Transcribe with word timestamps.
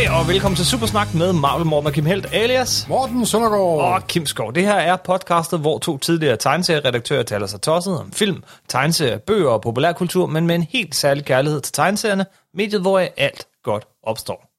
Hej 0.00 0.18
og 0.18 0.28
velkommen 0.28 0.56
til 0.56 0.66
Supersnak 0.66 1.14
med 1.14 1.32
Marvel 1.32 1.66
Morten 1.66 1.86
og 1.86 1.92
Kim 1.92 2.06
Helt 2.06 2.26
alias 2.32 2.88
Morten 2.88 3.26
Søndergaard. 3.26 3.94
og 3.94 4.06
Kim 4.06 4.26
Skov. 4.26 4.54
Det 4.54 4.62
her 4.62 4.74
er 4.74 4.96
podcastet, 4.96 5.60
hvor 5.60 5.78
to 5.78 5.98
tidligere 5.98 6.36
tegneserieredaktører 6.36 7.22
taler 7.22 7.46
sig 7.46 7.60
tosset 7.60 8.00
om 8.00 8.12
film, 8.12 8.42
tegneserier, 8.68 9.18
bøger 9.18 9.50
og 9.50 9.62
populærkultur, 9.62 10.26
men 10.26 10.46
med 10.46 10.54
en 10.54 10.62
helt 10.62 10.94
særlig 10.94 11.24
kærlighed 11.24 11.60
til 11.60 11.72
tegneserierne, 11.72 12.26
mediet 12.54 12.80
hvor 12.80 12.98
alt 13.16 13.46
godt 13.62 13.84
opstår. 14.02 14.50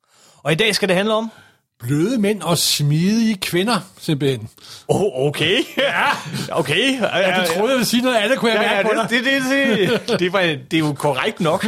Og 0.44 0.52
i 0.52 0.56
dag 0.56 0.76
skal 0.76 0.88
det 0.88 0.96
handle 0.96 1.14
om... 1.14 1.32
Bløde 1.82 2.18
mænd 2.18 2.42
og 2.42 2.58
smidige 2.58 3.36
kvinder, 3.38 3.80
simpelthen. 4.02 4.50
Oh, 4.88 5.28
okay. 5.28 5.58
Ja, 5.78 6.04
okay. 6.60 7.00
Ja, 7.02 7.42
du 7.42 7.54
troede, 7.54 7.70
jeg 7.70 7.78
ville 7.78 7.86
sige 7.86 8.02
noget 8.04 8.18
andet, 8.18 8.38
kunne 8.38 8.52
jeg 8.52 8.62
Ja, 8.62 8.84
mærke 8.84 8.90
ja, 8.98 9.04
det, 9.18 9.26
det, 9.26 9.44
det, 9.90 10.02
det, 10.10 10.20
det, 10.20 10.34
var, 10.34 10.42
det 10.42 10.74
er 10.74 10.80
jo 10.80 10.94
korrekt 10.94 11.40
nok. 11.40 11.66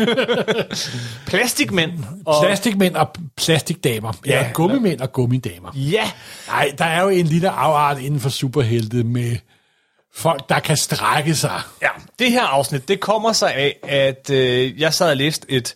Plastikmænd. 1.27 1.91
Og, 2.26 2.44
Plastikmænd 2.45 2.95
og 2.95 3.16
plastikdamer. 3.38 4.13
Ja, 4.26 4.31
Ja. 4.44 4.49
gummimænd 4.54 4.99
og 5.02 5.13
gummidamer. 5.13 5.71
ja, 5.76 6.12
Nej, 6.48 6.71
der 6.77 6.85
er 6.85 7.02
jo 7.04 7.09
en 7.09 7.26
lille 7.27 7.49
afart 7.49 7.99
inden 8.02 8.20
for 8.20 8.30
superhelte 8.30 9.04
med 9.04 9.38
folk, 10.16 10.49
der 10.49 10.59
kan 10.59 10.77
strække 10.77 11.35
sig. 11.35 11.62
Ja, 11.82 11.88
det 12.20 12.32
her 12.32 12.43
afsnit, 12.43 12.88
det 12.88 12.99
kommer 12.99 13.34
sig 13.34 13.54
af, 13.55 13.76
at 13.84 14.30
øh, 14.30 14.82
jeg 14.82 14.93
sad 14.93 15.09
og 15.09 15.18
læste 15.18 15.45
et 15.52 15.76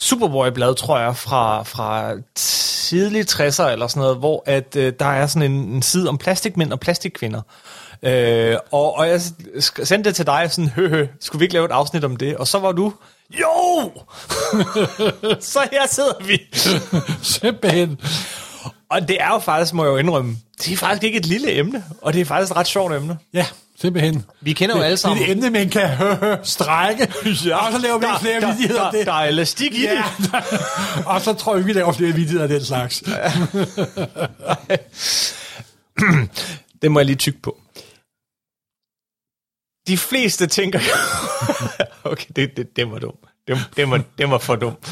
Superboy-blad, 0.00 0.74
tror 0.74 0.98
jeg, 0.98 1.16
fra, 1.16 1.62
fra 1.62 2.12
tidlige 2.34 3.24
60'er 3.30 3.66
eller 3.66 3.86
sådan 3.86 4.00
noget, 4.00 4.16
hvor 4.16 4.42
at, 4.46 4.76
øh, 4.76 4.92
der 4.98 5.06
er 5.06 5.26
sådan 5.26 5.52
en, 5.52 5.58
en 5.58 5.82
side 5.82 6.08
om 6.08 6.18
plastikmænd 6.18 6.72
og 6.72 6.80
plastikkvinder. 6.80 7.40
Øh, 8.02 8.56
og, 8.72 8.96
og 8.96 9.08
jeg 9.08 9.20
sendte 9.60 10.08
det 10.08 10.16
til 10.16 10.26
dig 10.26 10.48
sådan, 10.50 10.70
hø, 10.70 10.88
hø, 10.88 11.06
skulle 11.20 11.40
vi 11.40 11.44
ikke 11.44 11.54
lave 11.54 11.64
et 11.64 11.70
afsnit 11.70 12.04
om 12.04 12.16
det? 12.16 12.36
Og 12.36 12.46
så 12.46 12.58
var 12.58 12.72
du, 12.72 12.92
jo! 13.40 13.92
så 15.40 15.68
her 15.72 15.86
sidder 15.86 16.24
vi. 16.24 16.40
Simpelthen. 17.38 18.00
Og 18.90 19.08
det 19.08 19.22
er 19.22 19.28
jo 19.28 19.38
faktisk, 19.38 19.74
må 19.74 19.84
jeg 19.84 19.90
jo 19.90 19.96
indrømme, 19.96 20.36
det 20.64 20.72
er 20.72 20.76
faktisk 20.76 21.04
ikke 21.04 21.18
et 21.18 21.26
lille 21.26 21.52
emne, 21.52 21.84
og 22.02 22.12
det 22.12 22.20
er 22.20 22.24
faktisk 22.24 22.50
et 22.50 22.56
ret 22.56 22.66
sjovt 22.66 22.94
emne. 22.94 23.18
Ja, 23.34 23.46
simpelthen. 23.80 24.24
Vi 24.40 24.52
kender 24.52 24.76
jo 24.76 24.82
alle 24.82 24.96
sammen. 24.96 25.18
Det 25.18 25.26
er 25.28 25.32
et 25.32 25.36
emne, 25.36 25.50
man 25.50 25.70
kan 25.70 25.88
strække. 26.42 27.12
Ja, 27.46 27.66
og 27.66 27.72
så 27.72 27.78
laver 27.78 27.98
vi 27.98 28.04
der, 28.06 28.18
flere 28.18 28.40
der, 28.40 28.52
vidigheder 28.52 28.82
der, 28.82 28.90
det. 28.90 29.06
der 29.06 29.12
er 29.12 29.24
elastik 29.24 29.74
i 29.74 29.82
Ja, 29.82 30.04
det. 30.18 30.34
og 31.12 31.20
så 31.20 31.34
tror 31.34 31.56
jeg, 31.56 31.66
vi 31.66 31.72
laver 31.72 31.92
flere 31.92 32.12
vidigheder 32.12 32.42
af 32.42 32.48
den 32.48 32.64
slags. 32.64 33.02
Det 36.82 36.90
må 36.90 36.98
jeg 36.98 37.06
lige 37.06 37.16
tykke 37.16 37.42
på. 37.42 37.56
De 39.86 39.98
fleste 39.98 40.46
tænker... 40.46 40.80
okay, 42.12 42.26
det, 42.36 42.56
det, 42.56 42.76
det 42.76 42.90
var 42.90 42.98
dumt. 42.98 43.20
Det, 43.48 43.58
det, 43.76 43.90
var, 43.90 44.02
det 44.18 44.30
var 44.30 44.38
for 44.38 44.56
dumt. 44.56 44.88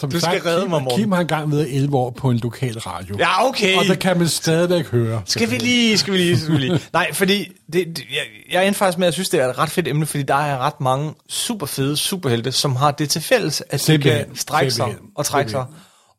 Som 0.00 0.10
Du 0.10 0.20
skal 0.20 0.42
redde 0.42 0.60
Kim, 0.60 0.70
mig, 0.70 0.82
Morten. 0.82 0.98
Kim 0.98 1.12
har 1.12 1.20
engang 1.20 1.52
været 1.52 1.74
11 1.74 1.96
år 1.96 2.10
på 2.10 2.30
en 2.30 2.38
lokal 2.38 2.78
radio. 2.78 3.16
Ja, 3.18 3.48
okay. 3.48 3.76
Og 3.76 3.84
der 3.84 3.94
kan 3.94 4.18
man 4.18 4.28
stadigvæk 4.28 4.86
høre. 4.86 5.22
Skal 5.24 5.50
vi 5.50 5.58
lige, 5.58 5.98
skal 5.98 6.12
vi 6.12 6.18
lige, 6.18 6.38
skal 6.38 6.54
vi 6.54 6.58
lige. 6.58 6.80
Nej, 6.92 7.12
fordi 7.12 7.52
det, 7.72 7.86
det, 7.86 7.98
jeg, 8.10 8.22
jeg 8.52 8.66
endte 8.66 8.78
faktisk 8.78 8.98
med, 8.98 9.06
at 9.06 9.08
jeg 9.08 9.14
synes, 9.14 9.28
det 9.28 9.40
er 9.40 9.48
et 9.48 9.58
ret 9.58 9.70
fedt 9.70 9.88
emne, 9.88 10.06
fordi 10.06 10.22
der 10.22 10.34
er 10.34 10.58
ret 10.58 10.80
mange 10.80 11.14
super 11.28 11.66
fede 11.66 11.96
superhelte, 11.96 12.52
som 12.52 12.76
har 12.76 12.90
det 12.90 13.10
til 13.10 13.22
fælles, 13.22 13.62
at 13.70 13.84
de 13.86 13.98
kan 13.98 14.36
strække 14.36 14.70
sig 14.70 14.94
og 15.16 15.26
trække 15.26 15.50
sig. 15.50 15.64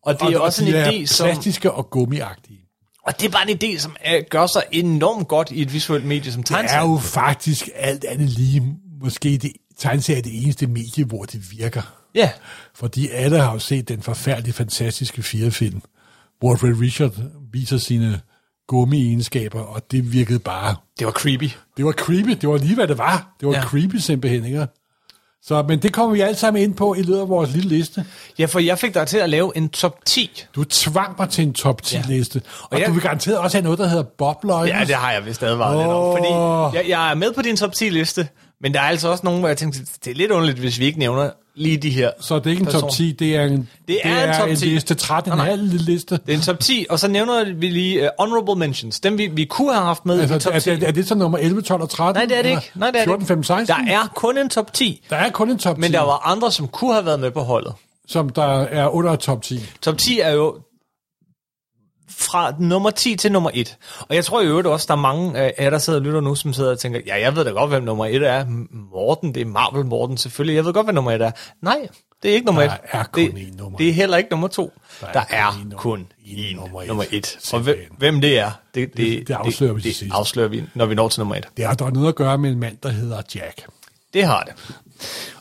Og 0.06 0.20
det 0.20 0.34
er 0.34 0.38
og, 0.40 0.46
også 0.46 0.64
og 0.64 0.70
en 0.70 0.76
idé, 0.76 1.02
er 1.02 1.08
som... 1.08 1.26
plastiske 1.26 1.72
og 1.72 1.90
gummiagtige. 1.90 2.59
Og 3.08 3.20
det 3.20 3.28
er 3.28 3.32
bare 3.32 3.52
en 3.52 3.58
idé, 3.64 3.80
som 3.80 3.96
er, 4.02 4.22
gør 4.30 4.48
sig 4.48 4.64
enormt 4.72 5.28
godt 5.28 5.52
i 5.52 5.62
et 5.62 5.74
visuelt 5.74 6.06
medie 6.06 6.32
som 6.32 6.44
Det 6.44 6.52
er 6.52 6.56
tegneserie. 6.56 6.92
jo 6.92 6.98
faktisk 6.98 7.70
alt 7.76 8.04
andet 8.04 8.30
lige, 8.30 8.64
måske 9.04 9.38
det 9.38 9.52
tegneserie 9.80 10.20
er 10.20 10.24
det 10.24 10.44
eneste 10.44 10.68
medie, 10.68 11.06
hvor 11.06 11.24
det 11.24 11.41
virker. 11.52 12.00
Ja, 12.16 12.29
Fordi 12.75 13.09
alle 13.09 13.39
har 13.39 13.53
jo 13.53 13.59
set 13.59 13.88
den 13.88 14.01
forfærdelige, 14.01 14.53
fantastiske 14.53 15.23
firefilm, 15.23 15.81
hvor 16.39 16.63
Red 16.67 16.81
Richard 16.81 17.11
viser 17.53 17.77
sine 17.77 18.22
gummi-egenskaber, 18.67 19.59
og 19.61 19.91
det 19.91 20.13
virkede 20.13 20.39
bare... 20.39 20.75
det 20.99 21.05
var 21.07 21.13
creepy. 21.13 21.49
Det 21.77 21.85
var 21.85 21.91
creepy, 21.91 22.29
det 22.41 22.49
var 22.49 22.57
lige, 22.57 22.75
hvad 22.75 22.88
det 22.88 22.97
var. 22.97 23.35
Det 23.39 23.47
var 23.47 23.53
Ja. 23.53 23.59
ja. 23.59 23.66
creepy 23.66 23.95
simpelthen, 23.95 24.45
ikke? 24.45 24.67
Så, 25.44 25.63
men 25.67 25.79
det 25.79 25.94
kommer 25.94 26.13
vi 26.16 26.22
alle 26.22 26.35
sammen 26.35 26.63
ind 26.63 26.73
på 26.75 26.94
i 26.94 27.01
løbet 27.01 27.19
af 27.19 27.29
vores 27.29 27.51
lille 27.53 27.69
liste. 27.69 28.05
Ja, 28.39 28.45
for 28.45 28.59
jeg 28.59 28.79
fik 28.79 28.93
dig 28.93 29.07
til 29.07 29.17
at 29.17 29.29
lave 29.29 29.57
en 29.57 29.69
top 29.69 30.05
10 30.05 30.43
Du 30.55 30.63
tvang 30.63 31.16
mig 31.19 31.29
til 31.29 31.43
en 31.43 31.53
top 31.53 31.81
10-liste. 31.85 32.41
Og, 32.61 32.67
og 32.72 32.79
jeg- 32.79 32.88
du 32.88 32.93
vil 32.93 33.01
garanteret 33.01 33.38
også 33.38 33.57
have 33.57 33.63
noget, 33.63 33.79
der 33.79 33.88
hedder 33.88 34.03
bobløg. 34.03 34.67
Ja, 34.67 34.83
det 34.88 34.95
har 34.95 35.11
jeg 35.11 35.25
vist 35.25 35.43
advaret 35.43 35.78
lidt 35.78 35.88
om. 35.88 36.17
Fordi 36.17 36.78
jeg, 36.78 36.89
jeg 36.89 37.11
er 37.11 37.16
med 37.16 37.33
på 37.33 37.41
din 37.41 37.57
top 37.57 37.73
10 37.73 37.89
liste, 37.89 38.28
men 38.61 38.73
der 38.73 38.79
er 38.79 38.83
altså 38.88 39.07
også 39.09 39.23
nogen, 39.23 39.39
hvor 39.39 39.47
jeg 39.47 39.57
tænkte, 39.57 39.79
det 40.05 40.11
er 40.11 40.16
lidt 40.16 40.31
underligt, 40.31 40.59
hvis 40.59 40.79
vi 40.79 40.85
ikke 40.85 40.99
nævner 40.99 41.29
lige 41.56 41.78
de 41.78 41.89
her. 41.89 42.12
Så 42.19 42.35
det 42.39 42.45
er 42.45 42.50
ikke 42.50 42.62
en 42.62 42.66
top 42.66 42.81
person. 42.81 42.89
10, 42.91 43.12
det 43.12 43.35
er 43.35 43.44
en, 43.44 43.69
Det 43.88 44.00
er 44.03 44.34
en 44.34 44.39
top 44.50 44.57
10. 44.57 44.66
liste, 44.66 44.94
13 44.95 45.29
Nej, 45.29 45.38
nej. 45.38 45.45
halv 45.50 45.63
liste. 45.73 46.19
Det 46.25 46.34
er 46.34 46.38
en 46.38 46.41
top 46.44 46.59
10, 46.59 46.85
og 46.89 47.00
så 47.00 47.07
nævner 47.07 47.53
vi 47.53 47.69
lige 47.69 48.01
uh, 48.01 48.07
honorable 48.19 48.56
mentions. 48.56 49.00
Dem 49.00 49.17
vi, 49.17 49.28
vi 49.28 49.45
kunne 49.45 49.73
have 49.73 49.85
haft 49.85 50.06
med 50.06 50.17
i 50.17 50.22
Altså, 50.22 50.40
top 50.40 50.53
er, 50.56 50.59
10. 50.59 50.69
det, 50.69 50.84
er 50.88 50.91
det 50.91 51.07
så 51.07 51.16
nummer 51.16 51.38
11, 51.38 51.61
12 51.61 51.81
og 51.81 51.90
13? 51.90 52.19
Nej, 52.19 52.25
det 52.25 52.38
er 52.38 52.41
det 52.41 52.50
ikke. 52.50 52.72
Nej, 52.75 52.91
det 52.91 53.00
er 53.00 53.03
14, 53.03 53.19
det 53.19 53.28
15, 53.28 53.40
ikke. 53.41 53.66
16? 53.67 53.88
Der 53.88 53.94
er 53.94 54.07
kun 54.16 54.38
en 54.38 54.50
top 54.50 54.73
10, 54.73 55.01
der 55.09 55.16
er 55.16 55.29
kun 55.29 55.50
en 55.50 55.57
top 55.57 55.75
10, 55.75 55.81
men 55.81 55.91
der 55.94 56.00
var 56.01 56.28
andre, 56.31 56.51
som 56.51 56.67
kunne 56.67 56.94
have 56.94 57.06
været 57.06 57.19
med 57.19 57.31
på 57.31 57.41
holdet. 57.41 57.73
som 58.07 58.29
der 58.29 58.59
er 58.61 58.88
under 58.88 59.16
top 59.16 59.41
10. 59.41 59.59
Top 59.81 59.97
10 59.97 60.19
er 60.19 60.31
jo 60.31 60.56
fra 62.17 62.53
nummer 62.59 62.89
10 62.89 63.16
til 63.16 63.31
nummer 63.31 63.49
1. 63.53 63.77
Og 63.99 64.16
jeg 64.16 64.25
tror 64.25 64.41
i 64.41 64.45
øvrigt 64.45 64.67
også, 64.67 64.85
der 64.88 64.94
er 64.94 64.97
mange 65.01 65.39
af 65.39 65.53
jer, 65.59 65.69
der 65.69 65.77
sidder 65.77 65.99
og 65.99 66.05
lytter 66.05 66.22
nu, 66.22 66.35
som 66.35 66.53
sidder 66.53 66.72
og 66.72 66.79
tænker, 66.79 66.99
ja, 67.07 67.19
jeg 67.19 67.35
ved 67.35 67.45
da 67.45 67.49
godt, 67.51 67.69
hvem 67.69 67.83
nummer 67.83 68.05
1 68.05 68.23
er. 68.23 68.45
Morten, 68.91 69.35
det 69.35 69.41
er 69.41 69.45
Marvel 69.45 69.85
Morten 69.85 70.17
selvfølgelig. 70.17 70.55
Jeg 70.55 70.66
ved 70.66 70.73
godt, 70.73 70.85
hvad 70.85 70.94
nummer 70.94 71.11
1 71.11 71.22
er. 71.22 71.31
Nej, 71.61 71.88
det 72.23 72.31
er 72.31 72.35
ikke 72.35 72.45
nummer 72.45 72.61
1. 72.61 72.69
Der 72.69 72.75
er 72.99 73.03
kun 73.03 73.23
det, 73.35 73.57
nummer 73.57 73.77
Det 73.77 73.89
er 73.89 73.94
heller 73.94 74.17
ikke 74.17 74.29
nummer 74.31 74.47
2. 74.47 74.72
Der, 75.01 75.07
er 75.07 75.11
der 75.13 75.22
kun 75.22 75.38
er 75.38 75.63
nummer- 75.63 75.77
kun 75.77 76.07
én 76.25 76.55
nummer 76.55 76.83
nummer 76.88 77.03
et. 77.11 77.38
1. 77.44 77.49
Og 77.53 77.59
hvem, 77.59 77.77
hvem 77.97 78.22
det 78.22 78.39
er, 78.39 78.51
det, 78.75 78.89
det, 78.89 78.97
Det- 78.97 79.28
det 79.28 79.33
afslører 79.33 79.73
vi 79.73 79.81
det, 79.81 79.95
til 79.95 80.07
det 80.07 80.13
afslører 80.16 80.47
vi, 80.47 80.63
når 80.75 80.85
vi 80.85 80.95
når 80.95 81.09
til 81.09 81.19
nummer 81.19 81.35
1. 81.35 81.47
Det 81.57 81.66
har 81.66 81.73
dog 81.73 81.91
noget 81.93 82.07
at 82.07 82.16
gøre 82.16 82.38
med 82.38 82.51
en 82.51 82.59
mand, 82.59 82.78
der 82.83 82.89
hedder 82.89 83.22
Jack. 83.35 83.66
Det 84.13 84.23
har 84.25 84.43
det. 84.43 84.53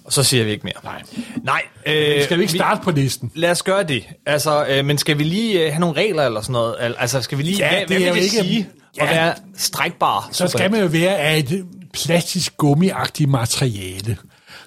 Og 0.05 0.13
så 0.13 0.23
siger 0.23 0.45
vi 0.45 0.51
ikke 0.51 0.65
mere. 0.65 0.75
Nej. 0.85 1.03
Nej. 1.45 1.63
Øh, 1.87 2.25
Skal 2.25 2.37
vi 2.39 2.43
ikke 2.43 2.53
starte 2.55 2.81
på 2.83 2.91
listen? 2.91 3.31
Lad 3.35 3.51
os 3.51 3.63
gøre 3.63 3.83
det. 3.83 4.05
Altså, 4.27 4.67
øh, 4.67 4.85
men 4.85 4.99
skal 4.99 5.19
vi 5.19 5.25
lige 5.25 5.65
øh, 5.67 5.73
have 5.73 5.81
nogle 5.81 5.97
regler 5.97 6.27
eller 6.27 6.41
sådan 6.41 6.53
noget? 6.53 6.75
Al- 6.79 6.95
Altså, 6.99 7.23
skal 7.23 7.39
vi 7.39 7.43
lige... 7.43 7.57
Ja, 7.59 7.71
hvad, 7.71 7.81
det 7.81 7.89
hvad 7.89 7.99
vil 7.99 8.23
det 8.23 8.23
ikke- 8.23 8.37
sige 8.49 8.69
Ja. 8.97 9.05
at 9.05 9.11
være 9.11 9.35
strækbar? 9.57 10.29
Så 10.33 10.49
skal 10.49 10.71
man 10.71 10.81
jo 10.81 10.87
være 10.87 11.19
af 11.19 11.39
et 11.39 11.65
plastisk 11.93 12.57
gummiagtigt 12.57 13.31
materiale. 13.31 14.17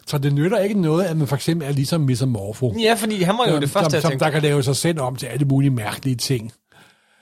Så 0.08 0.18
det 0.18 0.34
nytter 0.34 0.60
ikke 0.60 0.82
noget, 0.82 1.06
at 1.06 1.18
man 1.18 1.28
for 1.28 1.36
eksempel 1.36 1.68
er 1.68 1.72
ligesom 1.72 2.02
Mesomorfo. 2.02 2.76
Ja, 2.80 2.94
fordi 2.94 3.22
han 3.24 3.38
var 3.38 3.50
jo 3.52 3.60
det 3.60 3.70
første, 3.70 3.90
som, 3.90 3.96
jeg 3.96 4.02
som 4.02 4.12
tænkte. 4.12 4.26
der 4.26 4.32
kan 4.32 4.42
lave 4.42 4.64
sig 4.64 4.76
selv 4.76 5.00
om 5.00 5.16
til 5.16 5.26
alle 5.26 5.46
mulige 5.46 5.72
mærkelige 5.72 6.16
ting. 6.16 6.52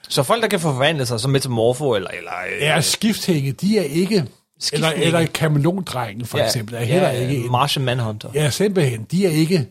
Så 0.10 0.24
folk, 0.24 0.42
der 0.42 0.48
kan 0.48 0.60
forvandle 0.60 1.06
sig 1.06 1.20
som 1.20 1.32
metamorfo, 1.32 1.94
eller... 1.96 2.10
eller 2.10 2.32
øh, 2.56 2.62
Ja, 2.62 2.82
skifthænge, 2.82 3.52
de 3.52 3.78
er 3.78 3.84
ikke... 3.84 4.26
Eller, 4.74 4.90
eller 4.90 5.26
kameleondrengen 5.26 6.26
for 6.26 6.38
eksempel, 6.38 6.76
er 6.76 6.84
heller 6.84 7.10
ikke 7.10 7.36
en. 7.36 7.52
Martian 7.52 7.86
Manhunter. 7.86 8.30
Ja, 8.34 8.50
simpelthen. 8.50 9.04
De 9.12 9.26
er 9.26 9.30
ikke 9.30 9.68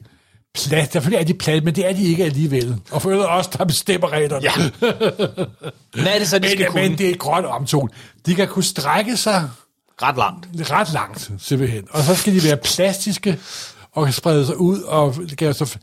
plat. 0.55 0.93
Selvfølgelig 0.93 1.21
er 1.21 1.25
de 1.27 1.35
plat, 1.35 1.65
men 1.65 1.75
det 1.75 1.89
er 1.89 1.93
de 1.93 2.05
ikke 2.05 2.25
alligevel. 2.25 2.77
Og 2.91 3.03
for 3.03 3.11
øvrigt 3.11 3.29
også, 3.29 3.51
der 3.59 3.65
bestemmer 3.65 4.13
reglerne. 4.13 4.43
Ja. 4.43 4.53
Hvad 6.03 6.15
er 6.15 6.19
det 6.19 6.29
så, 6.29 6.39
de 6.39 6.49
skal 6.51 6.59
men, 6.59 6.73
kunne? 6.73 6.89
men 6.89 6.99
det 6.99 7.11
er 7.11 7.17
grønt 7.17 7.47
omtone. 7.47 7.89
De 8.27 8.35
kan 8.35 8.49
kunne 8.49 8.65
strække 8.65 9.17
sig 9.17 9.51
Ret 10.03 10.17
langt. 10.17 10.71
ret 10.71 10.93
langt, 10.93 11.31
simpelthen. 11.39 11.85
Og 11.91 12.03
så 12.03 12.15
skal 12.15 12.35
de 12.35 12.45
være 12.45 12.57
plastiske 12.57 13.39
og 13.93 14.05
kan 14.05 14.13
sprede 14.13 14.47
sig 14.47 14.57
ud. 14.61 14.81
Og 14.83 15.15
kan 15.39 15.55
så, 15.55 15.79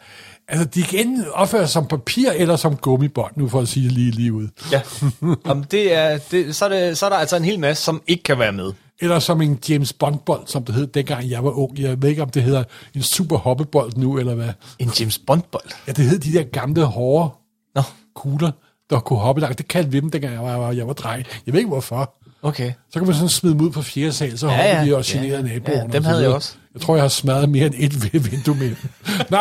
altså, 0.47 0.65
de 0.65 0.83
kan 0.83 0.99
enten 0.99 1.25
opføre 1.33 1.61
sig 1.61 1.69
som 1.69 1.87
papir 1.87 2.29
eller 2.35 2.55
som 2.55 2.75
gummibånd, 2.75 3.31
nu 3.35 3.49
for 3.49 3.61
at 3.61 3.67
sige 3.67 3.89
lige, 3.89 4.11
lige 4.11 4.33
ud. 4.33 4.47
Ja. 4.71 4.81
Om 5.51 5.63
det 5.63 5.93
er, 5.93 6.17
det, 6.31 6.55
så, 6.55 6.65
er 6.65 6.69
det, 6.69 6.97
så 6.97 7.05
er 7.05 7.09
der 7.09 7.17
altså 7.17 7.35
en 7.35 7.45
hel 7.45 7.59
masse, 7.59 7.83
som 7.83 8.01
ikke 8.07 8.23
kan 8.23 8.39
være 8.39 8.51
med. 8.51 8.71
Eller 8.99 9.19
som 9.19 9.41
en 9.41 9.59
James 9.69 9.93
Bond-bold, 9.93 10.47
som 10.47 10.63
det 10.63 10.75
hed 10.75 10.87
dengang 10.87 11.29
jeg 11.29 11.43
var 11.43 11.51
ung. 11.51 11.79
Jeg 11.79 12.01
ved 12.01 12.09
ikke, 12.09 12.21
om 12.21 12.29
det 12.29 12.43
hedder 12.43 12.63
en 12.95 13.01
super 13.01 13.37
hoppebold 13.37 13.91
nu, 13.95 14.17
eller 14.17 14.35
hvad. 14.35 14.49
En 14.79 14.91
James 14.99 15.19
Bond-bold. 15.19 15.69
Ja, 15.87 15.91
det 15.91 16.05
hed 16.05 16.19
de 16.19 16.33
der 16.33 16.43
gamle, 16.43 16.83
hårde 16.85 17.29
Nå, 17.75 17.81
kugler, 18.15 18.51
der 18.89 18.99
kunne 18.99 19.19
hoppe 19.19 19.41
langt. 19.41 19.57
Det 19.57 19.67
kaldte 19.67 19.91
vi 19.91 19.99
dem, 19.99 20.11
dengang 20.11 20.33
jeg 20.33 20.43
var, 20.43 20.71
jeg 20.71 20.87
var 20.87 20.93
dreng. 20.93 21.25
Jeg 21.45 21.53
ved 21.53 21.59
ikke, 21.59 21.69
hvorfor. 21.69 22.16
Okay. 22.41 22.71
Så 22.93 22.99
kan 22.99 23.05
man 23.05 23.13
sådan 23.15 23.29
smide 23.29 23.53
dem 23.53 23.61
ud 23.61 23.71
på 23.71 23.81
fjerde 23.81 24.13
sal, 24.13 24.37
så 24.37 24.47
Ja, 24.47 24.51
hopper 24.53 24.79
ja. 24.79 24.85
de 24.85 24.95
og 24.97 25.03
generer 25.05 25.35
ja. 25.37 25.41
naboerne. 25.41 25.81
Ja, 25.91 25.97
dem 25.97 26.03
havde 26.03 26.21
jeg 26.21 26.29
også. 26.29 26.53
Jeg 26.73 26.81
tror, 26.81 26.95
jeg 26.95 27.03
har 27.03 27.09
smadret 27.09 27.49
mere 27.49 27.65
end 27.65 27.73
et 27.77 28.13
vindue 28.31 28.55
med 28.55 28.67
dem. 28.67 28.75
Nå, 29.29 29.37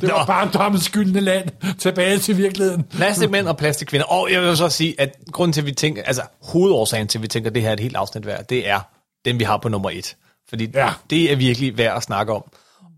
det 0.00 0.10
var 0.12 0.18
Nå. 0.18 0.24
bare 0.26 0.50
dommens 0.54 0.84
skyldende 0.84 1.20
land. 1.20 1.48
Tilbage 1.78 2.18
til 2.18 2.36
virkeligheden. 2.36 2.82
Plastikmænd 2.82 3.48
og 3.48 3.56
plastikkvinder. 3.56 4.06
Og 4.06 4.28
jeg 4.32 4.42
vil 4.42 4.56
så 4.56 4.68
sige, 4.68 4.94
at 5.00 5.14
grunden 5.32 5.52
til, 5.52 5.60
at 5.60 5.66
vi 5.66 5.72
tænker, 5.72 6.02
altså 6.02 6.22
hovedårsagen 6.42 7.08
til, 7.08 7.18
at 7.18 7.22
vi 7.22 7.28
tænker, 7.28 7.50
at 7.50 7.54
det 7.54 7.62
her 7.62 7.68
er 7.68 7.72
et 7.72 7.80
helt 7.80 7.96
afsnit 7.96 8.26
værd, 8.26 8.44
det 8.48 8.68
er 8.68 8.80
den, 9.24 9.38
vi 9.38 9.44
har 9.44 9.56
på 9.56 9.68
nummer 9.68 9.90
et. 9.90 10.16
Fordi 10.48 10.70
Ja. 10.74 10.90
det 11.10 11.32
er 11.32 11.36
virkelig 11.36 11.78
værd 11.78 11.96
at 11.96 12.02
snakke 12.02 12.32
om. 12.32 12.42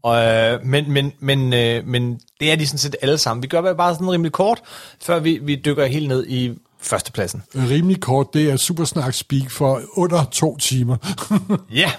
Og, 0.02 0.24
øh, 0.24 0.64
men, 0.66 0.92
men, 0.92 1.12
men, 1.20 1.52
øh, 1.52 1.86
men 1.86 2.20
det 2.40 2.52
er 2.52 2.56
de 2.56 2.66
sådan 2.66 2.78
set 2.78 2.96
alle 3.02 3.18
sammen. 3.18 3.42
Vi 3.42 3.48
gør 3.48 3.72
bare 3.74 3.94
sådan 3.94 4.10
rimelig 4.10 4.32
kort, 4.32 4.60
før 5.02 5.18
vi, 5.18 5.38
vi 5.42 5.54
dykker 5.54 5.86
helt 5.86 6.08
ned 6.08 6.26
i 6.26 6.52
førstepladsen. 6.82 7.42
Rimelig 7.56 8.00
kort, 8.00 8.26
det 8.34 8.50
er 8.50 8.56
Supersnak 8.56 9.14
Speak 9.14 9.50
for 9.50 9.80
under 9.96 10.24
to 10.32 10.56
timer. 10.56 10.96
Ja, 11.74 11.92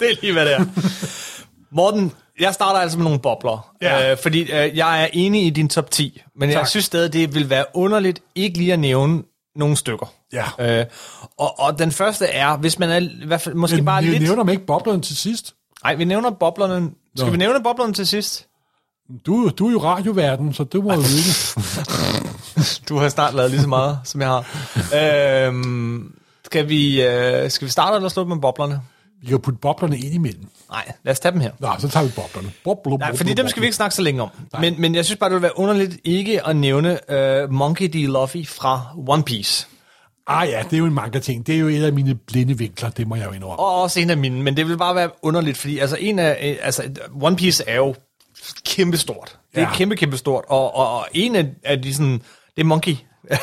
det 0.00 0.10
er 0.10 0.20
lige, 0.20 0.32
hvad 0.32 0.44
det 0.46 0.54
er. 0.54 0.64
Morten, 1.74 2.12
Jeg 2.40 2.54
starter 2.54 2.80
altså 2.80 2.98
med 2.98 3.04
nogle 3.04 3.18
bobler, 3.18 3.70
Ja. 3.82 4.10
øh, 4.12 4.18
fordi 4.22 4.40
øh, 4.40 4.76
jeg 4.76 5.02
er 5.02 5.08
enig 5.12 5.46
i 5.46 5.50
din 5.50 5.68
top 5.68 5.90
10, 5.90 6.20
men 6.36 6.48
tak. 6.48 6.58
jeg 6.58 6.68
synes 6.68 6.84
stadig, 6.84 7.12
det 7.12 7.34
vil 7.34 7.50
være 7.50 7.64
underligt 7.74 8.20
ikke 8.34 8.58
lige 8.58 8.72
at 8.72 8.78
nævne 8.78 9.22
nogle 9.56 9.76
stykker. 9.76 10.12
Ja. 10.32 10.80
Øh, 10.80 10.86
og, 11.38 11.58
og 11.58 11.78
den 11.78 11.92
første 11.92 12.26
er, 12.26 12.56
hvis 12.56 12.78
man 12.78 12.90
er 12.90 12.96
i 12.98 13.26
hvert 13.26 13.40
fald 13.40 13.54
måske 13.54 13.76
Men 13.76 13.84
bare 13.84 14.02
vi 14.02 14.08
lidt... 14.10 14.22
nævner 14.22 14.44
man 14.44 14.52
ikke 14.52 14.66
boblerne 14.66 15.02
til 15.02 15.16
sidst. 15.16 15.54
Nej, 15.84 15.94
vi 15.94 16.04
nævner 16.04 16.30
boblerne. 16.30 16.90
Skal 17.16 17.26
Nå. 17.26 17.30
vi 17.30 17.36
nævne 17.36 17.62
boblerne 17.62 17.92
til 17.92 18.06
sidst? 18.06 18.46
Du, 19.26 19.48
du 19.58 19.66
er 19.68 19.72
jo 19.72 19.82
radioverden, 19.82 20.54
så 20.54 20.64
det 20.64 20.84
må 20.84 20.90
du 20.90 21.00
vide. 21.14 21.32
Du 22.88 22.96
har 22.96 23.08
snart 23.08 23.34
lavet 23.34 23.50
lige 23.50 23.60
så 23.60 23.68
meget, 23.68 23.98
som 24.04 24.20
jeg 24.20 24.28
har. 24.28 25.46
øhm, 25.46 26.14
skal, 26.44 26.68
vi, 26.68 27.02
øh, 27.02 27.50
skal 27.50 27.66
vi 27.66 27.70
starte 27.72 27.96
eller 27.96 28.08
slutte 28.08 28.28
med 28.28 28.36
boblerne? 28.40 28.80
Vi 29.22 29.26
kan 29.26 29.40
putte 29.40 29.58
boblerne 29.58 29.98
ind 29.98 30.14
imellem. 30.14 30.44
Nej, 30.70 30.92
lad 31.04 31.12
os 31.12 31.20
tage 31.20 31.32
dem 31.32 31.40
her. 31.40 31.50
Nå, 31.58 31.68
så 31.78 31.88
tager 31.88 32.06
vi 32.06 32.12
boblerne. 32.16 32.52
Bobler, 32.64 32.98
Nej, 32.98 33.16
fordi 33.16 33.34
dem 33.34 33.48
skal 33.48 33.60
vi 33.60 33.66
ikke 33.66 33.76
snakke 33.76 33.94
så 33.94 34.02
længe 34.02 34.22
om. 34.22 34.28
Men, 34.60 34.74
men 34.78 34.94
jeg 34.94 35.04
synes 35.04 35.18
bare, 35.18 35.30
det 35.30 35.34
ville 35.34 35.42
være 35.42 35.58
underligt 35.58 35.96
ikke 36.04 36.46
at 36.46 36.56
nævne 36.56 37.12
øh, 37.12 37.52
Monkey 37.52 37.86
D. 37.88 37.94
Luffy 37.94 38.46
fra 38.48 38.82
One 39.08 39.22
Piece. 39.22 39.66
Ah 40.26 40.48
ja, 40.48 40.62
det 40.62 40.72
er 40.72 40.78
jo 40.78 40.86
en 40.86 40.94
manga 40.94 41.18
ting. 41.18 41.46
Det 41.46 41.54
er 41.54 41.58
jo 41.58 41.68
et 41.68 41.82
af 41.84 41.92
mine 41.92 42.14
blinde 42.14 42.58
vinkler, 42.58 42.90
det 42.90 43.08
må 43.08 43.16
jeg 43.16 43.26
jo 43.26 43.32
indrømme. 43.32 43.58
Og 43.58 43.82
også 43.82 44.00
en 44.00 44.10
af 44.10 44.16
mine, 44.16 44.42
men 44.42 44.56
det 44.56 44.68
vil 44.68 44.76
bare 44.78 44.94
være 44.94 45.10
underligt, 45.22 45.58
fordi 45.58 45.78
altså, 45.78 45.96
en 46.00 46.18
af, 46.18 46.50
øh, 46.50 46.56
altså, 46.66 46.82
One 47.22 47.36
Piece 47.36 47.64
er 47.66 47.76
jo 47.76 47.94
kæmpestort. 48.66 49.36
Det 49.54 49.58
er 49.62 49.66
Ja. 49.66 49.74
kæmpe, 49.74 49.96
kæmpe 49.96 50.16
stort. 50.16 50.44
Og, 50.48 50.76
og, 50.76 50.94
og 50.94 51.06
en 51.14 51.36
af, 51.36 51.46
af 51.64 51.82
de 51.82 51.94
sådan, 51.94 52.22
det 52.56 52.62
er 52.62 52.64
Monkey, 52.64 52.96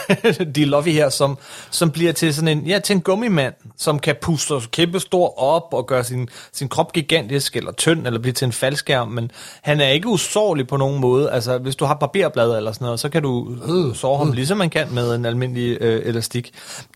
de 0.56 0.66
Luffy 0.66 0.90
her, 0.90 1.10
som, 1.10 1.38
som 1.72 1.92
bliver 1.92 2.12
til 2.14 2.34
sådan 2.34 2.48
en, 2.58 2.68
ja, 2.68 2.80
til 2.80 2.94
en 2.94 3.02
gummimand, 3.02 3.54
som 3.78 4.00
kan 4.00 4.16
puste 4.22 4.54
kæmpe 4.72 5.00
stor 5.00 5.40
op 5.40 5.74
og 5.74 5.88
gøre 5.88 6.04
sin, 6.04 6.30
sin 6.54 6.70
krop 6.70 6.94
gigantisk 6.94 7.56
eller 7.56 7.72
tynd, 7.72 8.08
eller 8.08 8.20
blive 8.20 8.34
til 8.34 8.46
en 8.46 8.52
faldskærm, 8.52 9.08
men 9.08 9.32
han 9.62 9.82
er 9.82 9.88
ikke 9.88 10.08
usårlig 10.08 10.68
på 10.68 10.78
nogen 10.78 11.02
måde. 11.02 11.32
Altså, 11.32 11.58
hvis 11.58 11.76
du 11.76 11.86
har 11.86 11.94
barberblad 11.94 12.58
eller 12.58 12.72
sådan 12.72 12.86
noget, 12.86 13.00
så 13.00 13.10
kan 13.10 13.24
du 13.24 13.56
øh, 13.68 13.96
såre 13.96 14.18
ham, 14.18 14.32
ligesom 14.32 14.58
man 14.58 14.70
kan 14.70 14.88
med 14.92 15.16
en 15.16 15.26
almindelig 15.26 15.78
øh, 15.82 16.02
elastik. 16.06 16.52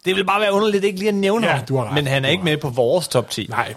Det 0.06 0.16
vil 0.16 0.26
bare 0.26 0.42
være 0.42 0.54
underligt 0.54 0.84
ikke 0.84 1.00
lige 1.00 1.10
at 1.10 1.16
nævne 1.16 1.48
Ja, 1.48 1.54
ham, 1.54 1.66
du 1.66 1.78
har 1.78 1.92
men 1.94 2.08
han 2.08 2.26
er 2.26 2.30
ikke 2.30 2.44
med 2.44 2.58
på 2.58 2.70
vores 2.70 3.08
top 3.08 3.30
10. 3.30 3.48
Nej. 3.50 3.74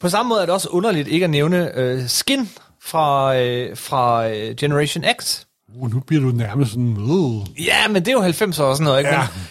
På 0.00 0.08
samme 0.08 0.28
måde 0.28 0.40
er 0.40 0.46
det 0.46 0.54
også 0.54 0.68
underligt 0.68 1.08
ikke 1.08 1.24
at 1.24 1.30
nævne 1.30 1.78
øh, 1.78 2.08
Skin 2.08 2.48
fra, 2.84 3.36
øh, 3.38 3.76
fra 3.76 4.28
øh, 4.28 4.56
Generation 4.56 5.04
X. 5.22 5.40
Uh, 5.76 5.90
nu 5.94 6.00
bliver 6.00 6.22
du 6.22 6.28
nærmest 6.28 6.70
sådan... 6.70 6.96
Uh. 6.98 7.46
Ja, 7.66 7.88
men 7.88 8.04
det 8.04 8.08
er 8.08 8.12
jo 8.12 8.22
90'er 8.22 8.62
og 8.62 8.76
sådan 8.76 8.84
noget, 8.84 8.98
ikke? 8.98 9.10
Ja. 9.10 9.18
Men 9.34 9.42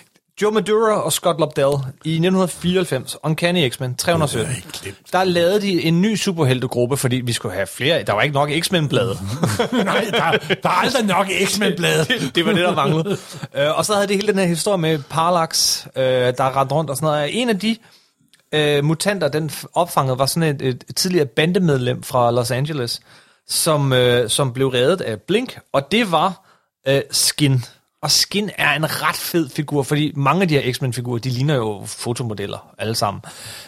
Joe 0.42 0.52
Madura 0.52 1.02
og 1.02 1.14
Scott 1.14 1.40
Lobdell 1.40 1.72
i 2.06 2.12
1994, 2.12 3.16
Uncanny 3.24 3.70
X-Men 3.72 3.96
317, 3.96 4.48
Det 4.48 4.54
er 4.54 4.56
ikke 4.58 4.80
glemt. 4.84 4.98
der 5.14 5.24
lavede 5.24 5.62
de 5.62 5.84
en 5.84 6.02
ny 6.02 6.16
superheltegruppe, 6.16 6.98
fordi 6.98 7.16
vi 7.16 7.34
skulle 7.34 7.56
have 7.56 7.68
flere. 7.68 8.04
Der 8.04 8.14
var 8.14 8.22
ikke 8.22 8.34
nok 8.34 8.50
X-Men-blade. 8.60 9.18
Nej, 9.74 10.06
der, 10.12 10.32
der 10.64 10.70
er 10.70 10.74
aldrig 10.84 11.06
nok 11.06 11.28
X-Men-blade. 11.46 12.06
det, 12.06 12.36
det 12.36 12.46
var 12.46 12.52
det, 12.52 12.62
der 12.64 12.76
manglede. 12.76 13.18
Øh, 13.56 13.78
og 13.78 13.86
så 13.86 13.94
havde 13.94 14.08
det 14.08 14.16
hele 14.16 14.28
den 14.28 14.40
her 14.40 14.46
historie 14.46 14.78
med 14.78 15.00
Parallax, 15.10 15.86
øh, 15.96 16.04
der 16.04 16.58
rendte 16.60 16.76
rundt 16.76 16.90
og 16.90 16.96
sådan 16.98 17.06
noget. 17.08 17.42
En 17.42 17.50
af 17.50 17.60
de 17.60 17.76
øh, 18.54 18.84
mutanter, 18.84 19.28
den 19.28 19.52
opfangede, 19.74 20.20
var 20.20 20.26
sådan 20.26 20.56
et, 20.56 20.62
et, 20.62 20.84
tidligere 20.96 21.26
bandemedlem 21.26 22.04
fra 22.04 22.32
Los 22.32 22.52
Angeles, 22.52 23.00
som, 23.48 23.94
øh, 23.94 24.30
som 24.30 24.54
blev 24.54 24.68
reddet 24.68 25.02
af 25.02 25.22
Blink, 25.22 25.60
og 25.74 25.92
det 25.92 26.12
var 26.12 26.46
øh, 26.88 27.02
Skin. 27.12 27.64
Og 28.02 28.12
Skin 28.12 28.50
er 28.58 28.74
en 28.76 29.02
ret 29.04 29.16
fed 29.16 29.50
figur, 29.50 29.84
fordi 29.84 30.12
mange 30.16 30.42
af 30.42 30.48
de 30.48 30.60
her 30.60 30.74
X-Men-figurer, 30.74 31.20
de 31.20 31.30
ligner 31.30 31.56
jo 31.56 31.84
fotomodeller 31.86 32.70
alle 32.78 32.96
sammen. 32.96 33.22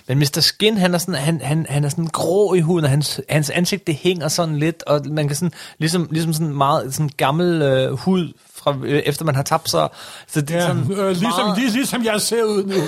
Men 0.08 0.20
Mr. 0.20 0.40
Skin, 0.40 0.78
han 0.78 0.94
er 0.94 0.98
sådan, 0.98 1.16
han, 1.16 1.42
han, 1.42 1.66
han 1.70 1.84
er 1.84 1.90
sådan 1.90 2.08
grå 2.08 2.54
i 2.54 2.60
huden, 2.60 2.84
og 2.86 2.90
hans, 2.92 3.22
hans 3.30 3.50
ansigt, 3.50 3.88
det 3.88 3.96
hænger 3.96 4.28
sådan 4.28 4.60
lidt, 4.60 4.84
og 4.88 5.02
man 5.10 5.28
kan 5.28 5.36
sådan, 5.36 5.52
ligesom, 5.80 6.08
ligesom 6.12 6.34
sådan 6.34 6.54
meget 6.54 6.94
sådan 6.94 7.10
gammel 7.18 7.62
øh, 7.62 7.92
hud, 7.94 8.34
fra, 8.56 8.76
øh, 8.84 9.00
efter 9.06 9.26
man 9.26 9.36
har 9.36 9.44
tabt 9.44 9.70
sig. 9.70 9.90
Så 10.28 10.42
det 10.42 10.52
er 10.56 10.62
Ja, 10.62 10.68
sådan 10.68 10.92
øh, 10.92 11.08
ligesom, 11.10 11.46
meget- 11.46 11.58
lige, 11.60 11.72
ligesom 11.72 12.06
jeg 12.06 12.22
ser 12.22 12.44
ud 12.44 12.64
nu. 12.64 12.76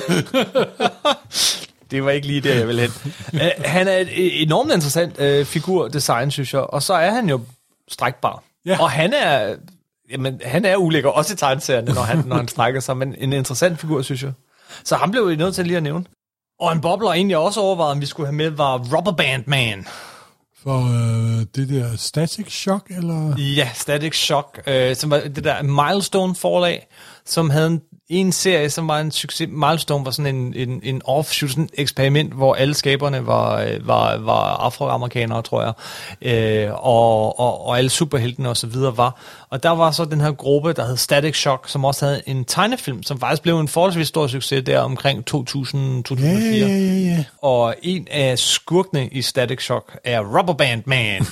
det 1.94 2.06
var 2.06 2.12
ikke 2.12 2.28
lige 2.28 2.42
der, 2.42 2.56
jeg 2.56 2.68
ville 2.68 2.81
hen. 2.81 2.92
uh, 3.34 3.40
han 3.75 3.88
er 3.88 3.98
et 3.98 4.25
et 4.25 4.42
enormt 4.42 4.72
interessant 4.72 5.19
uh, 5.19 5.45
figurdesign, 5.45 6.31
synes 6.31 6.54
jeg. 6.54 6.62
Og 6.62 6.84
så 6.84 6.94
er 6.94 7.12
han 7.12 7.30
jo 7.30 7.42
strækbar. 7.88 8.44
Ja. 8.66 8.81
Og 8.81 8.92
han 8.92 9.13
er, 9.13 9.56
jamen, 10.12 10.42
han 10.45 10.66
er 10.66 10.75
ulækker, 10.75 11.10
også 11.10 11.34
i 11.34 11.38
tegneserierne, 11.38 11.94
når 11.94 12.01
han, 12.01 12.24
når 12.28 12.36
han 12.36 12.48
strækker 12.48 12.80
sig. 12.80 12.98
Men 12.98 13.16
en 13.18 13.34
interessant 13.34 13.80
figur, 13.80 14.01
synes 14.01 14.24
jeg. 14.24 14.31
Så 14.84 14.95
ham 14.95 15.12
blev 15.12 15.30
vi 15.30 15.36
nødt 15.36 15.56
til 15.56 15.66
lige 15.66 15.78
at 15.78 15.84
nævne. 15.84 16.06
Og 16.60 16.72
en 16.72 16.81
bobler, 16.81 17.12
egentlig 17.12 17.38
også 17.38 17.60
overvejede, 17.60 17.92
om 17.92 18.01
vi 18.01 18.06
skulle 18.06 18.28
have 18.28 18.36
med, 18.36 18.50
var 18.50 18.78
Rubber 18.78 19.12
Band 19.12 19.44
Man. 19.48 19.86
For 20.63 20.78
øh, 20.78 21.46
det 21.56 21.69
der 21.69 21.96
Static 21.98 22.51
Shock, 22.51 22.88
eller... 22.89 23.36
Ja, 23.38 23.69
Static 23.74 24.16
Shock, 24.16 24.62
øh, 24.68 24.96
som 24.96 25.10
var 25.10 25.19
det 25.19 25.44
der 25.44 25.62
Milestone 25.62 26.36
forlag, 26.36 26.88
som 27.25 27.50
havde 27.50 27.68
en, 27.68 27.81
en 28.10 28.32
serie, 28.32 28.70
som 28.70 28.88
var 28.88 29.00
en 29.00 29.12
succes. 29.12 29.50
Milestone 29.52 30.06
var 30.06 30.12
sådan 30.12 30.36
en, 30.36 30.54
en, 30.54 30.80
en 30.84 31.02
offshoot, 31.06 31.52
sådan 31.52 31.64
et 31.64 31.70
eksperiment, 31.74 32.34
hvor 32.34 32.56
alle 32.56 32.74
skaberne 32.74 33.28
var, 33.28 33.62
øh, 33.62 33.88
var, 33.88 34.18
var 34.18 34.58
afroamerikanere, 34.58 35.42
tror 35.42 35.64
jeg, 35.64 35.74
øh, 36.22 36.72
og, 36.74 37.40
og, 37.40 37.66
og 37.66 37.78
alle 37.78 37.90
superheltene 37.90 38.50
og 38.50 38.58
så 38.58 38.68
videre 38.68 38.98
var. 38.98 39.20
Og 39.50 39.64
der 39.64 39.70
var 39.70 39.92
så 39.92 40.06
den 40.06 40.22
her 40.22 40.32
gruppe, 40.32 40.74
der 40.74 40.86
hed 40.86 40.98
Static 40.98 41.36
Shock, 41.36 41.70
som 41.70 41.86
også 41.86 42.06
havde 42.06 42.22
en 42.26 42.46
tegnefilm, 42.46 43.04
som 43.04 43.20
faktisk 43.20 43.42
blev 43.42 43.60
en 43.60 43.68
forholdsvis 43.68 44.08
stor 44.08 44.28
succes 44.28 44.64
der 44.66 44.80
omkring 44.80 45.24
2000-2004. 45.36 45.36
Ja, 46.24 46.32
ja, 46.32 46.68
ja, 46.68 46.94
ja. 46.94 47.24
Og 47.42 47.76
en 47.82 48.08
af 48.12 48.40
skurkene 48.40 49.08
i 49.08 49.22
Static 49.22 49.62
Shock 49.62 49.98
er 50.04 50.38
Rubber 50.38 50.54
Band 50.54 50.84
Man. 50.86 51.26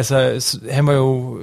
Altså, 0.00 0.60
han 0.70 0.86
var 0.86 0.92
jo 0.92 1.38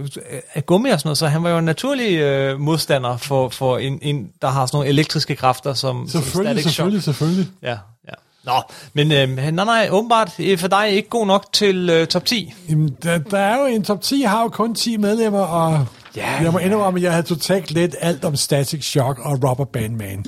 af 0.54 0.65
gummi 0.65 0.89
og 0.89 1.00
sådan 1.00 1.07
noget, 1.07 1.18
så 1.18 1.27
han 1.27 1.44
var 1.44 1.50
jo 1.50 1.57
en 1.57 1.65
naturlig 1.65 2.18
øh, 2.18 2.59
modstander 2.59 3.18
for, 3.18 3.50
for 3.50 3.77
en, 3.77 4.00
en, 4.01 4.30
der 4.42 4.48
har 4.48 4.65
sådan 4.65 4.75
nogle 4.77 4.89
elektriske 4.89 5.36
kræfter 5.36 5.74
som, 5.74 6.09
som 6.09 6.21
Selvfølgelig, 6.21 6.54
Static 6.54 6.75
selvfølgelig, 6.75 7.04
selvfølgelig. 7.04 7.45
Shock. 7.45 7.63
Ja, 7.63 7.77
ja. 8.07 8.13
Nå, 8.44 8.62
men 8.94 9.12
øh, 9.12 9.54
nej, 9.54 9.65
nej, 9.65 9.88
åbenbart 9.92 10.31
øh, 10.39 10.57
for 10.57 10.68
dig 10.68 10.89
ikke 10.89 11.09
god 11.09 11.27
nok 11.27 11.45
til 11.54 11.89
øh, 11.89 12.07
top 12.07 12.25
10. 12.25 12.54
Jamen, 12.69 12.98
der, 13.04 13.18
der 13.18 13.39
er 13.39 13.59
jo 13.59 13.65
en 13.65 13.83
top 13.83 14.01
10, 14.01 14.21
har 14.21 14.42
jo 14.42 14.50
kun 14.50 14.75
10 14.75 14.98
medlemmer, 14.98 15.39
og 15.39 15.86
Ja, 16.18 16.42
jeg 16.42 16.51
må 16.51 16.59
indrømme, 16.59 17.00
at 17.00 17.04
jeg 17.04 17.12
havde 17.12 17.27
totalt 17.27 17.71
let 17.71 17.95
alt 18.01 18.25
om 18.25 18.36
Static 18.36 18.86
Shock 18.86 19.19
og 19.19 19.44
Rubber 19.44 19.65
Band 19.65 19.95
Man. 19.95 20.25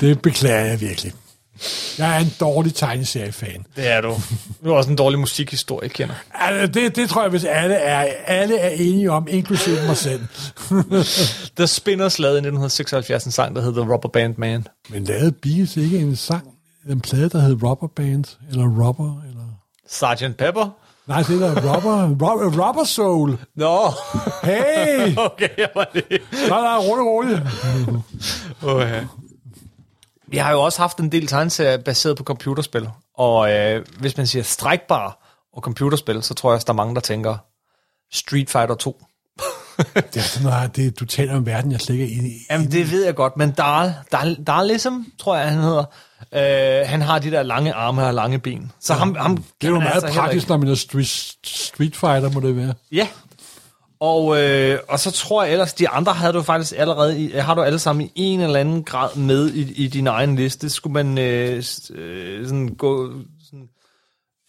Det 0.00 0.22
beklager 0.22 0.64
jeg 0.64 0.80
virkelig. 0.80 1.12
Jeg 1.98 2.14
er 2.16 2.18
en 2.18 2.32
dårlig 2.40 2.74
tegneseriefan. 2.74 3.66
Det 3.76 3.88
er 3.90 4.00
du. 4.00 4.14
Du 4.64 4.70
er 4.70 4.76
også 4.76 4.90
en 4.90 4.96
dårlig 4.96 5.18
musikhistorie, 5.18 5.88
kender. 5.88 6.14
Altså, 6.34 6.80
det, 6.80 6.96
det 6.96 7.08
tror 7.08 7.22
jeg, 7.22 7.30
hvis 7.30 7.44
alle 7.44 7.74
er, 7.74 8.12
alle 8.26 8.58
er 8.58 8.68
enige 8.68 9.10
om, 9.10 9.26
inklusive 9.30 9.76
mig 9.86 9.96
selv. 9.96 10.20
The 11.56 11.66
Spinners 11.66 12.18
lavede 12.18 12.36
i 12.36 12.38
1976 12.38 13.24
en 13.24 13.32
sang, 13.32 13.56
der 13.56 13.62
hedder 13.62 13.82
The 13.82 13.92
Rubber 13.92 14.08
Band 14.08 14.34
Man. 14.38 14.66
Men 14.88 15.04
lavede 15.04 15.32
Beatles 15.32 15.76
ikke 15.76 15.98
en 15.98 16.16
sang, 16.16 16.48
en 16.90 17.00
plade, 17.00 17.28
der 17.28 17.40
hed 17.40 17.62
Rubber 17.62 17.88
Band, 17.96 18.24
eller 18.50 18.64
Rubber, 18.64 19.22
eller... 19.28 19.42
Sgt. 19.88 20.36
Pepper? 20.38 20.76
Nej, 21.06 21.22
det 21.22 21.42
er 21.42 21.54
der 21.54 21.74
Rubber, 21.74 22.02
Rubber, 22.08 22.66
Rubber 22.66 22.84
Soul. 22.84 23.38
Nå, 23.56 23.78
Hey, 24.42 25.14
okay, 25.26 25.48
jeg 25.58 25.68
var 25.74 25.90
det. 25.94 26.04
så 26.32 26.54
er 26.54 26.60
der 26.60 26.78
roligt, 26.78 27.06
roligt. 27.06 27.42
Okay. 28.62 29.02
Vi 30.32 30.36
har 30.36 30.52
jo 30.52 30.62
også 30.62 30.78
haft 30.78 30.98
en 30.98 31.12
del 31.12 31.26
tegneserier 31.26 31.76
baseret 31.76 32.16
på 32.16 32.24
computerspil, 32.24 32.88
og 33.14 33.52
øh, 33.52 33.86
hvis 33.98 34.16
man 34.16 34.26
siger 34.26 34.42
strækbar 34.42 35.18
og 35.52 35.62
computerspil, 35.62 36.22
så 36.22 36.34
tror 36.34 36.50
jeg 36.50 36.54
også, 36.54 36.64
der 36.64 36.72
er 36.72 36.76
mange, 36.76 36.94
der 36.94 37.00
tænker 37.00 37.36
Street 38.12 38.50
Fighter 38.50 38.74
2. 38.74 39.02
Det 39.94 40.16
er 40.16 40.20
sådan 40.20 40.48
noget, 40.48 40.76
det, 40.76 41.00
du 41.00 41.04
taler 41.04 41.36
om 41.36 41.46
verden, 41.46 41.72
jeg 41.72 41.80
slet 41.80 41.94
ikke 41.94 42.14
er 42.14 42.18
inde 42.18 42.28
i. 42.28 42.32
Jamen, 42.50 42.72
det 42.72 42.90
ved 42.90 43.04
jeg 43.04 43.14
godt, 43.14 43.36
men 43.36 43.50
Dahl, 43.50 43.94
Dahl, 44.12 44.44
Dahl 44.46 44.66
ligesom, 44.66 45.06
tror 45.18 45.36
jeg, 45.36 45.48
han 45.48 45.58
hedder, 45.58 45.84
øh, 46.32 46.88
han 46.88 47.02
har 47.02 47.18
de 47.18 47.30
der 47.30 47.42
lange 47.42 47.72
arme 47.72 48.06
og 48.06 48.14
lange 48.14 48.38
ben. 48.38 48.72
Så 48.80 48.94
ham, 48.94 49.16
ham 49.18 49.36
Det 49.36 49.66
er 49.66 49.68
jo 49.68 49.78
meget 49.80 50.04
altså 50.04 50.20
praktisk, 50.20 50.48
når 50.48 50.56
man 50.56 50.68
er 50.68 50.74
street, 50.74 51.36
street 51.44 51.96
Fighter, 51.96 52.30
må 52.30 52.40
det 52.40 52.56
være. 52.56 52.74
Ja. 52.92 53.08
Og, 54.02 54.42
øh, 54.42 54.78
og 54.88 55.00
så 55.00 55.10
tror 55.10 55.42
jeg 55.42 55.52
ellers, 55.52 55.74
de 55.74 55.88
andre 55.88 56.12
havde 56.12 56.32
du 56.32 56.42
faktisk 56.42 56.74
allerede, 56.76 57.20
i, 57.20 57.32
har 57.32 57.54
du 57.54 57.62
alle 57.62 57.78
sammen 57.78 58.06
i 58.06 58.10
en 58.14 58.40
eller 58.40 58.60
anden 58.60 58.84
grad 58.84 59.16
med 59.16 59.50
i, 59.50 59.72
i 59.84 59.86
din 59.86 60.06
egen 60.06 60.36
liste. 60.36 60.70
Skulle 60.70 60.92
man 60.92 61.18
øh, 61.18 61.62
øh, 61.94 62.46
sådan 62.46 62.68
gå 62.68 63.10
sådan 63.44 63.68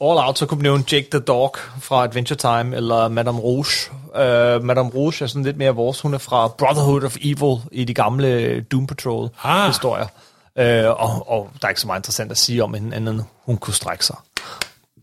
all 0.01 0.19
out, 0.27 0.37
så 0.37 0.45
kunne 0.45 0.57
man 0.57 0.63
nævne 0.63 0.83
Jake 0.91 1.07
the 1.11 1.19
Dog 1.19 1.55
fra 1.81 2.03
Adventure 2.03 2.37
Time, 2.37 2.75
eller 2.75 3.07
Madame 3.07 3.39
Rouge. 3.39 3.91
Uh, 3.93 4.63
Madame 4.65 4.89
Rouge 4.89 5.23
er 5.23 5.27
sådan 5.27 5.43
lidt 5.43 5.57
mere 5.57 5.75
vores. 5.75 6.01
Hun 6.01 6.13
er 6.13 6.17
fra 6.17 6.47
Brotherhood 6.47 7.03
of 7.03 7.17
Evil 7.21 7.57
i 7.71 7.83
de 7.83 7.93
gamle 7.93 8.61
Doom 8.61 8.87
Patrol-historier. 8.87 10.07
Uh, 10.59 11.01
og, 11.01 11.31
og 11.31 11.49
der 11.61 11.67
er 11.67 11.69
ikke 11.69 11.81
så 11.81 11.87
meget 11.87 11.99
interessant 11.99 12.31
at 12.31 12.37
sige 12.37 12.63
om 12.63 12.73
hende, 12.73 12.95
andet 12.95 13.25
hun 13.45 13.57
kunne 13.57 13.73
strække 13.73 14.05
sig. 14.05 14.17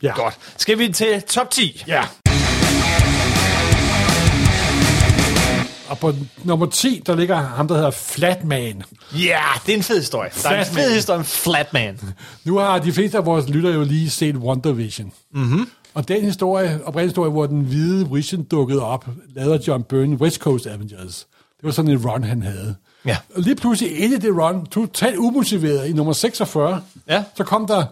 Ja. 0.03 0.13
Godt. 0.15 0.39
Skal 0.57 0.79
vi 0.79 0.93
til 0.93 1.23
top 1.23 1.51
10? 1.51 1.85
Ja. 1.87 2.05
Og 5.91 5.99
på 5.99 6.13
nummer 6.45 6.67
10, 6.67 7.03
der 7.07 7.17
ligger 7.17 7.37
ham, 7.37 7.69
der 7.69 7.75
hedder 7.75 7.91
Flatman. 7.91 8.83
Ja, 9.13 9.19
yeah, 9.19 9.61
det 9.67 9.73
er 9.73 9.77
en 9.77 9.83
fed 9.83 9.97
historie. 9.99 10.31
Der 10.43 10.49
er 10.49 10.59
en 10.61 10.65
Flatman. 10.67 10.85
fed 10.85 10.95
historie 10.95 11.19
om 11.19 11.25
Flatman. 11.25 12.01
Nu 12.45 12.59
har 12.59 12.79
de 12.79 12.93
fleste 12.93 13.19
af 13.19 13.27
vores 13.27 13.49
lytter 13.49 13.71
jo 13.75 13.85
lige 13.85 14.11
set 14.11 14.37
WandaVision. 14.37 15.13
Mm-hmm. 15.35 15.69
Og 15.95 16.09
den 16.09 16.25
historie, 16.25 16.81
oprindelige 16.85 17.09
historie, 17.09 17.31
hvor 17.31 17.47
den 17.47 17.61
hvide 17.61 18.09
Vision 18.13 18.43
dukkede 18.43 18.83
op, 18.85 19.07
lavede 19.35 19.61
John 19.69 19.83
Byrne, 19.83 20.17
West 20.17 20.37
Coast 20.41 20.67
Avengers. 20.67 21.27
Det 21.57 21.65
var 21.65 21.71
sådan 21.71 21.91
en 21.91 21.99
run, 22.11 22.25
han 22.25 22.43
havde. 22.43 22.75
Ja. 23.07 23.17
Og 23.35 23.43
lige 23.43 23.57
pludselig 23.57 23.99
ind 23.99 24.13
i 24.13 24.17
det 24.19 24.31
run, 24.37 24.67
totalt 24.67 25.17
umotiveret, 25.17 25.89
i 25.89 25.93
nummer 25.93 26.13
46, 26.13 26.83
Ja. 27.09 27.25
så 27.37 27.45
kom 27.45 27.67
der 27.67 27.85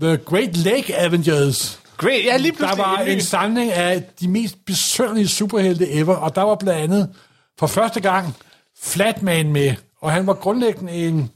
The 0.00 0.16
Great 0.16 0.56
Lake 0.56 0.96
Avengers. 0.98 1.80
Great, 1.96 2.24
ja, 2.24 2.36
lige 2.36 2.50
Der 2.50 2.56
pludselig. 2.56 2.78
var 2.84 2.96
en 2.98 3.20
samling 3.20 3.72
af 3.72 4.02
de 4.20 4.28
mest 4.28 4.56
besønderlige 4.66 5.28
superhelte 5.28 5.92
ever, 5.92 6.14
og 6.14 6.34
der 6.34 6.42
var 6.42 6.54
blandt 6.54 6.80
andet 6.80 7.08
for 7.58 7.66
første 7.66 8.00
gang 8.00 8.34
Flatman 8.82 9.52
med, 9.52 9.74
og 10.02 10.12
han 10.12 10.26
var 10.26 10.32
grundlæggende 10.34 10.92
en... 10.92 11.30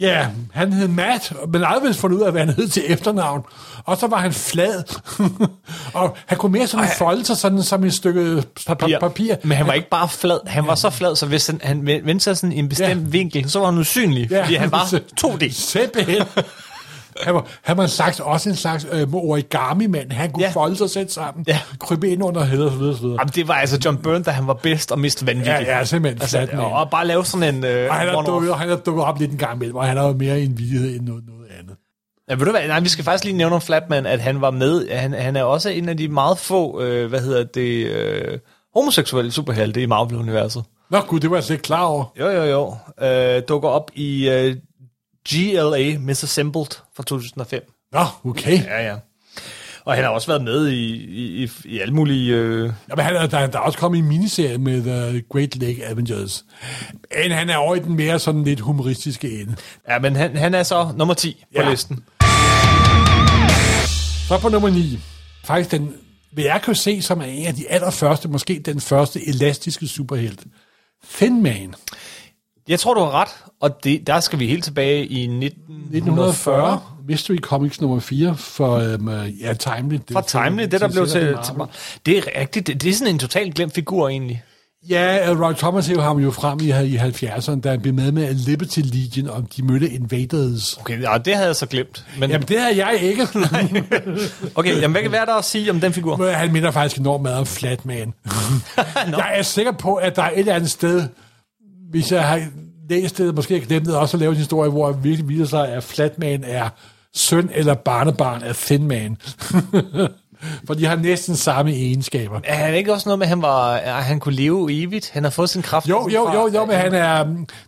Ja, 0.00 0.26
han 0.52 0.72
hed 0.72 0.88
Matt, 0.88 1.32
men 1.52 1.64
aldrig 1.64 1.96
fundet 1.96 2.16
ud 2.18 2.22
af, 2.22 2.32
hvad 2.32 2.44
han 2.46 2.54
hed 2.54 2.68
til 2.68 2.82
efternavn. 2.92 3.42
Og 3.84 3.96
så 3.96 4.06
var 4.06 4.16
han 4.16 4.32
flad. 4.32 4.82
og 5.94 6.16
han 6.26 6.38
kunne 6.38 6.52
mere 6.52 6.66
sådan 6.66 6.88
folde 6.98 7.24
sig 7.24 7.36
sådan 7.36 7.62
som 7.62 7.84
et 7.84 7.94
stykke 7.94 8.44
papir. 8.66 8.98
papir. 8.98 9.34
Men 9.42 9.56
han 9.56 9.66
var 9.66 9.72
ikke 9.72 9.88
bare 9.88 10.08
flad. 10.08 10.38
Han 10.46 10.66
var 10.66 10.74
så 10.74 10.90
flad, 10.90 11.16
så 11.16 11.26
hvis 11.26 11.46
han, 11.46 11.60
han 11.64 11.86
vendte 11.86 12.20
sig 12.20 12.36
sådan 12.36 12.52
i 12.52 12.58
en 12.58 12.68
bestemt 12.68 13.02
Ja. 13.02 13.08
vinkel, 13.08 13.50
så 13.50 13.58
var 13.58 13.66
han 13.70 13.78
usynlig, 13.78 14.30
ja. 14.30 14.42
fordi 14.42 14.54
han 14.54 14.72
var 14.72 14.84
2D. 15.24 15.50
Simpelthen. 15.52 16.22
Han 17.22 17.34
var, 17.34 17.46
han 17.62 17.76
var 17.76 17.82
en 17.82 17.88
slags, 17.88 18.20
også 18.20 18.48
en 18.48 18.56
slags 18.56 18.86
øh, 18.92 19.14
origami-mand. 19.14 20.12
Han 20.12 20.30
kunne 20.30 20.44
Ja. 20.44 20.50
folde 20.50 20.76
sig 20.76 20.90
selv 20.90 21.08
sammen, 21.08 21.44
Ja. 21.48 21.58
krybe 21.78 22.10
ind 22.10 22.22
under 22.24 22.44
hæder 22.44 22.66
og 22.66 22.72
så 22.72 22.78
videre, 22.78 22.96
så 22.96 23.02
videre. 23.02 23.16
Jamen, 23.20 23.32
det 23.34 23.48
var 23.48 23.54
altså 23.54 23.78
John 23.84 23.96
Byrne, 23.96 24.24
da 24.24 24.30
han 24.30 24.46
var 24.46 24.54
bedst 24.54 24.92
og 24.92 24.98
mest 24.98 25.26
vanvittig. 25.26 25.52
Ja, 25.52 25.78
ja, 25.78 25.84
simpelthen 25.84 26.22
Altså, 26.22 26.38
Flatman. 26.38 26.64
og 26.64 26.90
bare 26.90 27.06
lave 27.06 27.24
sådan 27.24 27.54
en 27.54 27.64
øh, 27.64 27.90
Og 27.90 27.96
han 27.96 28.08
er, 28.08 28.22
dukket, 28.22 28.54
han 28.56 28.70
er 28.70 28.76
dukket 28.76 29.04
op 29.04 29.18
lidt 29.18 29.30
en 29.32 29.38
gang 29.38 29.56
imellem, 29.56 29.76
og 29.76 29.84
han 29.84 29.96
har 29.96 30.06
jo 30.06 30.12
mere 30.12 30.40
en 30.40 30.58
vidighed 30.58 30.96
end 30.96 31.06
noget, 31.06 31.24
noget 31.26 31.48
andet. 31.60 31.76
Ja, 32.30 32.34
ved 32.34 32.44
du 32.44 32.50
hvad? 32.50 32.68
Nej, 32.68 32.80
vi 32.80 32.88
skal 32.88 33.04
faktisk 33.04 33.24
lige 33.24 33.36
nævne 33.36 33.54
om 33.54 33.60
Flatman, 33.60 34.06
at 34.06 34.20
han 34.20 34.40
var 34.40 34.50
med. 34.50 34.88
Han, 34.90 35.12
han 35.12 35.36
er 35.36 35.42
også 35.42 35.68
en 35.68 35.88
af 35.88 35.96
de 35.96 36.08
meget 36.08 36.38
få, 36.38 36.80
øh, 36.82 37.08
hvad 37.08 37.20
hedder 37.20 37.44
det, 37.44 37.86
øh, 37.86 38.38
homoseksuelle 38.74 39.32
superhelte 39.32 39.82
i 39.82 39.86
Marvel-universet. 39.86 40.64
Nå 40.90 41.00
gud, 41.00 41.20
det 41.20 41.30
var 41.30 41.36
jeg 41.36 41.44
slet 41.44 41.54
ikke 41.54 41.62
klar 41.62 41.82
over. 41.84 42.04
Jo, 42.20 42.28
jo, 42.28 42.42
jo. 42.44 42.74
Øh, 43.06 43.42
dukker 43.48 43.68
op 43.68 43.90
i 43.94 44.28
øh, 44.28 44.56
GLA 45.28 45.98
Misassembled 45.98 46.66
fra 46.96 47.02
2005. 47.02 47.62
Nå, 47.92 48.04
okay. 48.24 48.64
Ja, 48.64 48.86
ja. 48.86 48.96
Og 49.84 49.94
han 49.94 50.04
har 50.04 50.10
også 50.10 50.26
været 50.26 50.44
med 50.44 50.68
i, 50.68 50.94
i, 50.94 51.44
i, 51.44 51.50
i 51.64 51.78
alle 51.80 51.94
mulige... 51.94 52.34
Øh... 52.34 52.72
Jamen, 52.90 53.04
han 53.04 53.16
er, 53.16 53.26
der, 53.26 53.46
der 53.46 53.58
er 53.58 53.62
også 53.62 53.78
kommet 53.78 53.98
en 53.98 54.08
miniserie 54.08 54.58
med 54.58 54.82
The 54.82 55.22
Great 55.32 55.56
Lake 55.56 55.86
Avengers. 55.86 56.44
Men 57.22 57.30
han 57.30 57.50
er 57.50 57.56
over 57.56 57.74
i 57.74 57.78
den 57.78 57.96
mere 57.96 58.18
sådan 58.18 58.44
lidt 58.44 58.60
humoristiske 58.60 59.40
ende. 59.40 59.56
Ja, 59.88 59.98
men 59.98 60.16
han, 60.16 60.36
han 60.36 60.54
er 60.54 60.62
så 60.62 60.92
nummer 60.96 61.14
10 61.14 61.44
på 61.56 61.62
Ja. 61.62 61.70
listen. 61.70 62.04
Så 64.28 64.38
på 64.40 64.48
nummer 64.48 64.70
9. 64.70 64.98
Faktisk 65.44 65.70
den, 65.70 65.92
vil 66.32 66.44
jeg 66.44 66.60
kan 66.64 66.74
se 66.74 67.02
som 67.02 67.20
er 67.20 67.24
en 67.24 67.46
af 67.46 67.54
de 67.54 67.68
allerførste, 67.70 68.28
måske 68.28 68.62
den 68.64 68.80
første 68.80 69.28
elastiske 69.28 69.86
superhelt. 69.88 70.40
Thin 71.14 71.42
Man. 71.42 71.74
Jeg 72.68 72.80
tror, 72.80 72.94
du 72.94 73.00
har 73.00 73.10
ret, 73.20 73.28
og 73.60 73.84
det, 73.84 74.06
der 74.06 74.20
skal 74.20 74.38
vi 74.38 74.46
helt 74.46 74.64
tilbage 74.64 75.06
i 75.06 75.22
1940. 75.22 76.74
1940. 76.74 76.80
Mystery 77.08 77.36
Comics 77.36 77.80
nummer 77.80 78.00
4 78.00 78.36
for 78.36 78.76
øhm, 78.76 79.08
ja, 79.40 79.52
Timely. 79.52 79.98
Det, 80.08 80.12
Fra 80.12 80.22
Timely, 80.22 80.62
det 80.62 80.80
der 80.80 80.88
blev 80.88 81.06
til, 81.06 81.20
til... 81.44 81.54
Det 82.06 82.18
er 82.18 82.22
rigtigt, 82.40 82.66
det, 82.66 82.82
det 82.82 82.90
er 82.90 82.94
sådan 82.94 83.14
en 83.14 83.18
totalt 83.18 83.54
glemt 83.54 83.74
figur 83.74 84.08
egentlig. 84.08 84.42
Ja, 84.88 85.30
øh, 85.30 85.40
Roy 85.40 85.52
Thomas 85.52 85.86
hævde 85.86 86.02
ham 86.02 86.18
jo 86.18 86.30
frem 86.30 86.58
i, 86.60 86.64
i 86.64 86.96
70'erne, 86.96 87.60
da 87.60 87.70
han 87.70 87.80
blev 87.80 87.94
med 87.94 88.12
med 88.12 88.34
Liberty 88.34 88.80
Legion, 88.84 89.30
og 89.30 89.44
de 89.56 89.62
mødte 89.62 89.90
Invaders. 89.90 90.76
Okay, 90.80 91.02
ja, 91.02 91.18
det 91.18 91.34
havde 91.34 91.46
jeg 91.46 91.56
så 91.56 91.66
glemt. 91.66 92.06
Men, 92.18 92.30
Jamen, 92.30 92.48
det 92.48 92.60
havde 92.60 92.86
jeg 92.86 92.98
ikke. 93.02 93.22
okay, 94.54 94.74
jamen, 94.80 94.90
hvad 94.90 95.02
kan 95.02 95.12
være 95.12 95.26
der 95.26 95.34
at 95.34 95.44
sige 95.44 95.70
om 95.70 95.80
den 95.80 95.92
figur? 95.92 96.16
Men 96.16 96.34
Han 96.34 96.52
minder 96.52 96.70
faktisk 96.70 97.00
enormt 97.00 97.22
meget 97.22 97.38
om 97.38 97.46
Flatman. 97.46 98.14
Jeg 99.06 99.32
er 99.34 99.42
sikker 99.42 99.72
på, 99.72 99.94
at 99.94 100.16
der 100.16 100.22
er 100.22 100.30
et 100.30 100.38
eller 100.38 100.54
andet 100.54 100.70
sted, 100.70 101.08
hvis 101.92 102.12
jeg 102.12 102.28
har 102.28 102.42
læst 102.90 103.18
det, 103.18 103.34
måske 103.34 103.58
har 103.58 103.66
glemt 103.66 103.86
det, 103.86 103.96
også 103.96 104.16
at 104.16 104.20
lave 104.20 104.30
en 104.30 104.36
historie, 104.36 104.70
hvor 104.70 104.92
det 104.92 105.04
virkelig 105.04 105.28
viser 105.28 105.44
sig, 105.44 105.68
at 105.68 105.82
Flatman 105.82 106.44
er 106.44 106.68
søn 107.14 107.50
eller 107.54 107.74
barnebarn 107.74 108.42
af 108.42 108.54
Thin 108.56 108.86
Man. 108.88 109.16
For 110.66 110.74
de 110.74 110.86
har 110.86 110.96
næsten 110.96 111.36
samme 111.36 111.72
egenskaber. 111.72 112.40
Er 112.44 112.54
han 112.54 112.74
ikke 112.74 112.92
også 112.92 113.08
noget 113.08 113.18
med, 113.18 113.26
at 113.26 113.28
han, 113.28 113.42
var, 113.42 113.72
at 113.74 114.04
han 114.04 114.20
kunne 114.20 114.34
leve 114.34 114.82
evigt? 114.82 115.10
Han 115.10 115.24
har 115.24 115.30
fået 115.30 115.50
sin 115.50 115.62
kraft. 115.62 115.88
Jo, 115.88 116.08
jo, 116.12 116.32
jo, 116.32 116.50
jo, 116.54 116.64
men 116.64 116.76
han 116.76 116.94
er, 116.94 117.24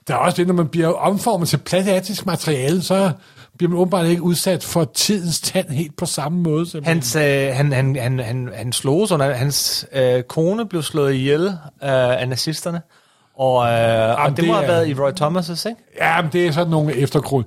der 0.09 0.15
er 0.15 0.19
også 0.19 0.37
det, 0.37 0.47
når 0.47 0.55
man 0.55 0.69
bliver 0.69 0.89
omformet 0.89 1.49
til 1.49 1.57
plastisk 1.57 2.27
materiale, 2.27 2.83
så 2.83 3.13
bliver 3.59 3.71
man 3.71 3.79
åbenbart 3.79 4.07
ikke 4.07 4.23
udsat 4.23 4.65
for 4.65 4.85
tidens 4.85 5.41
tand 5.41 5.69
helt 5.69 5.97
på 5.97 6.07
samme 6.07 6.39
måde. 6.39 6.67
simpelthen. 6.67 6.95
Hans, 6.95 7.17
øh, 7.17 7.55
han, 7.55 7.73
han, 7.73 7.97
han, 7.97 8.19
han, 8.19 8.51
han 8.55 8.73
slog 8.73 9.09
sådan, 9.09 9.37
hans 9.37 9.87
øh, 9.93 10.23
kone 10.23 10.67
blev 10.67 10.83
slået 10.83 11.15
ihjel 11.15 11.47
øh, 11.47 12.21
af 12.21 12.29
nazisterne. 12.29 12.81
Og, 13.37 13.67
øh, 13.73 14.25
og 14.25 14.29
det, 14.29 14.37
det 14.37 14.47
må 14.47 14.53
have 14.53 14.65
er- 14.65 14.67
været 14.67 14.89
i 14.89 14.95
Roy 14.95 15.11
Thomas' 15.11 15.69
ikke? 15.69 15.81
Ja, 16.01 16.23
men 16.23 16.31
det 16.33 16.47
er 16.47 16.53
sådan 16.53 16.71
nogle 16.71 16.97
eftergrund. 16.97 17.45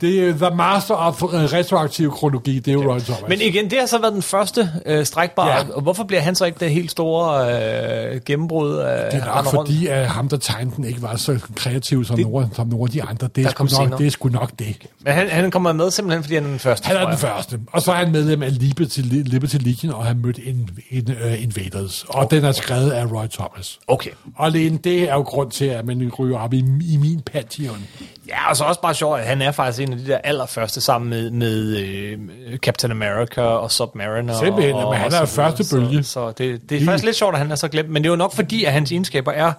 Det 0.00 0.28
er 0.28 0.32
The 0.32 0.56
Master 0.56 0.94
of 0.94 1.22
Retroaktiv 1.22 2.10
Kronologi, 2.10 2.58
det 2.58 2.68
er 2.68 2.72
jo 2.72 2.92
Roy 2.92 2.98
Thomas. 3.00 3.22
Men 3.28 3.40
igen, 3.40 3.70
det 3.70 3.78
har 3.78 3.86
så 3.86 3.98
været 4.00 4.12
den 4.12 4.22
første 4.22 4.70
øh, 4.86 5.04
strækbare. 5.06 5.48
Ja. 5.50 5.56
Ja. 5.56 5.62
Og 5.74 5.82
hvorfor 5.82 6.04
bliver 6.04 6.20
han 6.20 6.34
så 6.34 6.44
ikke 6.44 6.58
det 6.60 6.70
helt 6.70 6.90
store 6.90 8.12
øh, 8.14 8.20
gennembrud? 8.26 8.70
Øh, 8.70 8.76
det 8.78 8.88
er 8.88 9.34
nok 9.34 9.44
fordi, 9.50 9.86
at 9.86 10.06
ham, 10.08 10.28
der 10.28 10.36
tegnede 10.36 10.76
den, 10.76 10.84
ikke 10.84 11.02
var 11.02 11.16
så 11.16 11.38
kreativ 11.56 12.04
som, 12.04 12.16
Det- 12.16 12.26
nogle, 12.26 12.48
som 12.54 12.66
nogle 12.66 12.84
af 12.84 12.90
de 12.90 13.02
andre. 13.02 13.28
Det 13.36 13.44
er, 13.46 13.50
sgu 13.50 13.64
nok, 13.64 13.70
senere. 13.70 13.98
det 13.98 14.06
er 14.06 14.10
sgu 14.10 14.28
nok 14.28 14.50
det. 14.58 14.76
Men 15.04 15.12
han, 15.12 15.28
han 15.28 15.50
kommer 15.50 15.72
med 15.72 15.90
simpelthen, 15.90 16.22
fordi 16.22 16.34
han 16.34 16.44
er 16.44 16.48
den 16.48 16.58
første. 16.58 16.86
Han 16.86 16.96
er 16.96 17.08
den 17.08 17.18
første. 17.18 17.60
Og 17.72 17.82
så 17.82 17.92
er 17.92 17.96
han 17.96 18.12
medlem 18.12 18.42
af 18.42 18.58
Liberty, 18.58 19.00
Liberty 19.02 19.56
Legion, 19.60 19.92
og 19.92 20.04
har 20.04 20.14
mødt 20.14 20.38
en, 20.44 20.70
en, 20.90 21.08
uh, 21.24 21.42
Invaders. 21.42 22.04
Og 22.08 22.30
den 22.30 22.44
er 22.44 22.52
skrevet 22.52 22.90
af 22.90 23.04
Roy 23.12 23.26
Thomas. 23.32 23.78
Okay. 23.86 24.10
Og 24.36 24.46
alene 24.46 24.78
det 24.84 25.02
er 25.10 25.14
jo 25.14 25.20
grund 25.22 25.50
til, 25.50 25.64
at 25.64 25.86
man 25.86 26.10
ryger 26.18 26.38
op 26.38 26.52
i, 26.54 26.58
i 26.92 26.96
min 26.96 27.20
pantheon. 27.32 27.81
Ja, 28.28 28.50
og 28.50 28.56
så 28.56 28.64
også 28.64 28.80
bare 28.80 28.94
sjovt, 28.94 29.20
at 29.20 29.26
han 29.26 29.42
er 29.42 29.52
faktisk 29.52 29.82
en 29.82 29.92
af 29.92 29.98
de 29.98 30.06
der 30.06 30.18
allerførste 30.18 30.80
sammen 30.80 31.10
med, 31.10 31.30
med 31.30 31.76
øh, 31.76 32.18
Captain 32.58 32.90
America 32.90 33.40
og 33.40 33.72
Submariner. 33.72 34.38
Simpelthen, 34.38 34.74
og, 34.74 34.90
men 34.90 34.98
han 35.00 35.14
og 35.14 35.20
er 35.20 35.24
så 35.24 35.34
første 35.34 35.76
bølge. 35.76 36.02
Så, 36.02 36.10
så 36.10 36.32
det, 36.38 36.70
det 36.70 36.82
er 36.82 36.84
faktisk 36.84 37.04
lidt 37.04 37.16
sjovt, 37.16 37.34
at 37.34 37.38
han 37.38 37.50
er 37.50 37.54
så 37.56 37.68
glemt, 37.68 37.90
men 37.90 38.02
det 38.02 38.08
er 38.08 38.12
jo 38.12 38.16
nok 38.16 38.34
fordi, 38.34 38.64
at 38.64 38.72
hans 38.72 38.92
egenskaber 38.92 39.32
er 39.32 39.52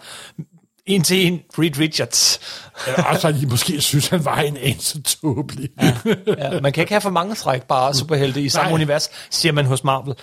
en 0.86 1.04
til 1.04 1.28
en 1.28 1.42
Reed 1.60 1.80
Richards. 1.80 2.40
Eller 2.88 3.04
også, 3.04 3.28
at 3.28 3.36
de 3.36 3.46
måske 3.48 3.82
synes, 3.82 4.08
han 4.08 4.26
var 4.26 4.38
en 4.40 4.58
anelse 4.58 5.02
tåbelig. 5.02 5.70
Ja. 5.82 5.94
Ja, 6.38 6.60
man 6.60 6.74
kan 6.74 6.82
ikke 6.82 6.94
have 6.94 7.02
for 7.02 7.10
mange 7.10 7.36
strækbare 7.36 7.94
superhelte 7.94 8.42
i 8.42 8.50
samme 8.50 8.70
Nej. 8.70 8.76
univers, 8.76 9.10
siger 9.30 9.54
man 9.54 9.66
hos 9.66 9.84
Marvel. 9.84 10.16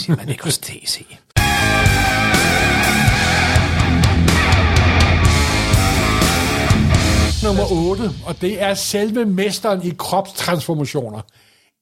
siger 0.00 0.16
man 0.16 0.28
ikke 0.28 0.44
hos 0.44 0.58
DC. 0.58 1.06
Nummer 7.56 7.90
8, 7.90 8.10
og 8.26 8.40
det 8.40 8.62
er 8.62 8.74
selve 8.74 9.24
mesteren 9.24 9.82
i 9.82 9.92
kropstransformationer. 9.98 11.20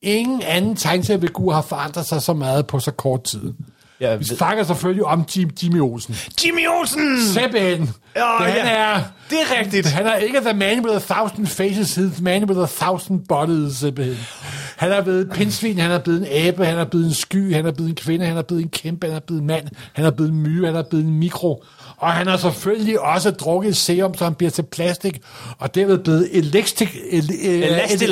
Ingen 0.02 0.42
anden 0.42 0.76
tegneseriefigur 0.76 1.52
har 1.52 1.62
forandret 1.62 2.06
sig 2.06 2.22
så 2.22 2.32
meget 2.32 2.66
på 2.66 2.78
så 2.80 2.90
kort 2.90 3.22
tid. 3.24 3.52
Jeg 4.00 4.18
Vi 4.20 4.24
ved- 4.28 4.36
snakker 4.36 4.64
selvfølgelig 4.64 5.04
om 5.04 5.24
Jim, 5.36 5.50
Jimmy 5.62 5.80
Olsen. 5.80 6.16
Jimmy 6.44 6.68
Olsen! 6.68 7.22
Simpelthen. 7.22 7.90
Ja, 8.16 8.36
han 8.36 8.66
ja. 8.66 8.70
er... 8.72 9.00
Det 9.30 9.38
er 9.40 9.58
rigtigt. 9.60 9.86
Han 9.86 10.06
er 10.06 10.14
ikke 10.14 10.40
the 10.40 10.52
man 10.58 10.84
with 10.86 10.96
a 11.10 11.14
thousand 11.14 11.46
faces, 11.46 11.98
he's 11.98 12.14
the 12.14 12.24
man 12.24 12.44
with 12.44 12.60
a 12.60 12.66
thousand 12.66 13.20
bodies. 13.28 13.80
Han 14.76 14.92
er 14.92 15.02
blevet 15.02 15.20
et 15.20 15.30
pindsvin, 15.32 15.78
han 15.78 15.90
er 15.90 15.98
blevet 15.98 16.20
en 16.20 16.26
abe, 16.46 16.64
han 16.66 16.78
er 16.78 16.84
blevet 16.84 17.06
en 17.06 17.14
sky, 17.14 17.54
han 17.54 17.66
er 17.66 17.72
blevet 17.72 17.88
en 17.90 17.94
kvinde, 17.96 18.26
han 18.26 18.36
er 18.36 18.42
blevet 18.42 18.62
en 18.62 18.68
kæmpe, 18.68 19.06
han 19.06 19.16
er 19.16 19.20
blevet 19.20 19.40
en 19.40 19.46
mand, 19.46 19.68
han 19.92 20.04
er 20.04 20.10
blevet 20.10 20.30
en 20.32 20.38
myre, 20.42 20.66
han 20.66 20.76
er 20.76 20.82
blevet 20.90 21.04
en 21.06 21.18
mikro. 21.18 21.64
Og 22.02 22.12
han 22.12 22.26
har 22.26 22.36
selvfølgelig 22.36 23.00
også 23.00 23.30
drukket 23.30 23.76
serum, 23.76 24.14
så 24.16 24.24
han 24.24 24.34
bliver 24.34 24.50
til 24.50 24.62
plastik, 24.62 25.20
og 25.58 25.74
derved 25.74 25.98
blevet 25.98 26.28
elastic, 26.32 26.88
el, 27.10 27.30
el, 27.42 27.62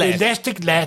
elastic 0.02 0.56
lad. 0.64 0.86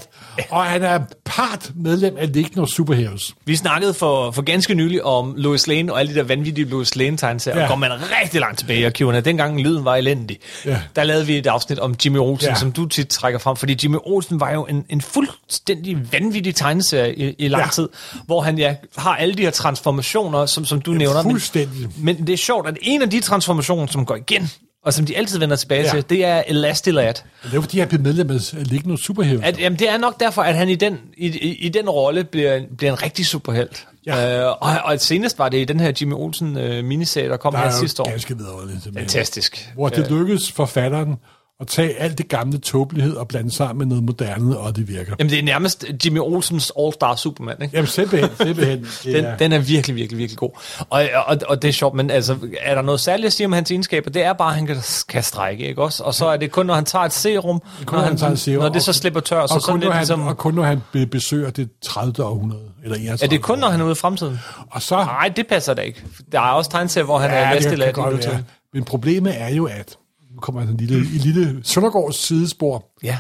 Og 0.50 0.64
han 0.66 0.84
er 0.84 1.00
part 1.26 1.72
medlem 1.76 2.16
af 2.18 2.34
Ligno 2.34 2.66
Superheroes. 2.66 3.34
Vi 3.46 3.56
snakkede 3.56 3.94
for, 3.94 4.32
for 4.32 4.42
ganske 4.42 4.74
nylig 4.74 5.04
om 5.04 5.34
Lois 5.38 5.68
Lane 5.68 5.94
og 5.94 6.00
alle 6.00 6.14
de 6.14 6.18
der 6.20 6.24
vanvittige 6.24 6.70
Lois 6.70 6.96
Lane 6.96 7.18
tegneserier. 7.18 7.58
Ja. 7.58 7.64
Ja. 7.64 7.70
Går 7.70 7.76
man 7.76 7.92
rigtig 8.22 8.40
langt 8.40 8.60
tilbage 8.60 8.80
i 8.80 8.84
arkiverne. 8.84 9.22
Dengang 9.22 9.62
lyden 9.62 9.86
var 9.86 9.96
elendig. 9.96 10.38
Ja. 10.66 10.80
Der 10.96 11.04
lavede 11.04 11.26
vi 11.26 11.38
et 11.38 11.48
afsnit 11.48 11.80
om 11.80 11.96
Jimmy 12.06 12.18
Olsen, 12.18 12.46
Ja. 12.48 12.52
ja. 12.52 12.60
som 12.60 12.72
du 12.72 12.86
tit 12.86 13.08
trækker 13.08 13.40
frem. 13.40 13.56
Fordi 13.56 13.78
Jimmy 13.84 13.98
Olsen 14.04 14.40
var 14.40 14.52
jo 14.54 14.66
en, 14.66 14.86
en 14.90 15.02
fuldstændig 15.02 15.98
vanvittig 16.14 16.56
tegneserie 16.56 17.16
i, 17.16 17.36
i 17.38 17.48
lang 17.48 17.60
Ja. 17.62 17.66
ja. 17.66 17.70
tid. 17.72 17.90
Hvor 18.26 18.42
han 18.42 18.58
ja, 18.58 18.76
har 18.98 19.16
alle 19.16 19.36
de 19.36 19.42
her 19.42 19.52
transformationer, 19.52 20.46
som, 20.46 20.66
som 20.66 20.82
du 20.82 20.92
nævner. 20.92 21.24
Men- 21.24 21.32
fuldstændig. 21.32 21.80
Men, 21.98 22.16
men 22.18 22.28
det 22.28 22.34
er 22.34 22.38
sjovt, 22.38 22.68
at 22.68 22.78
en 22.94 23.02
af 23.02 23.10
de 23.10 23.20
transformationer, 23.20 23.86
som 23.88 24.06
går 24.06 24.16
igen, 24.16 24.50
og 24.86 24.94
som 24.94 25.06
de 25.06 25.18
altid 25.18 25.40
vender 25.40 25.56
tilbage 25.56 25.84
Ja. 25.84 25.90
til, 25.90 26.10
det 26.10 26.26
er 26.26 26.44
Elastilad. 26.48 27.14
Det 27.44 27.54
er 27.54 27.62
fordi, 27.62 27.80
han 27.80 27.88
blev 27.88 28.02
medlem 28.02 28.30
af 28.32 28.40
Ligno 28.70 28.98
Superheroes. 28.98 29.44
At, 29.46 29.60
jamen, 29.60 29.80
det 29.80 29.90
er 29.90 29.98
nok 29.98 30.20
derfor, 30.20 30.42
at 30.42 30.56
han 30.56 30.70
i 30.70 30.76
den, 30.76 30.98
i, 31.18 31.28
i, 31.28 31.56
i 31.66 31.70
den 31.70 31.90
rolle 31.90 32.24
bliver, 32.24 32.62
bliver 32.78 32.92
en 32.94 33.04
rigtig 33.04 33.26
superhelt. 33.26 33.88
Ja. 34.06 34.40
Øh, 34.42 34.48
og, 34.62 34.72
og 34.84 35.00
senest 35.00 35.40
var 35.40 35.50
det 35.50 35.58
i 35.58 35.66
den 35.66 35.80
her 35.80 35.92
Jimmy 36.02 36.14
Olsen 36.14 36.58
øh, 36.58 36.84
miniserie, 36.84 37.30
der 37.30 37.38
kom 37.38 37.54
der 37.54 37.60
her 37.60 37.66
er 37.68 37.72
sidste 37.72 38.02
år. 38.04 38.10
ganske 38.10 38.38
vidunderligt. 38.38 38.88
Fantastisk. 38.98 39.70
Hvor 39.76 39.90
det 39.90 40.12
lykkedes 40.12 40.52
forfatteren 40.52 41.16
at 41.60 41.68
tage 41.68 41.96
alt 42.00 42.18
det 42.18 42.28
gamle 42.28 42.58
tåbelighed 42.58 43.16
og 43.16 43.28
blande 43.28 43.52
sammen 43.52 43.78
med 43.78 43.86
noget 43.86 44.04
moderne, 44.04 44.58
og 44.58 44.76
det 44.76 44.88
virker. 44.88 45.16
Jamen, 45.20 45.32
det 45.32 45.40
er 45.40 45.44
nærmest 45.44 45.86
Jimmy 46.06 46.20
Olsens 46.20 46.72
All-Star 46.80 47.16
Superman, 47.16 47.56
ikke? 47.62 47.76
Jamen 47.76 47.88
simpelthen, 47.88 48.30
simpelthen. 48.38 48.88
Den, 49.14 49.24
Ja. 49.26 49.36
den 49.40 49.52
er 49.54 49.60
virkelig, 49.60 49.96
virkelig, 49.96 50.18
virkelig 50.18 50.38
god. 50.38 50.50
Og, 50.90 51.04
og, 51.26 51.38
og 51.48 51.62
det 51.62 51.68
er 51.68 51.72
sjovt, 51.72 51.96
men 51.96 52.12
altså, 52.12 52.38
er 52.62 52.76
der 52.76 52.82
noget 52.82 53.00
særligt 53.00 53.26
at 53.28 53.34
sige 53.34 53.48
om 53.48 53.54
hans 53.54 53.72
egenskaber? 53.72 54.10
Det 54.10 54.24
er 54.24 54.34
bare, 54.34 54.50
at 54.50 54.56
han 54.56 54.66
kan, 54.68 54.78
kan 55.10 55.24
strække, 55.24 55.68
ikke 55.68 55.82
også? 55.84 56.04
Og 56.04 56.14
så 56.14 56.26
er 56.28 56.38
det 56.38 56.52
kun, 56.52 56.66
når 56.66 56.74
han 56.74 56.86
tager 56.86 57.06
et 57.06 57.14
serum, 57.14 57.62
kun, 57.86 57.98
når, 58.00 58.06
han 58.06 58.18
tager 58.18 58.32
et 58.32 58.40
serum, 58.40 58.62
når 58.64 58.70
det 58.70 58.84
så 58.84 58.92
og- 58.92 58.96
slipper 58.96 59.20
tør, 59.20 59.48
så 59.48 59.54
og, 59.56 59.62
sådan 59.62 59.74
kun, 59.74 59.80
lidt 59.80 59.92
han, 59.94 60.00
ligesom... 60.02 60.28
og 60.28 60.38
kun 60.38 60.54
når 60.54 60.64
han 60.64 60.82
be- 60.92 61.06
besøger 61.08 61.50
det 61.50 61.70
30. 61.84 62.24
århundrede, 62.26 62.62
eller 62.84 62.98
31. 62.98 63.26
Er 63.26 63.30
det 63.30 63.42
kun, 63.42 63.60
når 63.60 63.68
han 63.70 63.80
er 63.82 63.84
ude 63.86 63.92
i 63.92 63.96
fremtiden? 63.96 64.40
Og 64.72 64.82
så... 64.82 64.96
Nej, 64.96 65.32
det 65.36 65.48
passer 65.48 65.74
da 65.74 65.82
ikke. 65.82 66.04
Der 66.32 66.40
er 66.40 66.52
også 66.52 66.72
tegneserier, 66.72 67.06
hvor 67.06 67.18
han 67.18 67.30
er 67.32 67.44
kan 67.48 67.56
vesteladt 67.56 67.98
i 67.98 68.28
være. 68.30 68.44
Men 68.74 68.84
problemet 68.84 69.42
er 69.42 69.50
jo, 69.50 69.66
at 69.66 69.98
kommer 70.44 70.62
en 70.62 70.78
lille, 70.78 70.98
en 70.98 71.04
lille 71.04 71.60
Søndergaards 71.64 72.16
sidespor, 72.28 72.86
Ja. 73.04 73.18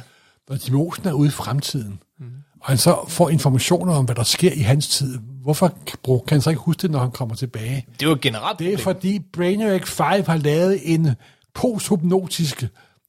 når 0.49 0.57
Jimmy 0.67 0.77
Olsen 0.79 1.07
er 1.07 1.11
ude 1.13 1.27
i 1.27 1.31
fremtiden, 1.31 1.99
mm. 2.19 2.25
og 2.61 2.67
han 2.67 2.77
så 2.77 3.05
får 3.07 3.29
informationer 3.29 3.93
om, 3.93 4.05
hvad 4.05 4.15
der 4.15 4.23
sker 4.23 4.51
i 4.51 4.59
hans 4.59 4.87
tid, 4.87 5.19
hvorfor 5.41 5.67
kan 6.05 6.17
han 6.29 6.41
så 6.41 6.49
ikke 6.49 6.61
huske 6.61 6.81
det, 6.81 6.91
når 6.91 6.99
han 6.99 7.11
kommer 7.11 7.35
tilbage? 7.35 7.85
Det 7.99 8.05
er 8.05 8.09
jo 8.09 8.17
generelt 8.21 8.59
Det 8.59 8.73
er 8.73 8.77
problem. 8.77 8.83
fordi 8.83 9.19
Brainiac 9.33 9.87
5 9.87 10.05
har 10.27 10.37
lavet 10.37 10.93
en 10.93 11.09
posthypnotisk 11.53 12.63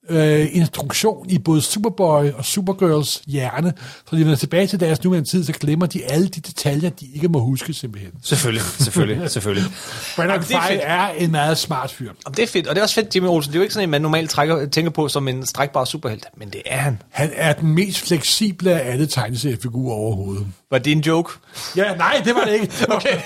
øh, 0.09 0.49
instruktion 0.53 1.31
i 1.31 1.39
både 1.39 1.63
Superboy 1.63 2.31
og 2.31 2.45
Supergirls 2.45 3.23
hjerne, 3.27 3.73
så 4.11 4.17
de 4.17 4.21
vender 4.21 4.37
tilbage 4.37 4.67
til 4.67 4.81
deres 4.81 5.05
nuværende 5.05 5.31
tid, 5.31 5.45
så 5.45 5.53
glemmer 5.53 5.87
de 5.87 6.05
alle 6.05 6.29
de 6.29 6.41
detaljer, 6.41 6.91
de 6.91 7.07
ikke 7.15 7.29
må 7.29 7.39
huske 7.39 7.75
simpelthen. 7.75 8.13
Selvfølgelig, 8.23 8.63
selvfølgelig, 8.79 9.31
selvfølgelig. 9.37 9.71
Jamen, 10.19 10.41
det 10.41 10.51
er 10.51 10.61
5 10.61 10.69
fedt. 10.69 10.81
er 10.85 11.09
en 11.09 11.31
meget 11.31 11.59
smart 11.59 11.91
fyr. 11.91 12.05
Jamen, 12.27 12.37
det 12.37 12.43
er 12.43 12.47
fedt, 12.47 12.67
og 12.67 12.75
det 12.75 12.81
er 12.81 12.83
også 12.83 12.95
fedt, 12.95 13.15
Jimmy 13.15 13.27
Olsen. 13.27 13.53
Det 13.53 13.57
er 13.57 13.61
jo 13.61 13.63
ikke 13.63 13.75
sådan 13.75 13.87
en, 13.89 13.91
man 13.91 14.03
normalt 14.03 14.31
trækker, 14.31 14.67
tænker 14.69 14.91
på 14.91 15.09
som 15.09 15.29
en 15.29 15.47
strækbar 15.47 15.85
superhelt, 15.85 16.27
men 16.39 16.49
det 16.51 16.63
er 16.67 16.79
han. 16.79 17.03
Han 17.11 17.31
er 17.35 17.53
den 17.53 17.75
mest 17.75 17.99
fleksible 18.07 18.81
af 18.81 18.93
alle 18.93 19.07
tegneseriefigurer 19.07 19.95
overhovedet. 19.97 20.47
Var 20.71 20.79
det 20.79 20.93
en 20.93 21.01
joke? 21.01 21.33
Ja, 21.77 21.95
nej, 21.95 22.23
det 22.25 22.35
var 22.35 22.45
det 22.45 22.53
ikke. 22.53 22.69
Okay, 22.89 23.21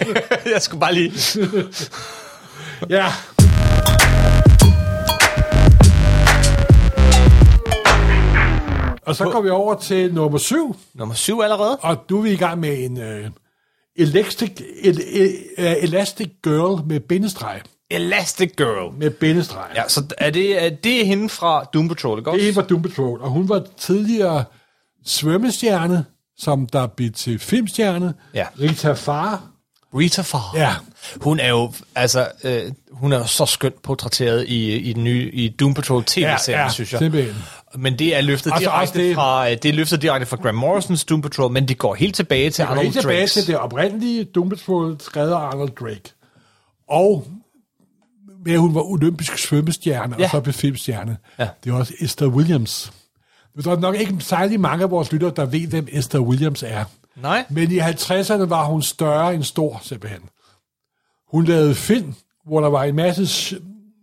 jeg 0.52 0.62
skulle 0.62 0.80
bare 0.80 0.94
lige... 0.94 1.12
Ja. 2.90 3.06
Og 9.08 9.16
så 9.16 9.24
går 9.24 9.40
vi 9.40 9.50
over 9.50 9.74
til 9.74 10.14
nummer 10.14 10.38
syv, 10.38 10.76
Nummer 10.94 11.14
syv 11.14 11.40
allerede. 11.40 11.76
og 11.82 11.96
nu 12.10 12.18
er 12.18 12.22
vi 12.22 12.30
i 12.30 12.36
gang 12.36 12.60
med 12.60 12.78
en 12.84 12.96
uh, 12.96 13.30
elastic, 13.96 14.50
el, 14.82 15.00
el, 15.12 15.34
uh, 15.58 15.64
elastic 15.64 16.28
Girl 16.44 16.86
med 16.86 17.00
bindestreg. 17.00 17.60
Elastic 17.90 18.50
Girl. 18.56 18.94
Med 18.98 19.10
bindestreg. 19.10 19.66
Ja, 19.74 19.82
så 19.88 20.02
er 20.18 20.30
det, 20.30 20.64
er 20.64 20.70
det 20.70 21.06
hende 21.06 21.28
fra 21.28 21.64
Doom 21.74 21.88
Patrol, 21.88 22.18
ikke 22.18 22.30
også? 22.30 22.36
Det 22.36 22.42
er 22.42 22.52
hende 22.52 22.62
fra 22.62 22.68
Doom 22.68 22.82
Patrol, 22.82 23.20
og 23.20 23.30
hun 23.30 23.48
var 23.48 23.62
tidligere 23.78 24.44
svømmestjerne, 25.06 26.04
som 26.38 26.66
der 26.66 26.86
blev 26.86 27.10
til 27.12 27.38
filmstjerne. 27.38 28.14
Ja. 28.34 28.46
Rita 28.60 28.92
Farr. 28.92 29.42
Rita 29.94 30.22
Farr. 30.22 30.56
Ja. 30.58 30.74
Hun 31.20 31.40
er 31.40 31.48
jo, 31.48 31.72
altså, 31.94 32.28
øh, 32.44 32.62
hun 32.90 33.12
er 33.12 33.18
jo 33.18 33.26
så 33.26 33.46
skønt 33.46 33.82
portrætteret 33.82 34.44
i, 34.48 34.76
i 34.76 34.92
den 34.92 35.04
nye 35.04 35.30
i 35.32 35.48
Doom 35.48 35.74
Patrol 35.74 36.04
tv-serien, 36.04 36.58
Ja, 36.58 36.64
ja, 36.64 36.68
synes 36.70 36.92
jeg. 36.92 36.98
simpelthen. 36.98 37.34
Men 37.76 37.98
det 37.98 38.16
er 38.16 38.20
løftet 38.20 38.52
Altså 38.52 38.70
direkte 38.70 38.98
det- 38.98 39.14
fra, 39.14 39.50
øh, 39.50 39.56
det 39.62 39.68
er 39.68 39.72
løftet 39.72 40.02
direkte 40.02 40.26
fra 40.26 40.36
Graham 40.36 40.54
Morrisons 40.54 41.04
Doom 41.04 41.22
Patrol, 41.22 41.52
men 41.52 41.68
det 41.68 41.78
går 41.78 41.94
helt 41.94 42.14
tilbage 42.14 42.50
til 42.50 42.62
Arnold 42.62 42.80
helt 42.82 42.94
tilbage 43.00 43.18
Drakes. 43.18 43.32
til 43.32 43.46
det 43.46 43.56
oprindelige 43.58 44.24
Doom 44.24 44.48
Patrol, 44.48 44.96
skrevet 45.00 45.30
af 45.32 45.36
Arnold 45.36 45.70
Drake. 45.70 46.12
Og 46.88 47.26
med 48.44 48.52
at 48.52 48.60
hun 48.60 48.74
var 48.74 48.80
olympisk 48.82 49.38
svømmestjerne, 49.38 50.16
ja. 50.18 50.24
Og 50.24 50.30
så 50.30 50.40
blev 50.40 50.52
filmstjerne. 50.54 51.16
Ja. 51.38 51.48
Det 51.64 51.72
var 51.72 51.78
også 51.78 51.92
Esther 52.00 52.26
Williams. 52.26 52.92
Der 53.64 53.70
er 53.72 53.80
nok 53.80 53.96
ikke 53.96 54.16
særlig 54.20 54.60
mange 54.60 54.84
af 54.84 54.90
vores 54.90 55.12
lyttere, 55.12 55.32
der 55.36 55.44
ved, 55.46 55.66
hvem 55.66 55.88
Esther 55.92 56.18
Williams 56.20 56.62
er. 56.62 56.84
Nej. 57.16 57.44
Men 57.50 57.72
i 57.72 57.78
50'erne 57.78 58.44
var 58.48 58.64
hun 58.64 58.82
større 58.82 59.34
end 59.34 59.42
stor, 59.42 59.80
simpelthen. 59.82 60.20
Hun 61.30 61.44
lavede 61.44 61.74
film, 61.74 62.14
hvor 62.46 62.60
der 62.60 62.68
var 62.68 62.84
en 62.84 62.96
masse, 62.96 63.56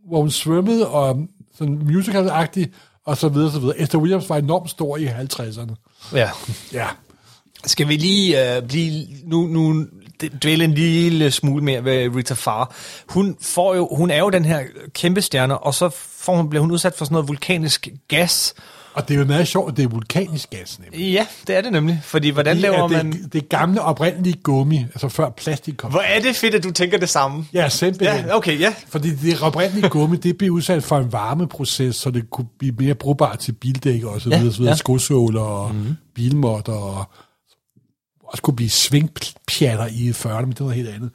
hvor 0.08 0.20
hun 0.22 0.32
svømmede, 0.32 0.88
og 0.90 1.28
sådan 1.58 1.82
musical-agtigt, 1.82 2.68
og 3.06 3.18
så 3.18 3.30
videre, 3.30 3.52
så 3.52 3.60
videre. 3.60 3.82
Esther 3.82 4.00
Williams 4.00 4.30
var 4.30 4.38
enormt 4.38 4.70
stor 4.70 4.98
i 4.98 5.08
50'erne. 5.08 5.74
Ja. 6.14 6.30
Ja. 6.74 6.88
Skal 7.66 7.88
vi 7.88 7.98
lige 7.98 8.56
øh, 8.56 8.68
blive 8.68 9.08
nu, 9.24 9.42
nu 9.42 9.86
dvæle 10.42 10.64
en 10.64 10.74
lille 10.74 11.32
smule 11.32 11.64
mere 11.64 11.86
ved 11.86 12.16
Rita 12.16 12.34
Farr. 12.34 12.74
Hun, 13.10 13.38
får 13.42 13.76
jo, 13.76 13.90
hun 13.92 14.12
er 14.12 14.18
jo 14.18 14.30
den 14.30 14.46
her 14.46 14.64
kæmpe 14.94 15.22
stjerne, 15.22 15.58
og 15.58 15.74
så 15.74 15.90
får 15.90 16.36
hun, 16.36 16.50
bliver 16.50 16.62
hun 16.62 16.72
udsat 16.72 16.94
for 16.96 17.06
sådan 17.06 17.14
noget 17.14 17.28
vulkanisk 17.28 17.88
gas. 18.08 18.54
Og 18.96 19.08
det 19.08 19.14
er 19.14 19.20
jo 19.20 19.26
meget 19.26 19.48
sjovt, 19.48 19.72
at 19.72 19.78
det 19.78 19.84
er 19.84 19.90
vulkanisk 19.90 20.50
gas, 20.50 20.80
nemlig. 20.80 21.12
Ja, 21.12 21.28
det 21.48 21.56
er 21.56 21.62
det 21.62 21.72
nemlig. 21.72 22.02
Fordi 22.04 22.30
hvordan 22.30 22.58
laver 22.58 22.88
det, 22.88 23.06
man... 23.06 23.30
det, 23.34 23.50
gamle 23.50 23.82
oprindelige 23.82 24.36
gummi, 24.44 24.78
altså 24.78 25.10
før 25.10 25.30
plastik 25.30 25.74
kom. 25.78 25.92
Hvor 25.92 26.00
er 26.00 26.20
det 26.22 26.36
fedt, 26.36 26.56
at 26.56 26.64
du 26.64 26.72
tænker 26.72 26.98
det 26.98 27.10
samme. 27.10 27.46
Ja, 27.54 27.70
simpelthen. 27.70 28.26
Ja, 28.26 28.36
okay, 28.36 28.60
ja. 28.60 28.74
Fordi 28.88 29.16
det 29.16 29.42
oprindelige 29.42 29.90
gummi, 29.90 30.18
det 30.18 30.38
blev 30.38 30.52
udsat 30.52 30.84
for 30.84 30.98
en 30.98 31.12
varmeproces, 31.12 31.96
så 31.96 32.12
det 32.12 32.30
kunne 32.30 32.48
blive 32.60 32.76
mere 32.78 32.96
brugbart 32.96 33.40
til 33.40 33.52
bildæk 33.52 34.04
og 34.04 34.22
så 34.22 34.30
Ja, 34.30 34.38
videre, 34.38 34.54
så 34.54 34.60
videre 34.60 34.72
ja. 34.72 34.78
skosåler 34.78 35.42
og 35.42 35.76
mm-hmm. 35.76 35.96
bilmåtter 36.16 36.74
og 36.74 37.06
også 38.24 38.42
kunne 38.42 38.56
blive 38.56 38.70
svingpjatter 38.70 39.88
i 39.88 40.10
40'erne, 40.10 40.42
men 40.42 40.50
det 40.50 40.60
var 40.60 40.66
noget 40.66 40.76
helt 40.76 40.90
andet. 40.90 41.10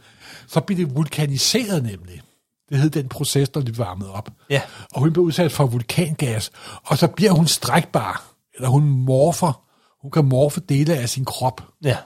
Så 0.46 0.60
blev 0.60 0.78
det 0.78 0.96
vulkaniseret 0.96 1.82
nemlig. 1.82 2.20
Det 2.70 2.78
hed 2.78 2.90
den 2.90 3.08
proces, 3.08 3.54
når 3.54 3.62
det 3.62 3.78
varmede 3.78 4.12
op. 4.12 4.28
Ja. 4.50 4.60
Og 4.94 5.00
hun 5.00 5.12
blev 5.12 5.24
udsat 5.24 5.52
for 5.52 5.66
vulkangas, 5.66 6.50
og 6.86 6.98
så 6.98 7.06
bliver 7.06 7.32
hun 7.32 7.46
strækbar, 7.46 8.24
eller 8.56 8.68
hun 8.68 8.82
morfer. 8.84 9.62
Hun 10.02 10.10
kan 10.10 10.24
morfe 10.24 10.60
dele 10.68 10.94
af 10.96 11.08
sin 11.08 11.24
krop. 11.24 11.62
Ja. 11.84 11.96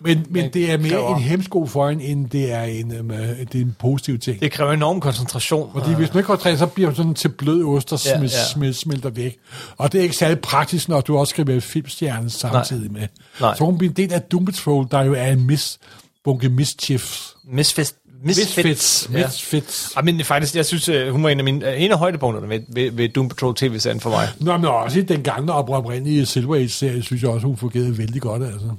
Men, 0.00 0.26
men 0.30 0.52
det 0.52 0.70
er 0.70 0.76
mere 0.78 0.90
kræver- 0.90 1.16
en 1.16 1.22
hemsko 1.22 1.66
for 1.66 1.88
hende, 1.88 2.04
end 2.04 2.30
det 2.30 2.52
er 2.52 2.62
en, 2.62 2.92
øhm, 2.94 3.10
øh, 3.10 3.18
det 3.38 3.54
er 3.54 3.60
en 3.60 3.76
positiv 3.78 4.18
ting. 4.18 4.40
Det 4.40 4.52
kræver 4.52 4.72
enorm 4.72 5.00
koncentration. 5.00 5.70
Fordi 5.72 5.94
hvis 5.94 6.08
man 6.14 6.18
ikke 6.20 6.26
koncentrerer, 6.26 6.56
så 6.56 6.66
bliver 6.66 6.88
hun 6.88 6.96
sådan 6.96 7.14
til 7.14 7.28
blød 7.28 7.64
ost, 7.64 7.90
der 7.90 8.02
Ja, 8.06 8.10
ja, 8.20 8.26
ja. 8.60 8.66
ja. 8.66 8.72
smelter 8.72 9.10
væk. 9.10 9.38
Og 9.76 9.92
det 9.92 9.98
er 9.98 10.02
ikke 10.02 10.16
særlig 10.16 10.40
praktisk, 10.40 10.88
når 10.88 11.00
du 11.00 11.18
også 11.18 11.30
skal 11.30 11.46
være 11.46 11.60
filmstjerne 11.60 12.30
samtidig 12.30 12.92
med. 12.92 13.08
Nej. 13.40 13.56
Så 13.56 13.64
hun 13.64 13.78
bliver 13.78 13.90
en 13.90 13.96
del 13.96 14.12
af 14.12 14.22
Doom 14.22 14.44
Patrol, 14.44 14.86
der 14.90 15.02
jo 15.02 15.14
er 15.14 15.26
en 15.32 15.46
mis, 15.46 15.78
bunke 16.24 16.48
mischiefs. 16.48 17.36
Misfits. 17.44 17.94
Misfits. 18.24 19.08
Ja. 19.12 19.26
Misfits. 19.26 19.92
Ja, 19.96 20.02
men 20.02 20.24
faktisk, 20.24 20.54
jeg 20.56 20.66
synes, 20.66 20.88
øh, 20.88 21.08
hun 21.12 21.22
var 21.22 21.28
en 21.28 21.38
af, 21.38 21.44
mine, 21.44 21.72
øh, 21.72 21.82
en 21.82 21.90
af 21.92 21.98
højdepunkterne 21.98 22.48
ved, 22.48 22.60
ved, 22.68 22.90
ved 22.90 23.08
Doom 23.08 23.28
Patrol 23.28 23.54
tv-serien 23.54 24.00
for 24.00 24.10
mig. 24.10 24.28
Nå, 24.40 24.56
men 24.56 24.64
også 24.66 24.98
i 24.98 25.02
den 25.02 25.22
gamle 25.22 25.52
op- 25.52 25.70
oprindelige 25.70 26.26
Silver 26.26 26.56
Age-serie, 26.56 27.02
synes 27.02 27.22
jeg 27.22 27.30
også, 27.30 27.46
hun 27.46 27.56
fungerede 27.56 27.98
vældig 27.98 28.22
godt, 28.22 28.42
altså. 28.42 28.70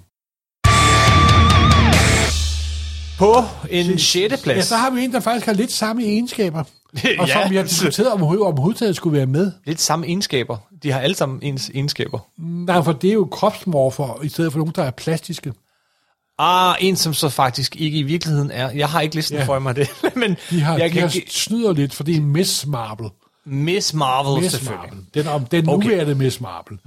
På 3.19 3.35
en 3.69 3.99
sjette 3.99 4.37
plads. 4.43 4.57
Ja, 4.57 4.61
så 4.61 4.75
har 4.75 4.89
vi 4.89 5.03
en, 5.03 5.13
der 5.13 5.19
faktisk 5.19 5.45
har 5.45 5.53
lidt 5.53 5.71
samme 5.71 6.03
egenskaber. 6.03 6.63
Og 7.19 7.27
Ja. 7.27 7.41
som 7.41 7.51
vi 7.51 7.55
har 7.55 7.63
diskuteret, 7.63 8.11
om, 8.11 8.23
om 8.23 8.57
hovedtaget 8.57 8.95
skulle 8.95 9.17
være 9.17 9.25
med. 9.25 9.51
Lidt 9.65 9.81
samme 9.81 10.05
egenskaber. 10.05 10.57
De 10.83 10.91
har 10.91 10.99
alle 10.99 11.15
sammen 11.15 11.39
ens 11.41 11.69
egenskaber. 11.73 12.19
Nej, 12.37 12.83
for 12.83 12.91
det 12.91 13.09
er 13.09 13.13
jo 13.13 13.27
kropsmorfer, 13.31 14.19
i 14.23 14.29
stedet 14.29 14.51
for 14.51 14.59
nogen, 14.59 14.73
der 14.75 14.83
er 14.83 14.91
plastiske. 14.91 15.53
Ah, 16.41 16.75
en 16.79 16.95
som 16.95 17.13
så 17.13 17.29
faktisk 17.29 17.75
ikke 17.75 17.97
i 17.97 18.03
virkeligheden 18.03 18.51
er. 18.51 18.71
Jeg 18.71 18.89
har 18.89 19.01
ikke 19.01 19.15
listen 19.15 19.37
Ja. 19.37 19.43
for 19.43 19.59
mig 19.59 19.75
det, 19.75 19.89
men 20.15 20.37
De 20.49 20.61
har, 20.61 20.77
jeg 20.77 20.89
de 20.89 20.93
kan 20.93 21.01
har 21.09 21.19
snyder 21.29 21.73
lidt, 21.73 21.93
for 21.93 22.03
det 22.03 22.15
er 22.15 22.21
Miss 22.21 22.65
Marble. 22.65 23.09
Miss 23.45 23.93
Marvel 23.93 24.41
Miss 24.43 24.55
selvfølgelig. 24.55 24.89
Marble. 24.93 25.05
Den, 25.13 25.27
om, 25.27 25.45
den 25.45 25.69
Okay. 25.69 25.87
nuværende 25.89 26.15
Miss 26.15 26.41
Marble. 26.41 26.77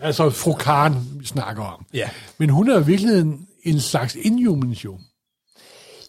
Altså 0.00 0.30
fru 0.30 0.52
Karen, 0.54 1.08
vi 1.20 1.26
snakker 1.26 1.62
om. 1.64 1.86
Ja. 1.94 2.08
Men 2.38 2.50
hun 2.50 2.70
er 2.70 2.74
jo 2.74 2.80
virkelig 2.80 3.18
en, 3.20 3.46
en 3.64 3.80
slags 3.80 4.14
Inhumans 4.14 4.84
jo. 4.84 4.98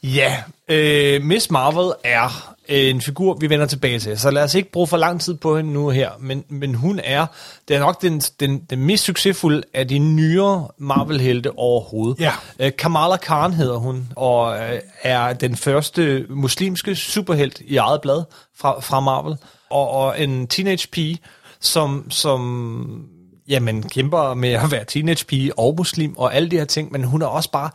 Ja, 0.03 0.43
øh, 0.69 1.23
Miss 1.23 1.51
Marvel 1.51 1.93
er 2.03 2.54
en 2.67 3.01
figur, 3.01 3.37
vi 3.39 3.49
vender 3.49 3.65
tilbage 3.65 3.99
til. 3.99 4.19
Så 4.19 4.31
lad 4.31 4.43
os 4.43 4.53
ikke 4.53 4.71
bruge 4.71 4.87
for 4.87 4.97
lang 4.97 5.21
tid 5.21 5.33
på 5.33 5.57
hende 5.57 5.73
nu 5.73 5.89
her. 5.89 6.09
Men, 6.19 6.43
men 6.49 6.75
hun 6.75 6.99
er, 7.03 7.25
det 7.67 7.75
er 7.75 7.79
nok 7.79 8.01
den, 8.01 8.19
den, 8.19 8.59
den 8.69 8.79
mest 8.79 9.03
succesfulde 9.03 9.63
af 9.73 9.87
de 9.87 9.99
nyere 9.99 10.67
Marvel-helte 10.77 11.57
overhovedet. 11.57 12.19
Ja. 12.19 12.31
Øh, 12.59 12.71
Kamala 12.77 13.17
Khan 13.17 13.53
hedder 13.53 13.77
hun, 13.77 14.07
og 14.15 14.59
øh, 14.59 14.79
er 15.03 15.33
den 15.33 15.55
første 15.55 16.25
muslimske 16.29 16.95
superhelt 16.95 17.61
i 17.65 17.77
eget 17.77 18.01
blad 18.01 18.23
fra, 18.57 18.79
fra 18.79 18.99
Marvel. 18.99 19.37
Og, 19.69 19.89
og 19.89 20.21
en 20.21 20.47
teenage 20.47 20.87
pige, 20.91 21.19
som, 21.59 22.11
som 22.11 23.09
jamen, 23.47 23.83
kæmper 23.83 24.33
med 24.33 24.49
at 24.49 24.71
være 24.71 24.85
teenage 24.85 25.25
pige 25.25 25.59
og 25.59 25.75
muslim 25.77 26.17
og 26.17 26.35
alle 26.35 26.51
de 26.51 26.57
her 26.57 26.65
ting. 26.65 26.91
Men 26.91 27.03
hun 27.03 27.21
er 27.21 27.25
også 27.25 27.51
bare, 27.51 27.69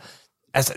altså 0.53 0.73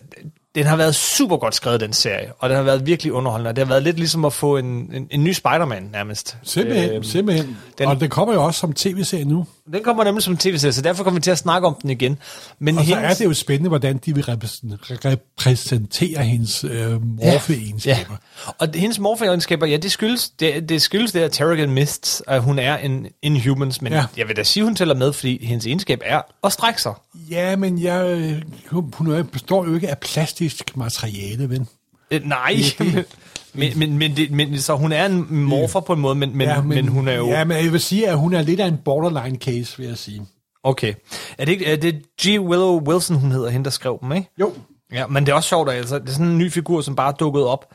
den 0.55 0.67
har 0.67 0.77
været 0.77 0.95
super 0.95 1.37
godt 1.37 1.55
skrevet, 1.55 1.81
den 1.81 1.93
serie, 1.93 2.33
og 2.39 2.49
den 2.49 2.57
har 2.57 2.65
været 2.65 2.87
virkelig 2.87 3.13
underholdende, 3.13 3.51
det 3.51 3.59
har 3.59 3.65
været 3.65 3.83
lidt 3.83 3.97
ligesom 3.97 4.25
at 4.25 4.33
få 4.33 4.57
en, 4.57 4.67
en, 4.95 5.07
en 5.11 5.25
ny 5.25 5.33
Spider-Man 5.33 5.89
nærmest. 5.93 6.37
Simpelthen, 6.43 6.91
Øhm, 6.91 7.05
simpelthen. 7.05 7.47
den- 7.47 7.57
Den, 7.79 7.87
og 7.89 8.01
det 8.01 8.11
kommer 8.11 8.35
jo 8.35 8.45
også 8.45 8.61
som 8.61 8.73
tv-serie 8.73 9.25
nu. 9.25 9.47
Den 9.73 9.83
kommer 9.85 10.05
nemlig 10.05 10.23
som 10.23 10.37
tv-serie, 10.37 10.73
så 10.73 10.83
derfor 10.83 11.05
kommer 11.05 11.21
vi 11.21 11.23
til 11.25 11.31
at 11.31 11.39
snakke 11.39 11.67
om 11.67 11.77
den 11.83 11.91
igen. 11.91 12.19
Men 12.59 12.79
Og 12.79 12.85
så 12.85 12.95
hendes- 12.95 13.11
er 13.11 13.15
det 13.15 13.25
jo 13.25 13.35
spændende, 13.35 13.69
hvordan 13.69 13.97
de 14.07 14.15
vil 14.15 14.25
repræsen- 14.25 14.73
repræsentere 15.05 16.25
hendes 16.25 16.65
øh, 16.65 17.03
morfe-egenskaber. 17.07 17.99
Ja. 18.47 18.51
Og 18.59 18.73
det- 18.73 18.81
hendes 18.81 18.99
morfeegenskaber, 18.99 19.67
ja, 19.67 19.77
det 19.77 19.93
skyldes 19.93 20.29
det, 20.29 20.69
det 20.69 20.83
skyldes 20.83 21.13
det, 21.13 21.21
at 21.21 21.33
Terrigan 21.33 21.71
Mists, 21.71 22.23
at 22.27 22.43
hun 22.43 22.59
er 22.59 22.77
en 22.77 23.07
Inhumans, 23.23 23.83
men 23.83 23.93
ja. 23.93 23.99
Ja. 23.99 24.05
jeg 24.17 24.29
vil 24.29 24.37
da 24.37 24.43
sige, 24.43 24.65
hun 24.65 24.77
tæller 24.77 24.95
med, 24.95 25.13
fordi 25.13 25.47
hendes 25.47 25.67
egenskab 25.67 26.01
er 26.05 26.21
at 26.45 26.53
strække 26.53 26.83
sig. 26.83 26.93
Ja, 27.31 27.57
men 27.57 27.83
jeg, 27.83 28.07
øh, 28.07 28.43
hun 28.71 29.27
består 29.33 29.65
jo 29.65 29.75
ikke 29.75 29.91
af 29.91 29.99
plastisk 29.99 30.77
materiale, 30.77 31.51
ven. 31.51 31.69
Øh, 32.15 32.29
nej, 32.29 32.57
men, 33.55 33.79
men, 33.79 33.99
men, 33.99 34.17
det, 34.17 34.31
men 34.31 34.59
så 34.59 34.75
hun 34.75 34.93
er 34.93 35.07
en 35.07 35.27
morfer 35.31 35.81
på 35.81 35.93
en 35.93 36.01
måde, 36.01 36.15
men, 36.15 36.37
men, 36.37 36.49
ja, 36.49 36.61
men, 36.61 36.69
men 36.69 36.89
hun 36.89 37.09
er 37.09 37.15
jo... 37.15 37.29
Ja, 37.29 37.45
men 37.45 37.65
jeg 37.65 37.73
vil 37.73 37.81
sige, 37.81 38.09
at 38.09 38.19
hun 38.19 38.35
er 38.35 38.43
lidt 38.43 38.61
af 38.61 38.67
en 38.67 38.79
borderline 38.85 39.37
case, 39.37 39.79
vil 39.79 39.87
jeg 39.87 39.99
sige. 39.99 40.23
Okay. 40.63 40.95
Er 41.39 41.45
det, 41.45 41.53
ikke, 41.53 41.67
er 41.67 41.77
det 41.77 42.03
G. 42.23 42.41
Willow 42.41 42.81
Wilson, 42.81 43.17
hun 43.17 43.33
hedder, 43.33 43.51
hende 43.51 43.65
der 43.65 43.71
skrev 43.71 43.99
dem, 44.03 44.13
ikke? 44.13 44.31
Jo. 44.41 44.53
Ja, 44.93 45.07
men 45.07 45.27
det 45.27 45.33
er 45.33 45.37
også 45.37 45.49
sjovt, 45.49 45.71
altså. 45.71 45.99
Det 45.99 46.09
er 46.09 46.13
sådan 46.13 46.27
en 46.27 46.39
ny 46.39 46.53
figur, 46.53 46.81
som 46.81 46.97
bare 46.97 47.13
dukket 47.13 47.45
op 47.45 47.75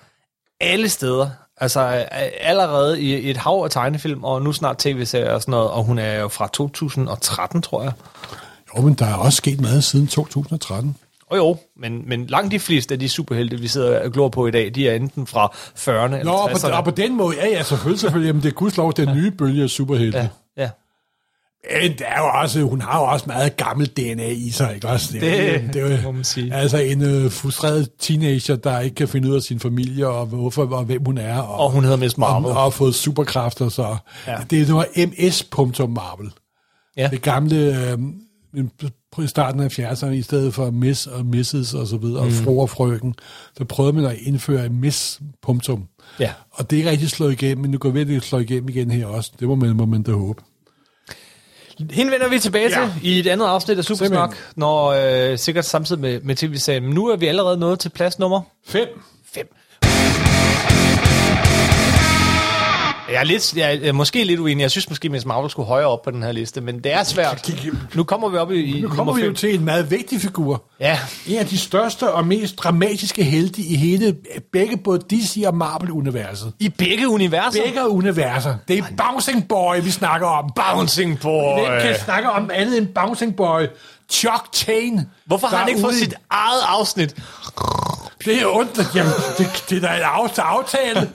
alle 0.59 0.89
steder. 0.89 1.29
Altså 1.57 1.79
allerede 2.39 3.01
i 3.01 3.29
et 3.29 3.37
hav 3.37 3.61
af 3.63 3.69
tegnefilm, 3.69 4.23
og 4.23 4.41
nu 4.41 4.53
snart 4.53 4.77
tv-serier 4.77 5.33
og 5.33 5.41
sådan 5.41 5.51
noget, 5.51 5.69
og 5.69 5.83
hun 5.83 5.99
er 5.99 6.13
jo 6.13 6.27
fra 6.27 6.47
2013, 6.53 7.61
tror 7.61 7.83
jeg. 7.83 7.91
Jo, 8.77 8.81
men 8.81 8.93
der 8.93 9.05
er 9.05 9.15
også 9.15 9.37
sket 9.37 9.61
meget 9.61 9.83
siden 9.83 10.07
2013. 10.07 10.95
Og 11.31 11.37
jo, 11.37 11.57
men, 11.81 12.03
men 12.09 12.25
langt 12.27 12.51
de 12.51 12.59
fleste 12.59 12.93
af 12.93 12.99
de 12.99 13.09
superhelte, 13.09 13.59
vi 13.59 13.67
sidder 13.67 13.99
og 14.03 14.11
glor 14.11 14.29
på 14.29 14.47
i 14.47 14.51
dag, 14.51 14.71
de 14.75 14.89
er 14.89 14.93
enten 14.95 15.27
fra 15.27 15.45
40'erne 15.55 15.89
eller 15.91 16.23
Nå, 16.23 16.31
og 16.31 16.49
på, 16.49 16.57
60'erne. 16.57 16.73
og 16.73 16.83
på 16.83 16.91
den 16.91 17.17
måde, 17.17 17.35
ja, 17.37 17.47
ja, 17.47 17.63
selvfølgelig, 17.63 17.99
selvfølgelig. 17.99 18.27
Jamen, 18.27 18.41
det 18.43 18.49
er 18.49 18.53
gudslov 18.53 18.93
den 18.93 19.15
nye 19.15 19.31
bølge 19.31 19.63
af 19.63 19.69
superhelte. 19.69 20.17
Ja, 20.17 20.27
Ja. 20.57 20.69
Men 21.81 21.91
det 21.91 22.01
er 22.07 22.19
jo 22.21 22.41
også, 22.41 22.61
hun 22.61 22.81
har 22.81 22.99
jo 22.99 23.05
også 23.05 23.25
meget 23.27 23.57
gammel 23.57 23.87
DNA 23.87 24.27
i 24.29 24.49
sig, 24.49 24.75
ikke 24.75 24.87
også? 24.87 25.13
Det 25.13 25.75
er 25.75 25.89
jo- 25.89 26.01
må 26.03 26.11
man 26.11 26.23
sige. 26.23 26.53
Altså 26.53 26.77
en 26.77 27.01
øh, 27.01 27.31
frustreret 27.31 27.89
teenager, 27.99 28.55
der 28.55 28.79
ikke 28.79 28.95
kan 28.95 29.07
finde 29.07 29.29
ud 29.29 29.35
af 29.35 29.41
sin 29.41 29.59
familie, 29.59 30.07
og 30.07 30.25
hvorfor, 30.25 30.65
og 30.75 30.83
hvem 30.83 31.05
hun 31.05 31.17
er, 31.17 31.37
og, 31.39 31.55
Og 31.65 31.71
hun 31.71 31.83
hedder 31.83 31.97
Miss 31.97 32.17
Marvel. 32.17 32.45
og, 32.45 32.51
og 32.57 32.63
har 32.63 32.69
fået 32.69 32.95
superkræfter, 32.95 33.69
så 33.69 33.97
Ja. 34.27 34.37
det 34.49 34.61
er 34.61 34.67
noget 34.67 34.87
MS.Marvel. 34.97 36.31
Ja. 36.97 37.07
Det 37.11 37.21
gamle, 37.21 37.55
øh, 37.91 37.97
på 39.11 39.27
starten 39.27 39.61
af 39.61 39.79
70'erne, 39.79 40.09
i 40.09 40.21
stedet 40.21 40.53
for 40.53 40.71
Miss 40.71 41.07
og 41.07 41.25
Mrs. 41.25 41.73
og 41.73 41.87
så 41.87 41.97
videre, 41.97 42.21
mm. 42.21 42.27
og 42.27 42.33
fru 42.33 42.61
og 42.61 42.69
frøken, 42.69 43.15
så 43.57 43.65
prøvede 43.65 43.93
man 43.93 44.05
at 44.05 44.17
indføre 44.21 44.69
Miss. 44.69 45.21
Punktum. 45.41 45.87
Ja. 46.19 46.33
Og 46.51 46.69
det 46.69 46.75
er 46.75 46.77
ikke 46.77 46.89
rigtig 46.89 47.09
slået 47.09 47.31
igennem, 47.31 47.61
men 47.61 47.71
nu 47.71 47.77
går 47.77 47.89
vi 47.89 48.15
at 48.15 48.23
slå 48.23 48.39
igennem 48.39 48.69
igen 48.69 48.91
her 48.91 49.05
også. 49.05 49.31
Det 49.39 49.47
må 49.47 49.55
man, 49.55 49.75
må 49.75 49.85
man 49.85 50.03
da 50.03 50.11
håbe. 50.11 50.41
Hende 51.91 52.11
vender 52.11 52.29
vi 52.29 52.39
tilbage 52.39 52.79
ja. 52.79 52.91
Til 52.93 53.07
i 53.07 53.19
et 53.19 53.27
andet 53.27 53.45
afsnit 53.45 53.77
af 53.77 53.83
Supersnak, 53.83 54.35
når 54.55 54.87
øh, 54.87 55.37
sikkert 55.37 55.65
samtidig 55.65 56.01
med, 56.01 56.21
med 56.21 56.35
tv-serien. 56.35 56.83
Men 56.83 56.93
nu 56.93 57.07
er 57.07 57.15
vi 57.15 57.27
allerede 57.27 57.57
nået 57.57 57.79
til 57.79 57.89
plads 57.89 58.19
nummer 58.19 58.41
Fem. 58.67 58.87
5. 59.25 59.55
Jeg 63.11 63.19
er, 63.19 63.23
lidt, 63.23 63.57
jeg 63.57 63.75
er 63.83 63.91
måske 63.91 64.23
lidt 64.23 64.39
uenig. 64.39 64.61
Jeg 64.61 64.71
synes 64.71 64.89
måske, 64.89 65.09
Miss 65.09 65.25
Marvel 65.25 65.49
skulle 65.51 65.67
højere 65.67 65.87
op 65.87 66.01
på 66.01 66.11
den 66.11 66.23
her 66.23 66.31
liste, 66.31 66.61
men 66.61 66.79
det 66.83 66.93
er 66.93 67.03
svært. 67.03 67.49
Nu 67.93 68.03
kommer 68.03 68.29
vi 68.29 68.37
op 68.37 68.51
i, 68.51 68.77
i 68.77 68.81
Nu 68.81 68.89
kommer 68.89 69.13
vi 69.13 69.21
jo 69.21 69.33
til 69.33 69.55
en 69.55 69.65
meget 69.65 69.91
vigtig 69.91 70.21
figur. 70.21 70.63
Ja, 70.79 70.99
En 71.27 71.37
af 71.37 71.45
de 71.45 71.57
største 71.57 72.11
og 72.13 72.27
mest 72.27 72.57
dramatiske 72.57 73.23
helte 73.23 73.61
i 73.61 73.75
hele, 73.75 74.15
begge 74.51 74.77
både 74.77 74.99
DC 74.99 75.43
og 75.47 75.55
Marvel-universet. 75.55 76.53
i 76.59 76.69
begge 76.69 77.09
universer. 77.09 77.63
Begge 77.65 77.89
universer. 77.89 78.55
Det 78.67 78.77
er 78.77 78.83
Bouncing 78.97 79.47
Boy, 79.47 79.75
vi 79.83 79.91
snakker 79.91 80.27
om. 80.27 80.51
Bouncing 80.55 81.19
Boy. 81.19 81.59
Hvem 81.59 81.81
kan 81.81 81.95
snakke 82.05 82.29
om 82.29 82.49
andet 82.53 82.77
end 82.77 82.87
Bouncing 82.87 83.35
Boy? 83.35 83.61
Chuck 84.09 84.47
Tane. 84.51 85.05
Hvorfor 85.25 85.47
har 85.47 85.57
han 85.57 85.69
ikke 85.69 85.81
fået 85.81 85.95
sit 85.95 86.13
eget 86.29 86.61
afsnit? 86.67 87.15
Det 88.25 88.41
er 88.41 88.45
ondt. 88.55 88.95
Jamen, 88.95 89.11
det, 89.37 89.63
det 89.69 89.83
er 89.83 89.87
da 89.87 89.95
en 89.95 90.01
af- 90.03 90.37
aftale. 90.37 91.09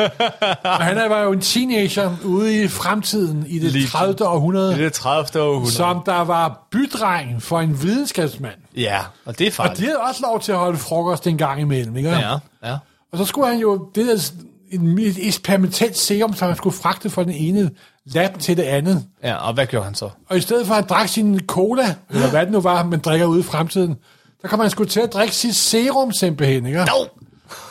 Og 0.65 0.77
han 0.85 0.99
er- 0.99 1.09
var 1.09 1.21
jo 1.23 1.33
en 1.33 1.41
teenager 1.41 2.17
ude 2.25 2.63
i 2.63 2.69
fremtiden 2.69 3.45
i 3.49 3.59
det 3.59 3.73
Lige- 3.73 3.87
30. 3.89 4.29
århundrede, 4.29 4.73
er 4.73 4.77
det 4.79 4.93
30. 4.93 5.43
århundrede. 5.43 5.73
som 5.73 6.03
der 6.07 6.21
var 6.21 6.67
bydreng 6.71 7.43
for 7.43 7.61
en 7.61 7.83
videnskabsmand. 7.83 8.55
Ja, 8.77 8.99
og 9.25 9.39
det 9.39 9.47
er 9.47 9.51
Og 9.51 9.55
farligt. 9.55 9.79
de 9.79 9.85
havde 9.85 9.99
også 9.99 10.21
lov 10.23 10.41
til 10.41 10.53
at 10.53 10.59
holde 10.59 10.79
frokost 10.79 11.27
en 11.27 11.39
gang 11.39 11.61
imellem, 11.61 11.97
ikke? 11.97 12.11
Ja, 12.11 12.31
ja. 12.65 12.77
Og 13.13 13.19
så 13.19 13.25
skulle 13.25 13.49
han 13.49 13.59
jo, 13.59 13.89
det 13.95 14.07
der, 14.07 14.31
en, 14.71 14.99
et 14.99 15.27
eksperimentelt 15.27 15.97
serum, 15.99 16.35
som 16.35 16.49
han 16.49 16.57
skulle 16.57 16.77
fragte 16.77 17.11
fra 17.11 17.23
den 17.25 17.31
ene 17.33 17.71
lab 18.07 18.39
til 18.39 18.57
det 18.57 18.63
andet. 18.63 19.05
Ja, 19.23 19.35
og 19.35 19.55
hvad 19.55 19.67
gjorde 19.67 19.85
han 19.85 19.95
så? 19.95 20.09
Og 20.29 20.37
i 20.37 20.41
stedet 20.41 20.67
for 20.67 20.75
at 20.75 20.89
drikke 20.89 21.13
sin 21.13 21.41
cola, 21.47 21.95
eller 22.11 22.31
hvad 22.31 22.41
det 22.43 22.53
nu 22.53 22.61
var, 22.61 22.85
man 22.85 22.99
drikker 23.01 23.27
ude 23.27 23.41
i 23.41 23.43
fremtiden, 23.43 23.97
så 24.45 24.49
kommer 24.51 24.65
han 24.65 24.71
sgu 24.71 24.85
til 24.85 25.01
at 25.01 25.13
drikke 25.13 25.35
sit 25.35 25.57
serum 25.57 26.13
simpelthen, 26.13 26.67
ikke? 26.67 26.79
No! 26.79 27.05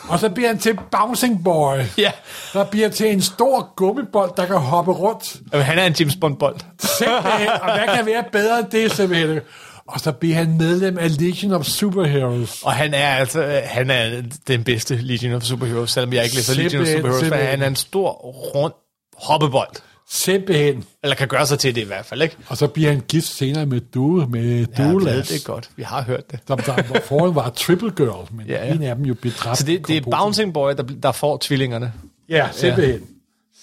Og 0.08 0.18
så 0.18 0.28
bliver 0.28 0.48
han 0.48 0.58
til 0.58 0.78
Bouncing 0.90 1.44
Boy. 1.44 1.78
Ja, 1.98 2.12
Der 2.52 2.64
bliver 2.64 2.88
til 2.88 3.12
en 3.12 3.22
stor 3.22 3.72
gummibold, 3.76 4.30
der 4.36 4.46
kan 4.46 4.56
hoppe 4.56 4.92
rundt. 4.92 5.36
Jamen, 5.52 5.66
han 5.66 5.78
er 5.78 5.86
en 5.86 5.92
James 6.00 6.16
Bond-bold. 6.16 6.56
Simpelthen. 6.78 7.48
Og 7.62 7.78
hvad 7.78 7.96
kan 7.96 8.06
være 8.06 8.24
bedre 8.32 8.58
end 8.58 8.66
det, 8.72 8.92
simpelthen? 8.92 9.40
Og 9.88 10.00
så 10.00 10.12
bliver 10.12 10.36
han 10.36 10.58
medlem 10.58 10.98
af 10.98 11.20
Legion 11.20 11.52
of 11.52 11.64
Superheroes. 11.64 12.62
Og 12.62 12.72
han 12.72 12.94
er 12.94 13.08
altså 13.08 13.60
han 13.64 13.90
er 13.90 14.22
den 14.48 14.64
bedste 14.64 14.96
Legion 14.96 15.34
of 15.34 15.42
Superheroes, 15.42 15.90
selvom 15.90 16.12
jeg 16.12 16.24
ikke 16.24 16.36
læser 16.36 16.54
Legion 16.54 16.82
of 16.82 16.88
Superheroes, 16.88 17.28
for 17.28 17.34
han 17.34 17.62
er 17.62 17.66
en 17.66 17.76
stor, 17.76 18.10
rund 18.54 18.72
hoppebold. 19.16 19.76
Simpelthen. 20.10 20.84
Eller 21.02 21.16
kan 21.16 21.28
gøre 21.28 21.46
sig 21.46 21.58
til 21.58 21.74
det 21.74 21.80
i 21.80 21.84
hvert 21.84 22.06
fald, 22.06 22.22
ikke? 22.22 22.36
Og 22.48 22.56
så 22.56 22.66
bliver 22.66 22.90
han 22.90 23.00
gift 23.08 23.26
senere 23.26 23.66
med 23.66 23.80
Due, 23.80 24.26
med 24.26 24.66
Ja, 24.78 24.84
Doulas. 24.84 25.28
det 25.28 25.36
er 25.40 25.44
godt. 25.44 25.70
Vi 25.76 25.82
har 25.82 26.02
hørt 26.02 26.30
det. 26.30 26.40
Som 26.46 26.58
der 26.58 26.82
hvor 26.82 27.00
foran 27.04 27.34
var 27.34 27.50
Triple 27.50 27.90
Girl, 27.96 28.28
men 28.34 28.46
Ja, 28.46 28.52
ja, 28.52 28.60
ja. 28.60 28.66
ja. 28.68 28.74
en 28.74 28.82
af 28.82 28.96
dem 28.96 29.04
jo 29.04 29.14
blev 29.14 29.32
dræbt. 29.32 29.58
Så 29.58 29.64
det, 29.64 29.88
det 29.88 29.96
er. 29.96 30.00
Bouncing 30.00 30.54
Boy, 30.54 30.70
der, 30.72 30.82
der 30.82 31.12
får 31.12 31.38
tvillingerne. 31.40 31.92
Ja, 32.28 32.48
simpelthen. 32.52 33.00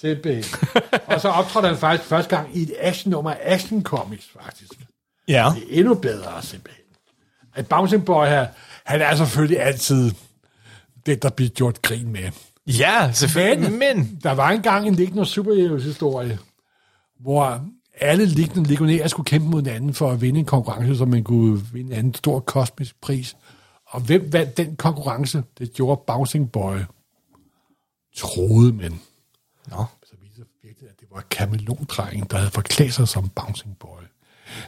Simpelthen. 0.01 0.60
og 1.08 1.21
så 1.21 1.30
optrådte 1.30 1.67
han 1.67 1.77
faktisk 1.77 2.10
første 2.10 2.36
gang 2.36 2.58
i 2.58 2.62
et 2.62 2.73
actionnummer 2.80 3.32
af 3.32 3.38
Action 3.54 3.84
Comics, 3.84 4.25
faktisk. 4.43 4.71
Ja. 5.27 5.51
Det 5.56 5.63
er 5.63 5.80
endnu 5.80 5.93
bedre, 5.93 6.41
simpelthen. 6.41 6.84
At 7.56 7.67
Bouncing 7.67 8.06
Boy 8.06 8.25
her, 8.25 8.47
han 8.86 9.01
er 9.01 9.15
selvfølgelig 9.15 9.62
altid 9.62 10.12
det, 11.06 11.23
der 11.23 11.30
bliver 11.30 11.49
gjort 11.49 11.82
grin 11.82 12.12
med. 12.12 12.32
Ja, 12.79 13.12
selvfølgelig. 13.13 13.71
Men, 13.71 13.79
men 13.79 14.19
Der 14.23 14.31
var 14.31 14.49
engang 14.49 14.88
en 14.88 14.95
liggende 14.95 15.25
superheroes 15.25 15.84
historie, 15.84 16.39
hvor 17.19 17.65
alle 17.99 18.25
liggende 18.25 18.69
legionærer 18.69 19.07
skulle 19.07 19.25
kæmpe 19.25 19.47
mod 19.47 19.62
hinanden 19.62 19.93
for 19.93 20.12
at 20.12 20.21
vinde 20.21 20.39
en 20.39 20.45
konkurrence, 20.45 20.95
så 20.97 21.05
man 21.05 21.23
kunne 21.23 21.62
vinde 21.73 21.91
en 21.91 21.97
anden 21.97 22.13
stor 22.13 22.39
kosmisk 22.39 23.01
pris. 23.01 23.36
Og 23.86 24.01
hvem 24.01 24.34
vandt 24.34 24.57
den 24.57 24.75
konkurrence? 24.75 25.43
Det 25.57 25.73
gjorde 25.73 26.01
Bouncing 26.07 26.51
Boy. 26.51 26.77
Troede 28.17 28.73
man. 28.73 28.99
Nå. 29.67 29.86
Så 30.03 30.15
viser 30.21 30.43
det 30.43 30.53
virkelig, 30.63 30.89
at 30.89 30.99
det 30.99 31.07
var 31.12 31.21
kameleondrengen, 31.29 32.27
der 32.31 32.38
havde 32.38 32.51
forklædt 32.51 32.93
sig 32.93 33.07
som 33.07 33.29
Bouncing 33.29 33.77
Boy. 33.79 34.00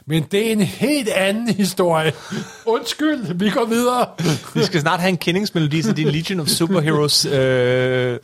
Men 0.05 0.23
det 0.31 0.47
er 0.47 0.51
en 0.51 0.61
helt 0.61 1.09
anden 1.09 1.49
historie. 1.55 2.13
Undskyld, 2.65 3.33
vi 3.33 3.49
går 3.49 3.65
videre. 3.65 4.05
vi 4.55 4.63
skal 4.63 4.81
snart 4.81 4.99
have 4.99 5.09
en 5.09 5.17
kendingsmelodi 5.17 5.81
til 5.83 5.97
din 5.97 6.07
Legion 6.07 6.39
of 6.39 6.47
Superheroes 6.47 7.25
øh, 7.25 7.31
Det, 7.33 8.19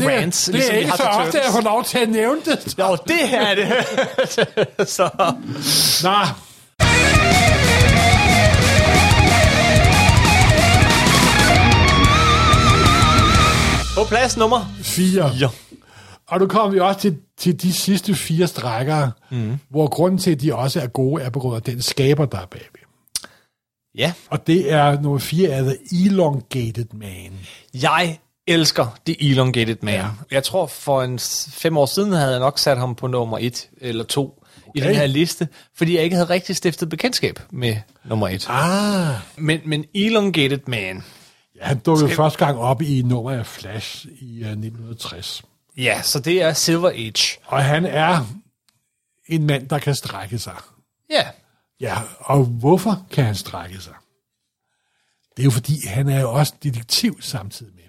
rants. 0.00 0.44
det 0.44 0.72
er 0.74 0.76
ikke 0.78 0.92
så 0.96 1.02
ofte, 1.02 1.38
at 1.38 1.44
jeg 1.44 1.52
får 1.52 1.60
lov 1.60 1.84
til 1.84 1.98
at 1.98 2.08
nævne 2.08 2.40
det. 2.44 2.74
Jo, 2.78 2.96
det 3.06 3.16
her 3.28 3.40
er 3.46 3.54
det. 3.54 4.88
så, 4.96 5.08
Nå, 6.02 6.26
på 13.96 14.04
plads 14.04 14.36
nummer 14.36 14.74
fire. 14.82 15.32
4. 15.38 15.50
Og 16.28 16.38
nu 16.40 16.46
kommer 16.46 16.70
vi 16.72 16.80
også 16.80 17.00
til, 17.00 17.16
til 17.38 17.62
de 17.62 17.72
sidste 17.72 18.14
fire 18.14 18.46
strækker, 18.46 19.10
mm. 19.30 19.58
hvor 19.70 19.88
grunden 19.88 20.18
til, 20.18 20.30
at 20.30 20.40
de 20.40 20.54
også 20.54 20.80
er 20.80 20.86
gode, 20.86 21.22
er 21.22 21.30
på 21.30 21.38
grund 21.40 21.56
af 21.56 21.62
den 21.62 21.82
skaber, 21.82 22.24
der 22.26 22.38
er 22.38 22.46
bagved. 22.46 22.68
Ja, 23.94 24.12
Og 24.30 24.46
det 24.46 24.72
er 24.72 25.00
nummer 25.00 25.18
fire 25.18 25.48
er 25.48 25.62
The 25.62 26.06
Elongated 26.06 26.86
Man. 26.92 27.32
jeg 27.82 28.18
elsker 28.46 28.98
The 29.06 29.30
Elongated 29.30 29.76
Man. 29.82 29.94
Ja. 29.94 30.06
Jeg 30.30 30.44
tror, 30.44 30.66
for 30.66 31.02
en 31.02 31.18
fem 31.50 31.76
år 31.76 31.86
siden 31.86 32.12
havde 32.12 32.30
jeg 32.30 32.40
nok 32.40 32.58
sat 32.58 32.78
ham 32.78 32.94
på 32.94 33.06
nummer 33.06 33.38
et 33.40 33.68
eller 33.80 34.04
to 34.04 34.44
i 34.74 34.80
Okay. 34.80 34.88
den 34.88 34.96
her 34.96 35.06
liste, 35.06 35.48
fordi 35.76 35.94
jeg 35.96 36.02
ikke 36.04 36.16
havde 36.16 36.30
rigtig 36.30 36.56
stiftet 36.56 36.88
bekendtskab 36.88 37.40
med 37.50 37.76
nummer 38.04 38.28
et. 38.28 38.46
Ah. 38.48 39.14
Men, 39.36 39.60
men 39.64 39.84
Elongated 39.94 40.60
Man, 40.66 41.02
Ja, 41.60 41.64
han 41.64 41.78
dukkede 41.78 42.10
første 42.10 42.44
gang 42.44 42.58
op 42.58 42.82
i 42.82 43.02
nummer 43.02 43.30
af 43.30 43.46
Flash 43.46 44.06
i 44.20 44.40
uh, 44.42 44.48
1960. 44.48 45.42
ja, 45.78 46.02
så 46.02 46.20
det 46.20 46.42
er 46.42 46.52
Silver 46.52 46.90
Age. 46.90 47.38
Og 47.46 47.64
han 47.64 47.84
er 47.86 48.26
en 49.26 49.46
mand, 49.46 49.68
der 49.68 49.78
kan 49.78 49.94
strække 49.94 50.38
sig. 50.38 50.56
Ja, 51.10 51.24
Ja, 51.80 51.98
og 52.18 52.44
hvorfor 52.44 53.06
kan 53.10 53.24
han 53.24 53.34
strække 53.34 53.80
sig? 53.80 53.92
Det 55.36 55.42
er 55.42 55.44
jo 55.44 55.50
fordi, 55.50 55.86
han 55.86 56.08
er 56.08 56.20
jo 56.20 56.32
også 56.32 56.52
detektiv 56.62 57.22
samtidig 57.22 57.72
med. 57.74 57.82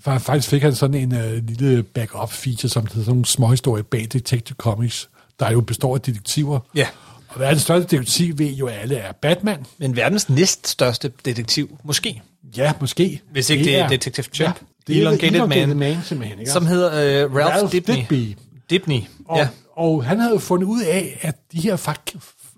For 0.00 0.18
faktisk 0.18 0.48
fik 0.48 0.62
han 0.62 0.74
sådan 0.74 0.94
en 0.94 1.12
uh, 1.12 1.44
lille 1.46 1.82
backup 1.82 2.32
feature, 2.32 2.68
som 2.68 2.82
hedder 2.86 3.00
sådan 3.00 3.10
nogle 3.10 3.26
småhistorier 3.26 3.82
bag 3.82 4.06
Detective 4.12 4.56
Comics, 4.56 5.10
der 5.40 5.50
jo 5.50 5.60
består 5.60 5.94
af 5.94 6.00
detektiver. 6.00 6.60
Ja. 6.74 6.88
Og 7.28 7.36
hvad 7.36 7.46
er 7.46 7.50
den 7.50 7.60
største 7.60 7.96
detektiv, 7.96 8.38
ved 8.38 8.52
jo 8.52 8.66
alle 8.66 8.96
er 8.96 9.12
Batman. 9.12 9.66
Men 9.78 9.96
verdens 9.96 10.28
næststørste 10.28 11.12
detektiv, 11.24 11.78
måske, 11.84 12.22
Ja, 12.56 12.72
måske. 12.80 13.22
hvis 13.30 13.50
ikke 13.50 13.64
det, 13.64 13.72
det 13.72 13.78
er 13.80 13.88
Detective 13.88 14.26
Chimp. 14.34 14.54
det 14.54 14.66
er 14.96 15.00
Elongated 15.00 15.34
Elongated 15.34 15.66
Man, 15.66 15.76
Man, 15.76 15.98
simpelthen. 16.04 16.38
Ikke? 16.38 16.50
som 16.50 16.66
hedder 16.66 17.26
uh, 17.26 17.36
Ralph, 17.36 17.54
Ralph 17.56 17.72
Dibny. 17.72 17.94
Dibny. 17.94 18.34
Dibny, 18.70 19.00
Og, 19.24 19.38
ja. 19.38 19.48
og 19.76 20.04
han 20.04 20.20
havde 20.20 20.40
fundet 20.40 20.66
ud 20.66 20.82
af, 20.82 21.18
at 21.22 21.36
de 21.52 21.60
her 21.60 21.76
frak, 21.76 22.00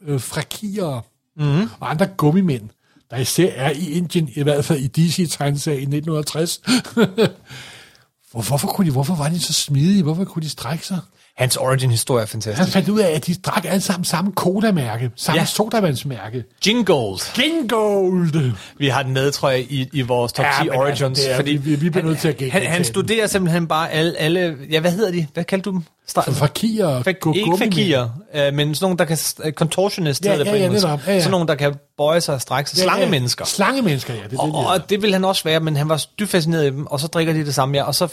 øh, 0.06 0.20
frakier 0.20 1.04
Mhm. 1.36 1.46
mm. 1.48 1.68
og 1.80 1.90
andre 1.90 2.06
gummimænd, 2.06 2.68
der 3.10 3.16
især 3.16 3.50
er 3.52 3.70
i 3.70 3.90
Indien, 3.90 4.30
i 4.36 4.42
hvert 4.42 4.64
fald 4.64 4.78
i 4.78 4.86
DC-tegneserien 4.86 5.78
i 5.92 5.96
1960, 5.96 6.60
hvor, 8.30 8.42
hvorfor, 8.48 8.68
kunne 8.68 8.86
de, 8.86 8.92
hvorfor 8.92 9.14
var 9.14 9.28
de 9.28 9.40
så 9.40 9.52
smidige? 9.52 10.02
Hvorfor 10.02 10.24
kunne 10.24 10.42
de 10.42 10.48
strække 10.48 10.86
sig? 10.86 10.98
Hans 11.40 11.56
origin-historie 11.56 12.22
er 12.22 12.26
fantastisk. 12.26 12.58
Han 12.58 12.72
fandt 12.72 12.88
ud 12.88 13.00
af, 13.00 13.10
at 13.16 13.26
de 13.26 13.34
drak 13.34 13.64
alle 13.64 13.80
sammen 13.80 14.04
samme 14.04 14.32
kodamærke, 14.32 15.10
samme 15.16 15.40
Ja. 15.40 15.44
sodavandsmærke. 15.46 16.44
Jingold. 16.66 17.34
Gingold! 17.34 18.52
Vi 18.78 18.88
har 18.88 19.02
den 19.02 19.12
med, 19.12 19.30
tror 19.32 19.50
jeg, 19.50 19.60
i, 19.60 19.88
i 19.92 20.00
vores 20.02 20.32
top 20.32 20.44
Ja, 20.44 20.50
10 20.62 20.68
men 20.68 20.72
altså, 20.72 21.04
origins. 21.04 21.18
det 21.20 21.32
er- 21.32 21.42
vi- 21.42 21.56
vi- 21.56 21.74
vi 21.74 21.90
bliver 21.90 22.06
nødt 22.06 22.18
til 22.18 22.28
at 22.28 22.34
han, 22.40 22.46
gentage 22.48 22.66
han 22.68 22.76
den. 22.76 22.84
studerer 22.84 23.26
simpelthen 23.26 23.66
bare 23.66 23.90
alle, 23.90 24.16
alle... 24.18 24.56
Ja, 24.70 24.80
hvad 24.80 24.90
hedder 24.92 25.10
de? 25.12 25.26
Hvad 25.34 25.44
kaldte 25.44 25.70
du 25.70 25.74
dem? 25.76 25.84
Stra- 26.18 26.32
Frakier 26.32 26.86
og 26.86 27.00
Fak- 27.08 27.26
gu- 27.26 27.32
ikke 27.36 27.58
fakirer, 27.58 28.08
øh, 28.34 28.54
men 28.54 28.74
sådan 28.74 28.84
nogle, 28.84 28.98
der 28.98 29.04
kan... 29.04 29.18
øh, 29.44 29.52
Contortionist 29.52 30.24
Ja, 30.24 30.30
hedder 30.30 30.44
det 30.44 30.50
ja, 30.50 30.54
på 30.54 30.58
ja, 30.58 30.64
engelsk. 30.64 30.86
netop. 30.86 31.00
Ja, 31.06 31.12
ja. 31.12 31.20
Sådan 31.20 31.30
nogle, 31.30 31.46
der 31.46 31.54
kan 31.54 31.74
bøje 31.98 32.20
sig 32.20 32.34
og 32.34 32.40
strække 32.40 32.70
sig. 32.70 32.78
Ja, 32.78 32.82
ja. 32.84 32.88
Slangemennesker. 32.90 33.44
Slangemennesker, 33.44 34.14
ja. 34.14 34.18
Det 34.18 34.26
er 34.26 34.28
det, 34.28 34.38
Og, 34.40 34.66
og 34.66 34.90
det 34.90 35.02
vil 35.02 35.12
han 35.12 35.24
også 35.24 35.44
være, 35.44 35.60
men 35.60 35.76
han 35.76 35.88
var 35.88 36.04
dybt 36.18 36.30
fascineret 36.30 36.62
af 36.64 36.70
dem, 36.72 36.86
og 36.86 37.00
så 37.00 37.06
drikker 37.06 37.32
de 37.32 37.44
det 37.46 37.54
samme, 37.54 37.76
ja, 37.76 37.82
og 37.84 37.94
så 37.94 38.08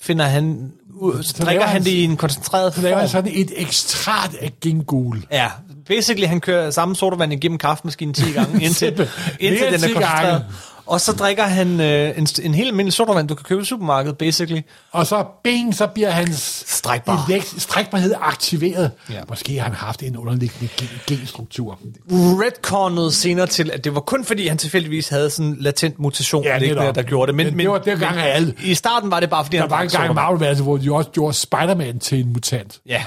finder 0.00 0.24
han, 0.24 0.72
ud, 0.94 1.22
så 1.22 1.44
drikker 1.44 1.62
han 1.64 1.72
han- 1.72 1.84
det 1.84 1.90
i 1.90 2.04
en 2.04 2.16
koncentreret 2.16 2.74
Så 2.74 2.80
laver 2.82 2.96
han 2.98 3.08
form. 3.08 3.24
sådan 3.24 3.30
et 3.40 3.50
ekstrat 3.56 4.30
af 4.40 4.52
gingol. 4.60 5.22
Ja, 5.32 5.48
basically 5.88 6.26
han 6.26 6.40
kører 6.40 6.70
samme 6.70 6.96
sodavand 6.96 7.32
igennem 7.32 7.58
kaffemaskinen 7.58 8.14
10 8.14 8.32
gange, 8.32 8.62
indtil, 8.64 9.08
indtil 9.40 9.66
den 9.66 9.74
er 9.74 9.78
10 9.78 9.92
gange. 9.92 10.44
Og 10.90 11.00
så 11.00 11.12
drikker 11.12 11.42
han 11.44 11.80
øh, 11.80 12.18
en, 12.18 12.26
en 12.42 12.54
helt 12.54 12.68
almindelig 12.68 12.92
sodavand, 12.92 13.28
du 13.28 13.34
kan 13.34 13.44
købe 13.44 13.62
i 13.62 13.64
supermarkedet, 13.64 14.18
basically. 14.18 14.60
Og 14.92 15.06
så 15.06 15.24
bing, 15.44 15.74
så 15.74 15.86
bliver 15.86 16.10
hans 16.10 16.64
Strækbar. 16.66 17.26
elekt- 17.28 17.60
strækbarhed 17.60 18.14
aktiveret. 18.20 18.90
Ja. 19.10 19.20
Måske 19.28 19.56
har 19.58 19.64
han 19.64 19.74
haft 19.74 20.02
en 20.02 20.16
underliggende 20.16 20.68
gen- 20.76 20.88
genstruktur. 21.06 21.78
Redcornet 22.10 23.14
senere 23.14 23.46
til, 23.46 23.70
at 23.70 23.84
det 23.84 23.94
var 23.94 24.00
kun 24.00 24.24
fordi, 24.24 24.46
han 24.46 24.58
tilfældigvis 24.58 25.08
havde 25.08 25.30
sådan 25.30 25.46
en 25.46 25.56
latent 25.60 25.98
mutation, 25.98 26.44
Ja, 26.44 26.50
ja, 26.52 26.58
liggende, 26.58 26.80
netop. 26.80 26.94
der 26.94 27.02
gjorde 27.02 27.26
det. 27.26 27.34
Men, 27.34 27.46
Men 27.46 27.58
det 27.58 27.70
var 27.70 27.78
dengang 27.78 28.16
af 28.16 28.34
alle. 28.36 28.54
I 28.64 28.74
starten 28.74 29.10
var 29.10 29.20
det 29.20 29.30
bare 29.30 29.44
fordi, 29.44 29.56
Der 29.56 29.62
han 29.62 29.70
var 29.70 29.76
drak 29.76 29.84
en 29.84 29.90
gang 29.90 30.04
i 30.04 30.08
sodavand. 30.14 30.40
Marvel, 30.40 30.62
hvor 30.62 30.76
de 30.76 30.92
også 30.94 31.10
gjorde 31.10 31.34
Spider-Man 31.36 31.98
til 31.98 32.20
en 32.20 32.32
mutant. 32.32 32.80
Ja. 32.86 33.02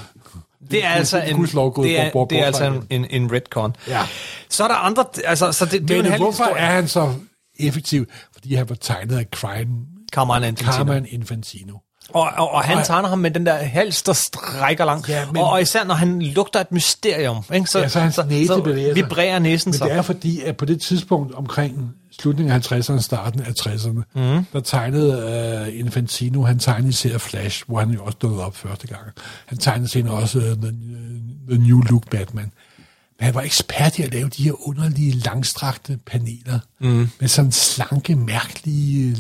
Det 0.72 0.86
er 0.86 0.90
altså 0.90 1.18
en, 1.22 1.48
gået 1.48 1.88
det 1.88 2.00
er, 2.00 2.12
bort- 2.12 2.30
det 2.30 2.40
er 2.40 2.46
altså 2.46 2.66
en, 2.66 2.84
en, 2.90 3.06
en 3.10 3.32
retcon. 3.34 3.76
Ja. 3.88 4.02
Så 4.50 4.64
er 4.64 4.68
der 4.68 4.76
andre, 4.76 5.06
altså, 5.26 5.52
så 5.52 5.66
det, 5.66 5.82
det 5.82 5.92
er 5.92 5.96
jo 5.96 6.00
en 6.00 6.04
Men 6.04 6.12
halv 6.12 6.24
hvorfor 6.24 6.44
historie. 6.44 6.62
er 6.64 6.72
han 6.72 6.88
så 6.88 7.14
effektiv? 7.60 8.06
Fordi 8.34 8.54
han 8.56 8.70
var 8.70 8.76
tegnet 8.76 9.18
af 9.18 9.26
Crime 9.36 9.70
Carmine 10.14 10.48
Infantino. 10.48 10.72
Carmen 10.74 11.06
Infantino. 11.10 11.74
Og, 12.10 12.30
og, 12.38 12.52
og 12.52 12.64
han 12.64 12.78
Og- 12.78 12.86
tegner 12.86 13.10
ham 13.10 13.20
med 13.20 13.32
den 13.32 13.46
der 13.46 13.54
hals, 13.56 14.04
der 14.04 14.14
strækker 14.14 14.86
langt. 14.86 15.10
Ja, 15.10 15.26
men- 15.26 15.38
og, 15.38 15.50
og 15.50 15.62
især 15.62 15.84
når 15.84 15.94
han 15.96 16.22
lugter 16.22 16.60
et 16.60 16.72
mysterium, 16.72 17.44
ikke? 17.54 17.68
Så, 17.68 17.80
Ja, 17.80 17.88
så 17.88 18.00
hans 18.00 18.20
næse 18.30 18.54
bevæger 18.64 18.88
sig. 18.88 18.96
vibrerer 18.96 19.40
næsen 19.40 19.70
Men 19.70 19.78
sig. 19.78 19.88
det 19.90 19.96
er 19.96 20.02
fordi, 20.02 20.42
at 20.42 20.58
på 20.58 20.66
det 20.66 20.82
tidspunkt 20.82 21.34
omkring 21.36 21.92
slutningen 22.20 22.52
af 22.56 22.72
50'erne, 22.72 23.00
starten 23.02 23.40
af 23.42 23.52
60'erne, 23.60 23.90
Mhm. 24.16 24.24
mm. 24.36 24.46
der 24.54 24.60
tegnede 24.60 25.68
uh, 25.70 25.80
Infantino, 25.80 26.44
han 26.44 26.60
tegnede 26.60 26.90
især 26.90 27.18
Flash, 27.18 27.64
hvor 27.68 27.80
han 27.80 27.90
jo 27.90 28.04
også 28.06 28.18
dukkede 28.22 28.46
op 28.46 28.56
første 28.56 28.88
gang. 28.88 29.02
Han 29.46 29.58
tegnede 29.58 29.90
senere 29.92 30.14
også 30.14 30.38
uh, 30.38 30.44
the, 30.44 30.74
the 31.50 31.68
New 31.68 31.82
Look 31.82 32.10
Batman. 32.10 32.52
Han 33.24 33.36
var 33.36 33.42
ekspert 33.42 34.00
i 34.00 34.04
at 34.04 34.14
lave 34.14 34.30
de 34.30 34.44
her 34.44 34.68
underlige, 34.68 35.12
langstrakte 35.12 36.00
paneler, 36.06 36.60
mm. 36.80 37.10
med 37.20 37.28
sådan 37.28 37.52
slanke, 37.52 38.16
mærkelige... 38.16 39.18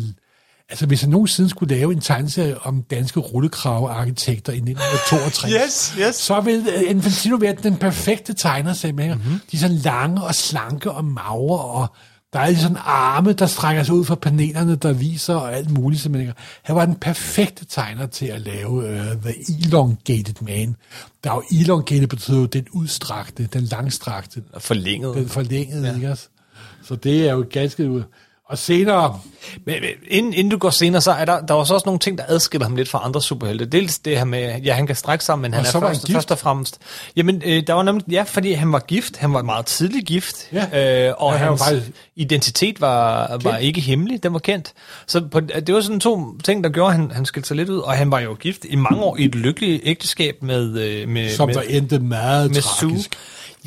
Altså, 0.70 0.86
hvis 0.86 1.02
jeg 1.02 1.10
nogensinde 1.10 1.50
skulle 1.50 1.76
lave 1.76 1.94
en 1.94 2.02
tegneserie 2.02 2.62
om 2.62 2.84
danske 2.84 3.20
rullekrave-arkitekter 3.20 4.54
i 4.54 4.56
1962, 4.56 5.54
Yes, 5.63 5.96
yes. 6.08 6.16
så 6.16 6.42
vil 6.42 6.68
øh, 6.76 6.89
Infantino 6.89 7.36
være 7.36 7.56
den 7.63 7.78
perfekte 7.78 8.34
tegner. 8.34 8.92
Mhm. 8.92 9.22
Mm-hmm. 9.22 9.39
De 9.52 9.58
er 9.58 9.60
sådan 9.60 9.76
lange 9.76 10.24
og 10.24 10.36
slanke 10.36 10.92
og 10.92 11.06
magre, 11.06 11.60
og 11.60 11.96
der 12.34 12.39
er 12.39 12.56
sådan 12.56 12.78
arme, 12.80 13.34
der 13.34 13.46
strækker 13.46 13.84
sig 13.84 13.96
ud 13.96 14.06
fra 14.06 14.15
panelerne, 14.15 14.76
der 14.76 14.93
viser 14.93 15.36
og 15.36 15.54
alt 15.54 15.69
muligt. 15.69 16.02
Simpelthen. 16.02 16.34
Han 16.62 16.76
var 16.76 16.86
den 16.86 16.96
perfekte 16.96 17.65
tegner 17.65 18.06
til 18.08 18.26
at 18.26 18.41
lave 18.41 18.69
uh, 18.69 19.22
The 19.22 19.34
Elongated 19.65 20.36
Man. 20.41 20.76
Der 21.24 21.32
er 21.32 21.36
jo 21.36 21.43
elongated 21.52 22.08
betyder 22.08 22.39
jo 22.39 22.46
den 22.46 22.67
udstrakte, 22.72 23.50
den 23.54 23.62
langstrakte, 23.62 24.43
Forlænget. 24.58 25.15
den 25.15 25.30
forlængede, 25.30 25.88
ja. 25.88 25.96
ikke 25.96 26.12
også? 26.12 26.28
Så 26.84 26.96
det 26.96 27.28
er 27.28 27.34
jo 27.34 27.46
ganske 27.52 27.89
ud. 27.89 28.04
Og 28.50 28.58
senere, 28.58 29.20
Men, 29.66 29.76
men 29.82 29.90
inden, 30.08 30.34
inden 30.34 30.52
du 30.52 30.58
går 30.58 30.70
senere, 30.70 31.02
så 31.02 31.12
er 31.12 31.26
der, 31.26 31.42
der 31.46 31.54
er 31.54 31.58
også 31.58 31.82
nogle 31.86 32.00
ting, 32.00 32.18
der 32.18 32.24
adskiller 32.28 32.66
ham 32.68 32.76
lidt 32.76 32.90
fra 32.90 33.02
andre 33.06 33.22
superhelte. 33.22 33.66
Dels 33.66 34.00
det 34.00 34.18
her 34.18 34.26
med, 34.26 34.62
ja, 34.62 34.74
han 34.74 34.88
kan 34.88 34.96
strække 34.96 35.26
sammen, 35.26 35.42
men 35.42 35.54
han 35.54 35.60
Og 35.62 35.68
er 35.68 35.72
så 35.72 35.80
var 35.80 35.88
han 35.88 35.96
først, 35.96 36.12
først 36.12 36.32
og 36.32 36.38
fremmest... 36.40 36.80
Jamen, 37.16 37.42
øh, 37.46 37.64
der 37.68 37.74
var 37.74 37.84
nemlig, 37.84 38.08
ja, 38.10 38.24
fordi 38.28 38.52
han 38.52 38.72
var 38.72 38.80
gift. 38.80 39.18
Han 39.18 39.34
var 39.34 39.42
meget 39.42 39.66
tidligt 39.66 40.06
gift. 40.08 40.36
Ja. 40.54 41.08
Øh, 41.08 41.14
og 41.18 41.32
Ja, 41.34 41.38
han 41.38 41.46
var 41.48 41.52
hans 41.52 41.64
faktisk- 41.64 41.92
identitet 42.16 42.82
var, 42.82 43.38
var 43.44 43.58
ikke 43.58 43.82
hemmelig. 43.82 44.24
Den 44.24 44.34
var 44.34 44.40
kendt. 44.40 44.74
Så 45.08 45.22
på, 45.32 45.40
det 45.40 45.74
var 45.74 45.82
sådan 45.82 46.00
to 46.00 46.38
ting, 46.44 46.64
der 46.64 46.70
gjorde, 46.70 46.90
at 46.94 47.00
han, 47.00 47.12
han 47.12 47.26
skilte 47.26 47.48
sig 47.48 47.58
lidt 47.58 47.70
ud. 47.70 47.78
Og 47.78 47.94
han 47.94 48.12
var 48.12 48.20
jo 48.20 48.34
gift 48.34 48.66
i 48.70 48.76
mange 48.76 49.02
år 49.04 49.18
i 49.18 49.26
et 49.26 49.36
lykkeligt 49.36 49.82
ægteskab 49.86 50.36
med... 50.44 50.80
øh, 50.80 51.10
med 51.10 51.36
som 51.36 51.48
med, 51.48 51.56
der 51.56 51.62
endte 51.62 52.00
meget 52.00 52.52
med 52.52 52.62
Sue. 52.62 52.90
tragisk. 52.90 53.16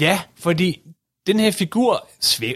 Ja, 0.01 0.19
fordi 0.43 0.81
den 1.27 1.41
her 1.41 1.51
figur 1.51 2.07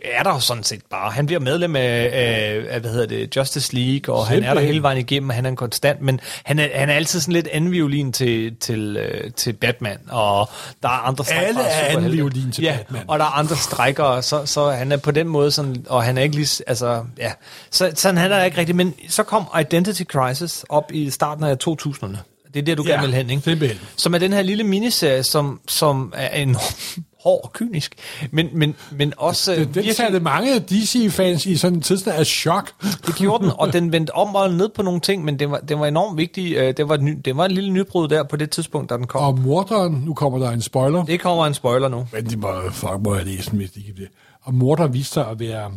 er 0.04 0.22
der 0.22 0.38
sådan 0.38 0.62
set 0.64 0.82
bare. 0.90 1.10
Han 1.10 1.26
bliver 1.26 1.40
medlem 1.40 1.76
af, 1.76 2.10
af, 2.12 2.64
af 2.68 2.80
hvad 2.80 2.90
hedder 2.90 3.06
det, 3.06 3.36
Justice 3.36 3.74
League, 3.74 4.14
og 4.14 4.26
han 4.26 4.36
er 4.36 4.40
der 4.40 4.46
Simpelthen. 4.46 4.66
hele 4.66 4.82
vejen 4.82 4.98
igennem, 4.98 5.28
og 5.28 5.34
han 5.34 5.46
er 5.46 5.50
en 5.50 5.56
konstant, 5.56 6.00
men 6.00 6.20
han 6.44 6.58
er, 6.58 6.68
han 6.74 6.90
er 6.90 6.94
altid 6.94 7.20
sådan 7.20 7.32
lidt 7.32 7.48
anden 7.52 7.70
violin 7.72 8.12
til, 8.12 8.56
til, 8.56 8.96
øh, 8.96 9.30
til 9.32 9.52
Batman, 9.52 9.98
og 10.08 10.48
der 10.82 10.88
er 10.88 10.92
andre 10.92 11.24
Alle 11.30 11.52
strejkere 11.52 11.72
er 11.72 11.96
anden 11.96 12.12
violin 12.12 12.52
til 12.52 12.64
ja, 12.64 12.76
Batman. 12.76 13.02
og 13.08 13.18
der 13.18 13.24
er 13.24 13.38
andre 13.38 13.56
strækkere, 13.56 14.22
så, 14.22 14.46
så 14.46 14.70
han 14.70 14.92
er 14.92 14.96
på 14.96 15.10
den 15.10 15.28
måde 15.28 15.50
sådan, 15.50 15.84
og 15.88 16.04
han 16.04 16.18
er 16.18 16.22
ikke 16.22 16.36
lige, 16.36 16.64
altså, 16.66 17.04
ja, 17.18 17.32
så, 17.70 17.92
sådan 17.94 18.16
han 18.16 18.32
er 18.32 18.44
ikke 18.44 18.58
rigtig, 18.58 18.76
men 18.76 18.94
så 19.08 19.22
kom 19.22 19.44
Identity 19.60 20.02
Crisis 20.02 20.64
op 20.68 20.92
i 20.92 21.10
starten 21.10 21.44
af 21.44 21.56
2000'erne. 21.68 22.29
Det 22.54 22.60
er 22.60 22.62
der, 22.62 22.74
du 22.74 22.82
Ja, 22.86 22.90
gerne 22.92 23.06
vil 23.06 23.14
hen, 23.14 23.30
ikke? 23.30 23.42
simpelthen. 23.42 23.78
Som 23.96 24.14
er 24.14 24.18
den 24.18 24.32
her 24.32 24.42
lille 24.42 24.64
miniserie, 24.64 25.22
som, 25.22 25.60
som 25.68 26.12
er 26.16 26.28
enormt 26.42 26.98
hård 27.24 27.40
og 27.44 27.52
kynisk, 27.52 27.94
men, 28.30 28.48
men, 28.52 28.74
men 28.90 29.12
også 29.16 29.54
Den, 29.54 29.74
den 29.74 29.94
satte 29.94 30.20
mange 30.20 30.58
DC-fans 30.60 31.46
i 31.46 31.56
sådan 31.56 31.76
en 31.78 31.82
tilstand 31.82 32.16
af 32.18 32.26
chok. 32.26 32.70
det 33.06 33.14
gjorde 33.14 33.44
den, 33.44 33.52
og 33.58 33.72
den 33.72 33.92
vendte 33.92 34.14
om 34.14 34.34
og 34.34 34.50
ned 34.54 34.68
på 34.68 34.82
nogle 34.82 35.00
ting, 35.00 35.24
men 35.24 35.38
det 35.38 35.50
var, 35.50 35.58
det 35.58 35.78
var 35.78 35.86
enormt 35.86 36.16
vigtigt. 36.16 36.58
Øh, 36.58 36.74
Det 36.76 36.88
var, 36.88 36.96
ny, 36.96 37.18
det 37.24 37.36
var 37.36 37.44
et 37.44 37.52
lille 37.52 37.70
nybrud 37.72 38.08
der 38.08 38.22
på 38.22 38.36
det 38.36 38.50
tidspunkt, 38.50 38.90
da 38.90 38.96
den 38.96 39.06
kom. 39.06 39.22
Og 39.22 39.38
morderen, 39.38 39.92
nu 40.06 40.14
kommer 40.14 40.38
der 40.38 40.50
en 40.50 40.62
spoiler, 40.62 41.04
Det 41.04 41.20
kommer 41.20 41.46
en 41.46 41.54
spoiler 41.54 41.88
nu. 41.88 42.06
men 42.12 42.24
det 42.24 42.38
må, 42.38 42.48
fuck, 42.72 42.92
må 43.04 43.14
jeg 43.14 43.24
læse 43.24 43.50
den, 43.50 43.58
hvis 43.58 43.70
det 43.70 43.82
det. 43.96 44.08
Og 44.42 44.54
morderen 44.54 44.94
viste 44.94 45.12
sig 45.14 45.26
at 45.28 45.40
være, 45.40 45.66
øh, 45.66 45.76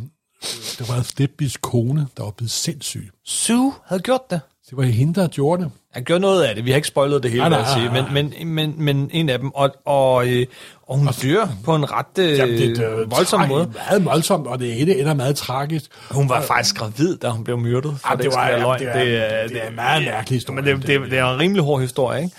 det 0.79 0.89
var 0.89 1.01
Stepbys 1.01 1.57
kone, 1.57 2.07
der 2.17 2.23
var 2.23 2.31
blevet 2.31 2.51
sindssyg. 2.51 3.09
Sue 3.25 3.73
havde 3.85 4.01
gjort 4.01 4.29
det. 4.29 4.41
Det 4.69 4.77
var 4.77 4.83
hende, 4.83 5.21
der 5.21 5.27
gjorde 5.27 5.63
det. 5.63 5.71
Jeg 5.95 6.03
gjorde 6.03 6.21
noget 6.21 6.43
af 6.43 6.55
det. 6.55 6.65
Vi 6.65 6.69
har 6.71 6.75
ikke 6.75 6.87
spoilet 6.87 7.23
det 7.23 7.31
hele, 7.31 7.49
Nej, 7.49 7.61
nej, 7.61 7.73
sige. 7.73 7.85
nej, 7.93 8.11
Men, 8.11 8.33
men, 8.39 8.47
men, 8.53 8.73
men 8.77 9.09
en 9.13 9.29
af 9.29 9.39
dem. 9.39 9.51
Og, 9.55 9.69
og, 9.85 10.27
øh, 10.27 10.45
og 10.87 10.97
hun 10.97 11.07
dør 11.23 11.47
på 11.65 11.75
en 11.75 11.91
ret 11.91 12.05
øh, 12.19 12.37
Jamen, 12.37 12.57
det 12.57 12.77
er 12.79 12.99
øh, 12.99 13.11
voldsom 13.11 13.39
tragi- 13.41 13.47
måde. 13.49 13.71
Meget 13.89 14.05
voldsomt, 14.05 14.47
og 14.47 14.59
det 14.59 14.81
ene 14.81 14.95
ender 14.95 15.13
meget 15.13 15.35
tragisk. 15.35 15.85
Hun 16.11 16.29
var 16.29 16.41
faktisk 16.41 16.75
gravid, 16.75 17.17
da 17.17 17.29
hun 17.29 17.43
blev 17.43 17.57
myrdet. 17.57 17.97
Jamen, 18.09 18.23
det 18.25 18.33
var- 18.33 18.47
jamen, 18.47 18.61
løgn. 18.61 18.79
det 18.79 18.87
er- 19.33 19.47
det 19.47 19.63
er 19.63 19.69
en 19.69 19.75
meget 19.75 20.03
mærkelig 20.03 20.35
historie. 20.37 20.61
Men 20.61 20.65
det, 20.81 20.87
det, 20.87 21.11
det 21.11 21.19
er 21.19 21.33
en 21.33 21.39
rimelig 21.39 21.63
hård 21.63 21.81
historie, 21.81 22.23
ikke? 22.23 22.35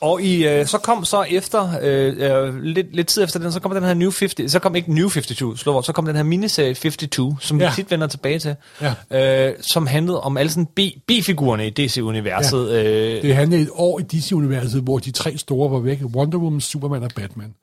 Og 0.00 0.22
i, 0.22 0.46
øh, 0.48 0.66
så 0.66 0.78
kom 0.78 1.04
så 1.04 1.22
efter, 1.22 1.68
øh, 1.82 2.46
øh, 2.46 2.62
lidt, 2.62 2.96
lidt 2.96 3.06
tid 3.06 3.22
efter 3.24 3.38
den, 3.38 3.52
så 3.52 3.60
kom 3.60 3.74
den 3.74 3.84
her 3.84 3.94
New 3.94 4.10
50, 4.20 4.52
så 4.52 4.58
kom 4.58 4.76
ikke 4.76 4.94
New 4.94 5.08
52, 5.08 5.60
slå 5.60 5.72
over, 5.72 5.82
så 5.82 5.92
kom 5.92 6.06
den 6.06 6.16
her 6.16 6.22
miniserie 6.22 6.74
52, 6.74 7.34
som 7.46 7.60
ja. 7.60 7.68
Vi 7.68 7.74
tit 7.74 7.90
vender 7.90 8.06
tilbage 8.06 8.38
til, 8.38 8.56
Ja. 9.10 9.48
øh, 9.48 9.54
som 9.60 9.86
handlede 9.86 10.20
om 10.20 10.36
alle 10.36 10.50
sådan 10.50 10.66
B, 10.66 10.80
B-figurerne 11.08 11.66
i 11.66 11.70
DC-universet. 11.70 12.70
Ja. 12.70 12.82
Øh, 12.84 13.22
Det 13.22 13.34
handlede 13.34 13.62
et 13.62 13.70
år 13.72 14.00
i 14.00 14.02
DC-universet, 14.02 14.82
hvor 14.82 14.98
de 14.98 15.10
tre 15.10 15.38
store 15.38 15.70
var 15.70 15.78
væk. 15.78 15.98
Wonder 16.14 16.38
Woman, 16.38 16.60
Superman 16.60 17.02
og 17.02 17.10
Batman. 17.16 17.54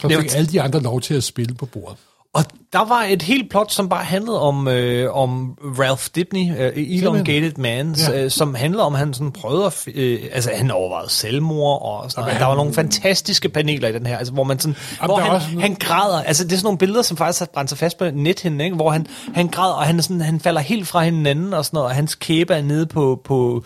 Så 0.00 0.08
fik 0.08 0.34
alle 0.34 0.46
de 0.52 0.62
andre 0.62 0.80
lov 0.80 1.00
til 1.00 1.14
at 1.14 1.24
spille 1.24 1.54
på 1.54 1.66
bordet. 1.66 1.96
Og 2.34 2.44
der 2.72 2.84
var 2.84 3.02
et 3.08 3.22
helt 3.22 3.50
plot, 3.50 3.72
som 3.72 3.88
bare 3.88 4.04
handlede 4.04 4.40
om, 4.40 4.68
øh, 4.68 5.16
om 5.16 5.58
Ralph 5.60 6.06
Dibny, 6.14 6.58
øh, 6.58 6.72
Elongated 6.76 7.52
Man, 7.56 7.94
ja. 7.94 8.24
øh, 8.24 8.30
som 8.30 8.54
handlede 8.54 8.84
om, 8.84 8.92
at 8.92 8.98
han 8.98 9.14
sådan 9.14 9.32
prøvede 9.32 9.66
at, 9.66 9.88
øh, 9.94 10.20
altså 10.32 10.50
han 10.54 10.70
overvejede 10.70 11.10
selvmord, 11.10 11.82
og 11.82 12.10
sådan 12.10 12.24
noget. 12.24 12.40
der 12.40 12.46
var 12.46 12.56
nogle 12.56 12.74
fantastiske 12.74 13.48
paneler 13.48 13.88
i 13.88 13.92
den 13.92 14.06
her, 14.06 14.18
altså, 14.18 14.32
hvor 14.32 14.44
man 14.44 14.58
sådan, 14.58 14.76
Jamen, 15.02 15.16
hvor 15.16 15.20
han, 15.20 15.40
sådan... 15.40 15.60
han 15.60 15.74
græder, 15.74 16.22
altså 16.22 16.44
det 16.44 16.52
er 16.52 16.56
sådan 16.56 16.66
nogle 16.66 16.78
billeder, 16.78 17.02
som 17.02 17.16
faktisk 17.16 17.40
har 17.40 17.48
brændt 17.54 17.70
sig 17.70 17.78
fast 17.78 17.98
på 17.98 18.04
nethinden, 18.04 18.60
ikke? 18.60 18.76
hvor 18.76 18.90
han, 18.90 19.06
han 19.34 19.48
græder, 19.48 19.74
og 19.74 19.84
han, 19.84 20.02
sådan, 20.02 20.20
han 20.20 20.40
falder 20.40 20.60
helt 20.60 20.88
fra 20.88 21.02
hinanden, 21.02 21.54
og 21.54 21.64
sådan 21.64 21.76
noget, 21.76 21.88
og 21.88 21.94
hans 21.94 22.14
kæbe 22.14 22.54
er 22.54 22.62
nede 22.62 22.86
på, 22.86 23.20
på 23.24 23.64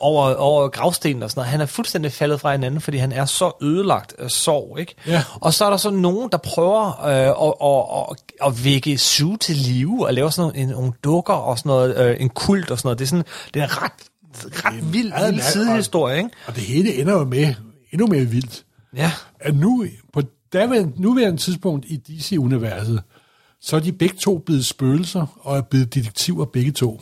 over, 0.00 0.34
over 0.34 0.68
gravstenen 0.68 1.22
og 1.22 1.30
sådan 1.30 1.40
noget. 1.40 1.50
Han 1.50 1.60
er 1.60 1.66
fuldstændig 1.66 2.12
faldet 2.12 2.40
fra 2.40 2.52
hinanden, 2.52 2.80
fordi 2.80 2.96
han 2.96 3.12
er 3.12 3.24
så 3.24 3.52
ødelagt 3.62 4.14
af 4.18 4.30
sorg, 4.30 4.78
ikke? 4.80 4.94
Ja. 5.06 5.24
Og 5.34 5.54
så 5.54 5.64
er 5.64 5.70
der 5.70 5.76
så 5.76 5.90
nogen, 5.90 6.28
der 6.32 6.38
prøver 6.38 7.04
øh, 7.04 7.48
at, 7.48 7.54
at, 7.64 8.16
at, 8.42 8.48
at 8.48 8.64
vække 8.64 8.98
Sue 8.98 9.36
til 9.36 9.56
live 9.56 10.06
og 10.06 10.14
lave 10.14 10.32
sådan 10.32 10.48
nogle, 10.48 10.62
en, 10.62 10.68
nogle 10.68 10.92
dukker 11.04 11.34
og 11.34 11.58
sådan 11.58 11.70
noget, 11.70 11.96
øh, 11.96 12.16
en 12.20 12.28
kult 12.28 12.70
og 12.70 12.78
sådan 12.78 12.86
noget. 12.86 12.98
Det 12.98 13.04
er 13.04 13.08
sådan, 13.08 13.24
det 13.54 13.62
er 13.62 13.82
ret, 13.84 13.92
ret 14.64 14.92
vild, 14.92 15.12
vild 15.26 15.40
sidehistorie, 15.40 16.16
ikke? 16.16 16.30
Og 16.46 16.54
det 16.54 16.62
hele 16.62 16.94
ender 16.94 17.12
jo 17.12 17.24
med 17.24 17.54
endnu 17.92 18.06
mere 18.06 18.24
vildt. 18.24 18.64
Ja. 18.96 19.12
At 19.40 19.54
nu, 19.54 19.86
på 20.12 20.22
daværende, 20.52 21.02
nuværende 21.02 21.40
tidspunkt 21.40 21.86
i 21.88 21.96
DC-universet, 21.96 23.02
så 23.60 23.76
er 23.76 23.80
de 23.80 23.92
begge 23.92 24.16
to 24.16 24.38
blevet 24.38 24.66
spøgelser 24.66 25.26
og 25.40 25.56
er 25.56 25.62
blevet 25.62 25.94
detektiver 25.94 26.44
begge 26.44 26.72
to. 26.72 27.00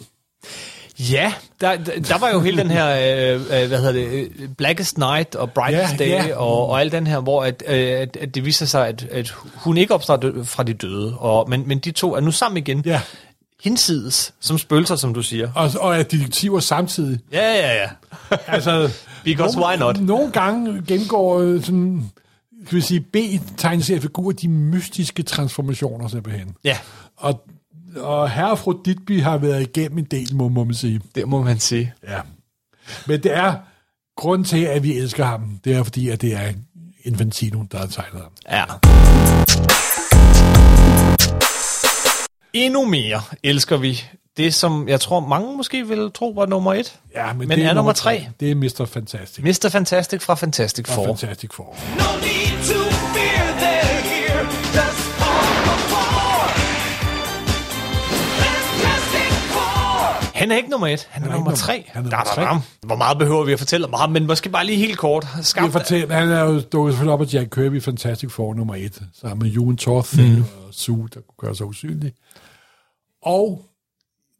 Ja, 1.13 1.33
der, 1.61 1.77
der, 2.09 2.19
var 2.19 2.31
jo 2.31 2.41
hele 2.41 2.57
den 2.63 2.71
her, 2.71 2.89
øh, 3.35 3.35
øh, 3.35 3.69
hvad 3.69 3.79
hedder 3.79 3.93
det, 3.93 4.31
Blackest 4.57 4.99
Night 4.99 5.35
og 5.35 5.51
Brightest 5.53 6.01
Ja, 6.01 6.05
Day 6.05 6.29
ja. 6.29 6.37
og, 6.37 6.69
og 6.69 6.81
alt 6.81 6.93
den 6.93 7.07
her, 7.07 7.21
hvor 7.21 7.45
at, 7.45 7.63
øh, 7.69 7.75
at, 7.75 8.17
at 8.17 8.35
det 8.35 8.45
viser 8.45 8.67
sig, 8.67 8.89
at, 8.89 9.03
at 9.11 9.29
hun 9.55 9.77
ikke 9.77 9.95
opstår 9.95 10.33
fra 10.45 10.63
de 10.63 10.75
døde, 10.75 11.19
og, 11.19 11.51
men, 11.51 11.69
men 11.69 11.79
de 11.79 11.91
to 11.91 12.15
er 12.15 12.21
nu 12.21 12.31
sammen 12.31 12.57
igen. 12.59 12.83
Ja. 12.87 13.01
Hinsides, 13.65 14.35
som 14.41 14.59
spøgelser, 14.59 14.97
som 14.97 15.15
du 15.15 15.23
siger. 15.23 15.51
Og, 15.55 15.71
og 15.81 15.99
er 15.99 16.03
detektiver 16.03 16.61
samtidig. 16.61 17.19
Ja, 17.33 17.53
ja, 17.53 17.75
ja. 17.83 17.89
Altså, 18.47 18.91
Because 19.25 19.59
why 19.59 19.77
not? 19.79 20.01
Nogle 20.01 20.33
gange 20.33 20.83
gennemgår 20.89 21.39
øh, 21.41 21.65
sådan, 21.65 22.11
kan 22.69 22.77
vi 22.77 22.81
sige, 22.81 23.01
B-tegneseriefigurer 23.01 24.33
de 24.33 24.49
mystiske 24.49 25.23
transformationer 25.23 26.09
simpelthen. 26.09 26.55
Ja, 26.65 26.79
Og, 27.17 27.43
og 27.96 28.31
herre 28.31 28.50
og 28.50 28.59
fru 28.59 28.74
Ditby 28.85 29.22
har 29.22 29.38
været 29.38 29.62
igennem 29.62 29.98
en 29.98 30.05
del, 30.05 30.35
må, 30.35 30.48
må 30.48 30.64
man 30.64 30.74
sige. 30.74 31.00
det 31.14 31.29
må 31.29 31.42
man 31.42 31.59
sige. 31.59 31.92
Ja. 32.09 32.20
Men 33.07 33.22
det 33.22 33.37
er 33.37 33.55
grund 34.16 34.44
til, 34.44 34.64
at 34.64 34.83
vi 34.83 34.98
elsker 34.98 35.24
ham. 35.24 35.61
Det 35.64 35.74
er 35.76 35.83
fordi, 35.83 36.09
at 36.09 36.20
det 36.20 36.35
er 36.35 36.53
Infantino, 37.05 37.62
der 37.72 37.79
har 37.79 37.87
tegnet 37.87 38.22
ham. 38.22 38.33
Ja. 38.50 38.64
Endnu 42.53 42.85
mere 42.85 43.22
elsker 43.42 43.76
vi 43.76 44.03
det, 44.37 44.55
som 44.55 44.88
jeg 44.88 45.00
tror 45.00 45.20
mange 45.20 45.57
måske 45.57 45.88
vil 45.88 46.11
tro 46.14 46.29
var 46.37 46.46
nummer 46.46 46.74
et. 46.74 46.98
Ja, 47.14 47.33
men, 47.33 47.48
Men 47.48 47.59
det 47.59 47.66
er 47.66 47.74
nummer 47.74 47.92
tre? 47.92 48.26
Det 48.40 48.50
er 48.50 48.55
Mr. 48.55 48.85
Fantastic. 48.85 49.44
Mr. 49.44 49.68
Fantastic 49.68 50.22
fra 50.22 50.35
Fantastic 50.35 50.87
Fra 50.87 50.94
Four. 50.94 51.07
Fantastic 51.07 51.50
Four. 51.53 51.76
No 51.98 52.05
need 52.20 52.74
to 52.74 52.89
Han 60.40 60.50
er 60.50 60.57
ikke 60.57 60.70
nummer 60.70 60.87
et, 60.87 61.09
han 61.11 61.22
er, 61.22 61.29
er 61.29 61.33
nummer 61.33 61.55
tre. 61.55 61.85
han 61.88 62.07
er 62.07 62.11
nummer 62.11 62.24
tre. 62.24 62.61
Hvor 62.87 62.96
meget 62.96 63.18
behøver 63.18 63.44
vi 63.44 63.53
at 63.53 63.59
fortælle 63.59 63.87
om 63.87 63.92
ham, 63.92 64.11
men 64.11 64.26
måske 64.26 64.48
bare 64.48 64.66
lige 64.66 64.79
helt 64.79 64.98
kort. 64.98 65.26
Jeg 65.37 65.44
Skabt, 65.44 65.72
fortæller, 65.72 66.14
han 66.14 66.29
er 66.29 66.40
jo 66.44 66.61
dukket 66.61 66.94
selvfølgelig 66.94 67.12
op 67.12 67.20
af 67.20 67.35
Jack 67.35 67.50
Kirby 67.50 67.83
Fantastic 67.83 68.31
Four 68.33 68.55
nummer 68.55 68.74
et, 68.74 69.03
sammen 69.20 69.46
med 69.46 69.57
Ewan 69.57 69.76
Torth 69.76 70.18
mm. 70.18 70.40
og 70.40 70.74
Sue, 70.74 71.09
der 71.14 71.20
kunne 71.20 71.48
gøre 71.48 71.57
sig 71.57 71.66
usynlig. 71.66 72.12
Og 73.22 73.64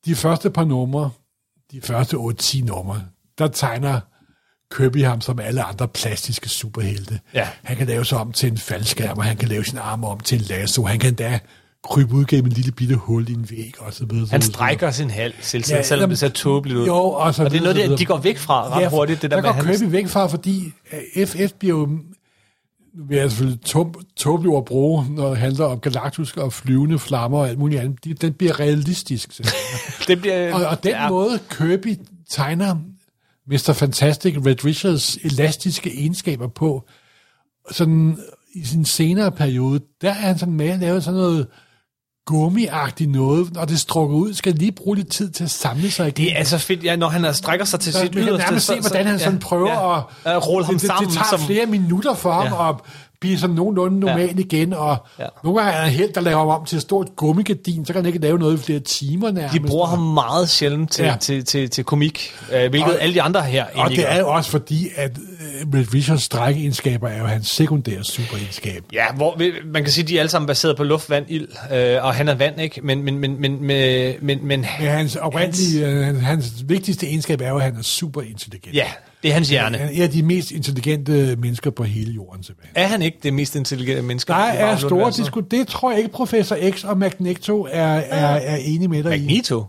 de 0.05 0.15
første 0.15 0.51
par 0.51 0.65
numre, 0.65 1.11
de 1.73 1.81
første 1.81 2.17
8-10 2.17 2.65
numre, 2.65 3.03
der 3.39 3.49
tegner 3.49 4.01
Kirby 4.77 5.05
ham 5.05 5.21
som 5.21 5.39
alle 5.39 5.63
andre 5.63 5.89
plastiske 5.89 6.49
superhelte. 6.49 7.21
Ja. 7.35 7.49
Han 7.63 7.77
kan 7.77 7.87
lave 7.87 8.05
sig 8.05 8.19
om 8.19 8.33
til 8.33 8.51
en 8.51 8.59
faldskærm, 8.59 9.19
og 9.19 9.25
han 9.25 9.37
kan 9.37 9.49
lave 9.49 9.65
sin 9.65 9.79
arme 9.79 10.07
om 10.07 10.21
til 10.21 10.39
en 10.39 10.45
lasso. 10.45 10.85
Han 10.85 10.99
kan 10.99 11.15
da 11.15 11.41
krybe 11.85 12.15
ud 12.15 12.25
gennem 12.25 12.47
en 12.47 12.53
lille 12.53 12.73
bitte 12.73 12.95
hul 12.97 13.29
i 13.29 13.33
en 13.33 13.51
væg, 13.51 13.75
og 13.79 13.95
så 13.95 14.05
videre. 14.07 14.27
så 14.27 14.33
han 14.33 14.43
strækker 14.43 14.91
sin 14.91 15.11
hals, 15.11 15.35
selv, 15.47 15.65
Ja, 15.71 15.83
selvom 15.83 16.11
det 16.11 16.19
ser 16.19 16.29
tåbeligt 16.29 16.79
ud. 16.79 16.87
Jo, 16.87 16.95
og, 16.97 17.35
så 17.35 17.45
og 17.45 17.51
det 17.51 17.57
er 17.59 17.63
noget, 17.63 17.87
så 17.87 17.97
de, 17.97 18.05
går 18.05 18.19
væk 18.19 18.39
fra 18.39 18.77
ret 18.77 18.83
Ja, 18.83 18.89
hurtigt, 18.89 19.23
det 19.23 19.31
der 19.31 19.37
der 19.37 19.43
med 19.43 19.53
går 19.55 19.63
hans... 19.65 19.79
Kirby 19.81 19.91
væk 19.93 20.07
fra, 20.09 20.27
fordi 20.27 20.73
øh, 21.17 21.27
FF 21.27 21.53
bliver 21.59 21.79
jo 21.79 21.87
nu 22.95 23.05
vil 23.09 23.17
jeg 23.19 23.31
selvfølgelig 23.31 23.61
tåb- 23.69 24.15
tåbelig 24.17 24.57
at 24.57 24.65
bruge, 24.65 25.07
når 25.11 25.29
det 25.29 25.39
handler 25.39 25.65
om 25.65 25.79
galaktiske 25.81 26.43
og 26.43 26.53
flyvende 26.53 26.99
flammer 26.99 27.39
og 27.39 27.49
alt 27.49 27.59
muligt 27.59 27.81
andet. 27.81 28.05
De- 28.05 28.15
Den 28.15 28.33
bliver 28.33 28.61
realistisk. 28.61 29.41
Det 30.09 30.21
bliver, 30.21 30.55
og, 30.55 30.67
og 30.67 30.83
den 30.83 30.91
ja. 30.93 31.09
måde, 31.09 31.39
Kirby 31.51 31.97
tegner 32.31 32.77
Mr. 33.47 33.73
Fantastic 33.73 34.37
Red 34.47 34.65
Richards 34.65 35.17
elastiske 35.17 35.99
egenskaber 36.01 36.47
på, 36.49 36.89
sådan 37.71 38.19
i 38.55 38.65
sin 38.65 38.85
senere 38.85 39.33
periode, 39.33 39.81
der 40.03 40.09
er 40.09 40.13
han 40.13 40.39
sådan 40.39 40.55
med 40.55 40.69
at 40.69 40.79
lave 40.79 41.01
sådan 41.01 41.21
noget 41.21 41.47
gummiagtigt 42.31 43.11
noget, 43.11 43.57
og 43.57 43.69
det 43.69 43.81
strukker 43.81 44.17
ud, 44.17 44.35
skal 44.35 44.55
lige 44.55 44.73
bruge 44.73 44.97
lidt 44.97 45.11
tid 45.11 45.31
til 45.31 45.45
at 45.45 45.51
samle 45.51 45.91
sig 45.91 46.09
igen. 46.09 46.27
Det 46.27 46.39
er 46.41 46.45
så 46.45 46.59
fedt, 46.59 46.85
ja, 46.85 46.97
når 46.97 47.09
han 47.09 47.35
strækker 47.35 47.65
sig 47.65 47.81
til 47.81 47.93
Så 47.93 48.01
sit 48.01 48.15
man 48.15 48.25
kan 48.25 48.33
yderste. 48.33 48.47
nærmest 48.47 48.67
se, 48.67 48.81
hvordan 48.81 49.07
han 49.07 49.19
sådan 49.19 49.39
prøver 49.39 49.71
ja, 49.71 49.99
at... 49.99 50.37
at 50.37 50.47
rulle 50.49 50.67
ham 50.67 50.75
det, 50.75 50.83
det, 50.83 50.87
sammen. 50.91 51.09
Det 51.11 51.15
tager 51.19 51.29
som, 51.31 51.41
flere 51.41 51.67
minutter 51.67 52.15
for 52.15 52.33
ham 52.33 52.47
Ja. 52.47 52.69
at 52.69 52.75
blive 53.21 53.39
sådan 53.39 53.57
nogenlunde 53.57 54.01
normal 54.01 54.39
igen, 54.39 54.73
og 54.73 54.97
Ja. 55.19 55.25
nogle 55.45 55.61
gange 55.61 55.77
er 55.77 55.83
han 55.83 55.93
helt, 55.93 56.15
der 56.15 56.21
laver 56.21 56.39
ham 56.39 56.49
om 56.49 56.65
til 56.67 56.77
et 56.77 56.83
stort 56.83 57.09
gummigardin, 57.17 57.87
så 57.87 57.93
kan 57.93 58.03
han 58.03 58.07
ikke 58.07 58.19
lave 58.19 58.39
noget 58.39 58.59
i 58.61 58.63
flere 58.63 58.81
timer 58.81 59.31
nærmest. 59.31 59.55
de 59.55 59.61
bruger 59.61 59.87
ham 59.87 59.99
meget 59.99 60.49
sjældent 60.51 60.93
til, 60.93 61.05
Ja. 61.05 61.11
ja. 61.11 61.17
til, 61.17 61.45
til, 61.45 61.71
til 61.71 61.85
komik, 61.85 62.33
øh, 62.53 62.71
hvilket 62.71 62.93
Og- 62.95 63.03
alle 63.03 63.15
de 63.15 63.23
andre 63.23 63.43
her 63.43 63.65
Og 63.75 63.91
det 63.91 64.13
er 64.13 64.19
jo 64.19 64.29
også 64.33 64.51
fordi, 64.51 64.89
at 64.97 65.11
Red 65.75 65.95
Richards 65.95 66.23
strækkeegenskaber 66.23 67.09
er 67.09 67.19
jo 67.19 67.25
hans 67.27 67.47
sekundære 67.49 68.05
superegenskab. 68.05 68.85
Ja, 68.93 69.05
hvor 69.17 69.41
man 69.65 69.83
kan 69.85 69.93
sige, 69.93 70.03
at 70.03 70.09
de 70.09 70.17
er 70.17 70.21
alle 70.21 70.31
sammen 70.31 70.47
baseret 70.47 70.77
på 70.77 70.85
luft, 70.85 71.11
vand, 71.11 71.27
ild, 71.29 71.49
øh, 71.75 72.05
og 72.05 72.15
han 72.15 72.29
er 72.29 72.35
vand, 72.35 72.61
ikke? 72.61 72.81
Men, 72.83 73.03
men, 73.03 73.19
men, 73.19 73.41
men, 73.41 73.53
men, 73.67 73.67
men, 73.67 74.19
men 74.23 74.41
Men 74.49 74.65
hans 74.65 75.17
oprindelige, 75.17 75.87
hans, 76.05 76.21
hans 76.23 76.53
vigtigste 76.67 77.07
egenskab 77.07 77.41
er 77.41 77.49
jo, 77.49 77.57
at 77.57 77.63
han 77.63 77.77
er 77.77 77.83
super 77.83 78.23
intelligent. 78.23 78.75
ja, 78.75 78.87
det 79.23 79.29
er 79.31 79.35
hans 79.35 79.49
hjerne. 79.51 79.79
Han 79.79 80.03
er 80.03 80.07
de 80.07 80.23
mest 80.23 80.51
intelligente 80.51 81.37
mennesker 81.37 81.71
på 81.71 81.85
hele 81.85 82.13
jorden, 82.13 82.43
simpelthen. 82.45 82.73
Er 82.77 82.87
han 82.87 83.03
ikke 83.03 83.19
det 83.23 83.35
mest 83.35 83.57
intelligente 83.57 84.03
menneske? 84.03 84.33
Der 84.33 84.53
i 84.53 84.57
er 84.57 84.77
store 84.77 84.93
universet? 84.93 85.25
disku... 85.25 85.41
Det 85.41 85.69
tror 85.69 85.91
jeg 85.91 85.99
ikke, 86.01 86.13
Professor 86.13 86.57
X 86.71 86.85
og 86.85 86.99
Magneto 86.99 87.67
er, 87.71 87.85
er, 87.87 88.27
er 88.37 88.57
enige 88.57 88.89
med 88.89 89.03
dig 89.05 89.17
i. 89.17 89.21
Magneto? 89.27 89.65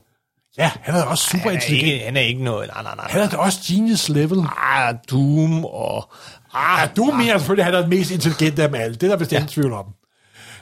Ja, 0.57 0.71
han 0.81 0.95
er 0.95 1.03
også 1.03 1.23
super 1.29 1.39
Han 1.43 1.49
er, 1.49 1.53
intelligent. 1.53 1.93
ikke, 1.93 2.05
han 2.05 2.17
er 2.17 2.21
ikke 2.21 2.43
noget... 2.43 2.69
Nej, 2.73 2.83
nej, 2.83 2.95
nej. 2.95 3.05
Han 3.09 3.21
er 3.21 3.29
da 3.29 3.37
også 3.37 3.59
genius 3.67 4.09
level. 4.09 4.39
Ah, 4.57 4.95
Doom 5.11 5.65
og... 5.65 6.11
Ah, 6.53 6.79
Ja, 6.81 6.87
du 6.95 7.05
mener 7.05 7.37
selvfølgelig, 7.37 7.65
at 7.65 7.73
han 7.73 7.75
er 7.75 7.81
den 7.81 7.89
mest 7.89 8.11
intelligente 8.11 8.63
af 8.63 8.69
dem 8.69 8.75
alle. 8.81 8.95
Det 8.95 9.03
er 9.03 9.07
der 9.07 9.17
vist 9.17 9.31
Ja. 9.31 9.43
tvivl 9.47 9.73
om. 9.73 9.85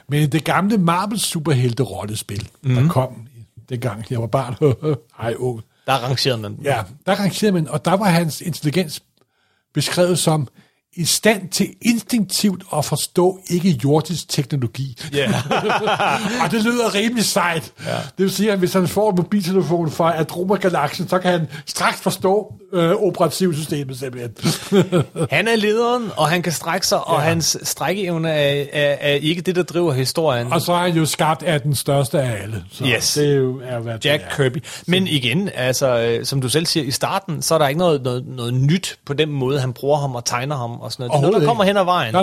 Men 0.08 0.28
det 0.32 0.44
gamle 0.44 0.78
Marvel 0.78 1.18
superhelte 1.20 1.82
rollespil, 1.82 2.48
mm. 2.62 2.70
Mhm. 2.70 2.82
der 2.82 2.88
kom 2.88 3.26
dengang 3.68 4.04
jeg 4.10 4.20
var 4.20 4.26
barn, 4.26 4.54
ej 5.26 5.34
ung, 5.38 5.60
der 5.90 6.02
rangerede 6.02 6.38
man. 6.38 6.58
ja, 6.62 6.82
der 7.06 7.20
rangerede 7.20 7.52
man, 7.52 7.68
og 7.68 7.84
der 7.84 7.92
var 7.92 8.04
hans 8.04 8.40
intelligens 8.40 9.02
beskrevet 9.74 10.18
som 10.18 10.48
i 10.96 11.04
stand 11.04 11.48
til 11.48 11.68
instinktivt 11.82 12.62
at 12.76 12.84
forstå 12.84 13.38
ikke 13.50 13.80
jordisk 13.84 14.28
teknologi. 14.28 14.96
Ja. 15.14 15.32
og 16.44 16.50
det 16.50 16.62
lyder 16.64 16.94
rimelig 16.94 17.24
sejt. 17.24 17.72
Ja. 17.86 17.94
Det 17.94 18.02
vil 18.16 18.30
sige, 18.30 18.52
at 18.52 18.58
hvis 18.58 18.72
han 18.72 18.88
får 18.88 19.10
en 19.10 19.16
mobiltelefon 19.16 19.90
fra 19.90 20.18
Andromeda-galaksen, 20.18 21.08
så 21.08 21.18
kan 21.18 21.30
han 21.32 21.46
straks 21.66 22.00
forstå 22.00 22.54
øh, 22.72 22.90
operativsystemet 22.90 23.98
simpelthen. 23.98 24.30
Han 25.30 25.48
er 25.48 25.56
lederen, 25.56 26.10
og 26.16 26.28
han 26.28 26.42
kan 26.42 26.52
strække 26.52 26.86
sig, 26.86 27.08
og 27.08 27.20
Ja. 27.20 27.28
hans 27.28 27.56
strækkeevne 27.62 28.30
er, 28.30 28.64
er, 28.72 28.96
er 29.00 29.14
ikke 29.14 29.42
det, 29.42 29.56
der 29.56 29.62
driver 29.62 29.92
historien. 29.92 30.52
og 30.52 30.60
så 30.60 30.72
er 30.72 30.78
han 30.78 30.96
jo 30.96 31.06
skabt 31.06 31.42
af 31.42 31.60
den 31.60 31.74
største 31.74 32.20
af 32.22 32.42
alle. 32.42 32.64
Så 32.72 32.84
Yes. 32.84 33.14
det 33.14 33.28
er 33.30 33.34
jo, 33.34 33.60
er, 33.64 33.78
hvad 33.78 33.98
Jack 34.04 34.22
det 34.24 34.30
er. 34.30 34.36
Kirby. 34.36 34.64
Men 34.86 35.06
igen, 35.06 35.50
altså, 35.54 36.00
øh, 36.00 36.24
som 36.26 36.40
du 36.40 36.48
selv 36.48 36.66
siger, 36.66 36.84
i 36.86 36.90
starten, 36.90 37.42
så 37.42 37.54
er 37.54 37.58
der 37.58 37.68
ikke 37.68 37.78
noget, 37.78 38.02
noget, 38.02 38.24
noget 38.26 38.54
nyt 38.54 38.98
på 39.06 39.12
den 39.12 39.28
måde, 39.32 39.60
han 39.60 39.72
bruger 39.72 39.98
ham 39.98 40.14
og 40.14 40.24
tegner 40.24 40.56
ham 40.56 40.79
og 40.80 40.92
sådan 40.92 41.08
noget. 41.08 41.22
Det 41.22 41.26
er 41.26 41.30
noget, 41.30 41.42
der 41.42 41.48
kommer 41.48 41.64
hen 41.64 41.76
ad 41.76 41.84
vejen. 41.84 42.12
Nej, 42.14 42.22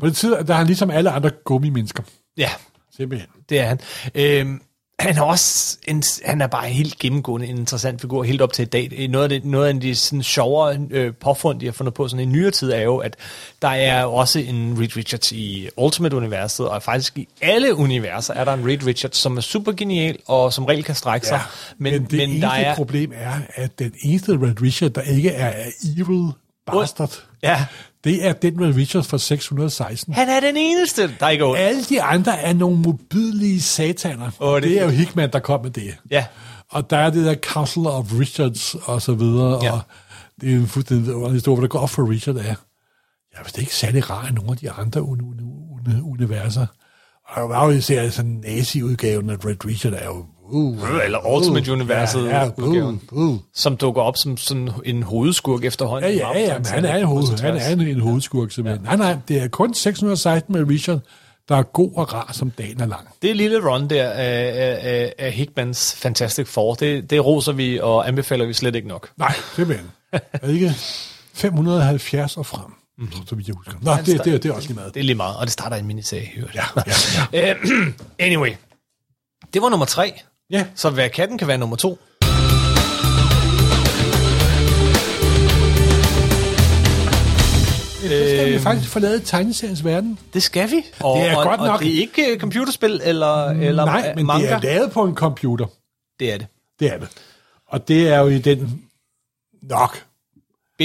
nej. 0.00 0.10
Tid, 0.10 0.30
der 0.30 0.54
er 0.54 0.58
han 0.58 0.66
ligesom 0.66 0.90
alle 0.90 1.10
andre 1.10 1.30
gummimennesker. 1.44 2.02
Ja, 2.36 2.50
Simpelthen. 2.96 3.28
det 3.48 3.58
er 3.58 3.64
han. 3.64 3.80
Øhm, 4.14 4.60
han 4.98 5.18
er 5.18 5.22
også 5.22 5.78
en, 5.88 6.02
han 6.24 6.40
er 6.40 6.46
bare 6.46 6.68
helt 6.68 6.98
gennemgående 6.98 7.46
en 7.46 7.58
interessant 7.58 8.00
figur 8.00 8.22
helt 8.22 8.42
op 8.42 8.52
til 8.52 8.62
i 8.62 8.66
dag. 8.66 9.08
Noget 9.08 9.22
af, 9.22 9.28
det, 9.28 9.44
noget 9.44 9.68
af 9.68 9.80
de 9.80 9.94
sådan 9.94 10.22
sjovere 10.22 10.78
øh, 10.90 11.14
påfund, 11.20 11.60
de 11.60 11.64
har 11.66 11.72
fundet 11.72 11.94
på 11.94 12.08
sådan 12.08 12.28
i 12.28 12.32
nyere 12.32 12.50
tid, 12.50 12.72
er 12.72 12.80
jo, 12.80 12.96
at 12.96 13.16
der 13.62 13.68
er 13.68 14.04
også 14.04 14.38
en 14.38 14.76
Reed 14.80 14.96
Richards 14.96 15.32
i 15.32 15.68
Ultimate-universet, 15.76 16.68
og 16.68 16.82
faktisk 16.82 17.18
i 17.18 17.28
alle 17.40 17.74
universer 17.74 18.34
er 18.34 18.44
der 18.44 18.52
en 18.54 18.66
Reed 18.66 18.86
Richards, 18.86 19.16
som 19.16 19.36
er 19.36 19.40
super 19.40 19.72
genial, 19.72 20.18
og 20.26 20.52
som 20.52 20.64
regel 20.64 20.84
kan 20.84 20.94
strække 20.94 21.26
sig. 21.26 21.40
men, 21.78 21.92
men 21.92 22.02
det 22.02 22.12
men 22.12 22.20
eneste 22.20 22.46
der 22.46 22.52
er, 22.52 22.74
problem 22.74 23.12
er, 23.14 23.34
at 23.54 23.78
den 23.78 23.92
eneste 24.02 24.32
Red 24.32 24.62
Richard, 24.62 24.90
der 24.90 25.02
ikke 25.02 25.30
er, 25.30 25.46
er 25.48 25.70
evil 25.98 26.32
bastard, 26.66 27.22
Ja, 27.42 27.64
Det 28.04 28.26
er 28.26 28.32
den 28.32 28.56
med 28.56 28.74
Richards 28.74 29.06
fra 29.08 29.18
616. 29.18 30.14
Han 30.14 30.28
er 30.28 30.40
den 30.40 30.56
eneste, 30.56 31.14
der 31.20 31.28
ikke 31.28 31.42
er 31.44 31.48
ondt. 31.48 31.58
Alle 31.60 31.82
de 31.84 32.02
andre 32.02 32.38
er 32.38 32.52
nogle 32.52 32.76
modbydelige 32.78 33.60
sataner. 33.60 34.30
Åh, 34.40 34.54
det- 34.54 34.62
det, 34.70 34.78
er 34.80 34.84
jo 34.84 34.90
Hickman, 34.90 35.30
der 35.32 35.38
kom 35.38 35.62
med 35.62 35.70
det. 35.70 35.94
Ja. 36.10 36.24
Og 36.70 36.90
der 36.90 36.96
er 36.96 37.10
det 37.10 37.24
der 37.24 37.34
Castle 37.34 37.90
of 37.90 38.12
Richards 38.18 38.74
og 38.84 39.02
så 39.02 39.14
videre, 39.14 39.64
Ja. 39.64 39.72
og 39.72 39.80
det 40.40 40.52
er 40.52 40.56
en 40.56 40.66
fuldstændig 40.66 41.30
historie, 41.32 41.56
hvad 41.56 41.62
der 41.62 41.68
går 41.68 41.78
op 41.78 41.90
for 41.90 42.10
Richard 42.10 42.36
er. 42.36 42.42
Jeg 42.42 42.54
ved 43.40 43.44
det 43.46 43.56
er 43.56 43.60
ikke 43.60 43.74
særlig 43.74 44.10
rar 44.10 44.26
end 44.26 44.34
nogle 44.36 44.50
af 44.50 44.56
de 44.56 44.70
andre 44.70 45.00
un- 45.00 45.04
un- 45.04 45.88
un- 45.88 46.02
universer. 46.10 46.66
Og 47.28 47.36
der 47.42 47.48
var 47.48 47.64
jo 47.64 47.70
især 47.70 48.10
sådan 48.10 48.30
nazi-udgaven 48.44 49.30
af 49.30 49.44
Red 49.44 49.64
Richard 49.66 49.92
er 49.92 50.04
jo... 50.04 50.24
Uh, 50.52 51.04
Eller 51.04 51.36
Ultimate-universet 51.36 52.24
ja, 52.28 52.40
ja, 52.40 52.50
udgaven. 52.56 53.00
uh, 53.12 53.28
uh. 53.28 53.38
Som 53.54 53.76
dukker 53.76 54.02
op 54.02 54.16
som 54.16 54.36
sådan 54.36 54.70
en 54.84 55.02
hovedskurk 55.02 55.62
Ja, 55.62 55.66
efterhånden. 55.66 56.14
ja, 56.14 56.38
ja, 56.38 56.58
men 56.58 56.66
han 56.66 56.84
er 56.84 56.96
en, 56.96 57.04
hoved, 57.04 57.40
han 57.40 57.56
er 57.56 57.68
en, 57.68 57.80
en 57.80 58.00
hovedskurk 58.00 58.50
simpelthen. 58.52 58.84
Nej, 58.84 58.96
nej, 58.96 59.16
det 59.28 59.42
er 59.42 59.48
kun 59.48 59.74
616 59.74 60.52
med 60.54 60.68
Richard, 60.68 61.00
der 61.48 61.56
er 61.56 61.62
god 61.62 61.92
og 61.96 62.12
rar, 62.12 62.30
som 62.32 62.50
dagen 62.50 62.80
er 62.80 62.86
lang. 62.86 63.08
Det 63.22 63.36
lille 63.36 63.70
run 63.70 63.90
der 63.90 64.10
af, 64.10 64.52
af, 64.82 65.12
af, 65.18 65.32
Hickmans 65.32 65.94
Fantastic 65.94 66.48
Four, 66.48 66.74
det, 66.74 67.10
det 67.10 67.24
roser 67.24 67.52
vi 67.52 67.78
og 67.80 68.08
anbefaler 68.08 68.46
vi 68.46 68.52
slet 68.52 68.74
ikke 68.74 68.88
nok. 68.88 69.08
Nej, 69.16 69.34
simpelthen. 69.56 69.90
Er 70.12 70.18
det 70.46 70.54
ikke 70.54 70.72
570 71.34 72.36
og 72.36 72.46
frem, 72.46 72.64
mm-hmm. 72.98 73.26
så 73.26 73.34
vidt 73.34 73.48
jeg 73.48 73.56
husker. 73.56 73.72
Nå, 73.82 73.92
det, 73.96 74.06
det, 74.06 74.24
det, 74.24 74.42
det 74.42 74.50
er 74.50 74.54
også 74.54 74.68
lige 74.68 74.76
meget. 74.76 74.94
Det 74.94 75.00
er 75.00 75.04
lige 75.04 75.16
meget, 75.16 75.36
og 75.36 75.42
det 75.42 75.52
starter 75.52 75.76
i 75.76 75.80
en 75.80 75.86
miniserie. 75.86 76.28
Ja, 76.54 76.64
ja, 76.86 76.92
ja. 77.32 77.54
Anyway, 78.26 78.50
det 79.54 79.62
var 79.62 79.68
nummer 79.68 79.86
tre. 79.86 80.20
Ja. 80.52 80.64
Så 80.74 80.90
hvad 80.90 81.10
katten 81.10 81.38
kan 81.38 81.48
være 81.48 81.58
nummer 81.58 81.76
to. 81.76 81.98
Så 88.02 88.08
skal 88.08 88.52
vi 88.52 88.58
faktisk 88.58 88.90
få 88.90 88.98
lavet 88.98 89.22
tegneseriens 89.24 89.84
verden. 89.84 90.18
Det 90.34 90.42
skal 90.42 90.70
vi. 90.70 90.76
Og, 91.00 91.18
Det 91.18 91.28
er 91.28 91.36
og, 91.36 91.44
godt 91.44 91.60
og 91.60 91.66
nok. 91.66 91.80
det 91.80 91.94
er 91.94 91.98
ikke 92.00 92.32
uh, 92.34 92.38
computerspil 92.40 93.00
eller, 93.04 93.44
eller 93.50 93.84
Nej, 93.84 94.14
men 94.14 94.26
manga. 94.26 94.46
det 94.46 94.52
er 94.54 94.60
lavet 94.60 94.92
på 94.92 95.04
en 95.04 95.14
computer. 95.14 95.66
det 96.20 96.32
er 96.32 96.38
det. 96.38 96.46
Det 96.80 96.92
er 96.92 96.98
det. 96.98 97.08
Og 97.68 97.88
det 97.88 98.08
er 98.08 98.18
jo 98.18 98.26
i 98.26 98.38
den 98.38 98.82
nok 99.62 100.04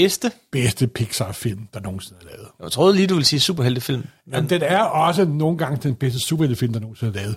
Bedste. 0.02 0.30
bedste 0.52 0.86
Pixar-film, 0.86 1.60
der 1.74 1.80
nogensinde 1.80 2.16
er 2.22 2.26
lavet. 2.36 2.48
Jeg 2.62 2.72
troede 2.72 2.94
lige, 2.96 3.06
du 3.06 3.14
ville 3.14 3.26
sige 3.26 3.40
superheltefilm. 3.40 4.04
Jamen, 4.32 4.50
den 4.50 4.62
er 4.62 4.78
også 4.82 5.24
nogle 5.24 5.58
gange 5.58 5.78
den 5.82 5.94
bedste 5.94 6.20
superheltefilm, 6.20 6.72
der 6.72 6.80
nogensinde 6.80 7.18
er 7.18 7.22
lavet. 7.22 7.36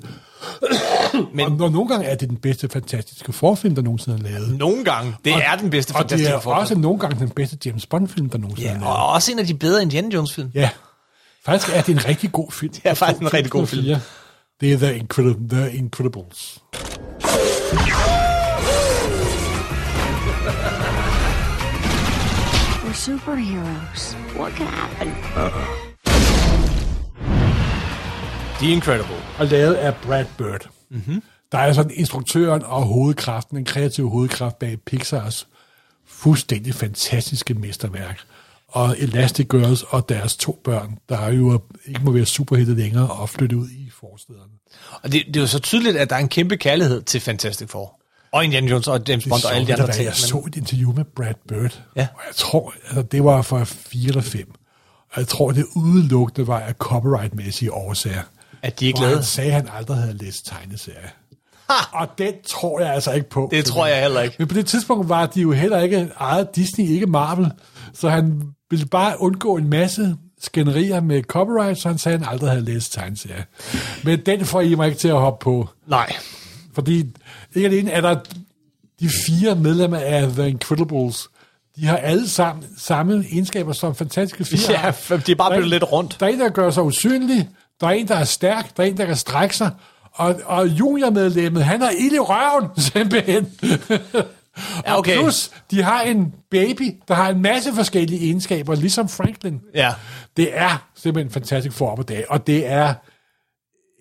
Men 1.35 1.45
Og 1.45 1.51
når 1.51 1.69
nogle 1.69 1.87
gange 1.89 2.05
er 2.05 2.15
det 2.15 2.29
den 2.29 2.37
bedste 2.37 2.69
fantastiske 2.69 3.33
forfilm, 3.33 3.75
der 3.75 3.81
nogensinde 3.81 4.17
er 4.17 4.21
lavet. 4.31 4.57
nogle 4.57 4.83
gange, 4.85 5.15
det 5.25 5.33
er 5.33 5.55
den 5.55 5.69
bedste 5.69 5.91
Og 5.91 5.93
det 5.93 5.99
fantastiske 6.09 6.33
er 6.33 6.39
forfilm. 6.39 6.59
også 6.59 6.75
nogle 6.75 6.99
gange 6.99 7.19
den 7.19 7.29
bedste 7.29 7.57
James 7.65 7.85
Bond-film, 7.85 8.29
der 8.29 8.37
nogensinde 8.37 8.69
er 8.69 8.73
Ja, 8.73 8.79
lavet. 8.79 8.95
og 8.97 9.07
også 9.09 9.31
en 9.31 9.39
af 9.39 9.45
de 9.47 9.53
bedre 9.53 9.81
Indiana 9.81 10.09
Jones-film. 10.13 10.51
Ja, 10.53 10.69
faktisk 11.45 11.75
er 11.75 11.81
det 11.81 11.91
en 11.95 12.05
rigtig 12.07 12.31
god 12.31 12.51
film. 12.51 12.73
Det 12.75 12.81
er 12.85 12.93
faktisk 12.93 13.21
en 13.21 13.33
rigtig 13.33 13.51
god 13.51 13.67
film. 13.67 13.95
Det 14.61 14.73
er 14.73 14.77
The, 14.77 14.97
Incredible, 14.97 15.49
The 15.57 15.73
Incredibles. 15.77 16.59
Superheroes. 23.05 24.15
What 24.37 24.51
could 24.57 24.69
happen? 24.69 25.07
The 28.59 28.71
Incredible. 28.73 29.15
Og 29.39 29.47
lavet 29.47 29.73
af 29.73 29.95
Brad 29.95 30.25
Bird. 30.37 30.69
Mhm. 30.89 30.99
Mm-hmm. 30.99 31.23
Der 31.51 31.57
er 31.57 31.73
sådan 31.73 31.91
instruktøren 31.95 32.63
og 32.63 32.81
hovedkraften, 32.81 33.57
den 33.57 33.65
kreative 33.65 34.09
hovedkraft 34.09 34.59
bag 34.59 34.77
Pixars 34.85 35.47
fuldstændig 36.07 36.73
fantastiske 36.73 37.53
mesterværk. 37.53 38.19
Og 38.67 38.95
Elastic 38.99 39.47
Girls 39.49 39.83
og 39.83 40.09
deres 40.09 40.37
to 40.37 40.61
børn, 40.63 40.97
der 41.09 41.27
jo 41.27 41.61
ikke 41.85 42.01
må 42.03 42.11
være 42.11 42.25
superhelte 42.25 42.75
længere 42.75 43.11
og 43.11 43.29
flytte 43.29 43.57
ud 43.57 43.69
i 43.69 43.89
forstederne. 43.99 44.51
Og 45.03 45.11
det, 45.11 45.23
det 45.27 45.35
er 45.35 45.41
jo 45.41 45.47
så 45.47 45.59
tydeligt, 45.59 45.97
at 45.97 46.09
der 46.09 46.15
er 46.15 46.19
en 46.19 46.29
kæmpe 46.29 46.57
kærlighed 46.57 47.01
til 47.01 47.21
Fantastic 47.21 47.69
Four. 47.69 48.00
Og 48.33 48.43
Indiana 48.45 48.67
Jones 48.71 48.87
og 48.87 48.99
James 49.07 49.25
Bond 49.29 49.45
og 49.45 49.55
alle 49.55 49.67
de 49.67 49.73
andre 49.73 49.91
ting. 49.93 50.05
Jeg 50.05 50.15
så 50.15 50.43
et 50.47 50.55
interview 50.55 50.93
med 50.93 51.03
Brad 51.15 51.33
Bird, 51.47 51.81
Ja. 51.95 52.07
og 52.15 52.21
jeg 52.27 52.35
tror, 52.35 52.73
altså, 52.85 53.01
det 53.01 53.23
var 53.23 53.41
for 53.41 53.63
fire 53.63 54.07
eller 54.07 54.21
fem. 54.21 54.51
Og 55.13 55.19
jeg 55.19 55.27
tror, 55.27 55.51
det 55.51 55.65
udelukkende 55.75 56.47
var 56.47 56.59
af 56.59 56.73
copyright-mæssige 56.73 57.73
årsager. 57.73 58.21
At 58.61 58.79
de 58.79 58.85
ikke 58.85 58.97
Hvor 58.99 59.05
han 59.05 59.11
lavede. 59.11 59.25
sagde, 59.25 59.47
at 59.49 59.55
han 59.55 59.69
aldrig 59.77 59.97
havde 59.97 60.17
læst 60.17 60.45
tegneserier. 60.45 61.09
Og 61.91 62.07
den 62.17 62.33
tror 62.47 62.79
jeg 62.79 62.93
altså 62.93 63.11
ikke 63.11 63.29
på. 63.29 63.47
Det 63.51 63.65
tror 63.65 63.85
jeg 63.85 64.01
heller 64.01 64.21
ikke. 64.21 64.35
Men 64.39 64.47
på 64.47 64.53
det 64.53 64.65
tidspunkt 64.65 65.09
var 65.09 65.25
de 65.25 65.41
jo 65.41 65.51
heller 65.51 65.79
ikke 65.81 66.09
ejet 66.19 66.55
Disney, 66.55 66.85
ikke 66.87 67.05
Marvel. 67.07 67.51
Så 67.93 68.09
han 68.09 68.41
ville 68.69 68.85
bare 68.85 69.21
undgå 69.21 69.57
en 69.57 69.69
masse 69.69 70.15
skænderier 70.41 71.01
med 71.01 71.23
copyright, 71.23 71.79
så 71.79 71.87
han 71.87 71.97
sagde, 71.97 72.15
at 72.15 72.21
han 72.25 72.33
aldrig 72.33 72.49
havde 72.49 72.65
læst 72.65 72.93
tegneserier. 72.93 73.43
Men 74.03 74.19
den 74.25 74.45
får 74.45 74.61
I 74.61 74.75
mig 74.75 74.87
ikke 74.87 74.99
til 74.99 75.07
at 75.07 75.19
hoppe 75.19 75.43
på. 75.43 75.69
Nej. 75.87 76.13
Fordi 76.73 77.05
ikke 77.55 77.67
alene 77.67 77.91
er 77.91 78.01
der 78.01 78.19
de 78.99 79.09
fire 79.09 79.55
medlemmer 79.55 79.97
af 79.97 80.27
The 80.27 80.49
Incredibles, 80.49 81.27
de 81.75 81.85
har 81.85 81.97
alle 81.97 82.29
sammen 82.29 82.65
samme 82.77 83.25
egenskaber 83.31 83.73
som 83.73 83.95
fantastiske 83.95 84.45
fire. 84.45 84.71
Ja, 84.71 85.17
de 85.17 85.31
er 85.31 85.35
bare 85.35 85.51
blevet 85.51 85.69
lidt 85.69 85.91
rundt. 85.91 86.17
Der 86.19 86.25
er 86.25 86.29
en, 86.29 86.39
der 86.39 86.49
gør 86.49 86.69
sig 86.69 86.83
usynlig, 86.83 87.49
der 87.81 87.87
er 87.87 87.91
en, 87.91 88.07
der 88.07 88.15
er 88.15 88.23
stærk, 88.23 88.77
der 88.77 88.83
er 88.83 88.87
en, 88.87 88.97
der 88.97 89.05
kan 89.05 89.15
strække 89.15 89.57
sig, 89.57 89.71
og, 90.11 90.41
og 90.45 90.67
juniormedlemmet, 90.67 91.63
han 91.63 91.81
har 91.81 91.89
ild 91.89 92.13
i 92.13 92.19
røven, 92.19 92.69
simpelthen. 92.93 93.47
Ja, 94.85 94.97
okay. 94.97 95.17
Og 95.17 95.23
plus, 95.23 95.51
de 95.71 95.83
har 95.83 96.01
en 96.01 96.33
baby, 96.49 96.95
der 97.07 97.13
har 97.13 97.29
en 97.29 97.41
masse 97.41 97.73
forskellige 97.73 98.21
egenskaber, 98.25 98.75
ligesom 98.75 99.09
Franklin. 99.09 99.61
Ja. 99.73 99.93
Det 100.37 100.57
er 100.57 100.87
simpelthen 100.95 101.31
fantastisk 101.31 101.77
for 101.77 101.89
op 101.91 101.97
på 101.97 102.03
dag, 102.03 102.25
og 102.29 102.47
det 102.47 102.67
er 102.67 102.93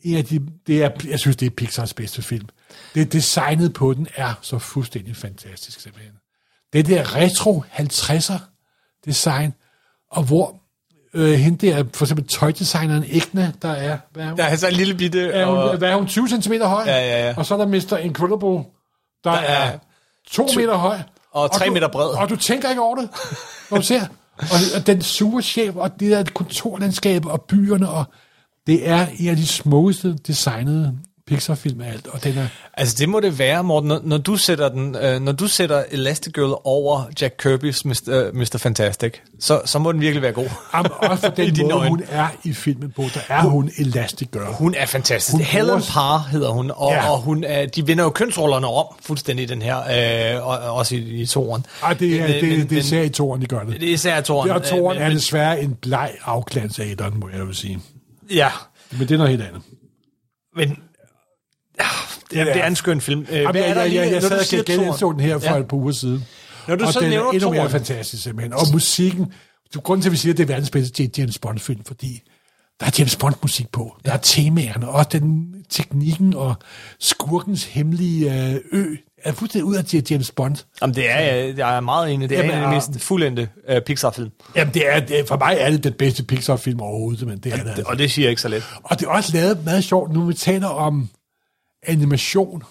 en 0.02 0.16
af 0.16 0.24
de, 0.24 0.40
det 0.66 0.84
er, 0.84 0.90
jeg 1.08 1.18
synes, 1.18 1.36
det 1.36 1.46
er 1.46 1.50
Pixars 1.50 1.94
bedste 1.94 2.22
film. 2.22 2.48
Det 2.94 3.12
designet 3.12 3.72
på 3.72 3.94
den 3.94 4.06
er 4.16 4.34
så 4.42 4.58
fuldstændig 4.58 5.16
fantastisk, 5.16 5.80
simpelthen. 5.80 6.12
Det 6.72 6.86
der 6.86 7.16
retro 7.16 7.64
50'er 7.78 8.38
design, 9.04 9.54
og 10.10 10.22
hvor 10.22 10.60
øh, 11.14 11.32
hende 11.32 11.66
der, 11.66 11.84
for 11.94 12.04
eksempel 12.04 12.26
tøjdesigneren 12.26 13.04
Ægne, 13.08 13.54
der 13.62 13.68
er, 13.68 13.98
hvad 14.12 14.24
er 14.24 14.28
hun? 14.28 14.38
Der 14.38 14.44
er 14.44 14.56
så 14.56 14.68
en 14.68 14.74
lille 14.74 14.94
bitte... 14.94 15.30
er 15.30 15.46
hun, 15.46 15.56
og, 15.56 15.76
hvad 15.76 15.90
er 15.90 15.96
hun, 15.96 16.06
20 16.06 16.28
cm 16.28 16.52
høj? 16.52 16.82
Ja, 16.86 16.98
ja, 16.98 17.28
ja. 17.28 17.34
Og 17.36 17.46
så 17.46 17.54
er 17.54 17.58
der 17.58 17.66
Mr. 17.66 17.96
Incredible, 17.96 18.48
der, 18.48 19.30
der 19.30 19.30
er 19.30 19.70
er 19.72 19.78
2 20.30 20.48
meter 20.56 20.76
høj. 20.76 20.98
og 21.30 21.52
tre 21.52 21.66
du, 21.66 21.72
meter 21.72 21.88
bred. 21.88 22.08
Og 22.08 22.28
du 22.28 22.36
tænker 22.36 22.70
ikke 22.70 22.82
over 22.82 22.96
det, 22.96 23.08
når 23.70 23.78
du 23.78 23.84
ser. 23.84 24.06
Og, 24.38 24.58
og 24.76 24.86
den 24.86 25.02
sure 25.02 25.42
chef, 25.42 25.76
og 25.76 26.00
det 26.00 26.10
der 26.10 26.24
kontorlandskab, 26.34 27.26
og 27.26 27.42
byerne, 27.42 27.88
og 27.88 28.04
det 28.66 28.88
er 28.88 29.06
en 29.18 29.28
af 29.28 29.36
de 29.36 29.46
smukkeste 29.46 30.16
designede 30.26 30.98
Pixar-film 31.34 31.80
af 31.80 31.92
alt, 31.92 32.06
og 32.06 32.24
den 32.24 32.38
er... 32.38 32.46
Altså 32.74 32.96
det 32.98 33.08
må 33.08 33.20
det 33.20 33.38
være, 33.38 33.64
Morten, 33.64 33.88
når, 33.88 34.00
når 34.04 34.18
du 34.18 34.36
sætter 34.36 34.68
den, 34.68 34.96
øh, 34.96 35.20
når 35.20 35.32
du 35.32 35.46
sætter 35.48 35.84
Elastigirl 35.90 36.54
over 36.64 37.02
Jack 37.20 37.46
Kirby's 37.46 37.80
Mr. 37.84 38.28
Uh, 38.32 38.36
Mr. 38.36 38.58
Fantastic, 38.58 39.12
så, 39.40 39.60
så 39.64 39.78
må 39.78 39.92
den 39.92 40.00
virkelig 40.00 40.22
være 40.22 40.32
god. 40.32 40.48
Jamen, 40.74 40.90
også 41.00 41.32
for 41.36 41.42
I 41.42 41.50
den 41.50 41.62
måde, 41.62 41.74
øjne. 41.74 41.88
hun 41.88 42.02
er 42.08 42.28
i 42.44 42.52
filmen 42.52 42.90
på, 42.96 43.02
der 43.14 43.20
er 43.28 43.42
hun 43.42 43.70
Elastic 43.78 44.28
Girl. 44.32 44.52
Hun 44.54 44.74
er 44.78 44.86
fantastisk. 44.86 45.32
Hun 45.32 45.40
Hun 45.40 45.44
Helen 45.46 45.68
bruger- 45.68 45.82
Parr 45.92 46.18
hedder 46.18 46.48
hun, 46.50 46.70
og, 46.74 46.92
Ja. 46.92 47.10
og 47.10 47.20
hun 47.20 47.44
er, 47.44 47.66
de 47.66 47.86
vinder 47.86 48.04
jo 48.04 48.10
kønsrollerne 48.10 48.66
om 48.66 48.86
fuldstændig 49.02 49.42
i 49.42 49.46
den 49.46 49.62
her, 49.62 49.78
øh, 50.36 50.46
og, 50.46 50.58
også 50.58 50.94
i, 50.96 50.98
i 50.98 51.26
toren. 51.26 51.66
Ej, 51.82 51.92
det 51.94 52.14
er, 52.20 52.26
Men- 52.26 52.30
det, 52.34 52.42
men- 52.48 52.60
det, 52.60 52.70
men- 52.70 52.82
ser 52.82 53.02
i 53.02 53.08
toren, 53.08 53.40
de 53.42 53.46
gør 53.46 53.62
det. 53.62 53.80
Det 53.80 53.88
er 53.88 53.92
især 53.92 54.20
toren. 54.20 54.48
Det, 54.48 54.56
og 54.56 54.62
toren 54.62 54.96
øh, 54.96 55.02
er 55.04 55.08
men- 55.08 55.16
desværre 55.16 55.60
en 55.62 55.74
bleg 55.74 56.10
afklans 56.24 56.78
af 56.78 56.84
etteren, 56.84 57.20
må 57.20 57.28
jeg 57.28 57.38
jo 57.38 57.52
sige. 57.52 57.78
Ja, 58.34 58.48
Men 58.90 59.00
det 59.00 59.10
er 59.10 59.16
noget 59.18 59.30
helt 59.30 59.42
andet. 59.42 59.62
men 60.56 60.78
det, 62.30 62.40
er, 62.40 62.44
det 62.44 62.56
er 62.62 62.66
en 62.66 62.76
skøn 62.76 63.00
film. 63.00 63.26
Øh, 63.30 63.36
Jamen, 63.36 63.50
hvad 63.50 63.62
er 63.62 63.66
jeg, 63.66 63.74
der 63.76 63.80
jeg, 63.82 63.90
lige- 63.90 64.02
jeg, 64.02 64.12
jeg 64.12 64.22
sad 64.22 64.88
og 64.88 64.98
toeren? 64.98 65.18
den 65.18 65.26
her 65.26 65.38
for 65.38 65.46
Ja. 65.54 65.58
et 65.60 65.68
par 65.68 65.76
uger 65.76 65.92
siden. 65.92 66.24
Når 66.68 66.76
du 66.76 66.84
og 66.84 66.92
så 66.92 67.00
den 67.00 67.12
er 67.12 67.30
endnu 67.30 67.50
mere 67.50 67.70
fantastisk 67.70 68.22
simpelthen. 68.22 68.52
Og 68.52 68.60
musikken, 68.72 69.32
du, 69.74 69.80
grunden 69.80 70.02
til, 70.02 70.08
at 70.08 70.12
vi 70.12 70.16
siger, 70.16 70.32
at 70.32 70.36
det 70.36 70.42
er 70.42 70.46
verdens 70.48 70.70
bedste 70.70 71.10
James 71.18 71.38
Bond-film, 71.38 71.84
fordi 71.84 72.22
der 72.80 72.86
er 72.86 72.90
James 72.98 73.16
Bond-musik 73.16 73.72
på. 73.72 73.96
Der 74.04 74.12
er 74.12 74.16
temaerne, 74.16 74.88
og 74.88 75.12
den 75.12 75.54
teknikken 75.70 76.34
og 76.34 76.54
skurkens 77.00 77.64
hemmelige 77.64 78.48
øh, 78.50 78.60
ø 78.72 78.84
er 79.24 79.32
fuldstændig 79.32 79.64
ud 79.64 79.74
af 79.76 80.10
James 80.10 80.30
Bond. 80.30 80.56
Jamen, 80.82 80.94
det 80.94 81.10
er, 81.10 81.18
jeg- 81.20 81.58
jeg 81.58 81.76
er 81.76 81.80
meget 81.80 82.12
enig. 82.12 82.28
Det 82.28 82.38
er 82.38 82.42
Jamen, 82.42 82.56
en 82.56 82.62
af 82.62 82.68
de 82.68 82.74
ja. 82.74 82.92
mest 82.92 83.04
fuldendte 83.04 83.48
uh, 83.70 83.76
Pixar-film. 83.86 84.30
Jamen, 84.56 84.74
det 84.74 84.82
er, 84.94 85.00
det 85.00 85.20
er, 85.20 85.24
for 85.26 85.36
mig 85.36 85.56
er 85.60 85.70
det 85.70 85.84
den 85.84 85.92
bedste 85.92 86.22
Pixar-film 86.24 86.80
overhovedet, 86.80 87.26
men 87.26 87.38
det 87.38 87.52
er 87.52 87.56
det. 87.56 87.68
Altså. 87.68 87.82
Og 87.86 87.98
det 87.98 88.10
siger 88.10 88.26
jeg 88.26 88.30
ikke 88.30 88.42
så 88.42 88.48
let. 88.48 88.64
Og 88.84 89.00
det 89.00 89.06
er 89.06 89.10
også 89.10 89.32
lavet 89.32 89.64
meget 89.64 89.84
sjovt, 89.84 90.12
nu 90.12 90.24
vi 90.24 90.34
taler 90.34 90.66
om 90.68 91.08
animation, 91.82 92.62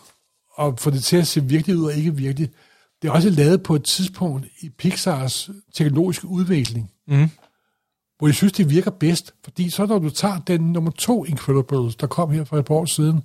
og 0.54 0.80
få 0.80 0.90
det 0.90 1.04
til 1.04 1.18
at 1.18 1.28
se 1.28 1.44
virkelig 1.44 1.78
ud 1.78 1.86
og 1.86 1.94
ikke 1.94 2.16
virkelig. 2.16 2.50
Det 3.02 3.08
er 3.08 3.12
også 3.12 3.30
lavet 3.30 3.64
på 3.64 3.76
et 3.76 3.84
tidspunkt 3.84 4.48
i 4.62 4.70
Pixars 4.70 5.50
teknologiske 5.74 6.28
udvikling, 6.28 6.92
mm. 7.08 7.30
hvor 8.18 8.28
jeg 8.28 8.36
synes, 8.36 8.54
det 8.54 8.70
virker 8.70 8.92
bedst. 8.92 9.34
Fordi 9.44 9.70
så 9.70 9.86
når 9.86 10.00
du 10.00 10.10
tager 10.10 10.40
den 10.40 10.62
nummer 10.62 10.92
to 10.92 11.26
Incredibles, 11.26 11.96
der 11.96 12.08
kom 12.08 12.32
her 12.32 12.44
for 12.44 12.58
et 12.58 12.66
par 12.66 12.76
år 12.76 12.86
siden, 12.86 13.24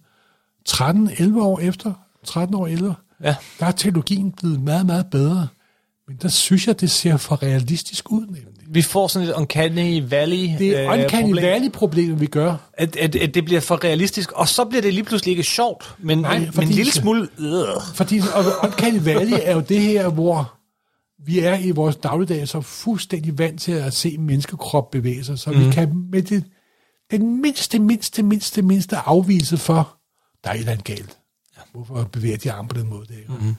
13-11 0.68 1.40
år 1.40 1.58
efter, 1.58 1.92
13 2.24 2.54
år 2.54 2.66
ældre, 2.66 2.94
Ja. 3.22 3.36
der 3.60 3.66
er 3.66 3.70
teknologien 3.72 4.32
blevet 4.32 4.60
meget, 4.60 4.86
meget 4.86 5.06
bedre. 5.10 5.48
Men 6.08 6.16
der 6.22 6.28
synes 6.28 6.66
jeg, 6.66 6.80
det 6.80 6.90
ser 6.90 7.16
for 7.16 7.42
realistisk 7.42 8.12
ud, 8.12 8.26
nemlig. 8.26 8.53
Vi 8.68 8.82
får 8.82 9.08
sådan 9.08 9.28
et 9.28 9.34
Uncanny 9.34 10.02
Valley 10.10 10.50
Det 10.58 10.78
er 10.78 10.92
øh, 10.92 11.00
Uncanny 11.00 11.26
problem. 11.26 11.44
Valley-problemet, 11.44 12.20
vi 12.20 12.26
gør. 12.26 12.70
At, 12.72 12.96
at, 12.96 13.16
at 13.16 13.34
det 13.34 13.44
bliver 13.44 13.60
for 13.60 13.84
realistisk, 13.84 14.32
og 14.32 14.48
så 14.48 14.64
bliver 14.64 14.82
det 14.82 14.94
lige 14.94 15.04
pludselig 15.04 15.30
ikke 15.30 15.42
sjovt, 15.42 15.94
men, 15.98 16.18
Nej, 16.18 16.38
men 16.38 16.62
en 16.62 16.68
lille 16.68 16.92
smule... 16.92 17.28
Øh. 17.38 17.64
Fordi 17.94 18.20
og 18.34 18.44
Uncanny 18.68 19.04
Valley 19.04 19.38
er 19.42 19.54
jo 19.54 19.60
det 19.60 19.80
her, 19.80 20.08
hvor 20.08 20.54
vi 21.26 21.38
er 21.38 21.58
i 21.58 21.70
vores 21.70 21.96
dagligdag 21.96 22.48
så 22.48 22.60
fuldstændig 22.60 23.38
vant 23.38 23.60
til 23.60 23.72
at 23.72 23.94
se 23.94 24.14
en 24.14 24.26
menneskekrop 24.26 24.90
bevæge 24.90 25.24
sig, 25.24 25.38
så 25.38 25.50
mm. 25.50 25.66
vi 25.66 25.70
kan 25.72 26.06
med 26.10 26.22
det, 26.22 26.44
den 27.10 27.42
mindste, 27.42 27.78
mindste, 27.78 28.22
mindste, 28.22 28.62
mindste 28.62 28.96
afvise 28.96 29.58
for, 29.58 29.96
der 30.44 30.50
er 30.50 30.54
et 30.54 30.58
eller 30.58 30.72
andet 30.72 30.84
galt. 30.84 31.18
Ja. 31.56 31.62
Hvorfor 31.72 32.08
bevæger 32.12 32.36
de 32.36 32.52
arme 32.52 32.68
på 32.68 32.78
den 32.78 32.88
måde? 32.88 33.06
Det, 33.06 33.28
mm. 33.28 33.54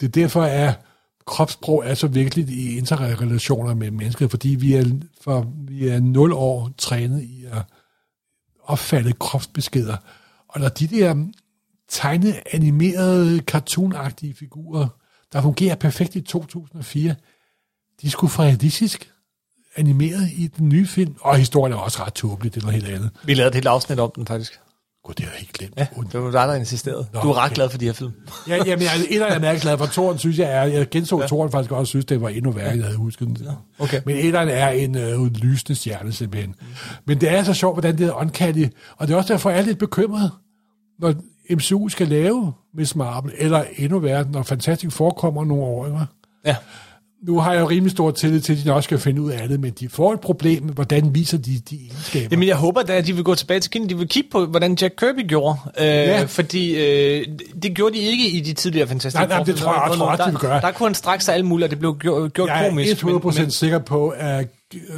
det 0.00 0.06
er 0.06 0.10
derfor, 0.10 0.42
at 0.42 0.74
kropssprog 1.30 1.82
er 1.86 1.94
så 1.94 2.06
vigtigt 2.06 2.50
i 2.50 2.76
interrelationer 2.76 3.74
med 3.74 3.90
mennesker, 3.90 4.28
fordi 4.28 4.48
vi 4.48 4.74
er, 4.74 4.84
for, 5.20 5.52
vi 5.68 5.88
er 5.88 6.00
0 6.00 6.32
år 6.32 6.70
trænet 6.78 7.22
i 7.22 7.44
at 7.44 7.62
opfatte 8.62 9.12
kropsbeskeder. 9.12 9.96
Og 10.48 10.60
når 10.60 10.68
de 10.68 10.86
der 10.86 11.26
tegnede, 11.88 12.40
animerede, 12.52 13.38
cartoonagtige 13.38 14.34
figurer, 14.34 14.88
der 15.32 15.42
fungerer 15.42 15.74
perfekt 15.74 16.16
i 16.16 16.20
2004, 16.20 17.14
de 18.02 18.10
skulle 18.10 18.30
fra 18.30 18.42
realistisk 18.42 19.10
animeret 19.76 20.28
i 20.32 20.46
den 20.46 20.68
nye 20.68 20.86
film. 20.86 21.14
Og 21.20 21.36
historien 21.36 21.72
er 21.72 21.76
også 21.76 22.02
ret 22.02 22.14
tåbelig, 22.14 22.54
det 22.54 22.62
er 22.62 22.66
noget 22.66 22.82
helt 22.82 22.94
andet. 22.94 23.10
Vi 23.24 23.34
lavede 23.34 23.48
et 23.48 23.54
helt 23.54 23.66
afsnit 23.66 24.00
om 24.00 24.12
den, 24.16 24.26
faktisk. 24.26 24.60
Gud, 25.04 25.14
det 25.14 25.24
er 25.24 25.28
jeg 25.28 25.38
helt 25.38 25.52
glemt. 25.52 25.74
Ja, 25.76 25.86
det 26.12 26.22
var 26.22 26.30
dig, 26.30 26.48
der 26.48 26.54
insisterede. 26.54 27.06
Nå, 27.12 27.20
du 27.20 27.30
er 27.30 27.38
ret 27.38 27.44
okay. 27.44 27.54
glad 27.54 27.70
for 27.70 27.78
de 27.78 27.84
her 27.84 27.92
film. 27.92 28.12
Ja, 28.48 28.56
jamen, 28.66 28.82
jeg, 28.82 28.90
et 29.10 29.22
af 29.22 29.34
dem 29.34 29.44
er 29.44 29.50
jeg 29.50 29.60
glad 29.60 29.78
for. 29.78 29.86
Toren 29.86 30.18
synes 30.18 30.38
jeg 30.38 30.50
er, 30.50 30.62
jeg 30.62 30.90
genså 30.90 31.20
ja. 31.20 31.26
Toren 31.26 31.50
faktisk 31.50 31.72
også, 31.72 31.90
synes 31.90 32.04
det 32.04 32.20
var 32.20 32.28
endnu 32.28 32.50
værre, 32.50 32.68
end 32.68 32.76
jeg 32.76 32.84
havde 32.84 32.98
husket 32.98 33.28
den. 33.28 33.36
Ja, 33.44 33.84
okay. 33.84 34.00
Men 34.06 34.16
et 34.16 34.34
af 34.34 34.46
dem 34.46 34.54
er 34.58 34.68
en 34.68 34.96
øh, 34.96 35.34
lysende 35.34 35.74
stjerne 35.74 36.12
simpelthen. 36.12 36.54
Mm. 36.60 36.66
Men 37.06 37.20
det 37.20 37.32
er 37.32 37.44
så 37.44 37.54
sjovt, 37.54 37.74
hvordan 37.74 37.98
det 37.98 38.06
er 38.06 38.12
uncanny, 38.12 38.66
og 38.96 39.08
det 39.08 39.14
er 39.14 39.18
også 39.18 39.32
derfor, 39.32 39.50
jeg 39.50 39.58
er 39.58 39.64
lidt 39.64 39.78
bekymret, 39.78 40.30
når 40.98 41.14
MCU 41.50 41.88
skal 41.88 42.08
lave 42.08 42.52
Miss 42.74 42.96
Marvel, 42.96 43.32
eller 43.38 43.64
endnu 43.76 43.98
værre, 43.98 44.24
når 44.30 44.42
Fantastic 44.42 44.92
forekommer 44.92 45.44
nogle 45.44 45.64
år, 45.64 45.86
ikke? 45.86 45.98
Ja. 46.44 46.56
Nu 47.26 47.38
har 47.38 47.52
jeg 47.52 47.60
jo 47.60 47.68
rimelig 47.68 47.90
stor 47.90 48.10
tillid 48.10 48.40
til, 48.40 48.52
at 48.52 48.58
de 48.58 48.66
nok 48.68 48.84
skal 48.84 48.98
finde 48.98 49.22
ud 49.22 49.30
af 49.30 49.48
det, 49.48 49.60
men 49.60 49.72
de 49.80 49.88
får 49.88 50.12
et 50.12 50.20
problem 50.20 50.62
med, 50.62 50.74
hvordan 50.74 51.14
viser 51.14 51.38
de 51.38 51.58
de 51.70 51.76
egenskaber. 51.76 52.28
Jamen, 52.30 52.48
jeg 52.48 52.56
håber 52.56 52.82
da, 52.82 52.92
at 52.96 53.06
de 53.06 53.12
vil 53.14 53.24
gå 53.24 53.34
tilbage 53.34 53.60
til 53.60 53.70
kinden. 53.70 53.90
De 53.90 53.98
vil 53.98 54.08
kigge 54.08 54.28
på, 54.32 54.46
hvordan 54.46 54.74
Jack 54.80 54.94
Kirby 54.98 55.28
gjorde. 55.28 55.56
Øh, 55.78 55.84
Ja. 55.86 56.24
Fordi 56.24 56.74
øh, 56.76 57.26
det 57.62 57.74
gjorde 57.74 57.94
de 57.94 58.00
ikke 58.00 58.30
i 58.30 58.40
de 58.40 58.52
tidligere 58.52 58.86
Fantastic 58.88 59.18
Nej, 59.18 59.28
nej, 59.28 59.42
det 59.42 59.56
tror 59.56 59.72
jeg 59.72 59.82
også, 59.82 60.04
der, 60.16 60.24
de 60.24 60.30
vil 60.30 60.40
gøre. 60.40 60.60
Der 60.60 60.70
kunne 60.70 60.88
han 60.88 60.94
straks 60.94 61.24
sig 61.24 61.34
alt 61.34 61.44
muligt, 61.44 61.64
og 61.64 61.70
det 61.70 61.78
blev 61.78 61.96
gjort, 62.00 62.32
gjort 62.32 62.48
jeg 62.48 62.66
komisk. 62.68 63.02
er 63.02 63.06
100% 63.06 63.40
men- 63.40 63.50
sikker 63.50 63.78
på, 63.78 64.08
at 64.08 64.46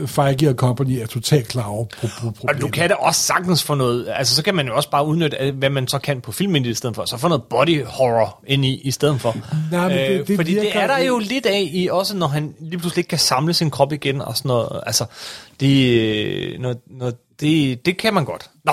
Feige 0.06 0.48
og 0.48 0.54
Company 0.54 0.90
er 0.98 1.06
totalt 1.06 1.48
klar 1.48 1.64
over 1.66 1.84
pro- 1.84 2.06
pro- 2.06 2.26
Og 2.26 2.34
problemet. 2.34 2.62
du 2.62 2.68
kan 2.68 2.88
da 2.88 2.94
også 2.94 3.20
sagtens 3.20 3.62
få 3.62 3.74
noget, 3.74 4.08
altså 4.16 4.34
så 4.34 4.44
kan 4.44 4.54
man 4.54 4.66
jo 4.66 4.76
også 4.76 4.90
bare 4.90 5.06
udnytte, 5.06 5.36
øh, 5.40 5.56
hvad 5.58 5.70
man 5.70 5.88
så 5.88 5.98
kan 5.98 6.20
på 6.20 6.32
filmen 6.32 6.64
i 6.64 6.74
stedet 6.74 6.96
for, 6.96 7.04
så 7.04 7.16
få 7.16 7.28
noget 7.28 7.42
body 7.50 7.84
horror 7.84 8.44
ind 8.46 8.64
i, 8.64 8.74
i 8.80 8.90
stedet 8.90 9.20
for. 9.20 9.36
Nej, 9.70 9.88
men 9.88 9.98
det- 9.98 10.20
Øh, 10.20 10.26
det 10.26 10.36
fordi 10.36 10.54
det 10.54 10.76
er 10.76 10.86
der 10.86 10.98
jo 10.98 11.18
lidt 11.18 11.46
af, 11.46 11.68
i, 11.72 11.88
også 11.92 12.16
når 12.16 12.26
han 12.26 12.54
lige 12.60 12.78
pludselig 12.78 13.00
ikke 13.00 13.08
kan 13.08 13.18
samle 13.18 13.54
sin 13.54 13.70
krop 13.70 13.92
igen 13.92 14.20
og 14.20 14.36
sådan 14.36 14.48
noget. 14.48 14.80
Altså, 14.86 15.04
det, 15.60 15.98
øh, 16.00 16.60
noget, 16.60 16.78
noget, 16.90 17.14
det, 17.40 17.86
det 17.86 17.96
kan 17.98 18.14
man 18.14 18.24
godt. 18.24 18.50
Nå, 18.64 18.72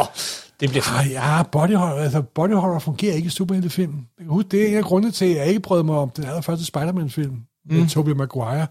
det 0.59 0.69
bliver 0.69 0.83
Ej, 0.97 1.07
ja, 1.11 1.43
body 1.43 1.75
horror, 1.75 1.99
altså 1.99 2.21
body 2.21 2.53
horror 2.53 2.79
fungerer 2.79 3.13
ikke 3.15 3.27
i 3.27 3.29
superheltefilm. 3.29 3.93
Huske, 4.27 4.49
det 4.51 4.63
er 4.63 4.67
en 4.67 4.77
af 4.77 4.83
grundene 4.83 5.11
til, 5.11 5.25
at 5.25 5.35
jeg 5.35 5.47
ikke 5.47 5.59
brød 5.59 5.83
mig 5.83 5.95
om 5.95 6.09
den 6.09 6.25
allerførste 6.25 6.65
Spider-Man-film 6.65 7.31
mm. 7.69 7.75
med 7.75 7.87
Tobey 7.89 8.11
Maguire. 8.11 8.67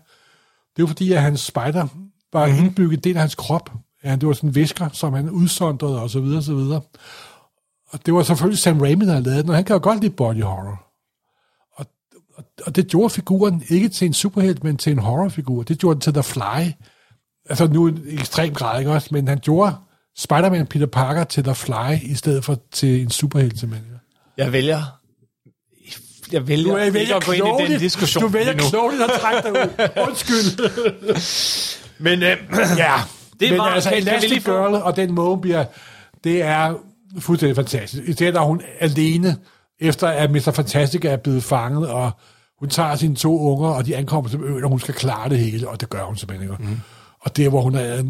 Det 0.77 0.83
var 0.83 0.87
fordi, 0.87 1.13
at 1.13 1.23
hans 1.23 1.41
spider 1.41 1.87
var 2.33 2.47
mm-hmm. 2.47 2.65
indbygget 2.65 3.05
del 3.05 3.17
af 3.17 3.21
hans 3.21 3.35
krop. 3.35 3.71
Ja, 4.05 4.17
det 4.17 4.27
var 4.29 4.33
sådan 4.33 4.51
en 4.51 4.55
visker, 4.55 4.89
som 4.93 5.13
han 5.13 5.31
udsondrede 5.31 6.03
og 6.03 6.11
så 6.11 6.21
videre, 6.21 6.39
og 6.39 6.43
så 6.43 6.55
videre. 6.55 6.81
Og 7.89 8.07
det 8.07 8.15
var 8.15 8.23
selvfølgelig 8.23 8.59
Sam 8.59 8.81
Raimi, 8.81 9.05
der 9.05 9.13
havde 9.13 9.25
lavet 9.25 9.43
den, 9.43 9.51
og 9.51 9.57
han 9.57 9.65
kan 9.65 9.75
jo 9.75 9.81
godt 9.83 10.01
lide 10.01 10.13
body 10.13 10.43
horror. 10.43 10.87
Og, 11.77 11.87
og, 12.37 12.45
og 12.67 12.77
det 12.77 12.87
gjorde 12.87 13.11
figuren 13.11 13.63
ikke 13.69 13.89
til 13.89 14.07
en 14.07 14.15
superhelt, 14.15 14.65
men 14.65 14.77
til 14.77 14.93
en 14.93 14.99
horrorfigur. 14.99 15.63
Det 15.63 15.79
gjorde 15.79 15.95
den 15.95 16.01
til 16.01 16.13
The 16.13 16.23
Fly. 16.23 16.73
Altså 17.49 17.67
nu 17.67 17.89
i 17.89 18.15
ekstrem 18.15 18.55
grad, 18.55 18.79
ikke 18.79 18.93
også? 18.93 19.09
Men 19.11 19.29
han 19.29 19.39
gjorde 19.39 19.77
Spider-Man 20.19 20.67
Peter 20.67 20.87
Parker 20.87 21.25
til 21.25 21.45
The 21.45 21.55
Fly, 21.55 22.03
i 22.03 22.15
stedet 22.15 22.45
for 22.45 22.59
til 22.73 23.03
en 23.03 23.11
superhelt, 23.11 23.61
simpelthen. 23.61 23.93
Jeg 24.37 24.53
vælger... 24.53 24.83
Jeg 26.33 26.49
vælger, 26.49 26.73
Du 26.73 26.77
er 26.77 27.01
ikke 27.01 27.15
at 27.15 27.25
gå 27.25 27.33
ind 27.33 27.61
i 27.61 27.73
den 27.73 27.81
diskussion 27.81 28.23
Du 28.23 28.29
vælger 28.29 28.53
klogeligt 28.53 29.03
at 29.03 29.11
trække 29.21 29.43
dig 29.43 29.53
ud. 29.53 29.89
Undskyld. 30.09 30.59
Men 31.99 32.23
øh, 32.23 32.37
Ja, 32.77 32.93
Det 33.41 33.51
men 33.51 33.59
var- 33.59 33.65
altså 33.65 33.91
Elastic 33.95 34.45
Girl 34.45 34.75
og 34.75 34.97
den 34.97 35.15
Mobius, 35.15 35.67
det 36.25 36.43
er 36.43 36.75
fuldstændig 37.19 37.57
fantastisk. 37.57 38.03
I 38.09 38.13
stedet 38.13 38.37
er 38.37 38.41
hun 38.41 38.63
alene, 38.81 39.37
efter 39.81 40.09
at 40.09 40.31
Mr. 40.31 40.51
Fantastic 40.55 41.05
er 41.05 41.17
blevet 41.17 41.43
fanget, 41.45 41.89
og 41.89 42.11
hun 42.61 42.69
tager 42.69 42.97
sine 42.97 43.15
to 43.17 43.39
unger, 43.53 43.69
og 43.69 43.87
de 43.87 43.97
ankommer 43.97 44.31
til 44.31 44.41
øen, 44.43 44.65
og 44.65 44.71
hun 44.71 44.81
skal 44.81 44.95
klare 44.95 45.29
det 45.29 45.39
hele, 45.39 45.69
og 45.69 45.81
det 45.81 45.91
gør 45.91 46.03
hun 46.05 46.17
simpelthen 46.17 46.51
ikke. 46.53 46.63
Mm. 46.65 46.81
Og 47.21 47.37
det 47.37 47.45
er, 47.45 47.49
hvor 47.49 47.61
hun 47.61 47.75
er 47.75 48.03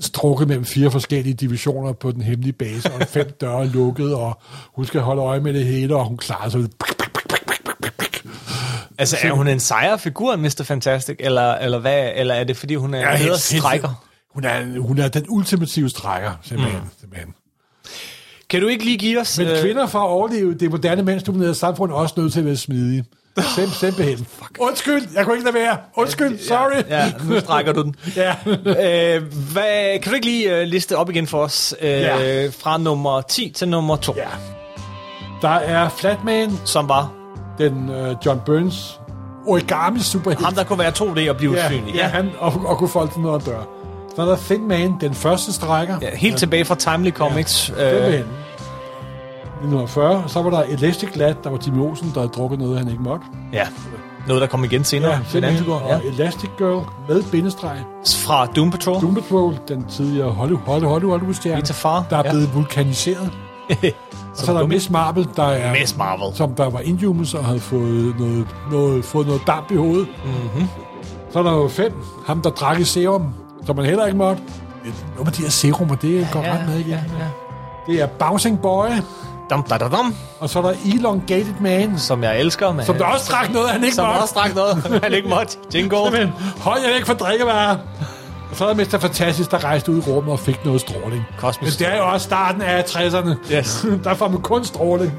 strukket 0.00 0.48
mellem 0.48 0.64
fire 0.64 0.90
forskellige 0.90 1.34
divisioner 1.34 1.92
på 1.92 2.12
den 2.12 2.22
hemmelige 2.22 2.52
base, 2.52 2.90
og 2.92 3.06
fem 3.08 3.30
døre 3.40 3.66
lukket, 3.66 4.14
og 4.14 4.40
hun 4.74 4.84
skal 4.84 5.00
holde 5.00 5.22
øje 5.22 5.40
med 5.40 5.54
det 5.54 5.64
hele, 5.64 5.96
og 5.96 6.04
hun 6.06 6.16
klarer 6.16 6.48
sig. 6.48 6.60
Altså, 9.00 9.16
er 9.22 9.32
hun 9.32 9.48
en 9.48 9.60
sejere 9.60 9.98
figur 9.98 10.34
end 10.34 10.42
Mr. 10.42 10.62
Fantastic, 10.64 11.16
eller, 11.18 11.54
eller, 11.54 11.78
hvad, 11.78 12.10
eller 12.14 12.34
er 12.34 12.44
det, 12.44 12.56
fordi 12.56 12.74
hun 12.74 12.94
er 12.94 13.12
en 13.12 13.18
bedre 13.18 13.38
strækker? 13.38 14.04
Hun 14.34 14.44
er, 14.44 14.80
hun 14.80 14.98
er 14.98 15.08
den 15.08 15.26
ultimative 15.28 15.88
strækker, 15.88 16.32
simpelthen. 16.42 16.80
Mm. 16.80 16.88
simpelthen. 17.00 17.34
Kan 18.50 18.60
du 18.60 18.66
ikke 18.66 18.84
lige 18.84 18.98
give 18.98 19.20
os... 19.20 19.38
Men 19.38 19.48
øh, 19.48 19.60
kvinder 19.60 19.86
for 19.86 19.98
at 19.98 20.08
overleve 20.08 20.54
det 20.54 20.70
moderne 20.70 21.02
mandsdominerede 21.02 21.54
samfund 21.54 21.92
er 21.92 21.96
også 21.96 22.14
nødt 22.18 22.32
til 22.32 22.40
at 22.40 22.46
være 22.46 22.56
smidige. 22.56 23.04
Sim, 23.54 23.68
simpelthen. 23.68 24.26
Undskyld, 24.58 25.02
jeg 25.14 25.24
kunne 25.24 25.34
ikke 25.36 25.44
lade 25.44 25.54
være. 25.54 25.78
Undskyld, 25.96 26.38
sorry. 26.38 26.82
Ja, 26.88 27.12
nu 27.28 27.40
strækker 27.40 27.72
du 27.72 27.82
den. 27.82 27.94
Ja. 28.16 28.34
øh, 29.16 29.22
hvad, 29.52 29.98
kan 29.98 30.10
du 30.10 30.14
ikke 30.14 30.26
lige 30.26 30.60
uh, 30.62 30.62
liste 30.68 30.96
op 30.96 31.10
igen 31.10 31.26
for 31.26 31.42
os? 31.42 31.74
Uh, 31.82 31.88
Ja. 31.88 32.46
Fra 32.48 32.78
nummer 32.78 33.20
10 33.20 33.52
til 33.56 33.68
nummer 33.68 33.96
2, 33.96 34.14
ja. 34.16 34.28
Der 35.42 35.48
er 35.48 35.88
Flatman, 35.88 36.50
som 36.64 36.88
var 36.88 37.19
den 37.60 37.88
uh, 37.88 38.26
John 38.26 38.40
Burns 38.46 39.00
origami 39.46 39.98
superhelt. 40.00 40.44
ham, 40.44 40.54
der 40.54 40.64
kunne 40.64 40.78
være 40.78 40.92
2D 40.98 41.30
og 41.30 41.36
blive 41.36 41.56
ja, 41.56 41.66
usynlig. 41.66 41.94
ja, 41.94 42.06
han 42.06 42.30
og, 42.38 42.52
og 42.66 42.78
kunne 42.78 42.88
folde 42.88 43.10
sådan 43.10 43.22
noget 43.22 43.46
dør. 43.46 43.60
Så 44.16 44.22
er 44.22 44.26
der 44.26 44.36
Thin 44.36 44.68
Man, 44.68 44.94
den 45.00 45.14
første 45.14 45.52
strækker. 45.52 45.96
Ja, 46.02 46.16
helt 46.16 46.36
tilbage 46.36 46.64
fra 46.64 46.74
Timely 46.74 47.10
Comics. 47.10 47.72
Ja, 47.76 47.84
øh, 47.84 47.90
simpelthen. 47.90 48.26
1940. 49.60 50.24
Så 50.26 50.42
var 50.42 50.50
der 50.50 50.62
Elastic 50.62 51.16
Lad, 51.16 51.34
der 51.44 51.50
var 51.50 51.58
Jimmy 51.66 51.78
Olsen, 51.78 52.10
der 52.14 52.20
havde 52.20 52.32
drukket 52.32 52.58
noget, 52.58 52.78
han 52.78 52.88
ikke 52.88 53.02
måtte. 53.02 53.26
ja, 53.52 53.66
noget, 54.26 54.40
der 54.40 54.46
kom 54.46 54.64
igen 54.64 54.84
senere. 54.84 55.10
Ja, 55.34 55.38
en 55.38 55.44
anden. 55.44 55.68
Og 55.68 56.00
Elastic 56.04 56.50
Girl 56.58 56.84
med 57.08 57.22
bindestreg. 57.22 57.78
Fra 58.06 58.46
Doom 58.46 58.70
Patrol. 58.70 59.00
Doom 59.00 59.14
Patrol, 59.14 59.58
den 59.68 59.84
tidligere 59.84 60.30
Hollywood, 60.30 60.62
Hollywood, 60.66 61.10
Hollywood-stjerne, 61.10 61.56
Rita 61.56 61.72
Farr, 61.72 62.04
der 62.10 62.16
er 62.16 62.22
ja. 62.24 62.30
blevet 62.30 62.54
vulkaniseret. 62.54 63.30
og 64.38 64.44
så 64.46 64.52
er 64.54 64.58
der 64.58 64.66
Miss 64.66 64.90
Marvel, 64.90 65.28
der 65.36 65.44
er... 65.44 65.72
Miss 65.80 65.96
Marvel. 65.96 66.36
Som 66.36 66.54
der 66.54 66.70
var 66.70 66.80
Inhumans 66.80 67.34
og 67.34 67.44
havde 67.44 67.60
fået 67.60 68.14
noget, 68.18 68.46
noget, 68.70 69.04
fået 69.04 69.26
noget 69.26 69.42
damp 69.46 69.70
i 69.70 69.76
hovedet. 69.76 70.08
Mm-hmm. 70.24 70.68
Så 71.32 71.38
er 71.38 71.42
der 71.42 71.52
jo 71.52 71.68
fem. 71.68 71.92
Ham, 72.26 72.42
der 72.42 72.50
drak 72.50 72.80
i 72.80 72.84
serum, 72.84 73.34
som 73.66 73.76
man 73.76 73.84
heller 73.84 74.06
ikke 74.06 74.18
måtte. 74.18 74.42
Nogle 75.16 75.26
af 75.26 75.32
de 75.32 75.42
her 75.42 75.50
serumer, 75.50 75.94
det 75.94 76.28
går 76.32 76.42
Ja, 76.42 76.52
ret 76.54 76.68
med 76.68 76.78
igen. 76.78 76.90
ja, 76.90 76.96
ja. 76.96 77.26
Det 77.92 78.02
er 78.02 78.06
Bouncing 78.06 78.60
Boy, 78.62 78.88
Dum, 79.50 79.62
da, 79.62 79.78
da, 79.78 79.88
dum, 79.88 80.14
og 80.40 80.50
så 80.50 80.58
er 80.58 80.62
der 80.62 80.72
Elongated 80.94 81.54
Man, 81.60 81.98
som 81.98 82.22
jeg 82.22 82.40
elsker. 82.40 82.72
Men, 82.72 82.84
som 82.86 82.94
der 82.96 83.04
også 83.04 83.32
drak 83.32 83.52
noget, 83.52 83.68
han 83.70 83.84
ikke 83.84 83.94
som 83.96 84.06
måtte. 84.06 84.18
også 84.20 84.34
drak 84.34 84.54
noget, 84.54 84.76
han 85.04 85.12
ikke 85.12 85.28
måtte. 85.28 85.58
Men 86.12 86.32
hold 86.60 86.80
jer 86.86 86.92
væk 86.92 87.06
fra 87.06 87.14
drikkevarer. 87.14 87.76
Og 88.50 88.56
så 88.56 88.64
er 88.66 88.74
der 88.74 88.84
Mr. 88.84 88.98
Fantastisk, 88.98 89.50
der 89.50 89.64
rejste 89.64 89.92
ud 89.92 89.96
i 89.98 90.00
rummet 90.00 90.32
og 90.32 90.38
fik 90.40 90.64
noget 90.64 90.80
stråling. 90.80 91.24
Kosmisk 91.38 91.80
Men 91.80 91.86
det 91.86 91.94
er 91.94 91.98
jo 91.98 92.08
også 92.12 92.24
starten 92.24 92.62
af 92.62 92.82
60'erne. 92.82 93.52
Yes. 93.54 93.86
der 94.04 94.14
får 94.14 94.28
man 94.28 94.42
kun 94.42 94.64
stråling. 94.64 95.12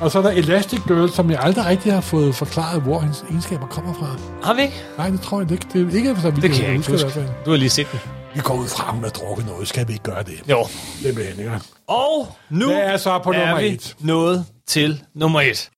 Og 0.00 0.10
så 0.10 0.18
er 0.18 0.22
der 0.22 0.30
Elastic 0.30 0.80
Girl, 0.88 1.10
som 1.10 1.30
jeg 1.30 1.40
aldrig 1.42 1.66
rigtig 1.66 1.92
har 1.92 2.00
fået 2.00 2.34
forklaret, 2.34 2.82
hvor 2.82 3.00
hendes 3.00 3.24
egenskaber 3.30 3.66
kommer 3.66 3.94
fra. 3.94 4.06
Har 4.42 4.54
vi 4.54 4.62
ikke? 4.62 4.82
Nej, 4.98 5.10
det 5.10 5.20
tror 5.20 5.40
jeg 5.40 5.50
ikke. 5.52 5.66
Det 5.72 5.94
er 5.94 5.96
ikke, 5.96 6.16
så 6.20 6.30
vidt 6.30 6.42
Det 6.42 6.50
kan 6.52 6.64
jeg 6.64 6.72
ikke 6.74 6.90
huske. 6.90 7.10
fald. 7.10 7.28
Du 7.44 7.50
har 7.50 7.56
lige 7.58 7.70
set 7.70 7.86
den. 7.92 8.00
Vi 8.34 8.40
går 8.40 8.54
ud 8.54 8.66
fra, 8.66 8.84
at 8.88 8.94
hun 8.94 9.02
har 9.02 9.10
drukket 9.10 9.46
noget. 9.46 9.68
Skal 9.68 9.88
vi 9.88 9.92
ikke 9.92 10.02
gøre 10.04 10.22
det? 10.22 10.40
Jo. 10.50 10.66
Det 11.02 11.14
bliver 11.14 11.28
ikke. 11.28 11.52
Og 11.88 12.34
nu 12.50 12.66
Hvad 12.66 12.76
er 12.76 12.96
så 12.96 13.18
på 13.18 13.32
nummer 13.32 13.46
er 13.46 13.60
vi 13.60 13.66
et? 13.68 13.96
nået 14.00 14.44
til 14.68 15.02
nummer 15.14 15.40
et. 15.40 15.70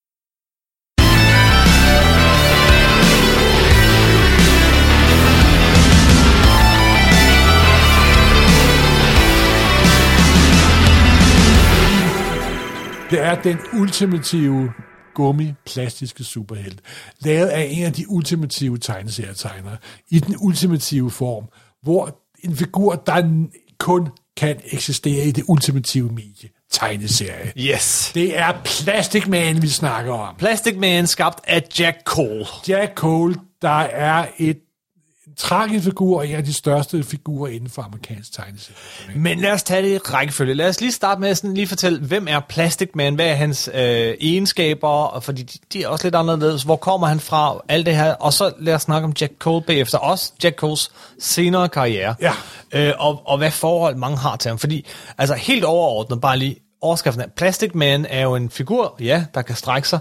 Det 13.13 13.21
er 13.21 13.43
den 13.43 13.59
ultimative 13.73 14.73
gummi-plastiske 15.15 16.25
superhelt, 16.25 16.81
lavet 17.21 17.49
af 17.49 17.69
en 17.71 17.85
af 17.85 17.93
de 17.93 18.11
ultimative 18.11 18.79
tegneserietegnere, 18.79 19.77
i 20.11 20.19
den 20.19 20.37
ultimative 20.41 21.11
form, 21.11 21.45
hvor 21.83 22.21
en 22.45 22.57
figur, 22.57 22.95
der 22.95 23.47
kun 23.79 24.09
kan 24.37 24.61
eksistere 24.65 25.25
i 25.25 25.31
det 25.31 25.45
ultimative 25.49 26.09
medie, 26.09 26.49
tegneserie. 26.71 27.53
Yes. 27.57 28.11
Det 28.15 28.39
er 28.39 28.53
Plastic 28.65 29.27
Man, 29.27 29.63
vi 29.63 29.69
snakker 29.69 30.13
om. 30.13 30.35
Plastic 30.39 30.77
Man 30.79 31.07
skabt 31.07 31.41
af 31.45 31.63
Jack 31.79 31.97
Cole. 32.05 32.47
Jack 32.69 32.95
Cole, 32.95 33.35
der 33.63 33.81
er 33.81 34.27
et 34.39 34.59
en 35.33 35.37
tragisk 35.37 35.85
figur, 35.85 36.19
og 36.19 36.29
en 36.29 36.35
af 36.35 36.45
de 36.45 36.53
største 36.53 37.03
figurer 37.03 37.51
inden 37.51 37.71
for 37.71 37.83
amerikansk 37.83 38.33
tegneserie. 38.33 38.77
Men 39.17 39.39
lad 39.39 39.53
os 39.53 39.63
tage 39.63 39.83
det 39.83 39.89
i 39.89 39.99
rækkefølge. 39.99 40.55
Lad 40.55 40.69
os 40.69 40.81
lige 40.81 40.93
starte 40.93 41.21
med 41.21 41.29
at 41.29 41.37
sådan 41.37 41.55
lige 41.55 41.67
fortælle, 41.67 42.01
hvem 42.01 42.27
er 42.29 42.41
Plastic 42.41 42.91
Man? 42.95 43.15
Hvad 43.15 43.27
er 43.27 43.35
hans 43.35 43.71
øh, 43.75 44.15
egenskaber? 44.21 44.89
Og 44.89 45.23
Fordi 45.23 45.43
de, 45.43 45.59
de 45.73 45.83
er 45.83 45.89
også 45.89 46.07
lidt 46.07 46.15
anderledes. 46.15 46.63
Hvor 46.63 46.77
kommer 46.77 47.07
han 47.07 47.21
fra? 47.21 47.61
Alt 47.69 47.87
det 47.87 47.97
her. 47.97 48.15
Og 48.15 48.33
så 48.33 48.53
lad 48.59 48.75
os 48.75 48.83
snakke 48.83 49.05
om 49.05 49.13
Jack 49.21 49.33
Cole 49.39 49.63
bagefter. 49.63 49.99
Også 49.99 50.33
Jack 50.45 50.57
Coles 50.57 50.91
senere 51.19 51.69
karriere. 51.69 52.15
Ja. 52.21 52.33
Øh, 52.73 52.93
og, 52.99 53.23
og 53.27 53.39
hvad 53.39 53.51
forhold 53.51 53.97
mange 53.97 54.17
har 54.17 54.37
til 54.37 54.49
ham. 54.49 54.59
Fordi, 54.59 54.87
altså 55.19 55.35
helt 55.35 55.65
overordnet, 55.65 56.21
bare 56.21 56.37
lige 56.39 56.57
overskriften 56.81 57.23
af 57.23 57.33
Plastic 57.33 57.71
Man 57.75 58.07
er 58.07 58.23
jo 58.23 58.37
en 58.37 58.51
figur, 58.51 58.97
ja, 59.01 59.25
der 59.35 59.43
kan 59.43 59.57
strække 59.57 59.89
sig. 59.89 59.99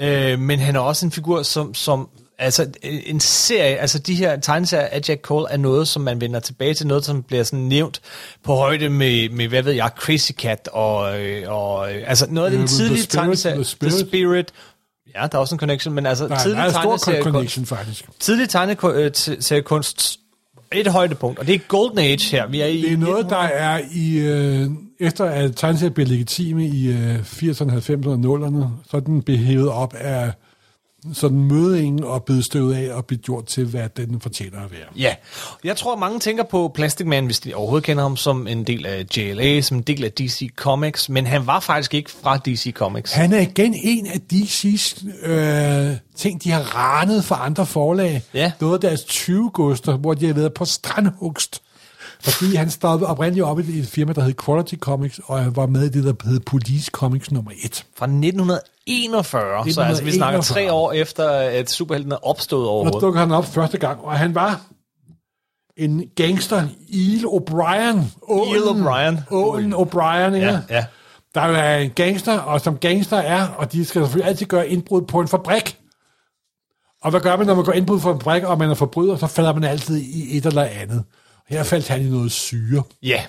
Øh, 0.00 0.38
men 0.38 0.58
han 0.58 0.76
er 0.76 0.80
også 0.80 1.06
en 1.06 1.12
figur, 1.12 1.42
som, 1.42 1.74
som 1.74 2.08
Altså 2.42 2.66
en 2.82 3.20
serie, 3.20 3.76
altså 3.76 3.98
de 3.98 4.14
her 4.14 4.40
tegneserier 4.40 4.86
af 4.86 5.00
Jack 5.08 5.22
Cole 5.22 5.46
er 5.50 5.56
noget, 5.56 5.88
som 5.88 6.02
man 6.02 6.20
vender 6.20 6.40
tilbage 6.40 6.74
til, 6.74 6.86
noget 6.86 7.04
som 7.04 7.22
bliver 7.22 7.42
sådan 7.42 7.58
nævnt 7.58 8.00
på 8.44 8.54
højde 8.54 8.88
med, 8.88 9.28
med 9.28 9.48
hvad 9.48 9.62
ved 9.62 9.72
jeg, 9.72 9.90
Crazy 9.96 10.32
Cat 10.32 10.68
og, 10.72 11.20
øh, 11.20 11.52
og 11.52 11.94
øh, 11.94 12.02
altså 12.06 12.26
noget 12.30 12.46
af 12.46 12.52
den 12.52 12.62
Øh, 12.62 12.68
The 12.68 12.76
tidlige 12.76 13.06
tegneserie, 13.06 13.54
The 13.54 13.64
Spirit. 13.64 13.92
The 13.92 14.06
Spirit. 14.06 14.52
Ja, 15.14 15.26
der 15.26 15.38
er 15.38 15.38
også 15.38 15.54
en 15.54 15.58
connection, 15.58 15.94
men 15.94 16.06
altså 16.06 16.26
en 16.26 16.36
tidlig 16.42 16.72
tegneseriekunst, 16.72 17.68
faktisk. 17.68 18.04
tidlig 18.20 18.48
tegneseriekunst, 18.48 20.18
et 20.72 20.86
højdepunkt, 20.86 21.38
og 21.38 21.46
det 21.46 21.54
er 21.54 21.58
Golden 21.58 21.98
Age 21.98 22.30
her. 22.30 22.46
Vi 22.46 22.60
er 22.60 22.66
i 22.66 22.82
Det 22.82 22.92
er 22.92 22.96
noget, 22.96 23.26
der 23.30 23.36
er 23.36 23.80
i... 23.92 24.18
Øh, 24.18 24.70
efter 25.00 25.24
at 25.24 25.56
tegneserier 25.56 25.94
blev 25.94 26.06
legitime 26.06 26.66
i 26.66 26.88
øh, 26.88 27.18
80'erne, 27.20 27.72
90'erne 27.72 28.08
og 28.08 28.14
0'erne, 28.14 28.66
så 28.90 28.96
er 28.96 29.00
den 29.00 29.22
blev 29.22 29.38
hævet 29.38 29.68
op 29.68 29.94
af 29.94 30.32
sådan 31.12 31.44
mødingen 31.44 32.04
og 32.04 32.24
blevet 32.24 32.44
støvet 32.44 32.74
af 32.74 32.94
og 32.94 33.06
blevet 33.06 33.22
gjort 33.24 33.46
til, 33.46 33.66
hvad 33.66 33.88
den 33.96 34.20
fortjener 34.20 34.64
at 34.64 34.70
være. 34.72 34.86
Ja, 34.96 35.14
jeg 35.64 35.76
tror, 35.76 35.96
mange 35.96 36.20
tænker 36.20 36.44
på 36.44 36.70
Plastic 36.74 37.06
Man, 37.06 37.26
hvis 37.26 37.40
de 37.40 37.54
overhovedet 37.54 37.84
kender 37.84 38.02
ham, 38.02 38.16
som 38.16 38.46
en 38.46 38.64
del 38.64 38.86
af 38.86 39.06
JLA, 39.16 39.60
som 39.60 39.76
en 39.76 39.82
del 39.82 40.04
af 40.04 40.12
DC 40.12 40.54
Comics, 40.56 41.08
men 41.08 41.26
han 41.26 41.46
var 41.46 41.60
faktisk 41.60 41.94
ikke 41.94 42.10
fra 42.10 42.36
DC 42.36 42.72
Comics. 42.72 43.12
Han 43.12 43.32
er 43.32 43.40
igen 43.40 43.74
en 43.74 44.06
af 44.06 44.20
DC's 44.32 45.06
øh, 45.26 45.96
ting, 46.16 46.44
de 46.44 46.50
har 46.50 46.62
ranet 46.62 47.24
for 47.24 47.34
andre 47.34 47.66
forlag. 47.66 48.22
Ja. 48.34 48.52
Noget 48.60 48.74
af 48.74 48.80
deres 48.80 49.04
20 49.04 49.50
guster, 49.50 49.96
hvor 49.96 50.14
de 50.14 50.26
har 50.26 50.34
været 50.34 50.54
på 50.54 50.64
strandhugst. 50.64 51.62
Fordi 52.24 52.54
han 52.54 52.70
startede 52.70 53.06
oprindeligt 53.06 53.44
op 53.46 53.60
i 53.60 53.78
et 53.78 53.86
firma, 53.88 54.12
der 54.12 54.22
hed 54.22 54.34
Quality 54.44 54.74
Comics, 54.74 55.20
og 55.24 55.56
var 55.56 55.66
med 55.66 55.84
i 55.84 55.88
det, 55.88 56.04
der 56.04 56.28
hed 56.28 56.40
Police 56.40 56.90
Comics 56.92 57.30
nummer 57.30 57.50
1. 57.64 57.86
Fra 57.96 58.06
1941, 58.06 59.72
så 59.72 59.80
altså, 59.80 60.04
vi 60.04 60.12
snakker 60.12 60.38
1941. 60.38 60.54
tre 60.54 60.72
år 60.72 60.92
efter, 60.92 61.28
at 61.30 61.70
superhelten 61.70 62.12
er 62.12 62.26
opstået 62.26 62.64
Og 62.64 62.70
overhovedet. 62.70 63.00
dukker 63.00 63.20
han 63.20 63.30
op 63.30 63.44
første 63.44 63.78
gang, 63.78 64.00
og 64.00 64.12
han 64.18 64.34
var 64.34 64.60
en 65.76 66.04
gangster, 66.16 66.62
Eel 66.92 67.24
O'Brien. 67.24 67.98
Eel 68.32 68.62
O'Brien. 68.62 69.22
Ålen 69.30 69.74
O'Brien, 69.74 70.34
ja. 70.34 70.50
Ja, 70.52 70.60
ja. 70.70 70.84
Der 71.34 71.40
er 71.40 71.78
en 71.78 71.90
gangster, 71.90 72.38
og 72.38 72.60
som 72.60 72.78
gangster 72.78 73.16
er, 73.16 73.48
og 73.48 73.72
de 73.72 73.84
skal 73.84 74.02
selvfølgelig 74.02 74.28
altid 74.28 74.46
gøre 74.46 74.68
indbrud 74.68 75.02
på 75.02 75.20
en 75.20 75.28
fabrik. 75.28 75.78
Og 77.02 77.10
hvad 77.10 77.20
gør 77.20 77.36
man, 77.36 77.46
når 77.46 77.54
man 77.54 77.64
går 77.64 77.72
indbrud 77.72 78.00
på 78.00 78.10
en 78.10 78.20
fabrik, 78.20 78.42
og 78.42 78.58
man 78.58 78.70
er 78.70 78.74
forbryder, 78.74 79.16
så 79.16 79.26
falder 79.26 79.54
man 79.54 79.64
altid 79.64 79.96
i 79.96 80.36
et 80.36 80.46
eller 80.46 80.62
andet. 80.62 81.04
Her 81.52 81.62
faldt 81.62 81.88
han 81.88 82.02
i 82.02 82.08
noget 82.08 82.32
syre. 82.32 82.82
Ja. 83.02 83.22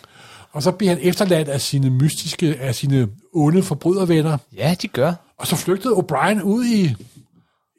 Og 0.51 0.63
så 0.63 0.71
bliver 0.71 0.93
han 0.93 1.03
efterladt 1.03 1.49
af 1.49 1.61
sine 1.61 1.89
mystiske, 1.89 2.55
af 2.59 2.75
sine 2.75 3.07
onde 3.33 3.63
forbrydervenner. 3.63 4.37
ja, 4.57 4.75
de 4.81 4.87
gør. 4.87 5.13
Og 5.37 5.47
så 5.47 5.55
flygtede 5.55 5.93
O'Brien 5.93 6.41
ud 6.43 6.65
i 6.65 6.95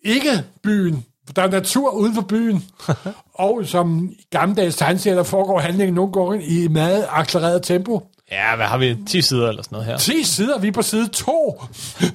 ikke 0.02 0.42
byen. 0.62 1.04
Der 1.36 1.42
er 1.42 1.50
natur 1.50 1.90
uden 1.90 2.14
for 2.14 2.22
byen. 2.22 2.64
og 3.34 3.66
som 3.66 4.10
i 4.18 4.26
gammeldags 4.30 4.76
tegneserier, 4.76 5.16
der 5.16 5.22
foregår 5.22 5.58
handlingen 5.60 5.94
nogle 5.94 6.12
gange 6.12 6.46
i 6.46 6.68
meget 6.68 7.06
accelereret 7.10 7.62
tempo. 7.62 8.02
Ja, 8.32 8.56
hvad 8.56 8.66
har 8.66 8.78
vi? 8.78 8.96
10 9.08 9.22
sider 9.22 9.48
eller 9.48 9.62
sådan 9.62 9.76
noget 9.76 9.86
her. 9.86 9.96
10 9.98 10.22
sider, 10.24 10.58
vi 10.58 10.68
er 10.68 10.72
på 10.72 10.82
side 10.82 11.08
2. 11.08 11.62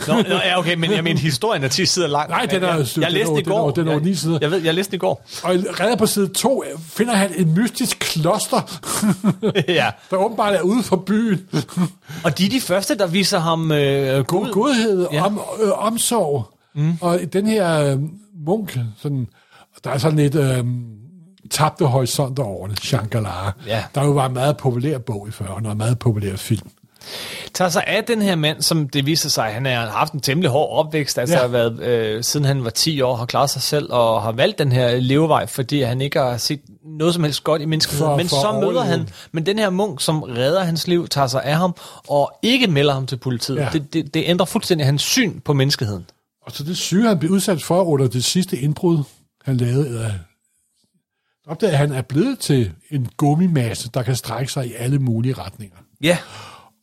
Nå, 0.07 0.13
nå, 0.13 0.21
ja, 0.35 0.59
okay, 0.59 0.75
men 0.75 0.91
jeg 0.91 1.03
mener, 1.03 1.19
historien 1.19 1.63
er 1.63 1.67
10 1.67 1.85
sider 1.85 2.07
lang. 2.07 2.29
Nej, 2.29 2.45
den 2.45 2.63
er- 2.63 2.67
jeg, 2.75 2.85
jeg 2.97 3.03
er 3.03 3.09
læste 3.09 3.39
i 3.39 3.43
går. 3.43 3.71
den 3.71 3.87
er 3.87 3.91
over 3.91 3.99
Jeg- 3.99 4.09
ni 4.09 4.15
sider. 4.15 4.37
Jeg 4.41 4.51
ved, 4.51 4.57
jeg 4.63 4.73
læste 4.73 4.95
i 4.95 4.99
går. 4.99 5.25
Og 5.43 5.49
redder 5.51 5.95
på 5.95 6.05
side 6.05 6.27
2 6.27 6.63
finder 6.81 7.13
han 7.13 7.31
en 7.37 7.53
mystisk 7.53 7.99
kloster, 7.99 8.79
ja. 9.67 9.89
der 10.09 10.17
åbenbart 10.17 10.55
er 10.55 10.61
ude 10.61 10.83
for 10.83 10.95
byen. 10.95 11.47
Og 12.23 12.37
de 12.37 12.45
er 12.45 12.49
de 12.49 12.61
første, 12.61 12.97
der 12.97 13.07
viser 13.07 13.39
ham 13.39 13.71
øh, 13.71 14.23
God 14.25 14.51
godhed, 14.51 15.07
Ja. 15.11 15.25
om, 15.25 15.41
øh, 15.63 15.85
omsorg. 15.85 16.53
Mm. 16.75 16.93
Og 17.01 17.19
den 17.33 17.47
her 17.47 17.91
øh, 17.91 17.97
munk, 18.45 18.77
sådan, 19.01 19.27
der 19.83 19.89
er 19.89 19.97
sådan 19.97 20.17
lidt 20.19 20.35
øh, 20.35 20.63
tabte 21.51 21.85
horisonter 21.85 22.43
over 22.43 22.67
det, 22.67 22.79
Shankara. 22.79 23.51
Ja. 23.67 23.83
Der 23.95 24.03
jo 24.03 24.11
var 24.11 24.25
en 24.25 24.33
meget 24.33 24.57
populær 24.57 24.97
bog 24.97 25.27
i 25.27 25.31
40'erne, 25.31 25.65
og 25.65 25.71
en 25.71 25.77
meget 25.77 25.99
populær 25.99 26.35
film. 26.35 26.69
tager 27.53 27.69
sig 27.69 27.83
af 27.87 28.03
den 28.03 28.21
her 28.21 28.35
mand, 28.35 28.61
som 28.61 28.89
det 28.89 29.05
viser 29.05 29.29
sig, 29.29 29.45
han 29.45 29.65
har 29.65 29.87
haft 29.89 30.13
en 30.13 30.19
temmelig 30.19 30.49
hård 30.51 30.85
opvækst, 30.85 31.17
altså 31.17 31.35
Ja. 31.35 31.41
har 31.41 31.47
været, 31.47 31.79
øh, 31.81 32.23
siden 32.23 32.45
han 32.45 32.63
var 32.63 32.69
10 32.69 33.01
år, 33.01 33.15
har 33.15 33.25
klaret 33.25 33.49
sig 33.49 33.61
selv 33.61 33.87
og 33.93 34.21
har 34.21 34.31
valgt 34.31 34.59
den 34.59 34.71
her 34.71 34.99
levevej, 34.99 35.47
fordi 35.47 35.81
han 35.81 36.01
ikke 36.01 36.19
har 36.19 36.37
set 36.37 36.61
noget 36.85 37.13
som 37.13 37.23
helst 37.23 37.43
godt 37.43 37.61
i 37.61 37.65
menneskeheden. 37.65 38.17
Men 38.17 38.29
for 38.29 38.35
så 38.41 38.51
møder 38.51 38.63
overleve. 38.65 38.83
han, 38.85 39.09
men 39.31 39.45
den 39.45 39.59
her 39.59 39.69
munk, 39.69 40.01
som 40.01 40.23
redder 40.23 40.63
hans 40.63 40.87
liv, 40.87 41.07
tager 41.07 41.27
sig 41.27 41.43
af 41.43 41.55
ham 41.55 41.75
og 42.07 42.31
ikke 42.41 42.67
melder 42.67 42.93
ham 42.93 43.05
til 43.07 43.17
politiet. 43.17 43.57
Ja. 43.57 43.69
Det, 43.73 43.93
det, 43.93 44.13
det 44.13 44.23
ændrer 44.25 44.45
fuldstændig 44.45 44.85
hans 44.87 45.01
syn 45.01 45.39
på 45.39 45.53
menneskeheden. 45.53 46.05
Og 46.45 46.51
så 46.51 46.63
det 46.63 46.77
syge, 46.77 47.07
han 47.07 47.19
blev 47.19 47.31
udsat 47.31 47.63
for 47.63 47.83
under 47.83 48.07
det 48.07 48.23
sidste 48.23 48.57
indbrud, 48.57 49.03
han 49.45 49.57
lavede, 49.57 49.89
øh, 49.89 50.11
opdager, 51.49 51.71
at 51.71 51.77
han 51.77 51.91
er 51.91 52.01
blevet 52.01 52.39
til 52.39 52.71
en 52.89 53.07
gummimasse, 53.17 53.89
der 53.93 54.03
kan 54.03 54.15
strække 54.15 54.51
sig 54.51 54.67
i 54.67 54.73
alle 54.73 54.99
mulige 54.99 55.33
retninger. 55.33 55.77
Ja, 56.01 56.17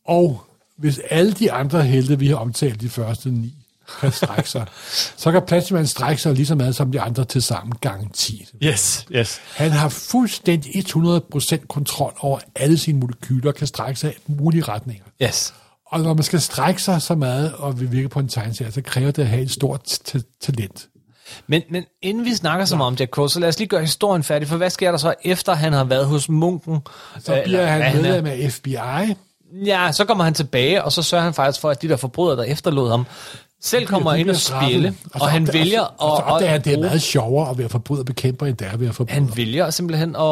Og 0.05 0.43
hvis 0.77 0.99
alle 1.09 1.31
de 1.33 1.51
andre 1.51 1.83
helte, 1.83 2.19
vi 2.19 2.27
har 2.27 2.35
omtalt 2.35 2.81
de 2.81 2.89
første 2.89 3.29
ni, 3.31 3.53
kan 3.99 4.11
strække 4.11 4.49
sig, 4.49 4.65
så 5.21 5.31
kan 5.31 5.41
Plastikman 5.47 5.87
strække 5.87 6.21
sig 6.21 6.33
lige 6.33 6.45
så 6.45 6.55
meget 6.55 6.75
som 6.75 6.91
de 6.91 7.01
andre 7.01 7.25
til 7.25 7.41
sammen 7.41 7.73
gange 7.81 8.09
10. 8.13 8.47
yes, 8.63 9.05
yes. 9.11 9.41
Han 9.55 9.71
har 9.71 9.89
fuldstændig 9.89 10.75
100% 10.75 11.65
kontrol 11.67 12.13
over 12.19 12.39
alle 12.55 12.77
sine 12.77 12.99
molekyler, 12.99 13.51
kan 13.51 13.67
strække 13.67 13.99
sig 13.99 14.13
i 14.27 14.31
mulige 14.31 14.63
retninger. 14.63 15.05
Yes. 15.23 15.53
Og 15.85 15.99
når 15.99 16.13
man 16.13 16.23
skal 16.23 16.41
strække 16.41 16.81
sig 16.81 17.01
så 17.01 17.15
meget 17.15 17.53
og 17.53 17.79
vil 17.79 17.91
virke 17.91 18.09
på 18.09 18.19
en 18.19 18.27
tegneserie, 18.27 18.71
så 18.71 18.81
kræver 18.81 19.11
det 19.11 19.21
at 19.21 19.27
have 19.27 19.41
et 19.41 19.51
stort 19.51 19.99
talent. 20.41 20.87
Men, 21.47 21.61
men 21.69 21.85
inden 22.01 22.25
vi 22.25 22.33
snakker 22.35 22.65
så 22.65 22.75
meget 22.75 22.87
om 22.87 22.95
Jack 22.99 23.11
Cole, 23.11 23.29
så 23.29 23.39
lad 23.39 23.49
os 23.49 23.59
lige 23.59 23.67
gøre 23.67 23.81
historien 23.81 24.23
færdig, 24.23 24.47
for 24.47 24.57
hvad 24.57 24.69
sker 24.69 24.91
der 24.91 24.97
så 24.97 25.13
efter 25.23 25.53
han 25.53 25.73
har 25.73 25.83
været 25.83 26.05
hos 26.05 26.29
munken? 26.29 26.79
Så 27.19 27.35
Øh, 27.35 27.43
bliver 27.43 27.59
eller 27.61 27.71
han 27.71 27.81
er? 27.97 28.01
medlem 28.01 28.25
af 28.25 28.51
FBI, 28.51 28.75
Ja, 29.65 29.91
så 29.91 30.05
kommer 30.05 30.23
han 30.23 30.33
tilbage, 30.33 30.83
og 30.83 30.91
så 30.91 31.03
sørger 31.03 31.23
han 31.23 31.33
faktisk 31.33 31.61
for, 31.61 31.69
at 31.69 31.81
de 31.81 31.87
der 31.89 31.95
forbrydere, 31.95 32.37
der 32.37 32.43
efterlod 32.43 32.89
ham, 32.89 33.05
selv 33.61 33.85
kommer 33.87 34.11
de 34.13 34.19
ind 34.19 34.29
og 34.29 34.35
spille, 34.35 34.93
og, 35.13 35.19
så 35.19 35.25
han 35.25 35.43
opdager- 35.43 35.51
vælger 35.63 35.81
og, 35.81 35.93
og 36.11 36.17
at, 36.27 36.33
opdager 36.33 36.51
han, 36.51 36.59
at, 36.59 36.65
det 36.65 36.73
er 36.73 36.79
meget 36.79 37.01
sjovere 37.01 37.49
at 37.49 37.57
være 37.57 37.69
forbryder 37.69 38.03
bekæmper, 38.03 38.45
end 38.45 38.57
det 38.57 38.67
er 38.67 38.71
at 38.71 38.81
være 38.81 38.93
forbryder. 38.93 39.13
han 39.13 39.31
vælger 39.37 39.69
simpelthen 39.69 40.09
at, 40.09 40.21
Ja. 40.21 40.25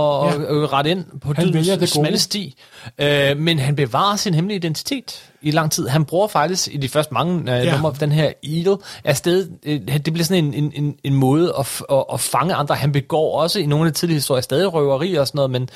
rette 0.74 0.92
ind 0.92 1.06
på 1.22 1.34
Han 1.34 1.54
det 1.54 1.66
gode. 1.80 1.88
smalle 1.88 2.20
sti. 2.20 2.56
Øh, 2.98 3.38
men 3.38 3.60
han 3.60 3.76
bevarer 3.76 4.16
sin 4.16 4.34
hemmelige 4.34 4.56
identitet 4.58 5.24
i 5.42 5.52
lang 5.52 5.72
tid. 5.72 5.88
Han 5.88 6.06
bruger 6.06 6.28
faktisk 6.28 6.68
i 6.72 6.78
de 6.78 6.90
første 6.90 7.14
mange 7.14 7.40
øh, 7.60 7.66
Ja. 7.66 7.76
numre 7.76 7.96
den 8.00 8.12
her 8.12 8.32
Eagle 8.44 8.78
afsted. 9.04 9.50
Øh, 9.66 9.80
det 9.88 10.04
bliver 10.14 10.24
sådan 10.26 10.46
en, 10.46 10.54
en, 10.54 10.72
en, 10.76 10.96
en 11.04 11.14
måde 11.14 11.54
at, 11.60 11.82
at, 11.92 12.04
at 12.14 12.20
fange 12.20 12.54
andre. 12.54 12.76
Han 12.76 12.92
begår 12.92 13.42
også 13.42 13.60
i 13.60 13.66
nogle 13.66 13.88
af 13.88 13.94
de 13.94 14.00
tidlige 14.00 14.16
historier 14.18 14.42
stadig 14.42 14.74
røveri 14.74 15.14
og 15.16 15.28
sådan 15.28 15.38
noget, 15.38 15.52
men 15.52 15.70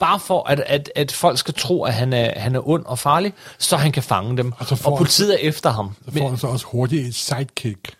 bare 0.00 0.20
for 0.20 0.48
at, 0.48 0.62
at, 0.66 0.90
at 0.96 1.12
folk 1.12 1.38
skal 1.38 1.54
tro, 1.54 1.84
at 1.84 1.94
han 1.94 2.12
er, 2.12 2.40
han 2.40 2.54
er 2.54 2.68
ond 2.68 2.84
og 2.86 2.98
farlig, 2.98 3.32
så 3.58 3.76
han 3.76 3.92
kan 3.92 4.02
fange 4.02 4.36
dem. 4.36 4.52
Og 4.58 4.66
så 4.66 4.76
får 4.76 4.90
og 4.90 4.96
han- 4.96 5.04
politiet 5.04 5.34
er 5.34 5.48
efter 5.48 5.70
ham. 5.70 5.90
Så 6.04 6.10
får 6.18 6.28
han 6.28 6.38
så 6.38 6.46
også 6.46 6.66
hurtigt 6.66 7.06
et 7.06 7.14
sidekick. 7.14 7.92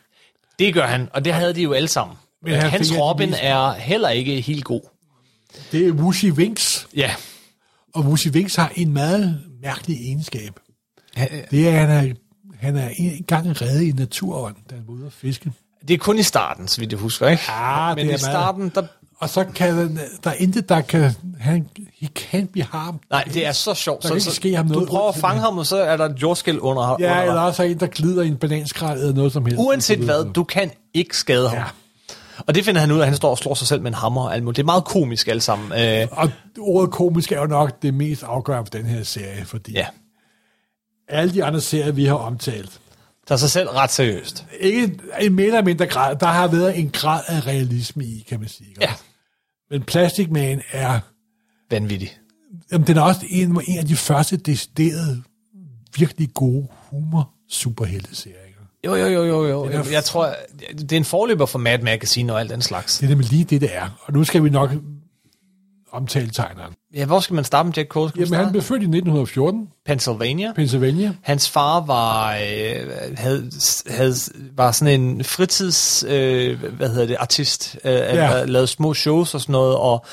Det 0.58 0.74
gør 0.74 0.86
han, 0.86 1.08
og 1.14 1.24
det 1.24 1.32
havde 1.34 1.54
de 1.54 1.62
jo 1.62 1.72
alle 1.72 1.88
sammen. 1.88 2.16
Men 2.42 2.54
han 2.54 2.70
Hans 2.70 2.92
Robin 2.98 3.34
er 3.40 3.72
heller 3.72 4.08
ikke 4.08 4.40
helt 4.40 4.64
god. 4.64 4.80
Det 5.72 5.86
er 5.86 5.92
Wushi 5.92 6.30
Winks, 6.30 6.88
Ja, 6.96 7.10
og 7.94 8.02
Wushi 8.04 8.30
Winks 8.30 8.54
har 8.56 8.72
en 8.76 8.92
meget 8.92 9.40
mærkelig 9.62 9.96
egenskab. 10.06 10.52
Det 11.50 11.68
er, 11.68 11.72
han 11.72 11.90
er, 11.90 12.12
han 12.60 12.76
er 12.76 12.88
en 12.96 13.24
gang 13.26 13.62
reddet 13.62 13.82
i 13.82 13.92
naturånd, 13.92 14.54
da 14.70 14.74
han 14.74 14.84
var 14.86 14.94
ude 14.94 15.06
at 15.06 15.12
fiske. 15.12 15.52
det 15.88 15.94
er 15.94 15.98
kun 15.98 16.18
i 16.18 16.22
starten, 16.22 16.68
så 16.68 16.80
vidt 16.80 16.92
jeg 16.92 17.00
husker, 17.00 17.28
ikke? 17.28 17.42
Ja, 17.48 17.94
Men 17.94 18.06
det 18.06 18.12
er 18.12 18.16
i 18.16 18.20
starten, 18.20 18.72
der 18.74 18.82
Og 19.18 19.28
så 19.28 19.44
kan 19.54 19.76
den, 19.78 20.00
der 20.24 20.30
er 20.30 20.34
intet, 20.34 20.68
der 20.68 20.80
kan... 20.80 21.10
Han, 21.40 21.66
he 22.00 22.08
can't 22.18 22.46
be 22.52 22.62
harmed. 22.62 23.00
Nej, 23.10 23.24
det 23.34 23.46
er 23.46 23.52
så 23.52 23.74
sjovt. 23.74 24.02
Der 24.02 24.08
så, 24.08 24.14
kan 24.14 24.20
så, 24.20 24.28
ikke 24.30 24.36
ske 24.36 24.56
ham 24.56 24.66
du 24.66 24.72
noget 24.72 24.88
prøver 24.88 25.08
at 25.08 25.16
fange 25.16 25.40
ham, 25.40 25.58
og 25.58 25.66
så 25.66 25.76
er 25.76 25.96
der 25.96 26.04
et 26.04 26.22
jordskæld 26.22 26.58
under, 26.60 26.94
under 26.94 27.08
Ja, 27.08 27.14
dig. 27.20 27.26
eller 27.28 27.40
også 27.40 27.62
er 27.62 27.66
en, 27.66 27.80
der 27.80 27.86
glider 27.86 28.22
i 28.22 28.28
en 28.28 28.36
bananskrald 28.36 29.00
eller 29.00 29.14
noget 29.14 29.32
som 29.32 29.44
helst. 29.46 29.58
Uanset 29.60 29.98
hvad, 29.98 30.32
du 30.32 30.44
kan 30.44 30.70
ikke 30.94 31.16
skade 31.16 31.48
ham. 31.48 31.58
Ja. 31.58 31.64
Og 32.46 32.54
det 32.54 32.64
finder 32.64 32.80
han 32.80 32.90
ud 32.92 32.98
af, 33.00 33.06
han 33.06 33.16
står 33.16 33.30
og 33.30 33.38
slår 33.38 33.54
sig 33.54 33.66
selv 33.66 33.80
med 33.82 33.90
en 33.90 33.94
hammer 33.94 34.22
og 34.22 34.34
alt 34.34 34.44
muligt. 34.44 34.56
Det 34.56 34.62
er 34.62 34.66
meget 34.66 34.84
komisk 34.84 35.28
alle 35.28 35.40
sammen. 35.40 35.72
Øh, 35.78 36.06
Og 36.10 36.30
ordet 36.60 36.90
komisk 36.90 37.32
er 37.32 37.40
jo 37.40 37.46
nok 37.46 37.82
det 37.82 37.94
mest 37.94 38.22
afgørende 38.22 38.66
for 38.72 38.78
den 38.78 38.86
her 38.86 39.02
serie, 39.02 39.44
fordi 39.44 39.72
ja, 39.72 39.86
alle 41.12 41.34
de 41.34 41.44
andre 41.44 41.60
serier, 41.60 41.92
vi 41.92 42.04
har 42.04 42.14
omtalt, 42.14 42.80
tager 43.26 43.36
sig 43.38 43.50
selv 43.50 43.68
ret 43.68 43.90
seriøst. 43.90 44.46
ikke 44.60 44.98
i 45.22 45.28
mere 45.28 45.46
eller 45.46 45.62
mindre 45.62 45.86
grad, 45.86 46.16
der 46.16 46.26
har 46.26 46.48
været 46.48 46.78
en 46.78 46.90
grad 46.90 47.22
af 47.28 47.46
realisme 47.46 48.04
i, 48.04 48.24
kan 48.28 48.40
man 48.40 48.48
sige. 48.48 48.68
ikke? 48.68 48.80
Ja, 48.84 48.92
Men 49.70 49.82
Plastic 49.82 50.28
Man 50.30 50.62
er, 50.72 51.00
vanvittig. 51.70 52.16
jamen, 52.72 52.86
den 52.86 52.96
er 52.96 53.02
også 53.02 53.20
en, 53.28 53.60
en 53.66 53.78
af 53.78 53.86
de 53.86 53.96
første 53.96 54.36
deciderede, 54.36 55.22
virkelig 55.98 56.34
gode 56.34 56.66
humor 56.90 57.30
superhelteserier. 57.50 58.36
Jo, 58.86 58.94
jo, 58.94 59.06
jo, 59.06 59.24
jo, 59.24 59.46
jo. 59.46 59.64
Er 59.64 59.70
Jeg, 59.70 59.92
jeg 59.92 60.04
tror, 60.04 60.34
det 60.78 60.92
er 60.92 60.96
en 60.96 61.04
forløber 61.04 61.46
for 61.46 61.58
Mad 61.58 61.78
Magazine 61.78 62.32
og 62.32 62.40
alt 62.40 62.50
den 62.50 62.62
slags. 62.62 62.98
Det 62.98 63.04
er 63.06 63.08
nemlig 63.08 63.30
lige 63.30 63.44
det, 63.44 63.60
det 63.60 63.76
er. 63.76 64.02
Og 64.04 64.12
nu 64.12 64.24
skal 64.24 64.44
vi 64.44 64.50
nok 64.50 64.70
omtale 65.92 66.30
tegneren. 66.30 66.72
Ja, 66.94 67.04
hvor 67.04 67.20
skal 67.20 67.34
man 67.34 67.44
starte 67.44 67.66
med 67.66 67.74
Jack 67.76 67.88
Cole? 67.88 68.08
Skal 68.10 68.20
Jamen, 68.20 68.38
han 68.44 68.50
blev 68.50 68.62
født 68.62 68.82
i 68.82 68.84
1914, 68.84 69.68
Pennsylvania. 69.86 70.52
Pennsylvania. 70.56 71.12
Hans 71.22 71.50
far 71.50 71.80
var, 71.86 72.32
øh, 72.34 72.90
havde, 73.16 73.50
havde, 73.86 74.14
var 74.56 74.72
sådan 74.72 75.00
en 75.00 75.24
fritids, 75.24 76.04
øh, 76.08 76.62
hvad 76.76 76.88
hedder 76.88 77.06
det, 77.06 77.16
artist, 77.20 77.76
øh, 77.84 77.92
Ja. 77.92 78.36
ja. 78.38 78.44
lavede 78.44 78.66
små 78.66 78.94
shows 78.94 79.34
og 79.34 79.40
sådan 79.40 79.52
noget, 79.52 79.76
og 79.76 80.04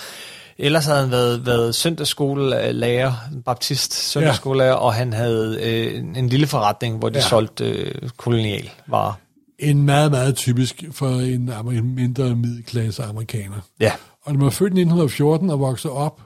ellers 0.57 0.85
havde 0.85 0.99
han 0.99 1.11
været, 1.11 1.45
været 1.45 1.75
søndagsskolelærer, 1.75 3.13
baptist 3.45 3.93
søndagsskolelærer, 3.93 4.73
og 4.73 4.93
han 4.93 5.13
havde 5.13 5.59
øh, 5.61 6.03
en- 6.17 6.29
lille 6.29 6.47
forretning, 6.47 6.97
hvor 6.97 7.09
de 7.09 7.17
Ja. 7.17 7.23
ja. 7.23 7.29
solgte 7.29 7.65
øh, 7.69 8.09
kolonial 8.17 8.69
varer. 8.87 9.13
En 9.59 9.83
meget, 9.83 10.11
meget 10.11 10.35
typisk 10.35 10.83
for 10.91 11.07
en 11.09 11.51
mindre 11.95 12.35
middelklasse 12.35 13.03
amerikaner. 13.03 13.55
Ja, 13.79 13.91
Og 14.29 14.35
når 14.35 14.39
man 14.39 14.47
er 14.47 14.51
født 14.51 14.73
i 14.73 14.81
1914 14.81 15.49
og 15.49 15.59
vokser 15.59 15.89
op 15.89 16.21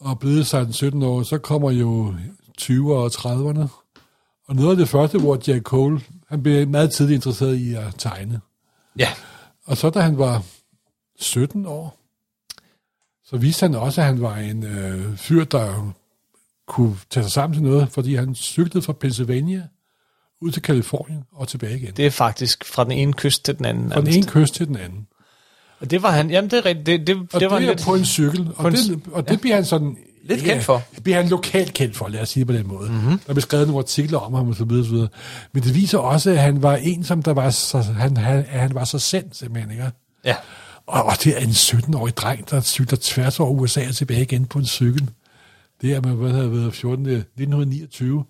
og 0.00 0.18
blevet 0.18 0.54
16-17 0.54 1.04
år, 1.04 1.22
så 1.22 1.38
kommer 1.38 1.70
jo 1.70 2.14
20'erne 2.60 2.90
og 2.90 3.06
30'erne. 3.06 3.66
Og 4.48 4.56
noget 4.56 4.70
af 4.70 4.76
det 4.76 4.88
første, 4.88 5.18
hvor 5.18 5.38
Jack 5.48 5.62
Cole, 5.62 6.00
han 6.28 6.42
blev 6.42 6.68
meget 6.68 6.92
tidligt 6.92 7.16
interesseret 7.16 7.56
i 7.56 7.74
at 7.74 7.94
tegne. 7.98 8.40
ja, 8.98 9.08
Og 9.64 9.76
så 9.76 9.90
da 9.90 10.00
han 10.00 10.18
var 10.18 10.42
17 11.18 11.66
år, 11.66 11.98
så 13.24 13.36
viste 13.36 13.64
han 13.66 13.74
også, 13.74 14.00
at 14.00 14.06
han 14.06 14.20
var 14.20 14.36
en 14.36 14.64
øh, 14.64 15.16
fyr, 15.16 15.44
der 15.44 15.92
kunne 16.66 16.96
tage 17.10 17.24
sig 17.24 17.32
sammen 17.32 17.54
til 17.54 17.62
noget, 17.62 17.88
fordi 17.88 18.14
han 18.14 18.34
cyklede 18.34 18.82
fra 18.82 18.92
Pennsylvania 18.92 19.68
ud 20.40 20.50
til 20.50 20.62
Kalifornien 20.62 21.24
og 21.32 21.48
tilbage 21.48 21.76
igen. 21.76 21.94
det 21.96 22.06
er 22.06 22.10
faktisk 22.10 22.64
fra 22.64 22.84
den 22.84 22.92
ene 22.92 23.12
kyst 23.12 23.44
til 23.44 23.58
den 23.58 23.64
anden. 23.64 23.92
Fra 23.92 24.00
den 24.00 24.08
ene 24.08 24.26
kyst 24.26 24.54
til 24.54 24.68
den 24.68 24.76
anden. 24.76 25.06
Og 25.80 25.90
det 25.90 26.02
var 26.02 26.10
han, 26.10 26.30
jamen 26.30 26.50
det 26.50 26.58
er 26.58 26.64
rigtigt, 26.64 26.86
det, 26.86 27.06
det, 27.06 27.16
Og 27.32 27.40
det, 27.40 27.50
var 27.50 27.58
det 27.58 27.68
er 27.68 27.72
lidt, 27.72 27.84
på 27.84 27.94
en 27.94 28.04
cykel, 28.04 28.48
og, 28.56 28.68
en 28.68 28.74
det, 28.74 29.00
og 29.12 29.28
det 29.28 29.40
bliver 29.40 29.54
han 29.54 29.64
sådan... 29.64 29.96
Lidt 30.24 30.42
kendt 30.42 30.64
for. 30.64 30.82
Det 30.94 31.02
bliver 31.02 31.16
han 31.16 31.28
lokalt 31.28 31.72
kendt 31.74 31.96
for, 31.96 32.08
lad 32.08 32.20
os 32.20 32.28
sige 32.28 32.44
på 32.44 32.52
den 32.52 32.68
måde. 32.68 32.88
Mhm. 32.88 32.98
Mm-hmm. 32.98 33.18
Der 33.26 33.32
blev 33.32 33.40
skrevet 33.42 33.66
nogle 33.66 33.78
artikler 33.78 34.18
om 34.18 34.34
ham 34.34 34.48
og 34.48 34.54
så 34.54 34.64
videre, 34.64 34.84
så 34.84 34.90
videre. 34.90 35.08
Men 35.52 35.62
det 35.62 35.74
viser 35.74 35.98
også, 35.98 36.30
at 36.30 36.38
han 36.38 36.62
var 36.62 36.76
en, 36.76 37.04
som 37.04 37.22
der 37.22 37.32
var 37.32 37.50
så, 37.50 37.78
han, 37.78 38.16
han, 38.16 38.38
at 38.38 38.60
han 38.60 38.74
var 38.74 38.84
så 38.84 38.98
sendt, 38.98 39.36
simpelthen, 39.36 39.70
ikke? 39.70 39.90
ja, 40.24 40.34
Og, 40.86 41.02
og 41.02 41.12
det 41.24 41.36
er 41.36 41.40
en 41.40 41.48
17-årig 41.48 42.16
dreng, 42.16 42.50
der 42.50 42.60
cykler 42.60 42.98
tværs 43.02 43.40
over 43.40 43.50
USA 43.50 43.88
og 43.88 43.94
tilbage 43.94 44.22
igen 44.22 44.46
på 44.46 44.58
en 44.58 44.66
cykel. 44.66 45.10
Det 45.82 45.92
er, 45.92 46.00
man 46.00 46.12
hvad 46.12 46.30
havde 46.30 46.52
været 46.52 46.74
14. 46.74 47.06
1929. 47.06 48.24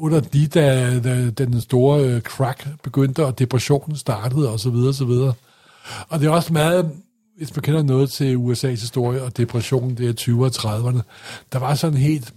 Under 0.00 0.20
de, 0.20 0.46
da, 0.46 0.98
da 1.00 1.30
den 1.30 1.60
store 1.60 2.04
øh, 2.04 2.20
crack 2.20 2.66
begyndte, 2.82 3.26
og 3.26 3.38
depressionen 3.38 3.96
startede, 3.96 4.50
og 4.50 4.60
så 4.60 4.70
videre, 4.70 4.88
og 4.88 4.94
så 4.94 5.04
videre. 5.04 5.32
Og 6.08 6.20
det 6.20 6.26
er 6.26 6.30
også 6.30 6.52
meget, 6.52 6.90
hvis 7.36 7.56
man 7.56 7.62
kender 7.62 7.82
noget 7.82 8.10
til 8.10 8.36
USA's 8.36 8.66
historie 8.66 9.22
og 9.22 9.36
depressionen, 9.36 9.96
det 9.96 10.08
er 10.08 10.12
20'erne 10.12 10.66
og 10.66 10.78
30'erne, 10.90 11.00
der 11.52 11.58
var 11.58 11.74
sådan 11.74 11.98
helt 11.98 12.34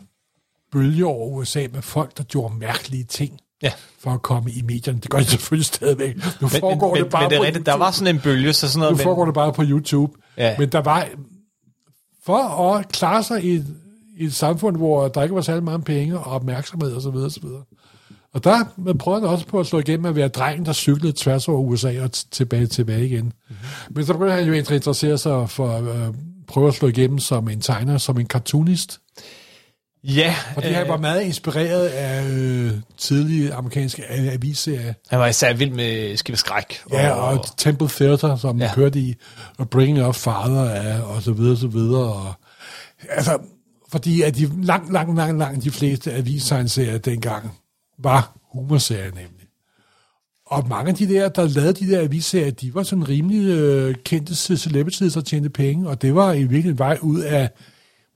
bølge 0.72 1.06
over 1.06 1.28
USA 1.28 1.68
med 1.74 1.82
folk, 1.82 2.18
der 2.18 2.24
gjorde 2.24 2.56
mærkelige 2.56 3.04
ting 3.04 3.40
ja. 3.64 3.72
for 4.00 4.12
at 4.12 4.22
komme 4.22 4.52
i 4.52 4.62
medierne. 4.62 5.00
Det 5.00 5.12
gør 5.12 5.20
de 5.20 5.26
selvfølgelig 5.26 5.66
stadigvæk. 5.66 6.16
Nu 6.16 6.22
Men, 6.42 6.50
foregår 6.50 6.96
men, 6.96 7.04
det 7.04 7.12
bare 7.12 7.22
men 7.22 7.30
det 7.30 7.36
er 7.36 7.40
på 7.40 7.46
rigtigt, 7.46 7.66
der 7.66 7.74
var 7.74 7.92
sådan 7.92 8.16
en 8.16 8.22
bølge, 8.22 8.54
så 8.54 8.68
sådan 8.68 8.80
noget, 8.80 8.92
Nu 8.92 8.98
men, 8.98 9.04
foregår 9.04 9.26
det 9.26 9.34
bare 9.34 9.54
på 9.54 9.64
YouTube. 9.66 10.14
Ja. 10.38 10.56
Men 10.60 10.70
der 10.70 10.82
var... 10.82 11.08
For 12.26 12.38
at 12.38 12.88
klare 12.88 13.24
sig 13.24 13.44
i 13.44 13.52
et, 13.52 13.76
i 14.18 14.24
et 14.24 14.34
samfund, 14.34 14.78
hvor 14.78 15.08
der 15.08 15.24
ikke 15.24 15.36
var 15.36 15.42
særlig 15.42 15.64
mange 15.64 15.82
penge 15.82 16.20
og 16.20 16.32
opmærksomhed 16.32 16.96
osv. 16.96 17.08
Og, 17.08 17.32
så 17.32 17.40
videre. 17.42 17.64
Og 18.34 18.44
der 18.44 18.64
prøvede 19.00 19.22
han 19.22 19.30
også 19.30 19.46
på 19.46 19.60
at 19.60 19.68
slå 19.68 19.80
igennem 19.80 20.06
at 20.06 20.16
være 20.16 20.28
drengen, 20.28 20.66
der 20.66 20.74
cyklede 20.74 21.14
tværs 21.18 21.48
over 21.48 21.60
USA 21.60 22.02
og 22.04 22.12
tilbage, 22.12 22.68
tilbage 22.68 23.06
igen. 23.06 23.24
Mm-hmm. 23.26 23.96
Men 23.96 24.06
så 24.06 24.14
begyndte 24.14 24.34
han 24.34 24.46
jo 24.46 24.54
at 24.54 24.58
interessere 24.58 25.18
sig 25.18 25.50
for 25.50 25.70
at 25.70 25.84
øh, 25.84 26.14
prøve 26.48 26.68
at 26.68 26.74
slå 26.74 26.88
igennem 26.88 27.20
som 27.20 27.50
en 27.50 27.62
tegner, 27.62 27.98
som 27.98 28.20
en 28.20 28.28
cartoonist. 28.28 29.00
ja, 30.04 30.36
Fordi 30.54 30.68
øh, 30.68 30.76
han 30.76 30.88
var 30.88 30.98
meget 30.98 31.22
inspireret 31.22 31.88
af 31.88 32.30
øh, 32.30 32.72
tidlige 32.98 33.54
amerikanske 33.54 34.04
avisserier. 34.12 34.94
han 35.10 35.20
var 35.20 35.28
især 35.28 35.54
vild 35.54 35.72
med 35.72 36.18
Skib 36.18 36.34
og 36.34 36.40
Skræk. 36.40 36.80
Ja, 36.92 37.10
og 37.12 37.46
Temple 37.58 37.88
Theater, 37.90 38.36
som 38.36 38.60
ja. 38.60 38.72
Kørte 38.76 39.00
i, 39.00 39.16
og 39.58 39.70
Bringing 39.70 40.08
Up 40.08 40.16
Father, 40.16 40.70
af, 40.70 41.02
og 41.02 41.22
så 41.22 41.32
videre, 41.32 41.58
så 41.58 41.68
videre. 41.68 42.14
Og, 42.14 42.34
altså, 43.10 43.38
fordi 43.92 44.22
at 44.22 44.36
de 44.36 44.66
langt, 44.66 44.94
langt, 44.94 45.16
langt, 45.16 45.38
langt 45.38 45.64
de 45.64 45.72
fleste 45.72 46.14
avistegnserier 46.14 46.98
dengang 46.98 47.52
var 48.00 48.38
humorserier 48.54 49.06
nemlig. 49.06 49.30
Og 50.46 50.68
mange 50.68 50.90
af 50.90 50.96
de 50.96 51.08
der, 51.10 51.30
der 51.30 51.48
lavede 51.48 51.74
de 51.74 51.92
der 51.92 52.02
avisserier, 52.02 52.52
de 52.52 52.76
var 52.76 52.84
sådan 52.84 53.10
rimelig 53.10 53.48
øh, 53.48 53.96
kendte 54.06 54.36
celebrities, 54.36 55.14
der 55.14 55.22
tjente 55.22 55.50
penge, 55.50 55.90
og 55.90 56.02
det 56.02 56.16
var 56.16 56.34
i 56.34 56.38
virkeligheden 56.40 56.72
en 56.76 56.80
vej 56.80 56.98
ud 57.02 57.20
af, 57.20 57.50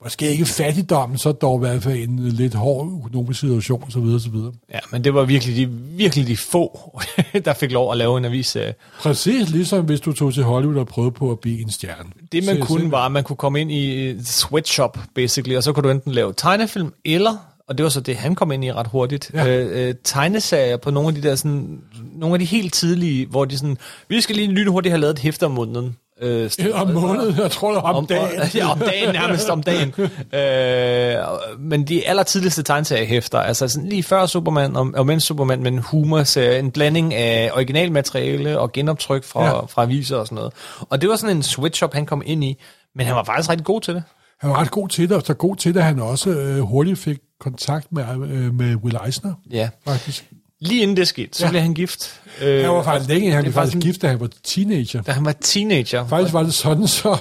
måske 0.02 0.30
ikke 0.30 0.44
fattigdommen, 0.44 1.18
så 1.18 1.32
dog 1.32 1.58
i 1.58 1.60
hvert 1.60 1.82
fald 1.82 1.98
en 1.98 2.18
lidt 2.28 2.54
hård 2.54 2.86
økonomisk 2.98 3.40
situation, 3.40 3.82
og 3.82 3.92
så 3.92 4.00
videre, 4.00 4.20
så 4.20 4.30
videre. 4.30 4.52
Ja, 4.72 4.78
men 4.92 5.04
det 5.04 5.14
var 5.14 5.24
virkelig 5.24 5.56
de, 5.56 5.66
virkelig 5.96 6.26
de 6.26 6.36
få, 6.36 7.00
der 7.44 7.54
fik 7.54 7.72
lov 7.72 7.92
at 7.92 7.98
lave 7.98 8.18
en 8.18 8.24
avis. 8.24 8.56
øh. 8.56 8.72
Præcis 9.00 9.50
ligesom 9.50 9.84
hvis 9.84 10.00
du 10.00 10.12
tog 10.12 10.34
til 10.34 10.42
Hollywood 10.42 10.76
og 10.76 10.86
prøvede 10.86 11.12
på 11.12 11.30
at 11.30 11.40
blive 11.40 11.60
en 11.60 11.70
stjerne. 11.70 12.10
Det 12.32 12.46
man 12.46 12.56
Så- 12.56 12.64
kunne 12.64 12.90
var, 12.90 13.06
at 13.06 13.12
man 13.12 13.24
kunne 13.24 13.36
komme 13.36 13.60
ind 13.60 13.72
i 13.72 14.08
et 14.08 14.26
sweatshop, 14.26 14.98
basically, 15.14 15.56
og 15.56 15.62
så 15.62 15.72
kunne 15.72 15.82
du 15.84 15.90
enten 15.90 16.12
lave 16.12 16.32
tegnefilm, 16.36 16.92
eller, 17.04 17.36
og 17.68 17.78
det 17.78 17.84
var 17.84 17.90
så 17.90 18.00
det, 18.00 18.16
han 18.16 18.34
kom 18.34 18.52
ind 18.52 18.64
i 18.64 18.72
ret 18.72 18.86
hurtigt, 18.86 19.30
Ja. 19.34 19.46
øh, 19.46 19.88
øh, 19.88 19.94
tegneserier 20.04 20.76
på 20.76 20.90
nogle 20.90 21.08
af 21.08 21.14
de 21.14 21.22
der 21.22 21.34
sådan, 21.34 21.78
nogle 22.12 22.34
af 22.34 22.38
de 22.38 22.44
helt 22.44 22.74
tidlige, 22.74 23.26
hvor 23.26 23.44
de 23.44 23.58
sådan, 23.58 23.76
vi 24.08 24.20
skal 24.20 24.36
lige 24.36 24.48
lynhurtigt 24.48 24.92
have 24.92 25.00
lavet 25.00 25.12
et 25.14 25.18
hæfte 25.18 25.44
om 25.46 25.50
måneden. 25.52 25.96
Øh, 26.22 26.50
Om 26.74 26.88
måneden, 26.88 27.36
jeg 27.38 27.50
tror 27.50 27.72
det 27.74 27.82
var 27.82 27.92
om, 27.92 28.06
dagen. 28.06 28.30
ja, 28.54 28.70
om 28.72 28.78
dagen, 28.78 29.12
nærmest 29.14 29.48
om 29.48 29.62
dagen. 29.62 29.94
øh, 30.34 31.16
men 31.58 31.84
de 31.88 32.06
allertidligste 32.08 32.62
tegneseriehæfter, 32.62 33.38
altså 33.38 33.68
sådan 33.68 33.88
lige 33.88 34.02
før 34.02 34.26
Superman, 34.26 34.76
og, 34.76 34.90
og 34.94 35.06
mens 35.06 35.24
Superman, 35.24 35.62
men 35.62 35.78
humorserie, 35.78 36.58
en 36.58 36.70
blanding 36.70 37.14
af 37.14 37.50
originalmateriale 37.54 38.58
og 38.60 38.72
genoptryk 38.72 39.24
fra, 39.24 39.44
ja. 39.44 39.60
fra 39.60 39.82
aviser 39.82 40.16
og 40.16 40.26
sådan 40.26 40.36
noget. 40.36 40.52
Og 40.80 41.00
det 41.00 41.08
var 41.08 41.16
sådan 41.16 41.36
en 41.36 41.42
switch-up, 41.42 41.94
han 41.94 42.06
kom 42.06 42.22
ind 42.26 42.44
i, 42.44 42.56
men 42.94 43.06
han 43.06 43.16
var 43.16 43.24
faktisk 43.24 43.50
rigtig 43.50 43.64
god 43.66 43.80
til 43.80 43.94
det. 43.94 44.02
Han 44.40 44.50
var 44.50 44.56
ret 44.60 44.70
god 44.70 44.88
til 44.88 45.08
det, 45.08 45.16
og 45.16 45.22
så 45.26 45.34
god 45.34 45.56
til 45.56 45.74
det, 45.74 45.80
at 45.80 45.86
han 45.86 45.98
også 46.00 46.30
øh, 46.30 46.60
hurtigt 46.60 46.98
fik 46.98 47.18
kontakt 47.40 47.92
med, 47.92 48.04
øh, 48.30 48.54
med 48.54 48.74
Will 48.76 48.96
Eisner, 49.06 49.34
Ja. 49.50 49.68
faktisk. 49.88 50.30
Lige 50.60 50.82
inden 50.82 50.96
det 50.96 51.08
skete, 51.08 51.38
så 51.38 51.44
Ja. 51.44 51.50
blev 51.50 51.62
han 51.62 51.74
gift. 51.74 52.20
Øh, 52.42 52.60
Han 52.64 52.70
var 52.70 52.82
faktisk 52.82 53.08
længe, 53.10 53.32
han 53.32 53.42
blev 53.44 53.52
faktisk 53.52 53.74
faktisk 53.74 53.86
gift, 53.86 54.02
da 54.02 54.08
han 54.08 54.20
var 54.20 54.28
teenager. 54.44 55.02
Da 55.02 55.12
han 55.12 55.24
var 55.24 55.32
teenager. 55.40 56.08
Faktisk 56.08 56.34
var 56.34 56.42
det 56.42 56.54
sådan, 56.54 56.88
så 56.98 57.18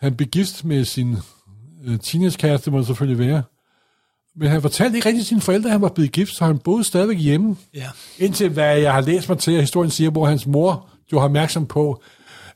han 0.00 0.14
blev 0.16 0.28
gift 0.28 0.64
med 0.64 0.84
sin 0.84 1.16
øh, 1.84 1.98
teenagekæreste, 1.98 2.70
må 2.70 2.78
det 2.78 2.86
selvfølgelig 2.86 3.26
være. 3.26 3.42
Men 4.36 4.48
han 4.48 4.62
fortalte 4.62 4.96
ikke 4.96 5.08
rigtig 5.08 5.26
sine 5.26 5.40
forældre, 5.40 5.68
at 5.68 5.72
han 5.72 5.82
var 5.82 5.88
blevet 5.88 6.12
gift, 6.12 6.36
så 6.36 6.44
han 6.44 6.58
boede 6.58 6.84
stadigvæk 6.84 7.18
hjemme. 7.18 7.56
Ja. 7.74 7.86
Indtil 8.18 8.48
hvad 8.48 8.78
jeg 8.78 8.92
har 8.92 9.00
læst 9.00 9.28
mig 9.28 9.38
til, 9.38 9.52
at 9.52 9.60
historien 9.60 9.90
siger, 9.90 10.10
hvor 10.10 10.26
hans 10.26 10.46
mor 10.46 10.88
jo 11.12 11.18
har 11.18 11.24
opmærksom 11.24 11.66
på, 11.66 12.02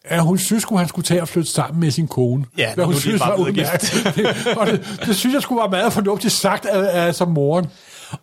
at 0.05 0.23
hun 0.23 0.39
synes, 0.39 0.65
at 0.73 0.79
han 0.79 0.89
skulle 0.89 1.05
tage 1.05 1.23
og 1.23 1.29
flytte 1.29 1.51
sammen 1.51 1.81
med 1.81 1.91
sin 1.91 2.09
kone. 2.09 2.45
Ja, 2.59 2.75
hvad 2.75 2.85
hun 2.85 2.95
synes 2.95 3.21
var 3.21 3.35
udmærket. 3.35 4.57
og 4.57 4.67
det, 4.67 4.99
det, 5.07 5.17
synes 5.17 5.35
jeg 5.35 5.43
skulle 5.43 5.61
være 5.61 5.71
meget 5.71 5.93
fornuftigt 5.93 6.33
sagt 6.33 6.67
af, 6.67 7.07
af 7.07 7.15
som 7.15 7.29
moren. 7.29 7.67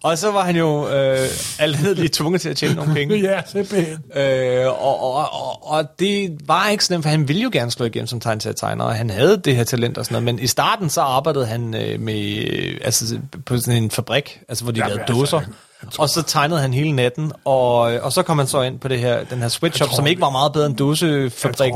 Og 0.04 0.18
så 0.18 0.32
var 0.32 0.44
han 0.44 0.56
jo 0.56 0.90
øh, 0.90 1.28
altid 1.60 2.10
tvunget 2.10 2.42
til 2.42 2.50
at 2.50 2.58
tjene 2.58 2.76
nogle 2.76 2.94
penge. 2.94 3.18
Ja, 3.28 3.42
simpelthen. 3.46 3.98
Øh, 4.16 4.68
og, 4.68 5.04
og, 5.04 5.34
og, 5.34 5.72
og 5.72 6.00
det 6.00 6.38
var 6.46 6.70
ikke 6.70 6.86
sådan, 6.86 7.04
for 7.04 7.10
han 7.10 7.28
ville 7.28 7.42
jo 7.42 7.50
gerne 7.54 7.72
slå 7.72 7.86
igennem 7.86 8.08
som 8.08 8.20
tegneserietegner, 8.20 8.84
og 8.86 8.96
han 8.96 9.10
havde 9.10 9.38
det 9.38 9.56
her 9.56 9.64
talent 9.64 9.98
og 9.98 10.06
sådan 10.06 10.14
noget, 10.14 10.36
men 10.36 10.44
i 10.44 10.48
starten 10.48 10.90
så 10.90 11.02
arbejdede 11.02 11.46
han 11.46 11.76
øh, 11.76 12.00
med, 12.00 12.46
øh, 12.48 12.78
altså, 12.84 13.20
på 13.46 13.58
sådan 13.58 13.84
en 13.84 13.92
fabrik, 13.92 14.40
altså 14.50 14.64
hvor 14.64 14.72
de 14.72 14.80
lavede 14.80 15.00
altså, 15.00 15.14
dåser. 15.14 15.42
Og 16.00 16.10
så 16.10 16.24
tegnede 16.24 16.62
han 16.62 16.74
hele 16.74 16.92
natten, 16.92 17.32
og, 17.46 17.80
og 17.80 18.14
så 18.14 18.24
kom 18.24 18.38
han 18.38 18.48
så 18.48 18.62
ind 18.62 18.80
på 18.80 18.88
det 18.88 19.00
her, 19.00 19.24
den 19.24 19.40
her 19.40 19.48
sweatshop, 19.48 19.88
tror, 19.88 19.96
som 19.96 20.08
ikke 20.08 20.22
var 20.22 20.30
meget 20.30 20.54
bedre 20.54 20.66
end 20.66 20.78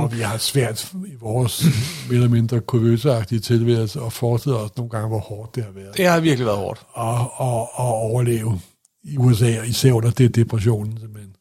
Jeg 0.06 0.10
tror, 0.10 0.18
vi 0.18 0.22
har 0.22 0.38
svært 0.38 0.94
i 0.94 1.16
vores 1.22 1.64
mere 2.10 2.16
eller 2.16 2.30
mindre 2.30 2.60
kurvøseagtige 2.60 3.40
tilværelse 3.40 4.02
og 4.02 4.14
forestille 4.14 4.58
os 4.58 4.78
nogle 4.78 4.90
gange, 4.90 5.08
hvor 5.08 5.20
hårdt 5.20 5.56
det 5.56 5.64
har 5.64 5.72
været 5.72 5.98
Det 5.98 6.08
har 6.08 6.20
virkelig 6.20 6.46
været 6.46 6.58
hårdt. 6.58 6.80
at, 6.98 7.04
at, 7.48 7.62
at 7.80 7.94
overleve 8.10 8.60
i 9.04 9.18
USA, 9.18 9.60
og 9.60 9.68
især 9.68 9.92
under 9.92 10.12
det 10.12 10.36
depressionen 10.36 10.98
simpelthen. 11.00 11.36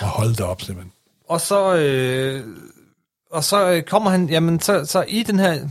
Og 0.00 0.06
holde 0.06 0.30
det 0.30 0.40
op 0.40 0.62
simpelthen. 0.62 0.92
Og 1.28 1.40
så, 1.40 1.76
øh, 1.76 2.44
og 3.30 3.44
så 3.44 3.82
kommer 3.86 4.10
han, 4.10 4.28
jamen 4.28 4.60
så, 4.60 4.84
så 4.84 5.04
i 5.08 5.22
den 5.22 5.38
her, 5.38 5.68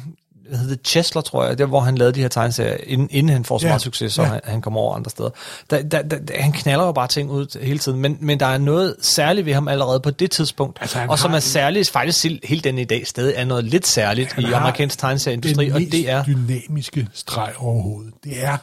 hvad 0.49 0.57
hedder 0.57 0.75
det, 0.75 0.87
Chesler, 0.87 1.21
tror 1.21 1.45
jeg, 1.45 1.57
der 1.57 1.65
hvor 1.65 1.79
han 1.79 1.97
lavede 1.97 2.13
de 2.15 2.21
her 2.21 2.27
tegneserier, 2.27 2.77
inden, 2.87 3.07
inden 3.11 3.33
han 3.33 3.45
får 3.45 3.57
så 3.57 3.65
Ja, 3.67 3.71
meget 3.71 3.81
succes, 3.81 4.13
så 4.13 4.21
ja. 4.21 4.27
han, 4.27 4.41
han 4.43 4.61
kommer 4.61 4.79
over 4.79 4.95
andre 4.95 5.09
steder. 5.11 5.29
Der, 5.69 5.81
der, 5.81 6.01
der, 6.01 6.41
han 6.41 6.51
knaller 6.51 6.85
jo 6.85 6.91
bare 6.91 7.07
ting 7.07 7.31
ud 7.31 7.59
hele 7.61 7.79
tiden, 7.79 7.99
men, 7.99 8.17
men 8.21 8.39
der 8.39 8.45
er 8.45 8.57
noget 8.57 8.95
særligt 9.01 9.45
ved 9.45 9.53
ham 9.53 9.67
allerede 9.67 9.99
på 9.99 10.11
det 10.11 10.31
tidspunkt, 10.31 10.77
Altså, 10.81 11.05
og 11.09 11.19
som 11.19 11.33
er 11.33 11.39
særligt, 11.39 11.89
faktisk 11.89 12.23
helt- 12.23 12.45
helt 12.45 12.63
den 12.63 12.77
i 12.77 12.83
dag 12.83 13.07
stadig 13.07 13.33
er 13.37 13.45
noget 13.45 13.63
lidt 13.63 13.87
særligt 13.87 14.35
i 14.37 14.43
amerikansk 14.51 14.99
tegneserieindustri, 14.99 15.69
og 15.69 15.79
det 15.79 16.09
er... 16.09 16.23
dynamiske 16.25 17.07
streg 17.13 17.53
overhovedet. 17.57 18.13
Det 18.23 18.43
er, 18.43 18.57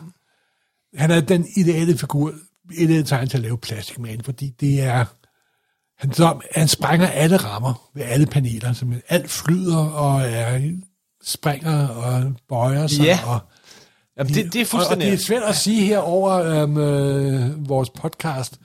han 0.97 1.11
er 1.11 1.21
den 1.21 1.47
ideelle 1.57 1.99
figur, 1.99 2.33
ideelle 2.79 3.05
tegn 3.05 3.29
til 3.29 3.37
at 3.37 3.43
lave 3.43 3.59
plastikman, 3.59 4.21
fordi 4.25 4.53
det 4.61 4.81
er, 4.83 5.05
han, 5.99 6.13
så, 6.13 6.39
han 6.55 6.69
sprænger 6.69 7.07
alle 7.07 7.37
rammer 7.37 7.89
ved 7.95 8.03
alle 8.05 8.27
paneler, 8.27 8.73
simpelthen. 8.73 9.03
alt 9.09 9.31
flyder 9.31 9.77
og 9.79 10.21
er, 10.23 10.71
springer 11.25 11.89
og 11.89 12.33
bøjer 12.49 12.87
sig. 12.87 13.05
Ja, 13.05 13.19
og, 13.27 13.39
Jamen, 14.19 14.35
det, 14.35 14.53
det 14.53 14.61
er 14.61 14.61
og, 14.61 14.65
og 14.65 14.67
fuldstændig... 14.67 15.07
det 15.07 15.21
er 15.21 15.25
svært 15.25 15.43
at 15.43 15.57
sige 15.57 15.87
her 15.87 15.99
over 15.99 16.33
øhm, 16.33 16.77
øh, 16.77 17.69
vores 17.69 17.91
podcast, 17.91 18.59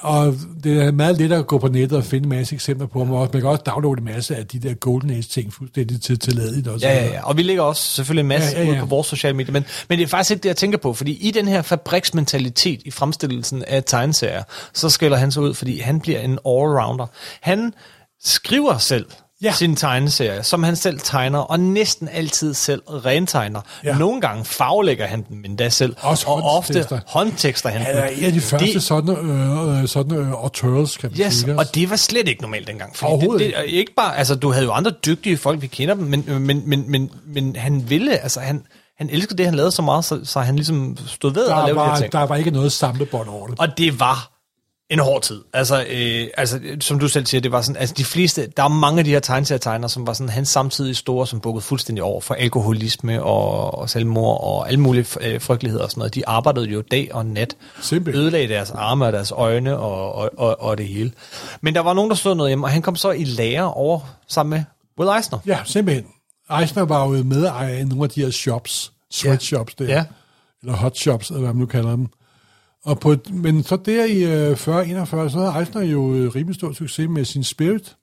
og 0.00 0.34
det 0.64 0.82
er 0.82 0.92
meget 0.92 1.18
let 1.18 1.32
at 1.32 1.46
gå 1.46 1.58
på 1.58 1.68
nettet 1.68 1.98
og 1.98 2.04
finde 2.04 2.24
en 2.24 2.28
masse 2.28 2.54
eksempler 2.54 2.86
på 2.86 2.98
ham, 2.98 3.12
og 3.12 3.30
man 3.32 3.42
kan 3.42 3.50
også 3.50 3.62
downloade 3.66 3.98
en 3.98 4.04
masse 4.04 4.36
af 4.36 4.46
de 4.46 4.58
der 4.58 4.74
Golden 4.74 5.10
Age 5.10 5.22
ting 5.22 5.52
fuldstændig 5.52 6.02
til 6.02 6.18
tilladigt 6.18 6.68
også. 6.68 6.86
Ja, 6.86 6.94
ja, 6.94 7.06
ja. 7.06 7.24
Og 7.24 7.36
vi 7.36 7.42
lægger 7.42 7.62
også 7.62 7.82
selvfølgelig 7.82 8.20
en 8.20 8.28
masse 8.28 8.50
Ja, 8.50 8.62
ja, 8.62 8.68
ja. 8.68 8.72
ud 8.72 8.80
på 8.80 8.86
vores 8.86 9.06
sociale 9.06 9.36
medier. 9.36 9.52
Men, 9.52 9.64
men 9.88 9.98
det 9.98 10.04
er 10.04 10.08
faktisk 10.08 10.30
ikke 10.30 10.42
det, 10.42 10.48
jeg 10.48 10.56
tænker 10.56 10.78
på. 10.78 10.94
Fordi 10.94 11.12
i 11.12 11.30
den 11.30 11.48
her 11.48 11.62
fabriksmentalitet 11.62 12.82
i 12.84 12.90
fremstillelsen 12.90 13.64
af 13.64 13.84
tegneserier, 13.84 14.42
så 14.74 14.90
skiller 14.90 15.16
han 15.16 15.32
sig 15.32 15.42
ud, 15.42 15.54
fordi 15.54 15.78
han 15.78 16.00
bliver 16.00 16.20
en 16.20 16.38
allrounder. 16.46 17.06
Han 17.40 17.72
skriver 18.24 18.78
selv 18.78 19.06
Ja. 19.42 19.46
ja. 19.46 19.52
sine 19.52 19.76
tegneserier, 19.76 20.42
som 20.42 20.62
han 20.62 20.76
selv 20.76 21.00
tegner, 21.00 21.38
og 21.38 21.60
næsten 21.60 22.08
altid 22.12 22.54
selv 22.54 22.82
rentegner. 22.88 23.60
Ja. 23.84 23.88
Ja. 23.90 23.98
Nogle 23.98 24.20
gange 24.20 24.44
farvelægger 24.44 25.06
han 25.06 25.24
dem 25.28 25.42
endda 25.44 25.68
selv, 25.68 25.96
Også 26.00 26.26
og 26.26 26.42
ofte 26.56 26.86
håndtekster. 27.06 27.68
han 27.70 27.80
Han 27.80 27.96
dem. 27.96 28.04
en 28.18 28.24
af 28.24 28.32
de 28.32 28.40
første 28.40 28.66
Det- 28.72 28.82
sådan, 28.82 29.16
øh, 29.16 29.82
øh, 29.82 29.88
sådan 29.88 30.12
øh, 30.18 30.30
auteurs, 30.32 30.96
kan 30.96 31.10
man 31.16 31.26
Yes, 31.26 31.34
sige. 31.34 31.58
og 31.58 31.74
det 31.74 31.90
var 31.90 31.96
slet 31.96 32.28
ikke 32.28 32.42
normalt 32.42 32.66
dengang. 32.66 32.96
Fordi 32.96 33.26
det, 33.26 33.40
det, 33.40 33.54
ikke 33.66 33.92
bare, 33.96 34.16
altså, 34.18 34.34
du 34.34 34.50
havde 34.52 34.64
jo 34.64 34.72
andre 34.72 34.90
dygtige 34.90 35.36
folk, 35.36 35.62
vi 35.62 35.66
kender 35.66 35.94
dem, 35.94 36.04
men, 36.04 36.24
men, 36.40 36.62
men, 36.68 36.84
men, 36.90 37.10
men 37.26 37.56
han 37.56 37.90
ville, 37.90 38.18
altså 38.18 38.40
han, 38.40 38.62
han 38.98 39.10
elskede 39.10 39.38
det, 39.38 39.46
han 39.46 39.54
lavede 39.54 39.72
så 39.72 39.82
meget, 39.82 40.04
så, 40.04 40.20
så 40.24 40.40
han 40.40 40.56
ligesom 40.56 40.96
stod 41.06 41.34
ved 41.34 41.44
at 41.44 41.50
der, 41.50 41.66
lave 41.66 41.78
de 41.78 41.82
her 41.84 41.88
var, 41.90 41.98
ting. 41.98 42.12
der 42.12 42.22
var 42.26 42.36
ikke 42.36 42.50
noget 42.50 42.72
samlebånd 42.72 43.28
over 43.28 43.46
det. 43.46 43.58
Og 43.58 43.78
det 43.78 44.00
var 44.00 44.30
en 44.90 44.98
hård 44.98 45.22
tid. 45.22 45.40
Altså, 45.52 45.84
øh, 45.90 46.28
altså, 46.36 46.60
som 46.80 46.98
du 46.98 47.08
selv 47.08 47.26
siger, 47.26 47.40
det 47.40 47.52
var 47.52 47.62
sådan, 47.62 47.80
altså 47.80 47.94
de 47.98 48.04
fleste, 48.04 48.46
der 48.56 48.62
er 48.62 48.68
mange 48.68 48.98
af 48.98 49.04
de 49.04 49.10
her 49.10 49.20
tegneserietegnere, 49.20 49.88
som 49.90 50.06
var 50.06 50.12
sådan 50.12 50.28
hans 50.28 50.48
samtidig 50.48 50.96
store, 50.96 51.26
som 51.26 51.40
bukkede 51.40 51.62
fuldstændig 51.64 52.04
over 52.04 52.20
for 52.20 52.34
alkoholisme 52.34 53.22
og, 53.22 53.74
og 53.78 53.90
selvmord 53.90 54.40
og 54.40 54.68
alle 54.68 54.80
mulige 54.80 55.06
øh, 55.20 55.40
frygteligheder 55.40 55.84
og 55.84 55.90
sådan 55.90 56.00
noget. 56.00 56.14
De 56.14 56.28
arbejdede 56.28 56.66
jo 56.66 56.82
dag 56.90 57.08
og 57.12 57.26
nat. 57.26 57.56
Simpelthen. 57.80 58.22
Ødelagde 58.24 58.48
deres 58.48 58.70
arme 58.70 59.06
og 59.06 59.12
deres 59.12 59.32
øjne 59.32 59.78
og, 59.78 60.12
og, 60.14 60.30
og, 60.36 60.60
og 60.60 60.78
det 60.78 60.88
hele. 60.88 61.12
Men 61.60 61.74
der 61.74 61.80
var 61.80 61.92
nogen, 61.94 62.10
der 62.10 62.16
stod 62.16 62.34
noget 62.34 62.50
hjemme, 62.50 62.66
og 62.66 62.70
han 62.70 62.82
kom 62.82 62.96
så 62.96 63.10
i 63.10 63.24
lære 63.24 63.74
over 63.74 64.00
sammen 64.28 64.50
med 64.50 64.64
Will 65.06 65.16
Eisner. 65.18 65.38
Ja, 65.46 65.58
simpelthen. 65.64 66.06
Eisner 66.60 66.82
var 66.84 67.08
jo 67.08 67.22
medejer 67.22 67.78
af 67.78 67.86
nogle 67.86 68.04
af 68.04 68.10
de 68.10 68.22
her 68.22 68.30
shops, 68.30 68.92
sweatshops 69.10 69.74
der, 69.74 69.84
Ja. 69.84 70.04
eller 70.62 70.76
hot 70.76 70.96
shops, 70.96 71.28
eller 71.28 71.40
hvad 71.40 71.48
man 71.52 71.60
nu 71.60 71.66
kalder 71.66 71.90
dem. 71.90 72.06
Og 72.88 73.00
på, 73.00 73.12
et- 73.12 73.30
men 73.34 73.62
så 73.62 73.76
der 73.76 74.04
i 74.04 74.22
øh, 74.24 74.52
40-41, 74.52 74.56
så 75.30 75.38
havde 75.38 75.60
Eisner 75.60 75.82
jo 75.82 76.14
øh, 76.14 76.34
rimelig 76.34 76.54
stor 76.54 76.72
succes 76.72 77.08
med 77.08 77.24
sin 77.24 77.44
Spirit. 77.44 77.96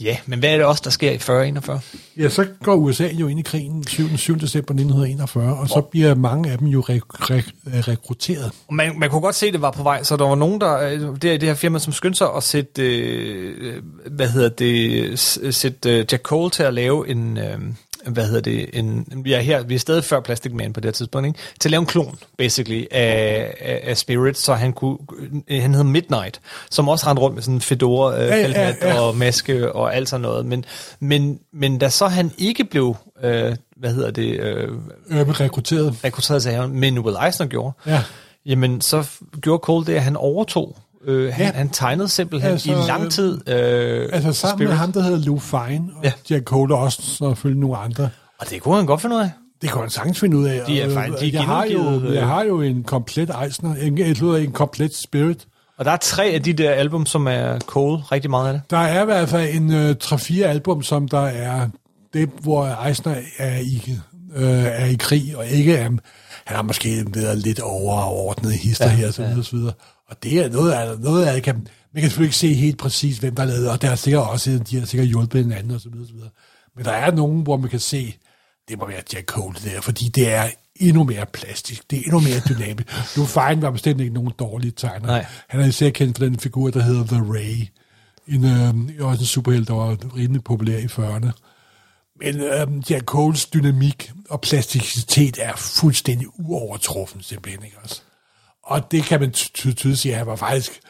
Ja, 0.00 0.16
men 0.26 0.38
hvad 0.38 0.50
er 0.50 0.56
det 0.56 0.66
også, 0.66 0.80
der 0.84 0.90
sker 0.90 1.10
i 1.10 1.16
40-41? 1.16 1.80
Ja, 2.16 2.28
så 2.28 2.46
går 2.62 2.74
USA 2.74 3.08
jo 3.12 3.26
ind 3.28 3.38
i 3.40 3.42
krigen 3.42 3.86
7. 3.86 4.16
7. 4.16 4.34
december 4.38 4.72
1941, 4.74 5.56
og 5.58 5.68
så 5.68 5.80
bliver 5.90 6.14
mange 6.14 6.50
af 6.50 6.58
dem 6.58 6.66
jo 6.68 6.80
rek- 6.80 7.30
rek- 7.30 7.52
øh, 7.66 7.74
rekrutteret. 7.88 8.50
Man, 8.70 8.98
man 8.98 9.10
kunne 9.10 9.20
godt 9.20 9.34
se, 9.34 9.46
at 9.46 9.52
det 9.52 9.62
var 9.62 9.70
på 9.70 9.82
vej, 9.82 10.02
så 10.02 10.16
der 10.16 10.24
var 10.28 10.34
nogen, 10.34 10.60
der, 10.60 10.78
øh, 10.78 11.00
det, 11.00 11.24
er 11.24 11.38
det 11.38 11.42
her 11.42 11.54
firma, 11.54 11.78
som 11.78 11.92
skyndte 11.92 12.18
sig 12.18 12.28
at 12.36 12.42
sætte, 12.42 12.82
øh, 12.98 13.82
hvad 14.10 14.28
hedder 14.28 14.48
det, 14.48 15.18
sætte 15.54 15.90
øh, 15.98 16.04
Jack 16.12 16.22
Cole 16.22 16.50
til 16.50 16.62
at 16.62 16.74
lave 16.74 17.08
en, 17.08 17.38
øh, 17.38 17.58
hvad 18.06 18.26
hedder 18.26 18.40
det, 18.40 18.70
en, 18.72 19.06
vi 19.24 19.32
er 19.32 19.40
her, 19.40 19.62
vi 19.62 19.74
er 19.74 19.78
stadig 19.78 20.04
før 20.04 20.20
Plastic 20.20 20.52
Man 20.52 20.72
på 20.72 20.80
det 20.80 20.84
her 20.88 20.92
tidspunkt, 20.92 21.26
ikke? 21.26 21.38
til 21.60 21.68
at 21.68 21.70
lave 21.70 21.80
en 21.80 21.86
klon, 21.86 22.18
basically, 22.38 22.84
af, 22.90 23.54
af, 23.60 23.80
af 23.84 23.96
Spirit, 23.98 24.38
så 24.38 24.54
han 24.54 24.72
kunne, 24.72 24.98
han 25.50 25.74
hed 25.74 25.84
Midnight, 25.84 26.40
som 26.70 26.88
også 26.88 27.06
rendte 27.06 27.22
rundt 27.22 27.34
med 27.34 27.42
sådan 27.42 27.54
en 27.54 27.60
fedora, 27.60 28.14
øh, 28.22 28.28
Ja, 28.28 28.36
ja, 28.48 28.74
ja. 28.82 29.00
og 29.00 29.16
maske 29.16 29.72
og 29.72 29.94
alt 29.96 30.08
sådan 30.08 30.20
noget, 30.22 30.46
men, 30.46 30.64
men, 31.00 31.38
men 31.52 31.78
da 31.78 31.88
så 31.88 32.06
han 32.06 32.32
ikke 32.38 32.64
blev, 32.64 32.96
øh, 33.22 33.56
hvad 33.76 33.94
hedder 33.94 34.10
det, 34.10 34.40
øh, 34.40 34.68
Øh, 35.10 35.40
rekrutteret. 35.40 35.96
rekrutteret 36.04 36.42
til 36.42 36.52
haven, 36.52 36.80
men 36.80 36.98
Will 36.98 37.16
Eisner 37.26 37.46
gjorde, 37.46 37.72
Ja. 37.86 38.02
Jamen, 38.46 38.80
så 38.80 39.04
gjorde 39.40 39.60
Cole 39.62 39.86
det, 39.86 39.94
at 39.94 40.02
han 40.02 40.16
overtog. 40.16 40.76
Øh, 41.06 41.32
han, 41.34 41.46
Ja. 41.46 41.52
han 41.52 41.68
tegnede 41.68 42.08
simpelthen 42.08 42.50
Altså, 42.52 42.70
i 42.72 42.74
lang 42.88 43.10
tid. 43.12 43.48
Øh, 43.48 44.08
Altså 44.12 44.32
sammen 44.32 44.58
Spirit. 44.58 44.68
med 44.70 44.76
ham, 44.76 44.92
der 44.92 45.02
hedder 45.02 45.18
Lou 45.18 45.38
Fine, 45.38 45.84
og 45.96 46.04
Ja. 46.04 46.12
Jack 46.30 46.44
Cole 46.44 46.74
og 46.74 46.80
også 46.80 47.02
selvfølgelig 47.18 47.60
nogle 47.60 47.76
andre. 47.76 48.08
Og 48.40 48.50
det 48.50 48.62
kunne 48.62 48.76
han 48.76 48.86
godt 48.86 49.00
finde 49.00 49.16
ud 49.16 49.20
af. 49.20 49.30
Det 49.62 49.70
kan 49.70 49.80
man 49.80 49.90
sagtens 49.90 50.20
finde 50.20 50.36
ud 50.36 50.44
af. 50.44 50.60
De 50.66 50.80
er 50.80 50.86
og, 50.86 50.92
faktisk- 50.92 51.20
de 51.20 51.26
er 51.28 51.32
jeg, 51.32 51.42
har 51.44 51.64
jo, 51.64 52.00
øh. 52.00 52.14
jeg 52.14 52.26
har 52.26 52.42
jo 52.44 52.60
en 52.60 52.82
komplet 52.82 53.30
Eisner, 53.44 53.74
en, 53.74 54.14
tror, 54.14 54.36
en 54.36 54.52
komplet 54.52 54.96
Spirit. 54.96 55.46
Og 55.78 55.84
der 55.84 55.90
er 55.90 55.96
tre 55.96 56.24
af 56.24 56.42
de 56.42 56.52
der 56.52 56.70
album, 56.70 57.06
som 57.06 57.26
er 57.26 57.58
Cole, 57.58 58.02
rigtig 58.12 58.30
meget 58.30 58.46
af 58.48 58.52
det. 58.52 58.62
Der 58.70 58.76
er 58.78 59.02
i 59.02 59.04
hvert 59.04 59.28
fald 59.28 59.54
en 59.54 59.72
øh, 59.72 59.94
3-4 60.04 60.42
album, 60.42 60.82
som 60.82 61.08
der 61.08 61.20
er 61.26 61.68
det, 62.12 62.30
hvor 62.40 62.86
Eisner 62.86 63.14
er 63.38 63.58
i, 63.58 63.98
øh, 64.36 64.50
er 64.64 64.84
i 64.86 64.94
krig, 64.94 65.36
og 65.36 65.46
ikke 65.46 65.76
er, 65.76 65.82
han 66.44 66.56
har 66.56 66.62
måske 66.62 67.04
været 67.14 67.38
lidt 67.38 67.60
overordnet 67.60 68.52
hister 68.52 68.84
ja, 68.86 68.90
her, 68.92 69.08
og 69.08 69.14
så 69.14 69.22
videre, 69.22 69.36
ja. 69.36 69.42
så 69.42 69.56
videre. 69.56 69.72
Og 70.12 70.22
det 70.22 70.38
er 70.38 70.48
noget 70.48 70.72
af, 70.72 70.98
noget 70.98 71.26
af 71.26 71.34
det, 71.34 71.42
kan, 71.42 71.54
man 71.92 72.00
kan 72.00 72.02
selvfølgelig 72.02 72.28
ikke 72.28 72.36
se 72.36 72.54
helt 72.54 72.78
præcis, 72.78 73.18
hvem 73.18 73.34
der 73.34 73.44
lavede, 73.44 73.70
og 73.70 73.82
der 73.82 73.90
er 73.90 73.94
sikkert 73.94 74.28
også, 74.28 74.60
de 74.70 74.78
har 74.78 74.86
sikkert 74.86 75.08
hjulpet 75.08 75.42
hinanden, 75.44 75.70
og 75.70 75.80
så 75.80 75.88
videre, 75.88 76.06
så 76.06 76.14
videre. 76.14 76.30
Men 76.76 76.84
der 76.84 76.92
er 76.92 77.10
nogen, 77.10 77.42
hvor 77.42 77.56
man 77.56 77.70
kan 77.70 77.80
se, 77.80 78.16
det 78.68 78.78
må 78.78 78.86
være 78.86 79.02
Jack 79.12 79.26
Cole 79.26 79.56
der, 79.64 79.80
fordi 79.80 80.08
det 80.08 80.32
er 80.32 80.48
endnu 80.76 81.04
mere 81.04 81.26
plastisk, 81.32 81.90
det 81.90 81.98
er 81.98 82.02
endnu 82.02 82.20
mere 82.20 82.40
dynamisk. 82.48 82.88
Lou 83.16 83.26
Fine 83.26 83.62
var 83.62 83.70
bestemt 83.70 84.00
ikke 84.00 84.14
nogen 84.14 84.32
dårlige 84.38 84.72
tegner. 84.76 85.06
Nej. 85.06 85.26
Han 85.48 85.60
er 85.60 85.66
især 85.66 85.90
kendt 85.90 86.18
for 86.18 86.24
den 86.24 86.38
figur, 86.38 86.70
der 86.70 86.82
hedder 86.82 87.04
The 87.04 87.20
Ray. 87.20 87.66
En, 88.28 88.44
øh, 88.44 89.08
også 89.08 89.22
en 89.22 89.26
superhelt, 89.26 89.68
der 89.68 89.74
var 89.74 90.16
rimelig 90.16 90.44
populær 90.44 90.78
i 90.78 90.84
40'erne. 90.84 91.30
Men 92.20 92.40
øh, 92.40 92.90
Jack 92.90 93.04
Coles 93.04 93.46
dynamik 93.46 94.12
og 94.28 94.40
plasticitet 94.40 95.38
er 95.42 95.56
fuldstændig 95.56 96.26
uovertruffen, 96.40 97.22
simpelthen. 97.22 97.64
Ikke 97.64 97.76
også? 97.82 98.02
Og 98.64 98.90
det 98.92 99.04
kan 99.04 99.20
man 99.20 99.30
ty- 99.32 99.48
ty- 99.54 99.72
tydeligt 99.74 100.00
sige, 100.00 100.12
at 100.12 100.18
han 100.18 100.26
var 100.26 100.36
faktisk 100.36 100.80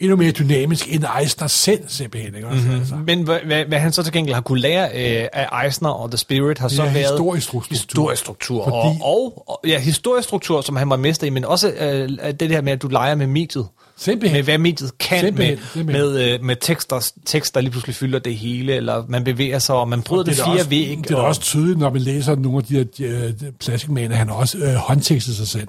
endnu 0.00 0.16
mere 0.16 0.30
dynamisk 0.32 0.92
end 0.94 1.04
Eisner 1.20 1.46
selv, 1.46 1.84
simpelthen. 1.88 2.34
Ikke 2.34 2.48
også? 2.48 2.60
Mm-hmm. 2.62 2.78
Altså. 2.80 2.94
Men 3.06 3.22
hvad, 3.22 3.38
hvad, 3.46 3.64
hvad 3.64 3.78
han 3.78 3.92
så 3.92 4.02
til 4.02 4.12
gengæld 4.12 4.34
har 4.34 4.40
kunne 4.42 4.60
lære 4.60 4.84
øh, 5.22 5.28
af 5.32 5.64
Eisner 5.64 5.88
og 5.90 6.10
The 6.10 6.18
Spirit, 6.18 6.58
har 6.58 6.68
så 6.68 6.82
er 6.82 6.92
været 6.92 6.96
historisk 7.10 7.46
struktur. 7.46 7.70
historisk 7.74 8.20
struktur. 8.22 8.64
Fordi- 8.64 8.98
Og, 9.02 9.24
og, 9.36 9.48
og, 9.48 9.60
ja, 9.66 9.78
historisk 9.78 10.28
struktur, 10.28 10.60
som 10.60 10.76
han 10.76 10.90
var 10.90 10.96
mester 10.96 11.26
i, 11.26 11.30
men 11.30 11.44
også 11.44 11.70
øh, 11.70 12.08
det 12.40 12.48
her 12.48 12.60
med, 12.60 12.72
at 12.72 12.82
du 12.82 12.88
leger 12.88 13.14
med 13.14 13.26
mediet. 13.26 13.66
Simpelthen. 14.00 14.36
Med 14.38 14.44
hvad 14.44 14.58
mediet 14.58 14.98
kan 14.98 15.20
Simpelthen, 15.20 15.56
med, 15.58 15.66
simpelthen. 15.72 16.06
med, 16.12 16.34
øh, 16.34 16.44
med 16.44 16.56
tekster, 16.60 17.12
tekster, 17.26 17.60
der 17.60 17.62
lige 17.62 17.70
pludselig 17.70 17.94
fylder 17.96 18.18
det 18.18 18.36
hele, 18.36 18.74
eller 18.74 19.04
man 19.08 19.24
bevæger 19.24 19.58
sig, 19.58 19.74
og 19.74 19.88
man 19.88 20.02
bryder 20.02 20.24
det 20.24 20.36
det 20.36 20.44
fire 20.44 20.70
væg. 20.70 20.98
Det 21.02 21.10
er 21.10 21.16
og- 21.16 21.24
også 21.26 21.40
tydeligt, 21.40 21.78
når 21.78 21.90
man 21.90 22.02
læser 22.02 22.34
nogle 22.36 22.58
af 22.58 22.64
de 22.64 22.74
her 22.74 22.84
øh, 23.26 23.32
plastikmaner, 23.60 24.16
han 24.16 24.28
har 24.28 24.34
også 24.34 24.58
øh, 24.58 24.74
håndtekstet 24.74 25.36
sig 25.36 25.48
selv. 25.48 25.68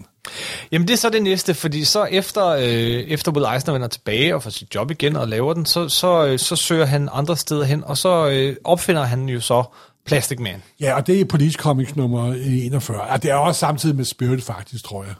Jamen 0.71 0.88
det 0.88 0.93
er 0.93 0.97
så 0.97 1.09
det 1.09 1.23
næste, 1.23 1.53
fordi 1.53 1.84
så 1.84 2.03
efter, 2.03 2.47
øh, 2.47 2.63
efter 3.07 3.32
Will 3.32 3.45
Eisner 3.55 3.73
vender 3.73 3.88
tilbage 3.88 4.36
og 4.36 4.43
får 4.43 4.49
sit 4.49 4.75
job 4.75 4.91
igen 4.91 5.15
og 5.15 5.27
laver 5.27 5.53
den, 5.53 5.65
så, 5.65 5.89
så, 5.89 6.25
øh, 6.25 6.39
så 6.39 6.55
søger 6.55 6.86
han 6.86 7.09
andre 7.13 7.38
steder 7.38 7.63
hen, 7.63 7.84
og 7.84 7.97
så 7.97 8.29
øh, 8.29 8.55
opfinder 8.63 9.03
han 9.03 9.29
jo 9.29 9.41
så 9.41 9.63
Plastic 10.05 10.39
Man. 10.39 10.61
Ja, 10.79 10.93
og 10.95 11.07
det 11.07 11.21
er 11.21 11.25
Police 11.25 11.57
Comics 11.57 11.95
nummer 11.95 12.34
41. 12.34 12.97
Ja, 13.11 13.17
det 13.17 13.32
er 13.32 13.36
også 13.36 13.59
samtidig 13.59 13.95
med 13.95 14.05
Spirit, 14.05 14.43
faktisk, 14.43 14.84
tror 14.86 15.03
jeg. 15.03 15.13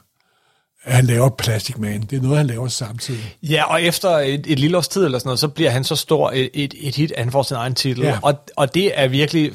Han 0.84 1.04
laver 1.04 1.28
Plastic 1.28 1.78
Man. 1.78 2.02
Det 2.02 2.18
er 2.18 2.22
noget, 2.22 2.36
han 2.36 2.46
laver 2.46 2.68
samtidig. 2.68 3.36
Ja, 3.42 3.64
og 3.64 3.82
efter 3.82 4.08
et, 4.08 4.46
et 4.46 4.58
lille 4.58 4.76
års 4.76 4.88
tid 4.88 5.04
eller 5.04 5.18
sådan 5.18 5.28
noget, 5.28 5.40
så 5.40 5.48
bliver 5.48 5.70
han 5.70 5.84
så 5.84 5.96
stor 5.96 6.30
et, 6.30 6.50
et, 6.54 6.74
et 6.80 6.96
hit, 6.96 7.12
at 7.12 7.24
han 7.24 7.32
får 7.32 7.42
sin 7.42 7.56
egen 7.56 7.74
titel. 7.74 8.04
Ja. 8.04 8.18
Og, 8.22 8.34
og 8.56 8.74
det 8.74 9.00
er 9.00 9.08
virkelig 9.08 9.52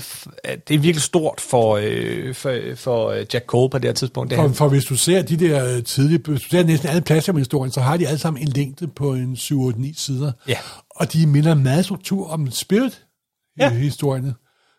det 0.68 0.76
er 0.76 0.80
virkelig 0.80 1.02
stort 1.02 1.42
for, 1.42 1.80
øh, 1.82 2.36
for, 2.36 2.60
for 2.76 3.10
øh, 3.10 3.26
Jack 3.34 3.46
Cole 3.46 3.70
på 3.70 3.78
det 3.78 3.86
her 3.86 3.94
tidspunkt. 3.94 4.30
Det 4.30 4.38
For, 4.38 4.42
han, 4.42 4.54
for 4.54 4.68
hvis 4.68 4.86
du 4.86 4.96
ser 4.96 5.22
de 5.22 5.38
der 5.38 5.82
tidlige, 5.82 6.20
hvis 6.26 6.42
du 6.42 6.50
ser 6.50 6.64
næsten 6.64 6.90
alle 6.90 7.02
Plastic 7.02 7.34
Man-historien, 7.34 7.72
så 7.72 7.82
har 7.82 7.98
de 7.98 8.08
alle 8.08 8.20
sammen 8.20 8.42
en 8.42 8.48
længde 8.48 8.88
på 8.88 9.14
en 9.14 9.34
7-8-9 9.34 9.94
sider. 9.96 10.32
Ja. 10.48 10.58
Og 10.90 11.14
de 11.14 11.28
minder 11.28 11.56
meget 11.56 11.86
struktur 11.86 12.30
om 12.30 12.52
Spirit-historierne. 12.52 14.34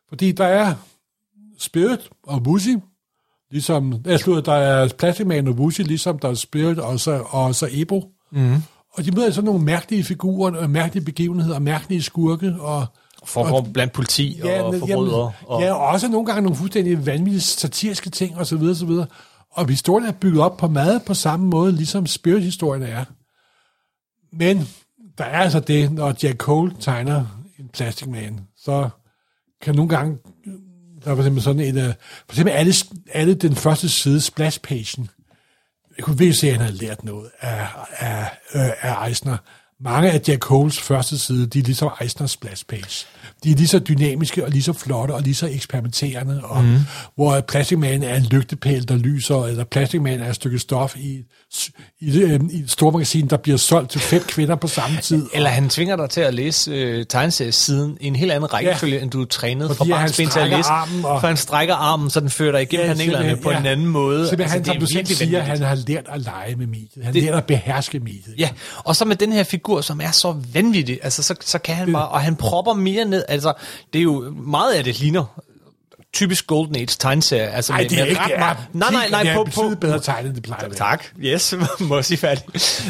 Fordi 0.08 0.32
der 0.32 0.46
er 0.46 0.74
Spirit 1.58 2.10
og 2.22 2.42
Woozy, 2.46 2.68
ligesom, 3.50 3.94
jeg 4.04 4.20
slutter, 4.20 4.42
der 4.42 4.52
er 4.52 4.88
Plastic 4.98 5.26
Man 5.26 5.48
og 5.48 5.54
Woozy, 5.54 5.80
ligesom 5.80 6.18
der 6.18 6.28
er 6.28 6.34
Spirit 6.34 6.78
og 6.78 7.00
så, 7.00 7.24
og 7.28 7.54
så 7.54 7.68
Ebo. 7.72 8.04
Mm. 8.32 8.54
Og 8.92 9.04
de 9.04 9.10
møder 9.10 9.30
sådan 9.30 9.44
nogle 9.44 9.64
mærkelige 9.64 10.04
figurer, 10.04 10.56
og 10.56 10.70
mærkelige 10.70 11.04
begivenheder, 11.04 11.54
og 11.54 11.62
mærkelige 11.62 12.02
skurke, 12.02 12.54
og 12.60 12.86
foregår 13.24 13.68
blandt 13.74 13.92
politi 13.92 14.40
og 14.42 14.74
forbrydere. 14.78 15.32
Og, 15.46 15.62
ja, 15.62 15.72
og 15.72 15.86
også 15.86 16.08
nogle 16.08 16.26
gange 16.26 16.42
nogle 16.42 16.56
fuldstændig 16.56 17.06
vanvittige 17.06 17.40
satiriske 17.40 18.10
ting, 18.10 18.38
og 18.38 18.46
så 18.46 18.56
videre, 18.56 18.74
så 18.74 18.86
videre. 18.86 19.06
Og 19.50 19.68
historien 19.68 20.08
er 20.08 20.12
bygget 20.12 20.42
op 20.42 20.56
på 20.56 20.68
meget 20.68 21.02
på 21.02 21.14
samme 21.14 21.46
måde, 21.46 21.72
ligesom 21.72 22.06
Spirit-historien 22.06 22.82
er. 22.82 23.04
Men 24.32 24.68
der 25.18 25.24
er 25.24 25.38
altså 25.38 25.60
det, 25.60 25.92
når 25.92 26.14
Jack 26.22 26.36
Cole 26.36 26.74
tegner 26.80 27.24
en 27.58 27.68
Plastic 27.72 28.08
Man, 28.08 28.40
så 28.56 28.88
kan 29.62 29.74
nogle 29.74 29.88
gange, 29.88 30.16
der 31.08 31.14
var 31.14 31.22
for 31.22 31.22
eksempel 31.22 31.42
sådan 31.42 31.60
en, 31.60 31.78
øh, 31.78 31.94
for 32.26 32.32
eksempel 32.32 32.52
alle, 32.52 32.74
alle 33.12 33.34
den 33.34 33.56
første 33.56 33.88
side, 33.88 34.20
splash-pagen, 34.20 35.10
jeg 35.96 36.04
kunne 36.04 36.18
virkelig 36.18 36.38
se, 36.38 36.46
at 36.46 36.52
han 36.52 36.62
havde 36.62 36.76
lært 36.76 37.04
noget 37.04 37.30
af, 37.40 37.66
af, 37.98 38.20
øh, 38.54 38.70
af 38.80 39.08
Eisner. 39.08 39.36
Mange 39.80 40.10
af 40.10 40.20
Jack 40.28 40.40
Coles 40.40 40.80
første 40.80 41.18
side, 41.18 41.46
de 41.46 41.58
er 41.58 41.62
ligesom 41.62 41.90
Eisners 42.00 42.30
splash 42.30 42.66
page. 42.66 43.06
De 43.44 43.50
er 43.50 43.54
lige 43.56 43.68
så 43.68 43.78
dynamiske 43.78 44.44
og 44.44 44.50
lige 44.50 44.62
så 44.62 44.72
flotte 44.72 45.12
og 45.12 45.22
lige 45.22 45.34
så 45.34 45.46
eksperimenterende, 45.46 46.40
og 46.44 46.64
mm. 46.64 46.76
hvor 47.14 47.40
Plastic 47.40 47.78
Man 47.78 48.02
er 48.02 48.16
en 48.16 48.22
lygtepæl, 48.22 48.88
der 48.88 48.96
lyser, 48.96 49.44
eller 49.44 49.64
Plastic 49.64 50.00
Man 50.00 50.20
er 50.20 50.28
et 50.28 50.34
stykke 50.34 50.58
stof 50.58 50.96
i, 50.96 51.18
i, 52.00 52.20
øh, 52.20 52.40
i 52.50 52.58
et 52.60 52.70
stort 52.70 52.92
magasin, 52.94 53.26
der 53.28 53.36
bliver 53.36 53.58
solgt 53.58 53.90
til 53.90 54.00
fem 54.00 54.22
kvinder 54.22 54.54
på 54.56 54.66
samme 54.68 54.96
tid. 55.02 55.26
Eller 55.34 55.50
han 55.50 55.68
tvinger 55.68 55.96
dig 55.96 56.10
til 56.10 56.20
at 56.20 56.34
læse 56.34 56.70
øh, 56.70 57.06
tegneseriesiden 57.06 57.96
i 58.00 58.06
en 58.06 58.16
helt 58.16 58.32
anden 58.32 58.52
rækkefølge, 58.54 58.96
ja. 58.96 59.02
end 59.02 59.10
du 59.10 59.20
er 59.22 59.26
trænet 59.26 59.76
Fordi 59.76 59.90
han 59.90 60.00
barnsben 60.00 60.28
til 60.28 60.38
at 60.40 60.50
læse. 60.50 60.68
armen 60.68 61.04
og- 61.04 61.20
For 61.20 61.28
han 61.28 61.36
strækker 61.36 61.74
armen, 61.74 62.10
så 62.10 62.20
den 62.20 62.30
fører 62.30 62.52
dig 62.52 62.62
igennem 62.62 62.86
ja, 62.86 62.94
panelerne 62.94 63.36
på 63.36 63.50
en 63.50 63.66
anden 63.66 63.86
måde. 63.86 64.28
Simpelthen, 64.28 64.56
altså, 64.58 64.72
han, 64.72 64.80
som 64.80 64.86
du 64.88 64.92
selv 64.92 65.06
siger, 65.06 65.40
han 65.42 65.62
har 65.62 65.74
lært 65.88 66.04
at 66.08 66.20
lege 66.20 66.56
med 66.56 66.66
mediet. 66.66 67.04
Han 67.04 67.14
Det- 67.14 67.22
lært 67.22 67.34
at 67.34 67.44
beherske 67.44 68.00
mediet. 68.00 68.34
Ja, 68.38 68.48
og 68.78 68.96
så 68.96 69.04
med 69.04 69.16
den 69.16 69.32
her 69.32 69.44
figur, 69.44 69.80
som 69.80 70.00
er 70.00 70.10
så 70.10 70.34
vanvittig, 70.52 70.98
altså 71.02 71.22
så, 71.22 71.34
så 71.44 71.58
kan 71.58 71.74
han 71.74 71.92
bare, 71.92 72.08
og 72.08 72.20
han 72.20 72.36
propper 72.36 72.72
mere 72.74 73.04
ned, 73.04 73.24
altså 73.28 73.52
det 73.92 73.98
er 73.98 74.02
jo, 74.02 74.34
meget 74.36 74.72
af 74.72 74.84
det 74.84 75.00
ligner 75.00 75.24
typisk 76.12 76.46
Golden 76.46 76.76
Age 76.76 76.86
tegneserie. 76.86 77.50
Altså 77.50 77.72
Nej, 77.72 77.82
med- 77.82 77.88
det 77.88 77.98
er 77.98 78.02
med 78.02 78.10
ikke 78.10 78.22
ret. 78.22 78.32
Er, 78.34 78.38
meget- 78.38 78.56
Nej, 78.72 78.90
nej, 78.92 79.08
nej, 79.10 79.22
det 79.22 79.30
er 79.32 79.34
på, 79.36 79.44
på, 79.54 79.74
bedre 79.80 80.00
tegnet, 80.00 80.34
det 80.34 80.42
plejer 80.42 80.64
at. 80.64 80.76
Tak, 80.76 81.04
yes, 81.18 81.54
må 81.80 82.02
sige 82.02 82.18
færdig. 82.18 82.42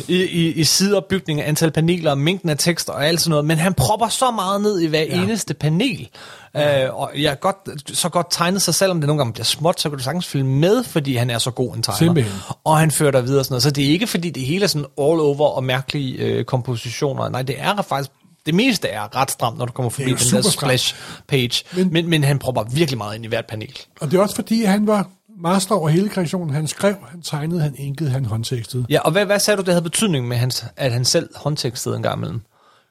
I, 0.09 0.17
i, 0.23 0.53
i 0.53 0.65
sideopbygning, 0.65 1.43
antal 1.43 1.71
paneler, 1.71 2.15
mængden 2.15 2.51
af 2.51 2.59
tekster 2.59 2.93
og 2.93 3.07
alt 3.07 3.21
sådan 3.21 3.31
noget, 3.31 3.45
men 3.45 3.59
han 3.59 3.75
propper 3.75 4.09
så 4.09 4.31
meget 4.31 4.61
ned 4.61 4.81
i 4.81 4.87
hver 4.87 5.03
ja. 5.03 5.23
eneste 5.23 5.55
panel. 5.55 6.09
Ja. 6.55 6.85
Øh, 6.87 6.95
og 6.95 7.11
jeg 7.17 7.41
godt, 7.41 7.57
så 7.99 8.09
godt 8.09 8.27
tegnet 8.31 8.63
sig, 8.63 8.75
selvom 8.75 9.01
det 9.01 9.07
nogle 9.07 9.21
gange 9.21 9.33
bliver 9.33 9.45
småt, 9.45 9.81
så 9.81 9.89
kan 9.89 9.99
du 9.99 10.05
sagtens 10.05 10.27
følge 10.27 10.45
med, 10.45 10.85
fordi 10.85 11.17
han 11.17 11.31
er 11.31 11.39
så 11.39 11.51
god 11.51 11.75
en 11.77 11.83
tegner. 11.83 11.99
Simpelthen. 11.99 12.35
Og 12.65 12.79
han 12.79 12.91
fører 12.91 13.11
dig 13.11 13.25
videre 13.25 13.39
og 13.41 13.45
sådan 13.45 13.53
noget. 13.53 13.63
Så 13.63 13.71
det 13.71 13.85
er 13.87 13.89
ikke, 13.91 14.07
fordi 14.07 14.31
det 14.31 14.43
hele 14.43 14.63
er 14.65 14.69
sådan 14.69 14.87
all 14.99 15.21
over 15.21 15.49
og 15.49 15.65
mærkelige 15.65 16.19
øh, 16.19 16.45
kompositioner. 16.45 17.29
Nej, 17.29 17.43
det 17.43 17.57
er 17.59 17.83
faktisk 17.83 18.11
det 18.49 18.57
meste 18.57 18.89
er 18.89 19.17
ret 19.17 19.31
stramt, 19.31 19.59
når 19.59 19.67
du 19.67 19.73
kommer 19.73 19.91
forbi 19.91 20.05
den 20.05 20.37
er 20.37 20.43
der 20.43 20.51
splash 20.51 20.95
page. 21.29 21.65
Men, 21.77 21.93
Men- 21.93 22.09
men, 22.09 22.25
han 22.25 22.39
propper 22.39 22.65
virkelig 22.65 22.99
meget 22.99 23.15
ind 23.17 23.25
i 23.25 23.29
hvert 23.29 23.47
panel. 23.47 23.77
Og 24.01 24.11
det 24.11 24.19
er 24.19 24.23
også 24.23 24.35
fordi, 24.35 24.65
han 24.65 24.87
var 24.87 25.09
master 25.43 25.75
over 25.75 25.89
hele 25.89 26.09
kreationen. 26.09 26.55
Han 26.55 26.67
skrev, 26.67 26.95
han 27.11 27.23
tegnede, 27.23 27.61
han 27.61 27.75
inkede, 27.79 28.11
han 28.11 28.25
håndtekstede. 28.25 28.87
Ja, 28.91 29.01
og 29.01 29.13
hvad, 29.13 29.27
hvad 29.27 29.39
sagde 29.39 29.57
du, 29.59 29.63
det 29.63 29.73
havde 29.75 29.83
betydning 29.83 30.29
med, 30.29 30.37
hans, 30.37 30.65
at 30.77 30.93
han 30.93 31.05
selv 31.05 31.29
håndtekstede 31.37 31.97
en 31.97 32.03
gang 32.03 32.17
imellem? 32.19 32.41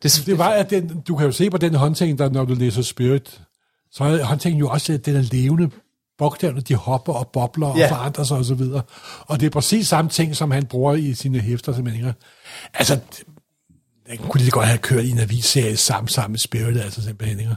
Det, 0.03 0.23
Det 0.25 0.37
var, 0.37 0.49
at 0.49 0.69
den, 0.69 1.01
du 1.07 1.15
kan 1.15 1.25
jo 1.25 1.31
se 1.31 1.49
på 1.49 1.57
den 1.57 1.75
håndtegning, 1.75 2.19
der 2.19 2.29
når 2.29 2.45
du 2.45 2.53
læser 2.53 2.81
Spirit, 2.81 3.41
så 3.91 4.03
er 4.03 4.23
håndtegningen 4.23 4.59
jo 4.59 4.69
også, 4.69 4.93
at 4.93 5.05
den 5.05 5.15
er 5.15 5.21
levende. 5.21 5.69
Bogstaverne, 6.17 6.61
de 6.61 6.75
hopper 6.75 7.13
og 7.13 7.27
bobler 7.33 7.67
og 7.67 7.77
Ja. 7.77 7.91
forandrer 7.91 8.23
sig 8.23 8.37
osv. 8.37 8.61
Og, 8.61 8.81
og 9.27 9.39
det 9.39 9.45
er 9.45 9.49
præcis 9.49 9.87
samme 9.87 10.09
ting, 10.11 10.35
som 10.35 10.51
han 10.51 10.65
bruger 10.65 10.93
i 10.93 11.13
sine 11.13 11.39
hæfter, 11.39 11.73
simpelthen. 11.73 12.07
ikke? 12.07 12.19
Altså, 12.73 12.99
den 14.09 14.17
kunne 14.17 14.39
lige 14.41 14.51
godt 14.51 14.67
have 14.67 14.77
kørt 14.77 15.03
i 15.05 15.09
en 15.11 15.19
avisserie 15.19 15.77
sammen, 15.77 16.07
sammen 16.07 16.31
med 16.31 16.39
Spirit, 16.39 16.77
altså 16.81 17.01
simpelthen. 17.03 17.39
Ikke? 17.39 17.55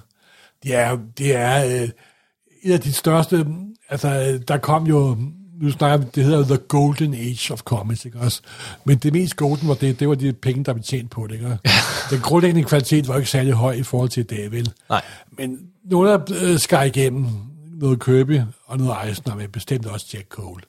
Det 0.63 0.75
er, 0.75 0.99
det 1.19 1.37
er 1.37 1.83
øh, 1.83 1.89
et 2.63 2.73
af 2.73 2.81
de 2.81 2.93
største, 2.93 3.47
altså 3.89 4.39
der 4.49 4.57
kom 4.59 4.87
jo, 4.87 5.17
nu 5.63 5.71
snakker 5.71 6.07
det 6.07 6.25
hedder 6.25 6.45
The 6.45 6.57
Golden 6.57 7.15
Age 7.15 7.53
of 7.53 7.61
Comics, 7.61 8.05
ikke 8.05 8.19
også? 8.19 8.41
Men 8.85 8.99
det 8.99 9.13
mest 9.13 9.37
golden 9.37 9.69
var 9.69 9.75
det, 9.75 10.01
det 10.01 10.09
var 10.09 10.15
de 10.15 10.33
penge, 10.33 10.65
der 10.65 10.73
blev 10.73 10.83
tjent 10.85 11.11
på 11.11 11.27
det, 11.27 11.35
ikke? 11.35 11.59
Den 12.11 12.21
grundlæggende 12.21 12.69
kvalitet 12.69 13.09
var 13.09 13.17
ikke 13.17 13.31
særlig 13.31 13.53
høj 13.53 13.73
i 13.73 13.83
forhold 13.83 14.09
til 14.09 14.31
det, 14.31 14.53
vel? 14.53 14.73
Nej. 14.89 15.03
Men 15.39 15.59
nogle 15.85 16.11
der 16.11 16.19
øh, 16.43 16.59
skar 16.59 16.83
igennem 16.83 17.27
noget 17.81 18.05
Kirby 18.05 18.41
og 18.67 18.79
noget 18.79 18.97
Eisner, 19.09 19.35
men 19.35 19.49
bestemt 19.51 19.87
også 19.87 20.07
Jack 20.15 20.29
Cole. 20.29 20.63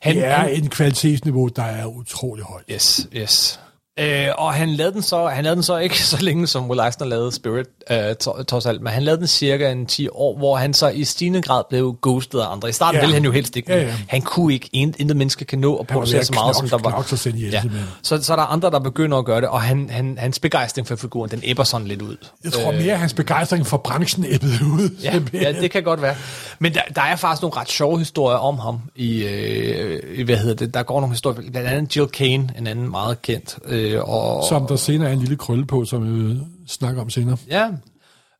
Han- 0.00 0.16
det 0.16 0.24
er 0.24 0.36
han- 0.36 0.50
en 0.62 0.68
kvalitetsniveau, 0.68 1.48
der 1.48 1.62
er 1.62 1.86
utrolig 1.86 2.44
højt. 2.44 2.64
Yes, 2.70 3.08
yes. 3.16 3.60
Øh, 4.00 4.26
og 4.38 4.54
han 4.54 4.68
lavede 4.70 4.94
den 4.94 5.02
så 5.02 5.26
han 5.26 5.44
lavede 5.44 5.56
den 5.56 5.62
så 5.62 5.76
ikke 5.78 6.02
så 6.12 6.22
længe 6.22 6.46
som 6.46 6.70
Will 6.70 6.80
Eisner 6.86 7.06
lavede 7.06 7.32
Spirit 7.32 7.66
øh, 7.90 8.14
to- 8.24 8.42
trods 8.42 8.66
alt, 8.66 8.82
men 8.82 8.92
han 8.92 9.02
lavede 9.02 9.18
den 9.20 9.26
cirka 9.26 9.70
en 9.72 9.86
10 9.86 10.08
år, 10.12 10.36
hvor 10.38 10.56
han 10.56 10.74
så 10.74 10.88
i 10.88 11.04
stigende 11.04 11.42
grad 11.42 11.62
blev 11.70 11.96
ghostet 12.02 12.40
af 12.40 12.52
andre. 12.52 12.68
I 12.68 12.72
starten 12.72 12.96
Ja. 12.96 13.00
ville 13.00 13.14
han 13.14 13.24
jo 13.24 13.30
helst 13.32 13.56
ikke. 13.56 13.72
Ja, 13.72 13.82
ja. 13.82 13.94
Han 14.08 14.22
kunne 14.22 14.52
ikke, 14.54 14.68
intet, 14.72 15.16
menneske 15.16 15.44
kan 15.44 15.58
nå 15.58 15.76
at 15.76 15.86
producere 15.86 16.24
så 16.24 16.32
meget, 16.32 16.54
knokle- 16.56 16.68
som 16.68 16.80
der 16.82 16.90
var. 16.90 17.02
selv 17.16 17.34
ihjel, 17.34 17.52
ja. 17.52 17.62
så, 18.02 18.22
så 18.22 18.32
er 18.32 18.36
der 18.36 18.42
andre, 18.44 18.70
der 18.70 18.78
begynder 18.78 19.18
at 19.18 19.24
gøre 19.24 19.40
det, 19.40 19.48
og 19.48 19.62
han, 19.62 19.90
han, 19.90 20.16
hans 20.18 20.38
begejstring 20.38 20.86
for 20.88 20.96
figuren, 20.96 21.30
den 21.30 21.40
æbber 21.44 21.64
sådan 21.64 21.86
lidt 21.86 22.02
ud. 22.02 22.16
Jeg 22.44 22.52
tror 22.52 22.72
mere, 22.72 22.92
at 22.92 22.98
hans 22.98 23.14
begejstring 23.14 23.66
for 23.66 23.76
branchen 23.76 24.24
æbbede 24.28 24.52
ud. 24.64 24.90
Ja, 25.02 25.20
ja, 25.32 25.52
det 25.52 25.70
kan 25.70 25.82
godt 25.82 26.02
være. 26.02 26.14
Men 26.58 26.74
der, 26.74 26.80
der 26.94 27.02
er 27.02 27.16
faktisk 27.16 27.42
nogle 27.42 27.56
ret 27.56 27.68
sjove 27.70 27.98
historier 27.98 28.36
om 28.38 28.58
ham. 28.58 28.80
I, 28.96 29.22
øh, 29.24 30.00
i 30.18 30.22
hvad 30.22 30.36
hedder 30.36 30.54
det? 30.54 30.74
Der 30.74 30.82
går 30.82 31.00
nogle 31.00 31.14
historier, 31.14 31.50
blandt 31.50 31.68
andet 31.68 31.96
Jill 31.96 32.08
Kane, 32.08 32.48
en 32.58 32.66
anden 32.66 32.90
meget 32.90 33.22
kendt. 33.22 33.58
Øh, 33.66 33.83
og, 34.02 34.44
Som 34.48 34.66
der 34.66 34.76
senere 34.76 35.08
er 35.08 35.12
en 35.12 35.18
lille 35.18 35.36
krølle 35.36 35.66
på, 35.66 35.84
som 35.84 36.04
vi 36.06 36.22
vil 36.22 36.42
snakke 36.68 37.00
om 37.00 37.10
senere. 37.10 37.36
Ja. 37.50 37.68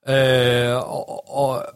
Øh, 0.09 0.77
og, 0.77 1.39
og 1.39 1.67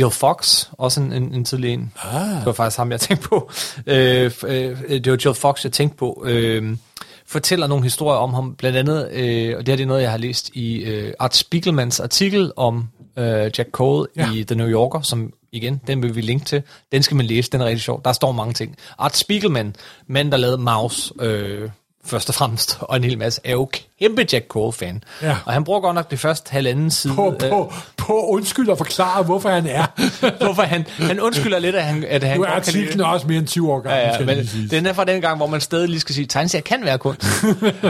Jill 0.00 0.10
Fox, 0.10 0.66
også 0.72 1.00
en, 1.00 1.12
en, 1.12 1.34
en 1.34 1.44
tidlig 1.44 1.72
en. 1.72 1.92
Ah. 2.02 2.36
Det 2.36 2.46
var 2.46 2.52
faktisk 2.52 2.78
ham, 2.78 2.90
jeg 2.90 3.00
tænkte 3.00 3.28
på. 3.28 3.50
Øh, 3.86 4.32
øh, 4.46 4.80
det 4.88 5.10
var 5.10 5.18
Jill 5.24 5.34
Fox, 5.34 5.64
jeg 5.64 5.72
tænkte 5.72 5.96
på. 5.96 6.24
Øh, 6.26 6.76
fortæller 7.26 7.66
nogle 7.66 7.84
historier 7.84 8.18
om 8.18 8.34
ham. 8.34 8.54
Blandt 8.54 8.78
andet, 8.78 9.10
øh, 9.12 9.54
og 9.58 9.66
det 9.66 9.68
her 9.68 9.76
det 9.76 9.80
er 9.80 9.86
noget, 9.86 10.02
jeg 10.02 10.10
har 10.10 10.18
læst 10.18 10.50
i 10.54 10.76
øh, 10.76 11.12
Art 11.18 11.36
Spiegelmans 11.36 12.00
artikel 12.00 12.52
om 12.56 12.88
øh, 13.18 13.50
Jack 13.58 13.70
Cole 13.70 14.06
ja. 14.16 14.32
i 14.32 14.44
The 14.44 14.54
New 14.54 14.68
Yorker, 14.68 15.00
som 15.00 15.32
igen, 15.52 15.80
den 15.86 16.02
vil 16.02 16.16
vi 16.16 16.20
linke 16.20 16.44
til. 16.44 16.62
Den 16.92 17.02
skal 17.02 17.16
man 17.16 17.26
læse, 17.26 17.50
den 17.50 17.60
er 17.60 17.64
rigtig 17.64 17.82
sjov. 17.82 18.00
Der 18.04 18.12
står 18.12 18.32
mange 18.32 18.54
ting. 18.54 18.76
Art 18.98 19.16
Spiegelman, 19.16 19.76
mand 20.06 20.30
der 20.30 20.36
lavede 20.36 20.58
Mouse, 20.58 21.12
øh, 21.20 21.70
først 22.06 22.28
og 22.28 22.34
fremmest, 22.34 22.78
og 22.80 22.96
en 22.96 23.04
hel 23.04 23.18
masse, 23.18 23.40
er 23.44 23.52
jo 23.52 23.68
kæmpe 24.00 24.26
Jack 24.32 24.46
Cole-fan. 24.48 25.04
Ja. 25.22 25.36
Og 25.44 25.52
han 25.52 25.64
bruger 25.64 25.80
godt 25.80 25.94
nok 25.94 26.10
det 26.10 26.20
første 26.20 26.50
halvanden 26.52 26.90
side. 26.90 27.14
På, 27.14 27.32
øh, 27.42 27.50
på, 27.50 27.72
på 27.96 28.26
undskyld 28.26 28.68
og 28.68 28.78
forklare, 28.78 29.22
hvorfor 29.22 29.48
han 29.48 29.66
er. 29.66 29.86
hvorfor 30.44 30.62
han, 30.62 30.86
han 30.98 31.20
undskylder 31.20 31.58
lidt, 31.58 31.76
at 31.76 31.84
han, 31.84 32.04
at 32.08 32.22
han 32.24 32.36
Nu 32.36 32.42
er 32.44 32.46
kan 32.46 32.54
lide 32.72 32.78
artiklen 32.80 32.98
det. 32.98 33.06
også 33.06 33.26
mere 33.26 33.38
end 33.38 33.46
20 33.46 33.72
år 33.72 33.80
gammel, 33.80 33.98
Ja, 34.00 34.12
ja, 34.20 34.24
men 34.24 34.70
den 34.70 34.86
er 34.86 34.92
fra 34.92 35.04
den 35.04 35.20
gang, 35.20 35.36
hvor 35.36 35.46
man 35.46 35.60
stadig 35.60 35.88
lige 35.88 36.00
skal 36.00 36.14
sige, 36.14 36.26
tegneserier 36.26 36.62
kan 36.62 36.84
være 36.84 36.98
kunst. 36.98 37.22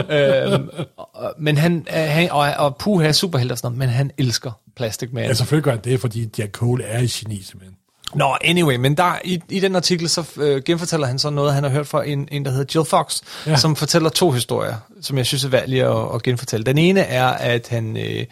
øhm, 0.09 0.69
og- 0.97 1.33
men 1.39 1.57
han, 1.57 1.87
øh, 1.89 1.95
han 1.95 2.31
og, 2.31 2.49
og 2.57 2.75
puha, 2.77 3.11
superhelt 3.11 3.51
og 3.51 3.57
sådan 3.57 3.67
noget, 3.67 3.77
men 3.79 3.89
han 3.89 4.11
elsker 4.17 4.51
Plastic 4.75 5.09
Man. 5.13 5.25
Ja, 5.25 5.33
selvfølgelig 5.33 5.63
gør 5.63 5.71
han 5.71 5.79
det, 5.83 5.99
fordi 6.01 6.29
Jack 6.37 6.51
Cole 6.51 6.83
er 6.83 6.99
i 6.99 7.07
geni, 7.07 7.43
simpelthen. 7.43 7.77
Nå, 8.15 8.35
anyway, 8.41 8.75
men 8.75 8.97
der, 8.97 9.19
i, 9.23 9.41
i 9.49 9.59
den 9.59 9.75
artikel, 9.75 10.09
så 10.09 10.23
øh, 10.37 10.61
genfortæller 10.63 11.07
han 11.07 11.19
så 11.19 11.29
noget, 11.29 11.53
han 11.53 11.63
har 11.63 11.69
hørt 11.71 11.87
fra 11.87 12.07
en, 12.07 12.27
en 12.31 12.45
der 12.45 12.51
hedder 12.51 12.65
Jill 12.75 12.85
Fox, 12.89 13.21
Ja. 13.47 13.55
som 13.55 13.75
fortæller 13.75 14.09
to 14.09 14.31
historier, 14.31 14.75
som 15.01 15.17
jeg 15.17 15.25
synes 15.25 15.43
er 15.43 15.49
værd 15.49 15.67
lige 15.67 15.85
at, 15.85 16.05
at 16.15 16.23
genfortælle. 16.23 16.63
Den 16.65 16.77
ene 16.77 16.99
er, 16.99 17.27
at 17.27 17.67
han... 17.67 17.97
Øh, 17.97 18.25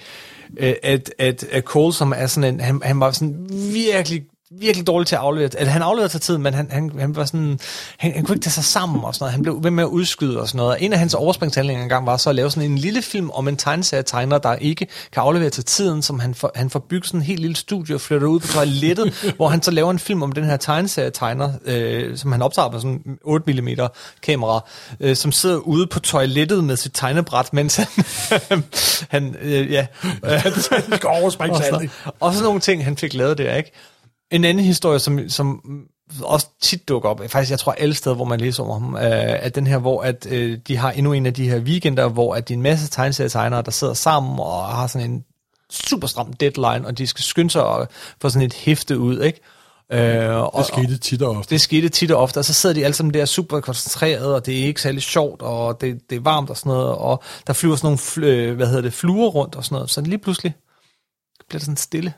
øh, 0.58 0.74
at, 0.84 1.14
at, 1.20 1.44
at 1.52 1.64
Cole, 1.64 1.94
som 1.94 2.14
er 2.18 2.28
sådan 2.28 2.54
en, 2.54 2.60
han, 2.60 2.82
han 2.84 3.00
var 3.00 3.12
sådan 3.12 3.48
virkelig 3.74 4.24
virkelig 4.60 4.88
dårlig 4.88 5.08
til 5.08 5.16
at 5.16 5.22
aflevere. 5.22 5.50
Altså, 5.58 5.72
han 5.72 5.82
afleverede 5.82 6.12
til 6.12 6.20
tiden, 6.20 6.42
men 6.42 6.54
han, 6.54 6.68
han, 6.72 6.92
han 7.00 7.16
var 7.16 7.26
sådan, 7.26 7.60
han, 7.98 8.14
han 8.14 8.24
kunne 8.24 8.36
ikke 8.36 8.44
tage 8.44 8.52
sig 8.52 8.64
sammen 8.64 9.04
og 9.04 9.16
sådan 9.16 9.24
noget. 9.24 9.34
Han 9.34 9.42
blev 9.42 9.64
ved 9.64 9.72
med 9.72 9.84
at 9.84 9.88
udskyde 9.88 10.42
og 10.42 10.48
sådan 10.48 10.58
noget. 10.58 10.78
En 10.80 10.94
af 10.94 11.00
hans 11.00 11.14
overspringshandlinger 11.14 11.84
engang 11.84 12.06
var 12.06 12.18
så 12.18 12.30
at 12.30 12.36
lave 12.36 12.52
sådan 12.52 12.72
en 12.72 12.78
lille 12.78 13.02
film 13.02 13.30
om 13.30 13.48
en 13.48 13.58
tegneserietegner, 13.58 14.38
der 14.38 14.56
ikke 14.56 14.88
kan 15.12 15.24
aflevere 15.24 15.50
til 15.50 15.66
tiden, 15.66 16.02
som 16.02 16.20
han 16.20 16.36
får, 16.36 16.52
han 16.56 16.70
får 16.70 16.80
bygget 16.80 17.08
sådan 17.08 17.20
en 17.20 17.26
helt 17.26 17.40
lille 17.40 17.56
studie 17.56 17.96
og 17.96 18.02
flytter 18.02 18.28
ud 18.28 18.40
på 18.40 18.48
toilettet, 18.48 19.14
hvor 19.38 19.48
han 19.48 19.62
så 19.62 19.72
laver 19.72 19.92
en 19.92 20.00
film 20.00 20.24
om 20.24 20.32
den 20.32 20.44
her 20.44 20.58
tegneserietegner, 20.58 21.52
øh, 21.66 22.18
som 22.18 22.32
han 22.32 22.42
optager 22.42 22.72
med 22.72 22.80
sådan 22.80 23.02
en 23.06 23.18
8 23.24 23.54
mm 23.54 23.68
kamera, 24.24 24.66
øh, 25.00 25.16
som 25.16 25.32
sidder 25.32 25.58
ude 25.58 25.88
på 25.88 26.00
toilettet 26.00 26.64
med 26.64 26.78
sit 26.78 26.92
tegnebræt, 26.94 27.54
mens 27.54 27.76
han, 27.76 27.88
han 29.10 29.36
øh, 29.42 29.72
ja, 29.72 29.88
overspringe 31.22 31.58
og, 31.58 31.64
så, 31.64 31.88
og 32.20 32.34
sådan 32.34 32.44
nogle 32.44 32.60
ting, 32.60 32.84
han 32.84 32.98
fik 32.98 33.14
lavet 33.14 33.38
der, 33.38 33.56
ikke? 33.56 33.72
En 34.32 34.46
anden 34.46 34.66
historie, 34.66 35.00
som, 35.00 35.30
som 35.30 35.62
også 36.24 36.48
tit 36.62 36.88
dukker 36.88 37.10
op, 37.10 37.22
faktisk 37.28 37.52
jeg 37.52 37.60
tror 37.60 37.72
alle 37.72 37.94
steder, 37.96 38.16
hvor 38.16 38.26
man 38.26 38.40
læser 38.40 38.64
om 38.64 38.82
ham, 38.84 38.96
øh, 38.96 39.02
er 39.12 39.50
den 39.50 39.68
her, 39.68 39.78
hvor 39.78 40.02
at, 40.02 40.28
øh, 40.30 40.58
de 40.68 40.78
har 40.78 40.92
endnu 40.92 41.14
en 41.14 41.26
af 41.26 41.34
de 41.34 41.50
her 41.50 41.60
weekender, 41.60 42.08
hvor 42.08 42.36
at 42.36 42.48
de 42.48 42.54
er 42.54 42.58
en 42.58 42.64
masse 42.64 42.90
tegneserietegnere, 42.90 43.62
der 43.62 43.72
sidder 43.72 43.94
sammen 43.94 44.40
og 44.40 44.66
har 44.66 44.88
sådan 44.88 45.12
en 45.12 45.24
super 45.72 46.08
stram 46.08 46.34
deadline, 46.34 46.88
og 46.88 46.98
de 46.98 47.08
skal 47.08 47.24
skynde 47.24 47.50
sig 47.50 47.64
og 47.64 47.88
få 48.22 48.30
sådan 48.30 48.46
et 48.46 48.54
hæfte 48.54 49.00
ud, 49.00 49.22
ikke? 49.22 49.40
Øh, 49.92 50.30
og, 50.38 50.58
Det 50.58 50.66
skete 50.66 50.98
tit 50.98 51.22
og 51.22 51.38
ofte. 51.38 51.50
det 51.50 51.62
skete 51.62 51.90
tit 51.90 52.12
og 52.12 52.22
ofte, 52.22 52.38
og 52.38 52.46
så 52.46 52.54
sidder 52.54 52.76
de 52.76 52.84
alle 52.86 52.94
sammen 52.96 53.14
der 53.14 53.26
super 53.26 53.60
koncentreret, 53.60 54.36
og 54.36 54.46
det 54.46 54.60
er 54.60 54.66
ikke 54.66 54.82
særlig 54.82 55.02
sjovt, 55.02 55.42
og 55.42 55.82
det, 55.82 56.10
det 56.10 56.16
er 56.16 56.20
varmt 56.20 56.50
og 56.50 56.58
sådan 56.58 56.70
noget, 56.70 56.88
og 56.96 57.24
der 57.48 57.54
flyver 57.54 57.76
sådan 57.76 57.88
nogle, 57.88 58.00
fl- 58.00 58.26
øh, 58.26 58.56
hvad 58.56 58.68
hedder 58.68 58.82
det, 58.82 58.94
fluer 58.94 59.30
rundt 59.30 59.56
og 59.56 59.64
sådan 59.66 59.76
noget, 59.76 59.90
så 59.90 60.02
lige 60.02 60.18
pludselig 60.18 60.56
bliver 61.50 61.60
det 61.60 61.66
sådan 61.66 61.78
stille. 61.78 62.14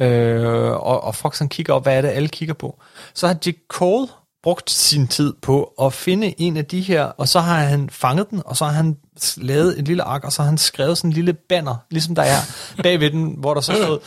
Øh, 0.00 0.70
og, 0.70 1.04
og 1.04 1.14
Fox 1.14 1.38
han 1.38 1.48
kigger 1.48 1.72
op, 1.72 1.82
hvad 1.82 1.96
er 1.96 2.00
det, 2.00 2.08
alle 2.08 2.28
kigger 2.28 2.54
på. 2.54 2.82
Så 3.14 3.26
har 3.26 3.34
Dick 3.34 3.58
Cole 3.68 4.08
brugt 4.42 4.70
sin 4.70 5.08
tid 5.08 5.32
på 5.42 5.72
at 5.82 5.92
finde 5.92 6.34
en 6.38 6.56
af 6.56 6.64
de 6.64 6.80
her, 6.80 7.04
og 7.04 7.28
så 7.28 7.40
har 7.40 7.58
han 7.58 7.90
fanget 7.90 8.30
den, 8.30 8.42
og 8.44 8.56
så 8.56 8.64
har 8.64 8.72
han 8.72 8.96
lavet 9.36 9.78
et 9.78 9.88
lille 9.88 10.02
ark, 10.02 10.24
og 10.24 10.32
så 10.32 10.42
har 10.42 10.48
han 10.48 10.58
skrevet 10.58 10.98
sådan 10.98 11.10
en 11.10 11.14
lille 11.14 11.32
banner, 11.32 11.76
ligesom 11.90 12.14
der 12.14 12.22
er 12.22 12.36
bagved 12.82 13.10
den, 13.10 13.34
hvor 13.38 13.54
der 13.54 13.60
så 13.60 13.72
stod, 13.72 13.98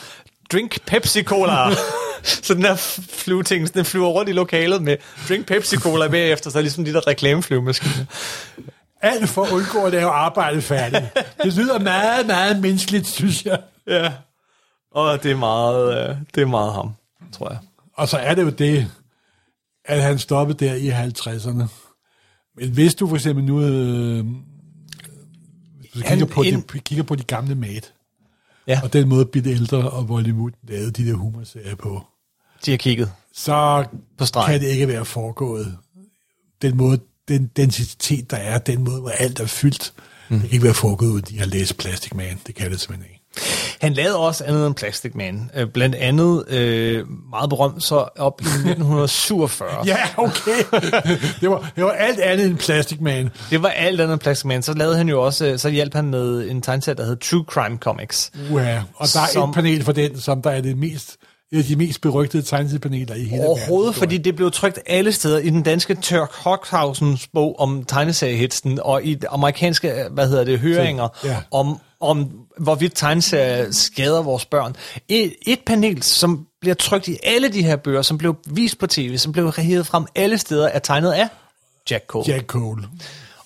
drink 0.52 0.82
Pepsi 0.86 1.24
Cola. 1.24 1.76
så 2.24 2.54
den 2.54 2.64
der 2.64 2.76
flyveting, 3.10 3.74
den 3.74 3.86
flyver 3.86 4.08
rundt 4.08 4.30
i 4.30 4.34
lokalet 4.34 4.82
med 4.82 4.98
drink 5.30 5.46
Pepsi 5.46 5.78
Cola 5.78 6.08
bagefter, 6.08 6.50
så 6.50 6.58
er 6.58 6.62
ligesom 6.62 6.86
de 6.86 6.94
der 6.94 7.08
reklameflyvemaskiner. 7.08 8.06
Alt 9.02 9.30
for 9.30 9.44
at 9.44 9.52
undgå 9.52 9.86
at 9.86 9.92
lave 9.92 10.10
arbejdet 10.10 10.64
færdigt. 10.64 11.04
Det 11.44 11.54
lyder 11.54 11.80
meget, 11.80 12.28
meget 12.28 12.60
menneskeligt, 12.60 13.08
synes 13.08 13.46
jeg. 13.46 13.60
Ja. 13.88 14.12
Og 14.98 15.24
det 15.24 15.32
er 15.32 15.36
meget, 15.36 16.10
øh, 16.10 16.16
det 16.36 16.42
er 16.42 16.46
meget 16.48 16.74
ham, 16.74 16.94
tror 17.32 17.50
jeg. 17.50 17.60
Og 17.94 18.08
så 18.08 18.18
er 18.18 18.36
det 18.36 18.42
jo 18.44 18.50
det, 18.50 18.92
at 19.86 20.02
han 20.04 20.20
stoppede 20.20 20.66
der 20.66 20.74
i 20.74 20.90
50'erne. 20.90 21.64
Men 22.56 22.72
hvis 22.72 22.96
du 22.96 23.08
for 23.08 23.16
eksempel 23.16 23.44
nu... 23.46 23.62
Øh, 23.62 24.26
hvis 25.80 25.92
du 25.94 26.00
kigger, 26.08 26.26
på 26.26 26.42
ind- 26.44 26.64
de, 26.74 26.80
kigger 26.80 27.04
på 27.04 27.16
de 27.16 27.24
gamle 27.24 27.56
Mad, 27.56 27.82
Ja. 28.68 28.80
og 28.84 28.94
den 28.94 29.10
måde 29.10 29.26
Bitte 29.26 29.50
Ældre 29.52 29.90
og 29.92 30.08
Bollywood 30.08 30.52
lavede 30.64 30.92
de 30.92 31.06
der 31.08 31.14
humorserier 31.14 31.76
på, 31.76 32.04
De 32.66 32.72
har 32.72 32.78
kigget 32.78 33.12
så 33.34 33.86
på 34.18 34.26
stregen. 34.26 34.52
kan 34.52 34.62
det 34.62 34.68
ikke 34.68 34.88
være 34.88 35.06
foregået. 35.06 35.78
Den 36.62 36.78
måde, 36.78 37.00
den 37.28 37.48
densitet, 37.56 38.32
der 38.32 38.38
er, 38.38 38.58
den 38.58 38.84
måde, 38.84 39.02
hvor 39.02 39.10
alt 39.10 39.40
er 39.40 39.46
fyldt, 39.46 39.94
mm. 40.30 40.40
det 40.40 40.50
kan 40.50 40.54
ikke 40.56 40.64
være 40.66 40.74
foregået, 40.74 41.10
uden 41.10 41.26
de 41.30 41.40
har 41.40 41.46
læst 41.46 41.78
Plastic 41.78 42.14
Man. 42.14 42.40
Det 42.48 42.56
kan 42.56 42.72
det 42.72 42.80
simpelthen 42.80 43.10
ikke. 43.12 43.17
Han 43.82 43.94
lavede 43.94 44.18
også 44.18 44.44
andet 44.44 44.68
end 44.68 44.76
Plastic 44.76 45.12
Man. 45.16 45.50
Øh, 45.56 45.68
Blandt 45.68 45.96
andet, 45.96 46.44
øh, 46.50 47.04
meget 47.30 47.50
berømt, 47.50 47.84
så 47.84 47.96
op 48.18 48.42
i 48.42 48.46
1947. 48.70 49.70
Ja, 49.86 49.98
okay. 50.18 50.52
det, 51.42 51.50
var, 51.50 51.72
det 51.76 51.84
var 51.84 51.92
alt 51.92 52.20
andet 52.20 52.46
end 52.46 52.58
Plastic 52.58 53.00
Man. 53.02 53.30
Det 53.50 53.64
var 53.64 53.70
alt 53.70 54.02
andet 54.02 54.14
end 54.14 54.22
Plastic 54.22 54.46
Man. 54.46 54.64
Så 54.64 54.74
lavede 54.74 54.98
han 54.98 55.10
jo 55.10 55.22
også, 55.22 55.46
øh, 55.46 55.60
så 55.60 55.70
hjalp 55.70 55.94
han 55.94 56.06
med 56.10 56.50
en 56.50 56.62
tegneserie, 56.62 56.96
der 56.96 57.06
hed 57.06 57.18
True 57.18 57.46
Crime 57.48 57.78
Comics. 57.78 58.32
Uha. 58.52 58.78
Og 58.96 59.08
der 59.14 59.20
er 59.22 59.28
Som- 59.34 59.50
et 59.50 59.56
panel 59.56 59.84
for 59.84 59.92
den, 59.92 60.20
som 60.22 60.42
der 60.42 60.50
er 60.52 60.62
det 60.62 60.78
mest, 60.78 61.16
et 61.52 61.58
af 61.58 61.64
de 61.64 61.76
mest 61.76 62.02
berygtede 62.02 62.44
tegneseriepaneler 62.44 63.16
i 63.16 63.24
hele 63.24 63.44
Overhovedet, 63.44 63.96
fordi 63.96 64.18
det 64.18 64.36
blev 64.36 64.52
trykt 64.52 64.80
alle 64.86 65.12
steder 65.12 65.40
i 65.40 65.50
den 65.50 65.64
danske 65.64 65.96
Turk 65.96 66.34
Hockhausens 66.34 67.28
bog 67.28 67.60
om 67.60 67.84
tegneseriehitsen, 67.84 68.80
og 68.82 69.04
i 69.04 69.18
amerikanske, 69.30 69.94
hvad 70.12 70.28
hedder 70.30 70.44
det, 70.44 70.60
høringer 70.60 71.08
Ja. 71.24 71.38
om, 71.52 71.80
om 72.00 72.32
hvorvidt 72.58 72.96
tegneserier 72.96 73.72
skader 73.72 74.22
vores 74.22 74.46
børn. 74.46 74.76
Et, 75.08 75.34
et 75.48 75.60
panel, 75.66 76.04
som 76.04 76.48
bliver 76.62 76.74
trykt 76.76 77.08
i 77.08 77.18
alle 77.24 77.50
de 77.50 77.64
her 77.64 77.76
bøger, 77.76 78.02
som 78.02 78.18
blev 78.18 78.36
vist 78.48 78.80
på 78.80 78.88
tv, 78.88 79.18
som 79.18 79.32
blev 79.32 79.54
hævet 79.58 79.88
frem 79.88 80.06
alle 80.16 80.38
steder, 80.38 80.68
er 80.68 80.80
tegnet 80.80 81.12
af 81.12 81.28
Jack 81.92 82.06
Cole. 82.08 82.26
Jack 82.28 82.46
Cole. 82.46 82.84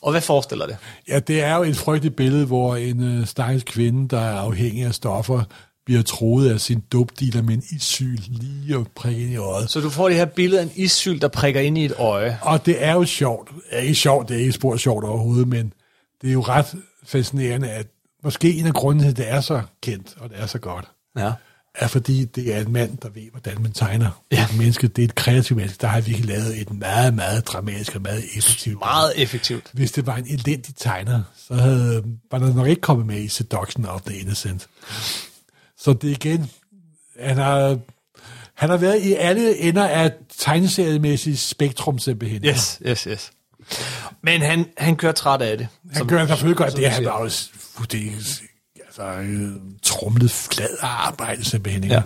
Og 0.01 0.11
hvad 0.11 0.21
forestiller 0.21 0.65
det? 0.65 0.77
Ja, 1.07 1.19
det 1.19 1.43
er 1.43 1.55
jo 1.55 1.63
et 1.63 1.77
frygteligt 1.77 2.15
billede, 2.15 2.45
hvor 2.45 2.75
en 2.75 3.03
øh, 3.03 3.27
stakkels 3.27 3.63
kvinde, 3.63 4.07
der 4.09 4.19
er 4.19 4.39
afhængig 4.39 4.83
af 4.85 4.93
stoffer, 4.93 5.43
bliver 5.91 6.03
troet 6.03 6.49
af 6.49 6.61
sin 6.61 6.83
dopdealer 6.91 7.41
med 7.41 7.53
en 7.53 7.63
issyl 7.71 8.17
lige 8.29 8.77
og 8.77 8.87
prikke 8.95 9.21
ind 9.21 9.31
i 9.31 9.35
øjet. 9.35 9.69
Så 9.69 9.79
du 9.79 9.89
får 9.89 10.07
det 10.07 10.17
her 10.17 10.25
billede 10.25 10.61
af 10.61 10.65
en 10.65 10.71
issyl, 10.75 11.19
der 11.21 11.27
prikker 11.27 11.61
ind 11.61 11.77
i 11.77 11.85
et 11.85 11.93
øje. 11.97 12.39
Og 12.41 12.65
det 12.65 12.83
er 12.83 12.93
jo 12.93 13.05
sjovt. 13.05 13.49
Det 13.49 13.57
er 13.71 13.79
ikke 13.81 13.95
sjovt, 13.95 14.29
det 14.29 14.35
er 14.35 14.39
ikke 14.41 14.51
spor 14.51 14.77
sjovt 14.77 15.03
overhovedet, 15.05 15.47
men 15.47 15.73
det 16.21 16.29
er 16.29 16.33
jo 16.33 16.41
ret 16.41 16.75
fascinerende, 17.05 17.69
at 17.69 17.87
måske 18.23 18.53
en 18.53 18.65
af 18.65 18.73
grundene 18.73 19.03
til, 19.03 19.09
at 19.11 19.17
det 19.17 19.29
er 19.29 19.41
så 19.41 19.61
kendt, 19.83 20.15
og 20.17 20.29
det 20.29 20.37
er 20.39 20.45
så 20.45 20.57
godt, 20.59 20.85
Ja. 21.17 21.31
er 21.75 21.87
fordi 21.87 22.25
det 22.25 22.55
er 22.55 22.59
en 22.61 22.71
mand, 22.73 22.97
der 22.97 23.09
ved, 23.09 23.23
hvordan 23.31 23.61
man 23.61 23.71
tegner. 23.71 24.23
Ja. 24.31 24.43
Et 24.51 24.57
menneske, 24.57 24.87
det 24.87 25.01
er 25.01 25.05
et 25.05 25.15
kreativt 25.15 25.57
menneske, 25.57 25.77
der 25.81 25.87
har 25.87 26.01
virkelig 26.01 26.27
lavet 26.29 26.61
et 26.61 26.73
meget, 26.73 27.13
meget 27.13 27.47
dramatisk 27.47 27.95
og 27.95 28.01
meget 28.01 28.23
effektivt. 28.37 28.79
Meget 28.79 29.11
effektivt. 29.15 29.69
Hvis 29.73 29.91
det 29.91 30.05
var 30.05 30.15
en 30.15 30.25
elendig 30.27 30.75
tegner, 30.75 31.21
så 31.47 31.53
havde, 31.53 32.03
var 32.31 32.39
der 32.39 32.53
nok 32.53 32.67
ikke 32.67 32.81
kommet 32.81 33.05
med 33.05 33.17
i 33.21 33.27
Seduction 33.27 33.85
of 33.85 34.01
the 34.01 34.17
Innocent. 34.17 34.67
Så 35.81 35.93
det 35.93 36.07
er 36.07 36.11
igen, 36.11 36.51
han 37.19 37.37
har, 37.37 37.79
han 38.53 38.69
har 38.69 38.77
været 38.77 39.01
i 39.01 39.13
alle 39.13 39.57
ender 39.57 39.87
af 39.87 40.11
tegneseriemæssigt 40.37 41.39
spektrum 41.39 41.99
simpelthen. 41.99 42.45
Yes, 42.45 42.79
yes, 42.85 43.03
yes. 43.03 43.31
Men 44.23 44.41
han, 44.41 44.65
han 44.77 44.95
kører 44.95 45.11
træt 45.11 45.41
af 45.41 45.57
det. 45.57 45.67
Han 45.93 46.07
gør 46.07 46.25
selvfølgelig 46.25 46.57
godt 46.57 46.75
det, 46.77 46.91
han 46.91 47.05
var 47.05 47.23
jo 47.23 47.29
fuldstændig 47.59 48.13
altså, 48.85 49.03
øh, 49.03 49.51
trumlet 49.83 50.31
flad 50.31 50.77
arbejde 50.81 51.45
simpelthen. 51.45 51.83
Ja. 51.83 52.01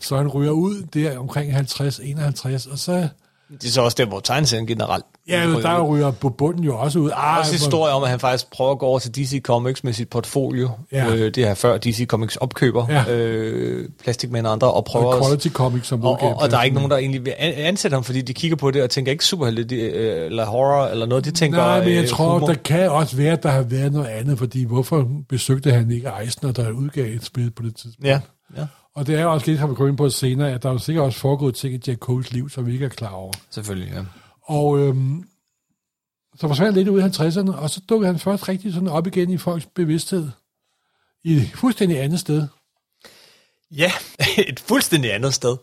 Så 0.00 0.16
han 0.16 0.28
ryger 0.28 0.50
ud 0.50 0.82
der 0.82 1.18
omkring 1.18 1.56
50-51, 1.56 2.72
og 2.72 2.78
så, 2.78 3.08
Det 3.52 3.64
er 3.64 3.68
så 3.72 3.80
også 3.82 3.94
der, 4.00 4.06
hvor 4.06 4.20
tegneserien 4.20 4.66
generelt 4.66 5.04
ja, 5.28 5.44
ryger 5.46 5.60
der 5.60 5.78
ud. 5.78 5.88
ryger 5.96 6.10
på 6.10 6.28
bunden 6.30 6.64
jo 6.64 6.78
også 6.78 6.98
ud. 6.98 7.10
Ah, 7.14 7.38
også 7.38 7.52
historie 7.52 7.92
om, 7.92 8.02
at 8.02 8.08
han 8.10 8.20
faktisk 8.20 8.50
prøver 8.50 8.70
at 8.72 8.78
gå 8.78 8.86
over 8.86 8.98
til 8.98 9.14
DC 9.14 9.40
Comics 9.42 9.84
med 9.84 9.92
sit 9.92 10.08
portfolio. 10.08 10.70
Ja. 10.92 11.14
Øh, 11.14 11.34
det 11.34 11.36
her 11.36 11.54
før 11.54 11.78
DC 11.78 12.06
Comics 12.06 12.36
opkøber 12.36 12.86
Ja. 12.88 13.12
øh, 13.14 13.88
Plastic 14.02 14.30
Man 14.30 14.46
og 14.46 14.52
andre, 14.52 14.72
og 14.72 14.84
prøver 14.84 15.06
og 15.06 15.16
at- 15.16 15.22
Quality 15.22 15.48
Comics 15.48 15.86
som 15.86 16.04
og, 16.04 16.22
og, 16.22 16.34
og 16.36 16.50
der 16.50 16.58
er 16.58 16.62
ikke 16.62 16.74
nogen, 16.74 16.90
der 16.90 16.96
egentlig 16.96 17.24
vil 17.24 17.34
an- 17.38 17.54
ansætte 17.54 17.94
ham, 17.94 18.04
fordi 18.04 18.22
de 18.22 18.34
kigger 18.34 18.56
på 18.56 18.70
det 18.70 18.82
og 18.82 18.90
tænker 18.90 19.12
ikke 19.12 19.24
superhelte 19.24 19.76
øh, 19.76 20.26
eller 20.26 20.46
horror 20.46 20.86
eller 20.86 21.06
noget. 21.06 21.24
De 21.24 21.30
tænker 21.30 21.58
Nej, 21.58 21.84
men 21.84 21.94
jeg 21.94 22.02
øh, 22.02 22.08
tror, 22.08 22.32
humor. 22.32 22.46
der 22.46 22.54
kan 22.54 22.90
også 22.90 23.16
være, 23.16 23.32
at 23.32 23.42
der 23.42 23.48
har 23.48 23.62
været 23.62 23.92
noget 23.92 24.06
andet, 24.06 24.38
fordi 24.38 24.64
hvorfor 24.64 25.08
besøgte 25.28 25.70
han 25.72 25.90
ikke 25.90 26.10
Eisner, 26.22 26.52
der 26.52 26.70
udgav 26.70 27.04
et 27.14 27.24
spil 27.24 27.50
på 27.50 27.62
det 27.62 27.76
tidspunkt? 27.76 28.06
Ja, 28.08 28.20
ja, 28.56 28.66
Og 28.96 29.06
det 29.06 29.14
er 29.14 29.22
jo 29.22 29.32
også 29.32 29.46
lidt, 29.46 29.60
som 29.60 29.70
vi 29.70 29.74
kommer 29.74 29.88
ind 29.88 29.96
på 29.96 30.10
senere, 30.10 30.52
at 30.52 30.62
der 30.62 30.68
er 30.68 30.72
jo 30.72 30.78
sikkert 30.78 31.04
også 31.04 31.18
foregået 31.18 31.54
ting 31.54 31.74
i 31.74 31.80
Jack 31.86 31.98
Coles 31.98 32.32
liv, 32.32 32.50
som 32.50 32.66
vi 32.66 32.72
ikke 32.72 32.84
er 32.84 32.88
klar 32.88 33.12
over. 33.12 33.32
selvfølgelig. 33.50 33.92
Ja. 33.92 34.04
Og 34.42 34.78
øhm, 34.78 35.28
så 36.36 36.48
forsvandt 36.48 36.76
lidt 36.76 36.88
ud 36.88 37.00
i 37.00 37.04
50'erne, 37.04 37.56
og 37.56 37.70
så 37.70 37.80
dukkede 37.88 38.12
han 38.12 38.20
først 38.20 38.48
rigtig 38.48 38.72
sådan 38.72 38.88
op 38.88 39.06
igen 39.06 39.30
i 39.30 39.38
folks 39.38 39.66
bevidsthed. 39.66 40.28
I 41.24 41.34
et 41.34 41.50
fuldstændig 41.54 42.00
andet 42.02 42.20
sted. 42.20 42.46
ja, 43.70 43.92
et 44.48 44.60
fuldstændig 44.60 45.14
andet 45.14 45.34
sted. 45.34 45.56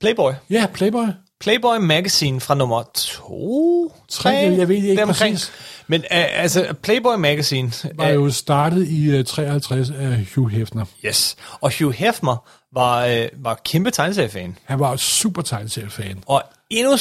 Playboy. 0.00 0.32
Ja, 0.50 0.66
Playboy. 0.74 1.06
Playboy 1.40 1.76
Magazine 1.76 2.40
fra 2.40 2.54
nummer 2.54 2.82
2, 2.94 3.92
3, 4.08 4.30
Jeg 4.30 4.68
ved 4.68 4.76
ikke 4.76 4.96
deromkring. 4.96 5.34
præcis. 5.34 5.52
Men 5.86 6.00
uh, 6.00 6.06
altså, 6.10 6.74
Playboy 6.82 7.14
Magazine, 7.16 7.72
Var 7.94 8.08
øh, 8.08 8.14
jo 8.14 8.30
startet 8.30 8.88
i 8.88 9.18
uh, 9.18 9.24
53 9.24 9.90
af 9.90 10.26
Hugh 10.34 10.50
Hefner. 10.52 10.84
yes. 11.04 11.36
Og 11.60 11.72
Hugh 11.78 11.94
Hefner 11.94 12.48
var, 12.72 13.04
øh, 13.06 13.28
var 13.36 13.60
kæmpe 13.64 13.90
tegneseriefan. 13.90 14.56
Han 14.64 14.80
var 14.80 14.96
super 14.96 15.42
tegneseriefan. 15.42 16.22
Og 16.26 16.42
endnu, 16.70 16.92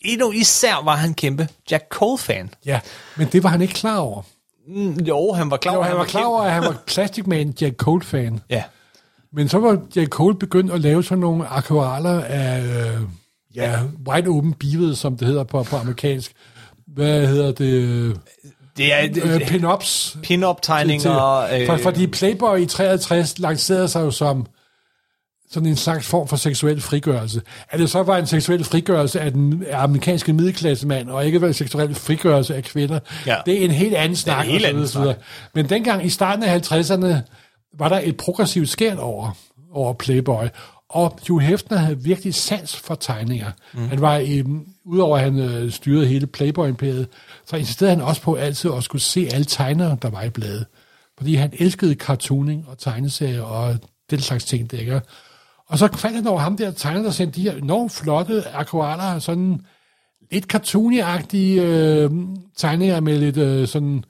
endnu 0.00 0.32
især 0.32 0.84
var 0.84 0.96
han 0.96 1.14
kæmpe 1.14 1.48
Jack 1.70 1.84
Cole-fan. 1.90 2.50
Ja, 2.66 2.80
men 3.16 3.28
det 3.32 3.42
var 3.42 3.48
han 3.48 3.62
ikke 3.62 3.74
klar 3.74 3.98
over. 3.98 4.22
Mm, 4.68 4.92
jo, 4.92 5.32
han 5.32 5.50
var 5.50 5.56
klar 5.56 5.72
Jo, 5.72 5.78
over, 5.78 5.86
han 5.88 5.96
var 5.96 6.04
klar 6.04 6.24
over, 6.24 6.42
at 6.42 6.52
han 6.52 6.62
var 6.62 6.76
Plastic 6.86 7.26
Man 7.26 7.54
Jack 7.60 7.76
Cole-fan. 7.76 8.40
Ja, 8.50 8.62
Men 9.32 9.48
så 9.48 9.58
var 9.58 9.78
Jack 9.96 10.08
Cole 10.08 10.34
begyndt 10.34 10.72
at 10.72 10.80
lave 10.80 11.04
sådan 11.04 11.18
nogle 11.18 11.46
akvareller 11.48 12.24
af 12.24 12.62
øh, 12.62 13.00
ja, 13.54 13.78
wide 14.08 14.28
open 14.28 14.52
beavet, 14.54 14.98
som 14.98 15.16
det 15.16 15.28
hedder 15.28 15.44
på, 15.44 15.62
på 15.62 15.76
amerikansk. 15.76 16.32
Hvad 16.86 17.26
hedder 17.26 17.52
det? 17.52 18.16
det 18.76 18.92
er 18.94 19.08
Øh, 19.24 19.34
øh, 19.34 19.40
pin-ups. 19.40 20.16
pin-up-tegninger. 20.22 21.46
til- 21.56 21.66
For, 21.66 21.76
fordi 21.76 22.06
Playboy 22.06 22.58
i 22.58 22.66
63 22.66 23.38
lancerede 23.38 23.88
sig 23.88 24.00
jo 24.00 24.10
som 24.10 24.46
sådan 25.50 25.68
en 25.68 25.76
slags 25.76 26.06
form 26.06 26.28
for 26.28 26.36
seksuel 26.36 26.80
frigørelse. 26.80 27.42
At 27.70 27.78
det 27.78 27.90
så 27.90 28.02
var 28.02 28.16
en 28.18 28.26
seksuel 28.26 28.64
frigørelse 28.64 29.20
af 29.20 29.32
den 29.32 29.64
amerikanske 29.72 30.32
middelklassemand, 30.32 31.08
og 31.10 31.26
ikke 31.26 31.40
var 31.40 31.46
en 31.46 31.54
seksuel 31.54 31.94
frigørelse 31.94 32.54
af 32.56 32.64
kvinder, 32.64 32.98
Ja. 33.26 33.36
det 33.46 33.60
er 33.60 33.64
en 33.64 33.70
helt 33.70 33.94
anden 33.94 34.16
snak. 34.16 34.44
en 34.46 34.50
helt 34.50 34.64
og 34.64 34.88
så 34.88 34.98
anden 34.98 35.02
videre. 35.02 35.16
Men 35.54 35.68
dengang 35.68 36.06
i 36.06 36.08
starten 36.08 36.42
af 36.44 36.72
50'erne, 36.72 37.16
var 37.78 37.88
der 37.88 38.00
et 38.04 38.16
progressivt 38.16 38.68
skært 38.68 38.98
over, 38.98 39.30
over 39.72 39.92
Playboy, 39.92 40.44
og 40.92 41.18
Hugh 41.28 41.42
Hefner 41.42 41.76
havde 41.76 42.02
virkelig 42.02 42.34
sans 42.34 42.76
for 42.76 42.94
tegninger. 42.94 43.50
Mm. 43.74 43.88
Han 43.88 44.00
var, 44.00 44.16
i, 44.16 44.44
udover 44.84 45.16
at 45.16 45.24
han 45.24 45.38
øh, 45.38 45.70
styrede 45.70 46.06
hele 46.06 46.26
Playboy-imperiet, 46.26 47.08
så 47.46 47.56
insisterede 47.56 47.94
han 47.94 48.04
også 48.04 48.22
på 48.22 48.34
altid 48.34 48.70
at 48.76 48.84
skulle 48.84 49.02
se 49.02 49.28
alle 49.32 49.44
tegnere, 49.44 49.96
der 50.02 50.10
var 50.10 50.22
i 50.22 50.30
bladet. 50.30 50.66
Fordi 51.18 51.34
han 51.34 51.52
elskede 51.58 51.94
cartooning 51.94 52.64
og 52.68 52.78
tegneserier 52.78 53.42
og 53.42 53.76
den 54.10 54.20
slags 54.20 54.44
ting, 54.44 54.70
der 54.70 54.78
ikke? 54.78 55.00
Og 55.66 55.78
så 55.78 55.88
faldt 55.96 56.16
han 56.16 56.26
over 56.26 56.40
ham 56.40 56.56
der 56.56 56.70
tegner, 56.70 57.02
der 57.02 57.10
sendte 57.10 57.40
de 57.40 57.50
her 57.50 57.56
enormt 57.56 57.92
flotte 57.92 58.48
akvareller, 58.48 59.18
sådan 59.18 59.60
lidt 60.32 60.54
cartoony-agtige 60.54 61.60
øh, 61.60 62.10
tegninger 62.56 63.00
med 63.00 63.18
lidt 63.18 63.36
øh, 63.36 63.68
sådan, 63.68 64.04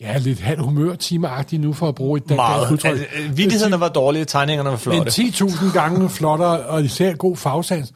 ja, 0.00 0.18
lidt 0.18 0.40
halv 0.40 0.60
humør 0.60 0.94
agtige 1.26 1.62
nu 1.62 1.72
for 1.72 1.88
at 1.88 1.94
bruge 1.94 2.16
et 2.16 2.28
dansk 2.28 2.36
Meget. 2.36 2.72
udtryk. 2.72 2.90
Altså, 2.90 3.06
øh, 3.18 3.36
Vittighederne 3.36 3.80
var 3.80 3.88
dårlige, 3.88 4.24
tegningerne 4.24 4.70
var 4.70 4.80
Men 4.86 5.10
flotte. 5.10 5.12
10.000 5.22 5.72
gange 5.72 6.10
flottere, 6.10 6.60
og 6.60 6.84
især 6.84 7.14
god 7.14 7.36
fagsans. 7.36 7.92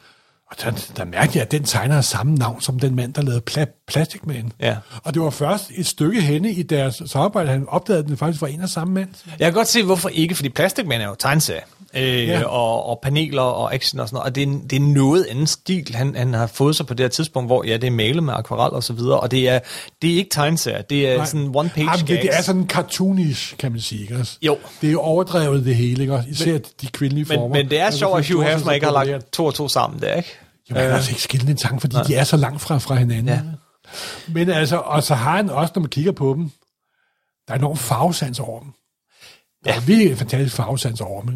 Og 0.59 0.63
der, 0.63 0.85
der 0.97 1.05
mærkte 1.05 1.37
jeg, 1.37 1.45
at 1.45 1.51
den 1.51 1.63
tegner 1.63 1.95
har 1.95 2.01
samme 2.01 2.35
navn 2.35 2.61
som 2.61 2.79
den 2.79 2.95
mand, 2.95 3.13
der 3.13 3.21
lavede 3.21 3.41
pla- 3.51 3.83
Plastic 3.87 4.21
Man. 4.23 4.51
Ja. 4.59 4.75
Og 5.03 5.13
det 5.13 5.21
var 5.21 5.29
først 5.29 5.71
et 5.75 5.87
stykke 5.87 6.21
henne 6.21 6.51
i 6.51 6.63
deres 6.63 7.01
samarbejde, 7.05 7.49
han 7.49 7.65
opdagede, 7.67 8.03
at 8.03 8.07
den 8.09 8.17
faktisk 8.17 8.41
var 8.41 8.47
en 8.47 8.61
og 8.61 8.69
samme 8.69 8.93
mand. 8.93 9.09
Jeg 9.39 9.45
kan 9.45 9.53
godt 9.53 9.67
se, 9.67 9.83
hvorfor 9.83 10.09
ikke, 10.09 10.35
fordi 10.35 10.49
Plastic 10.49 10.85
Man 10.87 11.01
er 11.01 11.07
jo 11.07 11.15
tegneserie. 11.19 11.61
Øh, 11.95 12.27
Ja. 12.27 12.43
og, 12.45 12.85
og 12.85 12.99
paneler 13.03 13.41
og 13.41 13.73
action 13.73 13.99
og 13.99 14.07
sådan 14.07 14.15
noget. 14.15 14.25
Og 14.29 14.35
det 14.35 14.43
er, 14.43 14.67
det 14.69 14.75
er 14.75 14.79
noget 14.79 15.25
anden 15.29 15.47
stil, 15.47 15.95
han, 15.95 16.15
han 16.15 16.33
har 16.33 16.47
fået 16.47 16.75
sig 16.75 16.85
på 16.87 16.93
det 16.93 17.03
her 17.03 17.07
tidspunkt, 17.09 17.49
hvor 17.49 17.63
ja, 17.67 17.77
det 17.77 17.87
er 17.87 17.91
malet 17.91 18.23
med 18.23 18.33
akvarel 18.33 18.71
og 18.73 18.83
så 18.83 18.93
videre. 18.93 19.19
Og 19.19 19.31
det 19.31 19.49
er, 19.49 19.59
det 20.01 20.11
er 20.13 20.15
ikke 20.17 20.29
tegneserie, 20.29 20.83
det 20.89 21.09
er 21.09 21.17
Nej. 21.17 21.25
sådan 21.25 21.47
one-page 21.47 21.79
Jamen, 21.79 21.99
det, 21.99 22.07
det 22.21 22.29
er 22.33 22.41
sådan 22.41 22.67
cartoonish, 22.67 23.57
kan 23.57 23.71
man 23.71 23.81
sige. 23.81 24.01
Ikke? 24.01 24.17
også? 24.17 24.37
Jo. 24.41 24.57
Det 24.81 24.87
er 24.87 24.91
jo 24.91 25.01
overdrevet 25.01 25.65
det 25.65 25.75
hele, 25.75 26.01
ikke? 26.01 26.13
også? 26.13 26.29
især 26.29 26.51
men, 26.51 26.61
de 26.81 26.87
kvindelige 26.87 27.25
Men, 27.29 27.35
former. 27.37 27.55
men 27.55 27.69
det 27.69 27.79
er 27.79 27.85
Altså, 27.85 27.99
sjovt, 27.99 28.19
at 28.19 28.29
Hugh 28.31 28.45
er 28.45 28.51
Hefner 28.57 28.71
ikke 28.71 28.85
har 28.85 29.05
lagt 29.05 29.31
to 29.33 29.45
og 29.45 29.53
to 29.53 29.67
sammen 29.67 29.99
der, 30.01 30.13
ikke? 30.15 30.29
Jo, 30.69 30.75
man 30.75 30.83
kan 30.83 30.91
altså 30.93 31.11
ikke 31.11 31.21
skille 31.21 31.47
den 31.47 31.57
tanke, 31.57 31.81
fordi 31.81 31.95
de 32.07 32.15
er 32.15 32.23
så 32.23 32.37
langt 32.37 32.61
fra, 32.61 32.77
fra 32.77 32.95
hinanden. 32.95 33.27
Ja. 33.27 33.41
Men 34.27 34.49
altså, 34.49 34.77
og 34.77 35.03
så 35.03 35.15
har 35.15 35.35
han 35.35 35.49
også, 35.49 35.71
når 35.75 35.79
man 35.81 35.89
kigger 35.89 36.11
på 36.11 36.33
dem, 36.37 36.51
der 37.47 37.53
er 37.53 37.57
enorm 37.57 37.77
farvesans 37.77 38.39
over 38.39 38.59
dem. 38.59 38.69
Der 39.65 39.73
er 39.73 39.79
virkelig 39.79 40.11
en 40.11 40.17
fantastisk 40.17 40.55
farvesans 40.55 41.01
over 41.01 41.21
dem. 41.21 41.35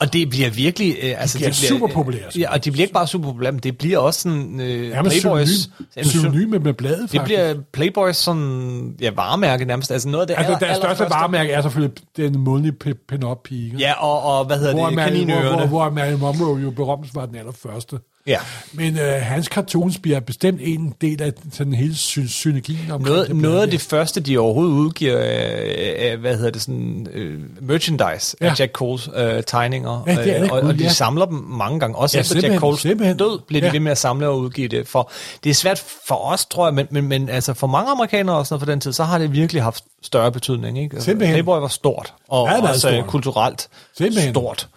Og 0.00 0.12
det 0.12 0.30
bliver 0.30 0.50
virkelig... 0.50 0.96
Øh, 1.02 1.14
altså, 1.20 1.38
bliver 1.38 1.50
det 1.50 1.58
bliver 1.58 1.68
super 1.68 1.86
populære, 1.94 2.30
Ja, 2.38 2.52
og 2.52 2.64
de 2.64 2.70
bliver 2.70 2.82
ikke 2.84 2.94
bare 2.94 3.06
super 3.06 3.28
populære, 3.28 3.52
men 3.52 3.60
det 3.60 3.78
bliver 3.78 3.98
også 3.98 4.20
sådan... 4.20 4.60
Øh, 4.60 4.88
Ja, 4.88 5.02
Playboys... 5.02 5.48
synonym, 5.50 6.04
synonym 6.04 6.48
med, 6.48 6.58
med 6.58 6.74
bladet, 6.74 6.98
Det 7.02 7.10
faktisk. 7.10 7.24
bliver 7.24 7.54
Playboys 7.72 8.16
sådan... 8.16 8.96
Ja, 9.00 9.10
varemærke 9.10 9.64
nærmest. 9.64 9.90
Altså 9.90 10.08
noget 10.08 10.22
af 10.22 10.26
det 10.26 10.34
altså, 10.38 10.52
aller- 10.54 10.66
deres 10.66 10.76
største 10.76 11.04
varemærke 11.14 11.52
er 11.52 11.62
selvfølgelig 11.62 11.98
den 12.16 12.38
månedlige 12.38 12.76
pe- 12.84 13.04
pin-up 13.08 13.38
pige. 13.44 13.64
ikke? 13.66 13.78
Ja, 13.78 13.92
og, 13.92 14.22
og 14.22 14.44
hvad 14.44 14.58
hedder 14.58 14.74
hvor, 14.74 14.86
det? 14.86 14.94
Marilyn, 14.96 15.30
hvor, 15.30 15.40
hvor, 15.56 15.66
hvor 15.66 15.90
Marilyn 15.90 16.18
Monroe 16.18 16.60
jo 16.62 16.70
berømt 16.70 17.14
var 17.14 17.26
den 17.26 17.36
allerførste. 17.36 17.98
Ja. 18.26 18.38
Men 18.72 18.98
øh, 18.98 19.12
hans 19.22 19.46
cartoons 19.46 19.98
bliver 19.98 20.20
bestemt 20.20 20.60
en 20.62 20.94
del 21.00 21.22
af 21.22 21.32
sådan 21.52 21.72
hele 21.74 21.96
sy- 21.96 22.18
synergien 22.28 22.90
omkring 22.90 23.02
Noget, 23.14 23.28
det 23.28 23.36
noget 23.36 23.62
af 23.62 23.70
det 23.70 23.80
første, 23.80 24.20
de 24.20 24.38
overhovedet 24.38 24.72
udgiver 24.72 25.18
af, 25.18 25.94
af 25.98 26.16
hvad 26.16 26.36
hedder 26.36 26.50
det, 26.50 26.62
sådan, 26.62 27.06
øh, 27.12 27.40
merchandise 27.60 28.36
ja. 28.40 28.46
Af 28.50 28.60
Jack 28.60 28.72
Coles 28.72 29.08
øh, 29.16 29.42
tegninger. 29.46 30.04
Ja, 30.06 30.12
det 30.24 30.36
er 30.36 30.40
det 30.42 30.50
og, 30.50 30.60
gud, 30.62 30.68
og 30.68 30.78
de 30.78 30.84
ja. 30.84 30.88
samler 30.88 31.24
dem 31.24 31.34
mange 31.38 31.80
gange. 31.80 31.96
Også 31.96 32.16
Ja, 32.16 32.20
efter 32.20 32.40
Jack 32.48 32.60
Coles 32.60 32.80
simpelthen. 32.80 33.16
død, 33.16 33.38
bliver 33.46 33.60
de 33.60 33.66
Ja. 33.66 33.72
ved 33.72 33.80
med 33.80 33.90
at 33.92 33.98
samle 33.98 34.28
og 34.28 34.38
udgive 34.38 34.68
det. 34.68 34.88
For 34.88 35.10
det 35.44 35.50
er 35.50 35.54
svært 35.54 35.84
for 36.08 36.14
os, 36.14 36.46
tror 36.46 36.66
jeg, 36.66 36.74
men, 36.74 36.86
men, 36.90 37.08
men 37.08 37.28
altså 37.28 37.54
for 37.54 37.66
mange 37.66 37.90
amerikanere 37.90 38.36
og 38.36 38.46
sådan 38.46 38.60
for 38.60 38.66
den 38.66 38.80
tid, 38.80 38.92
så 38.92 39.04
har 39.04 39.18
det 39.18 39.32
virkelig 39.32 39.62
haft 39.62 39.84
større 40.02 40.32
betydning. 40.32 40.78
Ikke? 40.82 40.94
Altså, 40.94 41.04
Simpelthen. 41.04 41.34
Playboy 41.34 41.60
var 41.60 41.68
stort, 41.68 42.14
og 42.28 42.48
Ja, 42.48 42.68
også 42.70 42.88
øh, 42.88 42.94
stort. 42.94 43.06
kulturelt 43.10 43.68
Simpelthen. 43.96 44.34
stort. 44.34 44.68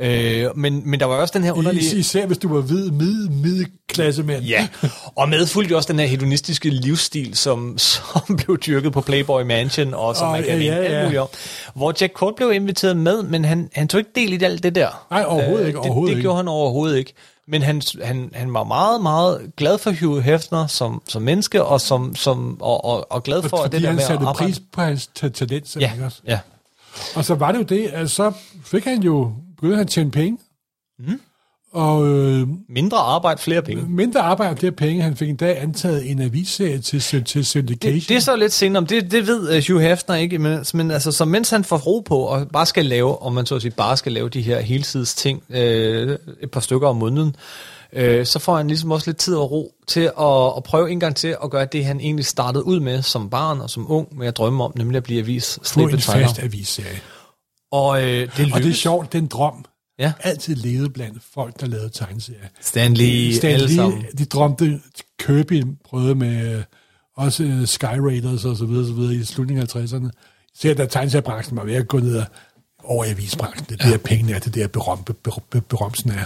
Øh, 0.00 0.46
men, 0.56 0.82
men 0.90 1.00
der 1.00 1.06
var 1.06 1.14
også 1.14 1.32
den 1.38 1.44
her 1.44 1.52
underlige... 1.52 1.86
Is- 1.86 1.92
Især 1.92 2.26
hvis 2.26 2.38
du 2.38 2.54
var 2.54 2.60
hvid, 2.60 2.90
mid, 2.90 3.28
middelklassemand. 3.28 4.44
Ja, 4.44 4.68
og 5.16 5.28
medfulgte 5.28 5.76
også 5.76 5.92
den 5.92 5.98
her 6.00 6.06
hedonistiske 6.06 6.70
livsstil, 6.70 7.36
som, 7.36 7.78
som 7.78 8.36
blev 8.36 8.58
dyrket 8.58 8.92
på 8.92 9.00
Playboy 9.00 9.42
Mansion, 9.42 9.94
og 9.94 10.16
som 10.16 10.26
Åh, 10.26 10.32
man 10.32 10.42
kan 10.44 10.62
ja, 10.62 10.76
ja, 10.76 11.10
ja, 11.10 11.24
hvor 11.74 11.94
Jack 12.00 12.12
Cole 12.12 12.34
blev 12.36 12.52
inviteret 12.52 12.96
med, 12.96 13.22
men 13.22 13.44
han, 13.44 13.70
han 13.74 13.88
tog 13.88 13.98
ikke 13.98 14.10
del 14.14 14.42
i 14.42 14.44
alt 14.44 14.62
det 14.62 14.74
der. 14.74 15.06
Nej, 15.10 15.24
overhovedet 15.26 15.66
ikke, 15.66 15.76
det, 15.76 15.84
overhovedet 15.86 16.10
det 16.10 16.16
ikke. 16.16 16.22
gjorde 16.24 16.36
han 16.36 16.48
overhovedet 16.48 16.98
ikke. 16.98 17.12
Men 17.50 17.62
han, 17.62 17.82
han, 18.04 18.30
han 18.34 18.54
var 18.54 18.64
meget, 18.64 19.02
meget 19.02 19.40
glad 19.56 19.78
for 19.78 19.94
Hugh 20.00 20.22
Hefner 20.22 20.66
som, 20.66 21.02
som 21.08 21.22
menneske, 21.22 21.64
og, 21.64 21.80
som, 21.80 22.16
som, 22.16 22.62
og, 22.62 22.84
og, 22.84 23.12
og 23.12 23.22
glad 23.22 23.42
for 23.42 23.48
Fordi 23.56 23.76
det 23.76 23.82
der 23.82 23.88
han 23.88 23.94
med 23.96 24.02
at 24.02 24.08
satte 24.08 24.26
arbejde. 24.26 24.52
pris 24.52 24.62
på 24.72 24.80
hans 24.80 25.06
ta- 25.14 25.28
talent. 25.28 25.76
Ja, 25.80 25.92
ikke 25.92 26.04
også? 26.04 26.18
ja. 26.26 26.38
Og 27.14 27.24
så 27.24 27.34
var 27.34 27.52
det 27.52 27.58
jo 27.58 27.64
det, 27.64 27.86
at 27.86 28.10
så 28.10 28.32
fik 28.64 28.84
han 28.84 29.02
jo, 29.02 29.32
begyndte 29.60 29.76
han 29.76 29.84
at 29.84 29.90
tjene 29.90 30.10
penge. 30.10 30.38
Mm. 30.98 31.20
Og 31.72 32.06
øh, 32.06 32.48
Mindre 32.68 32.98
arbejde, 32.98 33.40
flere 33.42 33.62
penge. 33.62 33.84
mindre 33.88 34.20
arbejde 34.20 34.50
og 34.50 34.58
flere 34.58 34.72
penge. 34.72 35.02
Han 35.02 35.16
fik 35.16 35.28
en 35.28 35.36
dag 35.36 35.62
antaget 35.62 36.10
en 36.10 36.22
avisserie 36.22 36.78
til, 36.78 37.24
til 37.24 37.44
syndication. 37.44 38.00
Det, 38.00 38.08
det 38.08 38.16
er 38.16 38.20
så 38.20 38.36
lidt 38.36 38.52
senere, 38.52 38.84
det, 38.84 39.10
det 39.10 39.26
ved 39.26 39.56
uh, 39.56 39.62
Hugh 39.68 39.82
Hefner 39.82 40.14
ikke, 40.14 40.38
men, 40.38 40.64
men 40.74 40.90
altså, 40.90 41.12
så 41.12 41.24
mens 41.24 41.50
han 41.50 41.64
får 41.64 41.76
ro 41.76 42.00
på, 42.00 42.18
og 42.18 42.48
bare 42.52 42.66
skal 42.66 42.86
lave, 42.86 43.22
om 43.22 43.32
man 43.32 43.46
så 43.46 43.54
at 43.54 43.62
sige, 43.62 43.70
bare 43.70 43.96
skal 43.96 44.12
lave 44.12 44.28
de 44.28 44.42
her 44.42 44.60
helsides 44.60 45.14
ting, 45.14 45.42
øh, 45.50 46.18
et 46.42 46.50
par 46.50 46.60
stykker 46.60 46.88
om 46.88 46.96
måneden, 46.96 47.36
øh, 47.92 48.26
så 48.26 48.38
får 48.38 48.56
han 48.56 48.68
ligesom 48.68 48.90
også 48.90 49.10
lidt 49.10 49.18
tid 49.18 49.34
og 49.34 49.50
ro 49.50 49.74
til 49.86 50.00
at, 50.20 50.56
at 50.56 50.62
prøve 50.62 50.90
en 50.90 51.00
gang 51.00 51.16
til 51.16 51.36
at 51.44 51.50
gøre 51.50 51.66
det, 51.72 51.84
han 51.84 52.00
egentlig 52.00 52.24
startede 52.24 52.66
ud 52.66 52.80
med 52.80 53.02
som 53.02 53.30
barn 53.30 53.60
og 53.60 53.70
som 53.70 53.90
ung, 53.92 54.18
med 54.18 54.26
at 54.26 54.36
drømme 54.36 54.64
om, 54.64 54.72
nemlig 54.76 54.96
at 54.96 55.02
blive 55.02 55.20
avis 55.20 55.58
på 55.74 55.80
en 55.80 56.00
fast 56.00 56.42
avisserie. 56.42 57.00
Og 57.72 58.02
øh, 58.02 58.06
det 58.08 58.22
Og 58.28 58.36
det 58.36 58.42
er 58.52 58.56
lykkedes. 58.56 58.76
sjovt, 58.78 59.12
den 59.12 59.26
drøm 59.26 59.64
Ja. 59.98 60.12
altid 60.20 60.54
levede 60.54 60.90
blandt 60.90 61.22
folk, 61.34 61.60
der 61.60 61.66
lavede 61.66 61.88
tegneserier. 61.88 62.40
Stan 62.60 62.94
Lee, 62.94 63.34
Stan 63.36 63.50
alle 63.50 63.74
sammen. 63.74 64.04
de 64.18 64.24
drømte, 64.24 64.80
Kirby 65.20 65.64
prøvede 65.84 66.14
med 66.14 66.56
øh, 66.56 66.62
også 67.16 67.42
øh, 67.44 67.66
Sky 67.66 67.84
Raiders 67.84 68.44
og 68.44 68.56
så 68.56 68.64
videre, 68.64 68.86
så 68.86 68.92
videre 68.92 69.14
i 69.14 69.24
slutningen 69.24 69.62
af 69.62 69.76
50'erne. 69.76 70.08
Ser 70.54 70.74
da 70.74 70.86
tegneseriebranchen 70.86 71.56
var 71.56 71.64
ved 71.64 71.74
at 71.74 71.88
gå 71.88 71.98
ned 71.98 72.22
over 72.84 73.04
i 73.04 73.10
avisbranchen. 73.10 73.66
Det 73.68 73.80
er 73.80 73.90
der 73.90 73.98
pengene 73.98 74.32
er, 74.32 74.38
det 74.38 74.54
der 74.54 74.66
berøm, 74.68 75.04
ber, 75.04 75.12
ber, 75.50 75.60
berømsen 75.60 76.10
er. 76.10 76.24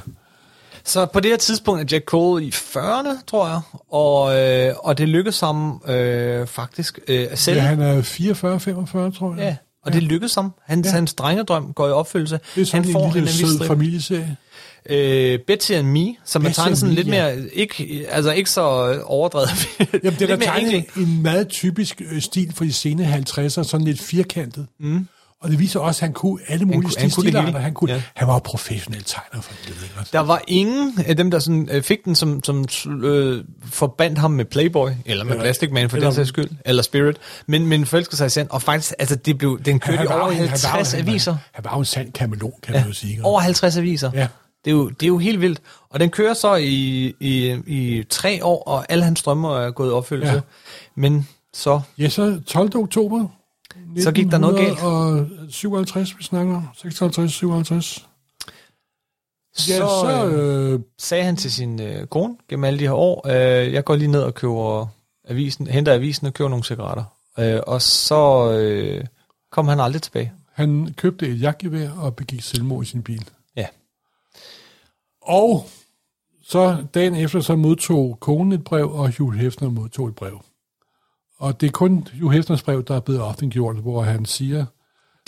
Så 0.84 1.06
på 1.06 1.20
det 1.20 1.30
her 1.30 1.36
tidspunkt 1.38 1.80
er 1.80 1.96
Jack 1.96 2.04
Cole 2.04 2.44
i 2.44 2.50
40'erne, 2.50 3.24
tror 3.26 3.48
jeg, 3.48 3.60
og, 3.90 4.38
øh, 4.38 4.74
og 4.78 4.98
det 4.98 5.08
lykkedes 5.08 5.40
ham 5.40 5.82
øh, 5.86 6.46
faktisk 6.46 6.98
øh, 7.08 7.26
at 7.30 7.38
sælge. 7.38 7.62
Ja, 7.62 7.66
han 7.68 7.80
er 7.80 8.02
44, 8.02 8.60
45, 8.60 9.10
tror 9.12 9.34
jeg. 9.34 9.38
Ja, 9.44 9.56
og 9.82 9.92
det 9.92 10.02
lykkedes 10.02 10.34
ham. 10.34 10.52
Hans, 10.66 10.86
ja. 10.86 10.92
hans 10.92 11.14
drengedrøm 11.14 11.72
går 11.72 11.88
i 11.88 11.90
opfyldelse. 11.90 12.40
Det 12.54 12.60
er 12.60 12.64
sådan 12.66 12.84
han 12.84 12.92
får 12.92 13.06
en 13.06 13.12
lille 13.14 13.28
sød 13.28 13.46
avisstrip. 13.46 13.68
familieserie. 13.68 14.36
Øh, 14.90 15.38
Betsy 15.46 15.72
and 15.72 15.86
Me, 15.86 16.14
som 16.24 16.42
er 16.42 16.48
Betsy 16.48 16.60
tegnet 16.60 16.78
sådan 16.78 16.90
Me, 16.90 16.94
lidt 16.94 17.06
ja. 17.06 17.12
mere, 17.12 17.48
ikke, 17.52 18.06
altså 18.10 18.32
ikke 18.32 18.50
så 18.50 18.62
overdrevet. 19.04 19.48
Jamen, 20.04 20.18
det 20.18 20.30
er 20.30 20.36
tegnet 20.52 20.84
en 20.96 21.22
meget 21.22 21.48
typisk 21.48 22.02
øh, 22.12 22.22
stil 22.22 22.52
for 22.54 22.64
de 22.64 22.72
sene 22.72 23.24
50'ere, 23.28 23.48
sådan 23.48 23.86
lidt 23.86 24.00
firkantet. 24.00 24.66
Mm. 24.80 25.08
Og 25.42 25.50
det 25.50 25.58
viser 25.58 25.80
også, 25.80 25.98
at 25.98 26.00
han 26.08 26.12
kunne 26.12 26.38
alle 26.48 26.64
mulige 26.64 26.82
kunne- 26.82 26.92
han 26.98 27.10
kunne 27.10 27.24
stilarter. 27.24 27.46
hele. 27.46 27.58
Han, 27.58 27.74
kunne, 27.74 27.92
Ja. 27.92 28.02
han 28.14 28.28
var 28.28 28.38
professionel 28.38 29.02
tegner 29.04 29.42
for 29.42 29.52
det. 29.52 29.68
Ikke? 29.68 29.94
Der 30.12 30.20
var 30.20 30.42
ingen 30.48 30.92
af 31.06 31.16
dem, 31.16 31.30
der 31.30 31.38
sådan, 31.38 31.68
øh, 31.72 31.82
fik 31.82 32.04
den, 32.04 32.14
som, 32.14 32.44
som 32.44 32.66
øh, 33.04 33.44
forbandt 33.64 34.18
ham 34.18 34.30
med 34.30 34.44
Playboy, 34.44 34.90
eller 35.06 35.24
med 35.24 35.32
Eller- 35.32 35.44
Plastic 35.44 35.70
Man 35.72 35.90
for 35.90 35.96
eller- 35.96 36.08
den 36.08 36.14
sags 36.14 36.28
skyld, 36.28 36.50
eller 36.64 36.82
Spirit, 36.82 37.16
men, 37.46 37.66
men 37.66 37.86
forelskede 37.86 38.16
sig 38.16 38.26
i 38.26 38.30
sand. 38.30 38.48
Og 38.50 38.62
faktisk, 38.62 38.94
altså, 38.98 39.16
det 39.16 39.38
blev, 39.38 39.60
den 39.64 39.80
kørte 39.80 40.04
i 40.04 40.06
over 40.06 40.10
han 40.10 40.20
var 40.20 40.26
jo- 40.32 40.34
50 40.34 40.92
han 40.92 41.06
var- 41.06 41.10
aviser. 41.10 41.36
Han 41.52 41.64
var 41.64 41.72
jo 41.72 41.78
en 41.78 41.84
sand 41.84 42.12
kamelon, 42.12 42.52
kan 42.62 42.74
man 42.74 42.86
jo 42.86 42.92
sige. 42.92 43.10
ikke? 43.10 43.24
Over 43.24 43.40
50 43.40 43.76
aviser. 43.76 44.10
Ja. 44.14 44.26
Det 44.64 44.70
er, 44.70 44.74
jo, 44.74 44.88
det 44.88 45.02
er 45.02 45.08
jo 45.08 45.18
helt 45.18 45.40
vildt. 45.40 45.60
Og 45.90 46.00
den 46.00 46.10
kører 46.10 46.34
så 46.34 46.54
i, 46.54 47.04
i, 47.20 47.56
i 47.66 48.02
tre 48.10 48.44
år, 48.44 48.62
og 48.62 48.84
alle 48.88 49.04
hans 49.04 49.22
drømmer 49.22 49.58
er 49.58 49.70
gået 49.70 49.88
i 49.88 49.92
opfyldelse. 49.92 50.30
Ja. 50.32 50.36
Ja. 50.36 50.40
Men 50.96 51.28
så 51.54 51.80
Ja, 51.98 52.08
så 52.08 52.40
12. 52.46 52.76
oktober. 52.76 53.26
Så 54.00 54.12
gik 54.12 54.30
der 54.30 54.38
noget 54.38 54.56
galt. 54.56 54.82
Og 54.82 55.26
57, 55.50 56.18
vi 56.18 56.22
snakker 56.24 56.56
om. 56.56 56.68
56, 56.74 57.32
57. 57.32 58.08
Ja, 59.58 59.76
så, 59.76 59.88
så... 60.02 60.26
øh, 60.26 60.72
Øh, 60.72 60.80
sagde 60.98 61.24
han 61.24 61.36
til 61.36 61.52
sin 61.52 61.80
øh, 61.80 62.06
kone 62.06 62.36
gennem 62.48 62.64
alle 62.64 62.78
de 62.78 62.84
her 62.84 62.92
år, 62.94 63.28
øh, 63.28 63.72
jeg 63.72 63.84
går 63.84 63.96
lige 63.96 64.10
ned 64.10 64.22
og 64.22 64.34
køber 64.34 64.86
avisen, 65.28 65.66
henter 65.66 65.94
avisen 65.94 66.26
og 66.26 66.34
køber 66.34 66.48
nogle 66.48 66.64
cigaretter. 66.64 67.04
Øh, 67.38 67.60
og 67.66 67.82
så 67.82 68.52
øh, 68.52 69.04
kom 69.52 69.68
han 69.68 69.80
aldrig 69.80 70.02
tilbage. 70.02 70.32
han 70.52 70.94
købte 70.96 71.28
et 71.28 71.40
jagtgevær 71.40 71.90
og 71.90 72.16
begik 72.16 72.42
selvmord 72.42 72.82
i 72.82 72.86
sin 72.86 73.02
bil. 73.02 73.28
Ja. 73.56 73.66
Og 75.22 75.66
så 76.42 76.84
dagen 76.94 77.14
efter, 77.14 77.40
så 77.40 77.56
modtog 77.56 78.18
konen 78.20 78.52
et 78.52 78.64
brev, 78.64 78.90
og 78.92 79.12
Hugh 79.18 79.36
Hefner 79.36 79.70
modtog 79.70 80.08
et 80.08 80.14
brev. 80.14 80.40
Og 81.42 81.60
det 81.60 81.66
er 81.66 81.70
kun 81.70 82.08
Hugh 82.20 82.32
Hefners 82.32 82.62
brev, 82.62 82.84
der 82.84 82.96
er 82.96 83.00
blevet 83.00 83.22
offentliggjort, 83.22 83.76
hvor 83.76 84.02
han 84.02 84.24
siger, 84.24 84.64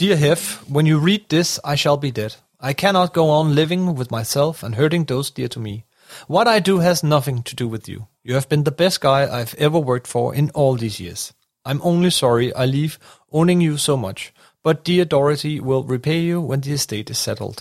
Dear 0.01 0.17
Hef, 0.17 0.63
when 0.71 0.87
you 0.87 1.07
read 1.07 1.19
this, 1.31 1.61
I 1.75 1.77
shall 1.77 1.99
be 2.01 2.11
dead. 2.11 2.31
I 2.71 2.73
cannot 2.73 3.13
go 3.13 3.41
on 3.41 3.51
living 3.53 3.99
with 3.99 4.11
myself 4.13 4.65
and 4.65 4.75
hurting 4.75 5.09
those 5.09 5.33
dear 5.37 5.49
to 5.49 5.61
me. 5.61 5.85
What 6.31 6.47
I 6.57 6.71
do 6.71 6.79
has 6.79 7.05
nothing 7.05 7.45
to 7.45 7.65
do 7.65 7.71
with 7.71 7.89
you. 7.89 8.03
You 8.25 8.35
have 8.35 8.49
been 8.49 8.65
the 8.65 8.71
best 8.71 9.01
guy 9.01 9.41
I've 9.41 9.55
ever 9.59 9.79
worked 9.79 10.07
for 10.07 10.35
in 10.35 10.51
all 10.55 10.79
these 10.79 11.03
years. 11.03 11.33
I'm 11.69 11.81
only 11.83 12.11
sorry 12.11 12.53
I 12.57 12.67
leave 12.67 12.93
owning 13.33 13.63
you 13.63 13.77
so 13.77 13.97
much, 13.97 14.33
but 14.65 14.87
dear 14.87 15.05
Dorothy 15.05 15.61
will 15.61 15.83
repay 15.95 16.31
you 16.31 16.41
when 16.51 16.61
the 16.61 16.73
estate 16.73 17.11
is 17.11 17.19
settled. 17.19 17.57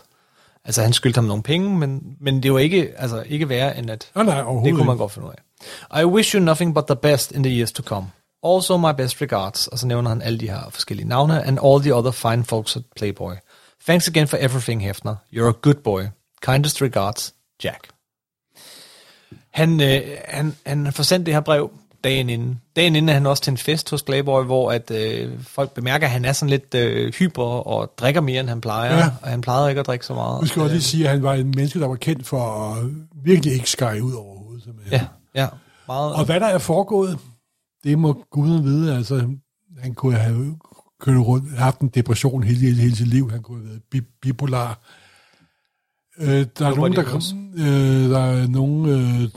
Altså, 0.66 0.82
han 0.82 0.94
skyldte 0.94 1.18
ham 1.18 1.26
nogle 1.26 1.44
penge, 1.44 1.78
men, 1.78 2.18
men 2.20 2.44
det 2.44 2.54
var 2.54 2.60
ikke, 2.60 2.94
altså, 2.98 3.24
ikke 3.30 3.50
værre 3.50 3.78
end 3.78 3.92
at... 3.92 4.12
Nej, 4.16 4.24
nej, 4.24 4.42
Det 4.64 4.74
kunne 4.74 4.86
man 4.86 4.98
godt 4.98 5.12
finde 5.12 5.28
ud 5.28 5.34
af. 5.34 6.02
I 6.02 6.06
wish 6.06 6.36
you 6.36 6.42
nothing 6.42 6.76
but 6.76 6.84
the 6.88 6.96
best 6.96 7.32
in 7.32 7.44
the 7.44 7.58
years 7.58 7.72
to 7.72 7.84
come. 7.84 8.08
Also 8.44 8.78
my 8.78 8.94
best 8.98 9.22
regards. 9.22 9.68
Og 9.68 9.80
så 9.80 9.88
nævner 9.88 10.10
han 10.10 10.22
alle 10.22 10.40
de 10.40 10.50
her 10.50 10.70
forskellige 10.70 11.08
navne, 11.08 11.44
and 11.44 11.60
all 11.66 11.82
the 11.82 11.96
other 11.96 12.12
fine 12.12 12.44
folks 12.44 12.76
at 12.76 12.82
Playboy. 12.96 13.34
Thanks 13.86 14.08
again 14.08 14.28
for 14.28 14.38
everything, 14.38 14.84
Hefner. 14.84 15.16
You're 15.34 15.50
a 15.50 15.60
good 15.62 15.84
boy. 15.84 16.02
Kindest 16.42 16.82
regards, 16.82 17.34
Jack. 17.64 17.88
Han, 19.52 19.82
øh, 19.82 20.02
han, 20.28 20.56
han 20.66 20.94
får 20.94 21.04
sendt 21.04 21.26
det 21.26 21.34
her 21.34 21.42
brev 21.42 21.72
dagen 22.04 22.30
inden. 22.30 22.62
Dagen 22.76 22.96
inden 22.96 23.10
er 23.10 23.14
han 23.14 23.26
også 23.26 23.44
til 23.44 23.52
en 23.52 23.58
fest 23.58 23.90
hos 23.90 24.04
Playboy, 24.04 24.46
hvor 24.46 24.72
at, 24.72 24.92
øh, 24.92 25.32
folk 25.42 25.72
bemærker, 25.72 26.08
at 26.08 26.12
han 26.12 26.26
er 26.26 26.34
sådan 26.34 26.50
lidt 26.50 26.76
øh, 26.76 27.14
hyper 27.14 27.44
og 27.44 27.94
drikker 27.98 28.22
mere, 28.22 28.40
end 28.40 28.50
han 28.50 28.62
plejer. 28.62 28.98
Ja. 28.98 29.12
Og 29.22 29.30
han 29.30 29.42
plejede 29.42 29.70
ikke 29.70 29.80
at 29.80 29.88
drikke 29.88 30.06
så 30.06 30.14
meget. 30.14 30.42
Vi 30.42 30.48
skal 30.48 30.62
også 30.62 30.74
lige 30.74 30.84
sige, 30.84 31.04
at 31.04 31.10
han 31.10 31.24
var 31.24 31.34
en 31.34 31.54
menneske, 31.56 31.80
der 31.80 31.88
var 31.88 31.96
kendt 31.96 32.28
for 32.28 32.74
at 32.74 32.84
virkelig 33.24 33.54
ikke 33.54 33.70
skære 33.70 34.04
ud 34.04 34.14
overhovedet. 34.14 34.64
Ja, 34.92 35.06
ja. 35.36 35.48
Meget. 35.88 36.14
Og 36.14 36.26
hvad 36.26 36.40
der 36.40 36.48
er 36.48 36.58
foregået, 36.58 37.20
det 37.84 38.00
må 38.00 38.26
guden 38.32 38.64
vide. 38.64 38.96
Altså, 38.96 39.30
han 39.78 39.94
kunne 39.94 40.16
have 40.16 40.58
kørt 41.00 41.18
rundt, 41.18 41.52
haft 41.58 41.80
en 41.80 41.88
depression 41.88 42.44
hele, 42.44 42.60
hele, 42.60 42.82
hele 42.82 42.96
sit 42.96 43.08
liv. 43.08 43.32
Han 43.32 43.42
kunne 43.42 43.58
have 43.58 43.70
været 43.70 43.82
bi- 43.92 44.18
bipolar. 44.22 44.80
Øh, 46.18 46.46
der, 46.60 46.68
er 46.68 46.76
nogen, 46.76 46.92
de 46.92 46.98
der, 46.98 47.06
øh, 47.58 48.10
der 48.10 48.20
er 48.20 48.48
nogen, 48.48 48.86
øh, 48.90 49.30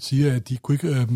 siger, 0.00 0.34
at 0.36 0.48
de 0.48 0.56
kunne 0.56 0.74
ikke, 0.74 0.88
øh, 0.88 1.06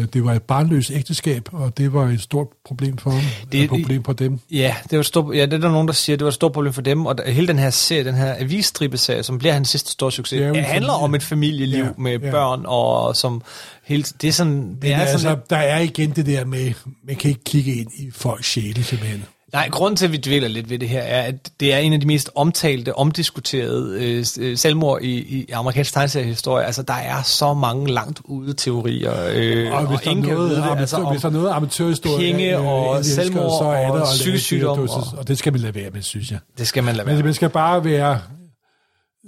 øh, 0.00 0.06
det 0.12 0.24
var 0.24 0.32
et 0.34 0.42
barnløst 0.42 0.90
ægteskab, 0.90 1.48
og 1.52 1.78
det 1.78 1.92
var 1.92 2.08
et 2.08 2.20
stort 2.20 2.46
problem 2.66 2.96
for 2.96 3.10
ham. 3.10 3.22
Det- 3.52 3.62
et 3.62 3.68
problem 3.68 4.04
for 4.04 4.12
dem. 4.12 4.38
Ja, 4.50 4.74
det 4.90 4.96
var 4.96 5.02
stort, 5.02 5.36
ja, 5.36 5.42
det 5.46 5.52
er 5.52 5.58
der 5.58 5.70
nogen, 5.70 5.88
der 5.88 5.94
siger, 5.94 6.16
det 6.16 6.24
var 6.24 6.28
et 6.28 6.34
stort 6.34 6.52
problem 6.52 6.72
for 6.72 6.82
dem, 6.82 7.06
og 7.06 7.18
der, 7.18 7.30
hele 7.30 7.46
den 7.48 7.58
her 7.58 7.70
serie, 7.70 8.04
den 8.04 8.14
her 8.14 8.34
avisstribeserie, 8.38 9.22
som 9.22 9.38
bliver 9.38 9.52
hans 9.52 9.68
sidste 9.68 9.90
store 9.90 10.12
succes, 10.12 10.38
Det 10.38 10.46
er 10.46 10.54
handler 10.62 10.70
familie. 10.72 10.90
om 11.04 11.14
et 11.14 11.22
familieliv 11.22 11.84
Ja, 11.84 11.88
med 11.98 12.18
ja. 12.20 12.30
børn, 12.30 12.62
og 12.66 13.16
som 13.16 13.42
hele, 13.84 14.02
det 14.22 14.28
er 14.28 14.32
sådan, 14.32 14.68
det 14.70 14.78
Men 14.82 14.92
er 14.92 15.00
altså, 15.00 15.18
sådan 15.18 15.38
der 15.50 15.56
er 15.56 15.80
igen 15.80 16.10
det 16.10 16.26
der 16.26 16.44
med, 16.44 16.72
man 17.06 17.16
kan 17.16 17.28
ikke 17.30 17.44
kigge 17.44 17.74
ind 17.74 17.90
i 17.98 18.10
folks 18.10 18.46
sjæle 18.52 18.84
simpelthen. 18.84 19.24
Nej, 19.52 19.68
grunden 19.68 19.96
til, 19.96 20.04
at 20.04 20.12
vi 20.12 20.16
dvæler 20.16 20.48
lidt 20.48 20.70
ved 20.70 20.78
det 20.78 20.88
her, 20.88 21.00
er, 21.00 21.22
at 21.22 21.50
det 21.60 21.72
er 21.72 21.78
en 21.78 21.92
af 21.92 22.00
de 22.00 22.06
mest 22.06 22.30
omtalte, 22.34 22.94
omdiskuterede 22.96 23.98
øh, 24.04 24.24
øh, 24.40 24.56
selvmord 24.58 25.02
i, 25.02 25.10
i 25.38 25.50
amerikansk 25.50 25.92
tegneseriehistorie. 25.92 26.64
Altså, 26.66 26.82
der 26.82 26.94
er 26.94 27.22
så 27.22 27.54
mange 27.54 27.92
langt 27.92 28.20
ude 28.24 28.52
teorier, 28.54 29.12
øh, 29.32 29.72
Og 29.72 29.86
hvis, 29.86 30.00
der, 30.00 30.06
er 30.06 30.10
ingen 30.10 30.32
noget, 30.32 30.50
det, 30.50 30.56
amatør, 30.56 30.80
altså, 30.80 30.96
om- 30.96 31.12
hvis 31.12 31.20
der 31.22 31.28
er 31.28 31.32
noget 31.32 31.50
amatørhistorie, 31.50 32.16
penge 32.32 32.56
øh, 32.58 32.66
og 32.66 32.98
elsker, 32.98 33.22
selvmord 33.22 33.50
så 33.60 33.64
er 33.64 33.86
og 33.90 33.98
der 33.98 34.04
lave 34.04 34.04
psykisk 34.04 34.44
sygdom 34.44 34.78
og- 34.78 35.18
Og 35.18 35.28
det 35.28 35.38
skal 35.38 35.52
man 35.52 35.60
lade 35.60 35.74
være 35.74 35.90
med, 35.90 36.02
synes 36.02 36.30
jeg. 36.30 36.38
det 36.58 36.66
skal 36.66 36.84
man 36.84 36.96
lade 36.96 37.06
Men 37.06 37.14
være. 37.16 37.24
man 37.24 37.34
skal 37.34 37.48
bare 37.50 37.84
være 37.84 38.20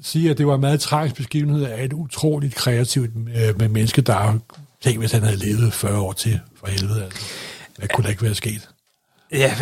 sige, 0.02 0.30
at 0.30 0.38
det 0.38 0.46
var 0.46 0.54
en 0.54 0.60
meget 0.60 0.80
tragisk 0.80 1.16
begivenhed 1.16 1.64
af 1.64 1.84
et 1.84 1.92
utroligt 1.92 2.54
kreativt 2.54 3.10
øh, 3.16 3.58
med 3.58 3.68
menneske, 3.68 4.00
der 4.02 4.12
har 4.12 4.38
tænkt, 4.82 4.98
hvis 4.98 5.12
han 5.12 5.22
havde 5.22 5.36
levet 5.36 5.72
40 5.72 5.98
år 6.00 6.12
til, 6.12 6.40
for 6.60 6.66
helvede. 6.66 7.04
Altså. 7.04 7.20
Hvad 7.78 7.88
kunne 7.88 8.04
der 8.04 8.10
ikke 8.10 8.22
være 8.22 8.34
sket? 8.34 8.68
Ja, 9.32 9.54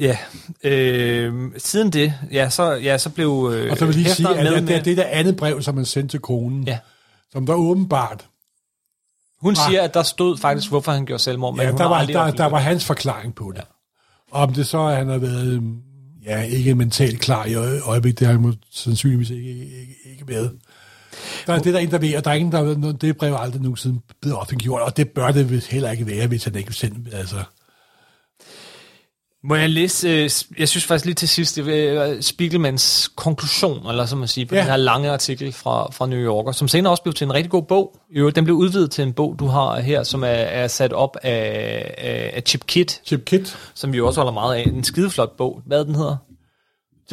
ja. 0.00 0.18
Øh, 0.64 1.32
siden 1.58 1.90
det, 1.90 2.14
ja, 2.32 2.50
så, 2.50 2.72
ja, 2.72 2.98
så 2.98 3.10
blev 3.10 3.50
øh, 3.54 3.70
Og 3.70 3.76
så 3.78 3.86
vil 3.86 3.94
jeg 3.96 4.02
lige 4.04 4.14
sige, 4.14 4.28
at, 4.28 4.36
med 4.36 4.46
at 4.46 4.62
det 4.62 4.70
er 4.70 4.76
med- 4.76 4.84
det 4.84 4.96
der 4.96 5.04
andet 5.06 5.36
brev, 5.36 5.62
som 5.62 5.74
man 5.74 5.84
sendte 5.84 6.12
til 6.12 6.20
konen, 6.20 6.64
Ja. 6.66 6.78
som 7.32 7.46
der 7.46 7.54
åbenbart, 7.54 8.26
Hun 9.40 9.56
siger, 9.56 9.82
at 9.82 9.94
der 9.94 10.02
stod 10.02 10.38
faktisk, 10.38 10.68
hvorfor 10.68 10.92
han 10.92 11.06
gjorde 11.06 11.22
selvmord, 11.22 11.56
men 11.56 11.66
ja, 11.66 11.72
der, 11.72 11.84
var, 11.84 12.04
der, 12.04 12.30
der 12.30 12.46
var 12.46 12.58
hans 12.58 12.84
forklaring 12.84 13.34
på 13.34 13.52
det. 13.52 13.58
Ja. 13.58 13.62
Om 14.32 14.52
det 14.52 14.66
så, 14.66 14.78
at 14.86 14.96
han 14.96 15.08
har 15.08 15.18
været 15.18 15.46
øhm, 15.52 15.76
ja, 16.24 16.42
ikke 16.42 16.74
mentalt 16.74 17.20
klar 17.20 17.44
i 17.46 17.54
øje- 17.54 17.80
øjeblikket, 17.80 18.18
det 18.18 18.26
har 18.26 18.34
han 18.34 18.54
sandsynligvis 18.72 19.30
ikke, 19.30 19.50
ikke, 19.50 19.94
ikke 20.12 20.28
været. 20.28 20.52
Der 21.46 21.52
er 21.54 21.58
det, 21.58 21.74
der 21.74 21.80
er 21.80 21.84
en, 21.84 21.90
der 21.90 21.98
ved, 21.98 22.16
og 22.16 22.24
der 22.24 22.30
er 22.30 22.34
ingen, 22.34 22.52
der 22.52 22.62
ved, 22.62 22.94
det 22.94 23.16
brev 23.16 23.36
aldrig 23.38 23.62
nogensinde 23.62 24.00
blevet 24.20 24.38
offentliggjort, 24.38 24.82
og 24.82 24.96
det 24.96 25.08
bør 25.10 25.30
det 25.30 25.64
heller 25.66 25.90
ikke 25.90 26.06
være, 26.06 26.26
hvis 26.26 26.44
han 26.44 26.54
ikke 26.56 26.66
vil 26.68 26.74
sende, 26.76 27.10
altså. 27.16 27.36
Må 29.48 29.54
jeg 29.54 29.70
læse, 29.70 30.08
øh, 30.08 30.30
jeg 30.58 30.68
synes 30.68 30.84
faktisk 30.84 31.04
lige 31.04 31.14
til 31.14 31.28
sidst, 31.28 31.56
det 31.56 31.88
er 31.96 32.20
Spiegelmans 32.20 33.10
konklusion, 33.16 33.86
eller 33.90 34.06
som 34.06 34.18
man 34.18 34.28
siger, 34.28 34.46
på 34.46 34.54
Ja. 34.54 34.60
den 34.60 34.68
her 34.70 34.76
lange 34.76 35.10
artikel 35.10 35.52
fra, 35.52 35.90
fra 35.92 36.06
New 36.06 36.18
Yorker, 36.18 36.52
som 36.52 36.68
senere 36.68 36.92
også 36.92 37.02
blev 37.02 37.12
til 37.14 37.24
en 37.24 37.34
rigtig 37.34 37.50
god 37.50 37.62
bog. 37.62 37.96
Øvrigt, 38.16 38.36
Den 38.36 38.44
blev 38.44 38.56
udvidet 38.56 38.90
til 38.90 39.02
en 39.02 39.12
bog, 39.12 39.36
du 39.38 39.46
har 39.46 39.80
her, 39.80 40.02
som 40.02 40.22
er, 40.22 40.26
er 40.28 40.68
sat 40.68 40.92
op 40.92 41.16
af, 41.22 41.94
af, 41.98 42.32
af 42.34 42.42
Chip 42.46 42.66
Kidd, 42.66 42.88
Chip 43.06 43.24
Kit. 43.24 43.56
som 43.74 43.92
vi 43.92 43.98
jo 43.98 44.06
også 44.06 44.20
holder 44.20 44.32
meget 44.32 44.54
af. 44.56 44.62
En 44.66 44.84
skideflot 44.84 45.36
bog. 45.36 45.60
Hvad 45.66 45.84
den 45.84 45.94
hedder? 45.94 46.16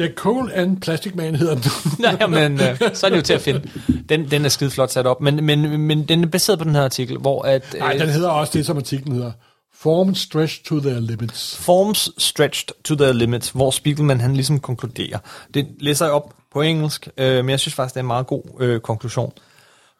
Jack 0.00 0.14
Cole 0.14 0.54
and 0.54 0.80
Plastic 0.80 1.14
Man 1.14 1.34
hedder 1.34 1.54
den. 1.54 1.64
Nej, 1.98 2.26
men 2.26 2.60
øh, 2.60 2.78
så 2.94 3.06
er 3.06 3.10
det 3.10 3.16
jo 3.16 3.22
til 3.22 3.34
at 3.34 3.40
finde. 3.40 3.62
Den, 4.08 4.30
den 4.30 4.44
er 4.44 4.48
skideflot 4.48 4.90
sat 4.90 5.06
op, 5.06 5.20
men, 5.20 5.44
men, 5.44 5.80
men 5.80 6.04
den 6.04 6.22
er 6.24 6.28
baseret 6.28 6.58
på 6.58 6.64
den 6.64 6.74
her 6.74 6.82
artikel, 6.84 7.16
hvor 7.18 7.42
at... 7.42 7.74
Nej, 7.78 7.92
øh, 7.94 8.00
den 8.00 8.08
hedder 8.08 8.28
også 8.28 8.52
det, 8.58 8.66
som 8.66 8.76
artiklen 8.76 9.14
hedder. 9.14 9.32
Forms 9.74 10.18
stretched 10.18 10.64
to 10.64 10.80
their 10.80 11.00
limits. 11.00 11.56
Forms 11.56 12.10
stretched 12.18 12.68
to 12.84 12.94
their 12.94 13.12
limits, 13.12 13.50
hvor 13.50 13.70
Spiegelman 13.70 14.20
han 14.20 14.34
ligesom 14.34 14.60
konkluderer. 14.60 15.18
Det 15.54 15.66
læser 15.80 16.04
jeg 16.04 16.14
op 16.14 16.34
på 16.52 16.60
engelsk, 16.60 17.08
øh, 17.16 17.44
men 17.44 17.50
jeg 17.50 17.60
synes 17.60 17.74
faktisk, 17.74 17.94
det 17.94 17.98
er 17.98 18.02
en 18.02 18.06
meget 18.06 18.26
god 18.26 18.42
øh, 18.60 18.80
konklusion. 18.80 19.32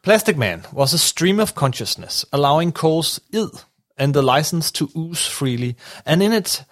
Plastic 0.03 0.37
Man 0.37 0.65
was 0.73 0.93
a 0.93 0.97
stream 0.97 1.39
of 1.39 1.51
consciousness, 1.53 2.25
allowing 2.31 2.77
Cole's 2.77 3.19
id 3.33 3.49
and 3.97 4.13
the 4.13 4.37
license 4.37 4.73
to 4.73 4.87
ooze 4.95 5.29
freely, 5.29 5.73
and 6.05 6.23
in 6.23 6.33
it 6.33 6.63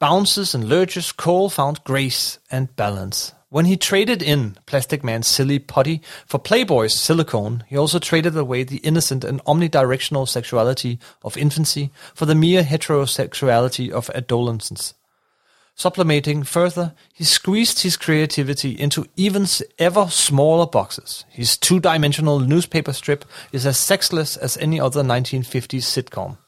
bounces 0.00 0.54
and 0.54 0.64
lurches, 0.64 1.06
Cole 1.06 1.50
found 1.50 1.76
grace 1.84 2.40
and 2.50 2.68
balance. 2.76 3.34
When 3.54 3.66
he 3.66 3.76
traded 3.76 4.20
in 4.20 4.56
Plastic 4.66 5.04
Man's 5.04 5.28
silly 5.28 5.60
putty 5.60 6.02
for 6.26 6.40
Playboy's 6.40 6.92
silicone, 6.92 7.62
he 7.68 7.76
also 7.76 8.00
traded 8.00 8.36
away 8.36 8.64
the 8.64 8.78
innocent 8.78 9.22
and 9.22 9.40
omnidirectional 9.44 10.28
sexuality 10.28 10.98
of 11.22 11.36
infancy 11.36 11.92
for 12.16 12.26
the 12.26 12.34
mere 12.34 12.64
heterosexuality 12.64 13.92
of 13.92 14.10
adolescence. 14.12 14.94
Sublimating 15.76 16.42
further, 16.42 16.94
he 17.12 17.22
squeezed 17.22 17.82
his 17.82 17.96
creativity 17.96 18.72
into 18.72 19.06
even 19.14 19.46
ever 19.78 20.08
smaller 20.08 20.66
boxes. 20.66 21.24
His 21.28 21.56
two 21.56 21.78
dimensional 21.78 22.40
newspaper 22.40 22.92
strip 22.92 23.24
is 23.52 23.66
as 23.66 23.78
sexless 23.78 24.36
as 24.36 24.56
any 24.56 24.80
other 24.80 25.04
1950s 25.04 25.84
sitcom. 25.84 26.38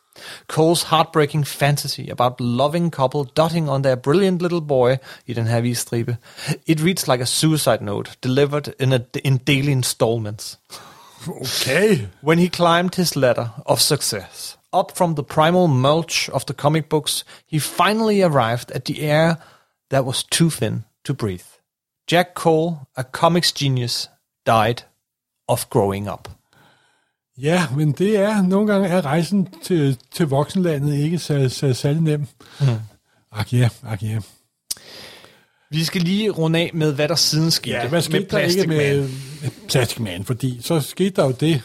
Cole's 0.49 0.85
heartbreaking 0.85 1.45
fantasy 1.45 2.09
about 2.09 2.41
loving 2.41 2.91
couple 2.91 3.25
dotting 3.25 3.69
on 3.69 3.83
their 3.83 3.97
brilliant 3.97 4.43
little 4.43 4.61
boy 4.61 4.99
i 5.29 5.33
den 5.33 5.47
her 5.47 5.63
visstribe. 5.63 6.19
It 6.67 6.81
reads 6.81 7.09
like 7.09 7.21
a 7.21 7.27
suicide 7.27 7.83
note 7.83 8.17
delivered 8.21 8.75
in, 8.79 8.93
a, 8.93 9.07
in 9.25 9.39
daily 9.39 9.73
installments. 9.73 10.57
Okay. 11.29 12.09
When 12.21 12.39
he 12.39 12.49
climbed 12.49 12.95
his 12.95 13.17
ladder 13.17 13.53
of 13.67 13.81
success, 13.81 14.57
up 14.73 14.97
from 14.97 15.15
the 15.15 15.25
primal 15.25 15.69
mulch 15.69 16.29
of 16.31 16.47
the 16.47 16.55
comic 16.55 16.89
books, 16.89 17.25
he 17.47 17.59
finally 17.59 18.23
arrived 18.23 18.71
at 18.73 18.85
the 18.85 19.01
air 19.01 19.39
that 19.91 20.05
was 20.05 20.23
too 20.23 20.51
thin 20.51 20.85
to 21.05 21.15
breathe. 21.15 21.47
Jack 22.07 22.35
Cole, 22.35 22.87
a 22.97 23.03
comics 23.03 23.51
genius, 23.51 24.09
died 24.45 24.85
of 25.49 25.69
growing 25.71 26.07
up. 26.09 26.29
Ja, 27.39 27.67
men 27.77 27.93
det 27.93 28.17
er, 28.17 28.43
nogle 28.43 28.73
gange 28.73 28.89
er 28.89 29.05
rejsen 29.05 29.49
til, 29.63 29.99
til 30.13 30.27
voksenlandet 30.27 30.95
ikke 30.95 31.19
så, 31.19 31.49
så 31.49 31.73
særlig 31.73 32.03
nem. 32.03 32.27
Mm. 32.61 32.67
Ak 33.33 33.53
ja, 33.53 33.69
ak 33.87 34.03
ja. 34.03 34.19
Vi 35.71 35.85
skal 35.85 36.01
lige 36.01 36.31
runde 36.31 36.59
af 36.59 36.71
med, 36.75 36.93
hvad 36.93 37.09
der 37.09 37.15
siden 37.15 37.51
skete 37.51 37.77
Ja, 37.77 37.89
hvad 37.89 38.03
skete 38.03 38.19
med 38.19 38.27
der 38.27 38.29
Plastic 38.29 38.63
ikke 38.63 38.69
med, 38.69 39.01
Man. 39.01 39.11
med 39.43 39.51
Plastic 39.69 39.99
Man? 39.99 40.25
Fordi 40.25 40.59
så 40.63 40.81
skete 40.81 41.11
der 41.11 41.25
jo 41.25 41.31
det, 41.41 41.63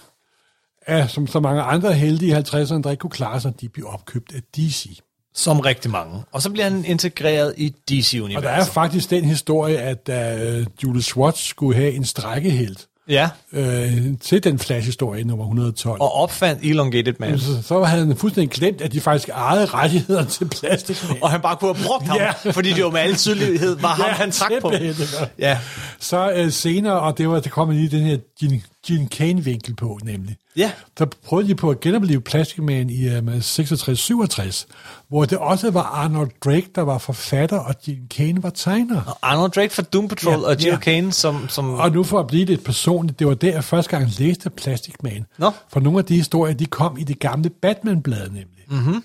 at 0.82 1.10
som 1.10 1.28
så 1.28 1.40
mange 1.40 1.62
andre 1.62 1.94
heldige 1.94 2.32
i 2.32 2.36
50'erne, 2.36 2.82
der 2.82 2.92
ikke 2.92 3.02
kunne 3.02 3.10
klare 3.10 3.42
sig, 3.42 3.62
de 3.62 3.70
blev 3.70 3.88
opkøbt 3.88 4.36
af 4.36 4.42
DC. 4.56 5.00
Som 5.34 5.60
rigtig 5.60 5.92
mange. 5.92 6.24
Og 6.32 6.42
så 6.42 6.50
bliver 6.50 6.70
han 6.70 6.86
integreret 6.86 7.54
i 7.58 7.68
Og 7.68 7.74
der 7.88 8.00
er 8.00 8.02
DC-universet. 8.02 8.74
faktisk 8.74 9.10
den 9.10 9.26
historie, 9.26 9.78
at 9.78 10.08
da 10.08 10.60
uh, 10.60 10.66
Julie 10.84 11.02
Schwartz 11.02 11.48
skulle 11.48 11.76
have 11.76 11.92
en 11.92 12.06
strækkehelt 12.06 12.88
Ja, 13.10 13.30
øh, 13.54 13.94
til 14.22 14.44
den 14.44 14.60
Flash-historie 14.60 15.24
nummer 15.24 15.46
112, 15.46 16.02
og 16.02 16.14
opfandt 16.16 16.64
Elongated 16.64 17.14
Man. 17.20 17.40
så, 17.40 17.62
så 17.64 17.84
havde 17.84 18.06
han 18.08 18.16
fuldstændig 18.18 18.50
glemt, 18.52 18.82
at 18.82 18.92
de 18.94 19.02
faktisk 19.02 19.30
ejede 19.30 19.66
rettighederne 19.66 20.28
til 20.28 20.46
Plastic 20.50 21.04
Man. 21.10 21.18
Og 21.24 21.32
han 21.32 21.42
bare 21.42 21.56
kunne 21.56 21.76
have 21.76 21.86
brugt 21.88 22.08
ham, 22.08 22.18
Ja. 22.18 22.32
fordi 22.52 22.70
det 22.70 22.80
jo 22.80 22.90
med 22.92 23.00
al 23.02 23.16
tydelighed 23.16 23.76
var 23.80 23.88
ham, 23.88 24.06
han 24.10 24.32
trak 24.32 24.52
på. 24.62 24.70
det 24.72 25.30
Ja, 25.40 25.60
Så 26.00 26.32
øh, 26.32 26.52
senere, 26.52 27.00
og 27.00 27.18
det 27.18 27.30
var, 27.30 27.40
der 27.40 27.50
kom 27.50 27.70
lige 27.70 27.90
den 27.90 28.04
her 28.04 28.18
Gene, 28.40 28.62
Gene 28.88 29.08
Kane-vinkel 29.08 29.76
på, 29.76 30.00
nemlig. 30.04 30.36
Ja. 30.56 30.72
der 31.00 31.06
prøvede 31.26 31.48
de 31.48 31.56
på 31.56 31.70
at 31.70 31.80
genopleve 31.80 32.22
Plastic 32.22 32.58
Man 32.58 32.90
i 32.90 33.18
um, 33.18 33.30
66-67, 33.30 34.66
hvor 35.10 35.26
det 35.26 35.38
også 35.38 35.72
var 35.72 35.82
Arnold 35.82 36.32
Drake, 36.46 36.68
der 36.76 36.82
var 36.82 36.98
forfatter, 36.98 37.58
og 37.58 37.76
Gene 37.86 38.08
Kane 38.10 38.44
var 38.44 38.50
tegner. 38.50 39.18
Arnold 39.22 39.52
Drake 39.52 39.74
fra 39.74 39.82
Doom 39.82 40.08
Patrol 40.08 40.34
Ja, 40.34 40.48
og 40.48 40.56
Jill 40.60 40.72
ja. 40.72 40.78
Kane, 40.78 41.12
som... 41.12 41.50
som 41.50 41.74
Og 41.74 41.92
nu 41.92 42.04
for 42.04 42.20
at 42.20 42.28
blive 42.28 42.46
lidt 42.46 42.64
personligt, 42.64 43.20
det 43.20 43.28
var 43.28 43.34
der, 43.34 43.52
jeg 43.52 43.64
første 43.64 43.98
gang 43.98 44.10
læste 44.20 44.50
Plastic 44.50 44.96
Man. 45.04 45.26
Nå. 45.38 45.52
For 45.70 45.80
nogle 45.80 46.00
af 46.00 46.06
de 46.06 46.16
historier, 46.16 46.54
de 46.54 46.66
kom 46.66 46.98
i 46.98 47.04
det 47.04 47.20
gamle 47.20 47.50
Batman-blad 47.62 48.28
nemlig. 48.30 48.46
Mm-hmm. 48.70 49.04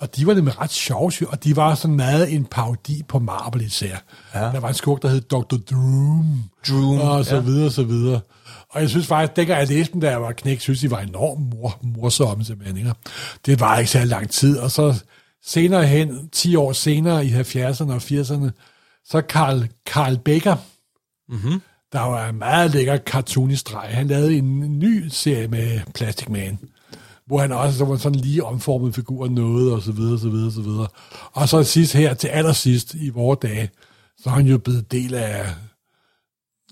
Og 0.00 0.16
de 0.16 0.26
var 0.26 0.34
nemlig 0.34 0.60
ret 0.60 0.70
sjove, 0.70 1.12
og 1.28 1.44
de 1.44 1.56
var 1.56 1.74
sådan 1.74 1.96
meget 1.96 2.34
en 2.34 2.44
parodi 2.44 3.02
på 3.08 3.18
Marvel 3.18 3.62
især. 3.62 3.96
Ja. 4.34 4.40
Der 4.40 4.60
var 4.60 4.68
en 4.68 4.74
skurk, 4.74 5.02
der 5.02 5.08
hed 5.08 5.20
Dr. 5.20 5.56
Doom. 5.70 6.42
Doom, 6.68 7.00
Og 7.00 7.24
så 7.24 7.34
ja. 7.34 7.40
videre, 7.40 7.66
og 7.66 7.72
så 7.72 7.82
videre. 7.82 8.20
Og 8.70 8.80
jeg 8.80 8.90
synes 8.90 9.06
faktisk, 9.06 9.36
dengang 9.36 9.58
jeg 9.60 9.68
læste 9.68 9.92
dem, 9.92 10.00
da 10.00 10.10
jeg 10.10 10.22
var 10.22 10.32
knæk, 10.32 10.60
synes 10.60 10.80
de 10.80 10.90
var 10.90 11.00
enormt 11.00 11.40
mor, 11.54 11.78
morsomme 11.82 12.44
simpelthen. 12.44 12.76
Ikke? 12.76 12.92
Det 13.46 13.60
var 13.60 13.78
ikke 13.78 13.90
så 13.90 14.04
lang 14.04 14.30
tid. 14.30 14.58
Og 14.58 14.70
så 14.70 15.02
senere 15.44 15.86
hen, 15.86 16.28
10 16.28 16.56
år 16.56 16.72
senere 16.72 17.26
i 17.26 17.30
70'erne 17.32 17.90
og 17.92 17.96
80'erne, 17.96 18.50
så 19.04 19.22
Carl, 19.28 19.68
Carl 19.86 20.18
Baker, 20.18 20.56
Mhm. 21.28 21.60
der 21.92 22.00
var 22.00 22.28
en 22.28 22.38
meget 22.38 22.70
lækker 22.70 22.98
cartoonisk 22.98 23.60
streg. 23.60 23.88
Han 23.90 24.06
lavede 24.06 24.36
en 24.38 24.78
ny 24.78 25.08
serie 25.08 25.48
med 25.48 25.80
Plastic 25.94 26.28
Man, 26.28 26.58
hvor 27.26 27.38
han 27.40 27.52
også 27.52 27.78
der 27.78 27.90
var 27.90 27.96
sådan 27.96 28.18
lige 28.20 28.44
omformet 28.44 28.94
figur 28.94 29.22
og 29.22 29.30
noget, 29.32 29.72
og 29.72 29.82
så 29.82 29.92
videre, 29.92 30.18
så 30.18 30.28
videre, 30.28 30.52
så 30.52 30.60
videre. 30.60 30.86
Og 31.32 31.48
så 31.48 31.62
sidst 31.62 31.92
her, 31.92 32.14
til 32.14 32.28
allersidst 32.28 32.94
i 32.94 33.08
vores 33.08 33.38
dage, 33.42 33.70
så 34.18 34.30
er 34.30 34.34
han 34.34 34.46
jo 34.46 34.58
blevet 34.58 34.92
del 34.92 35.14
af 35.14 35.46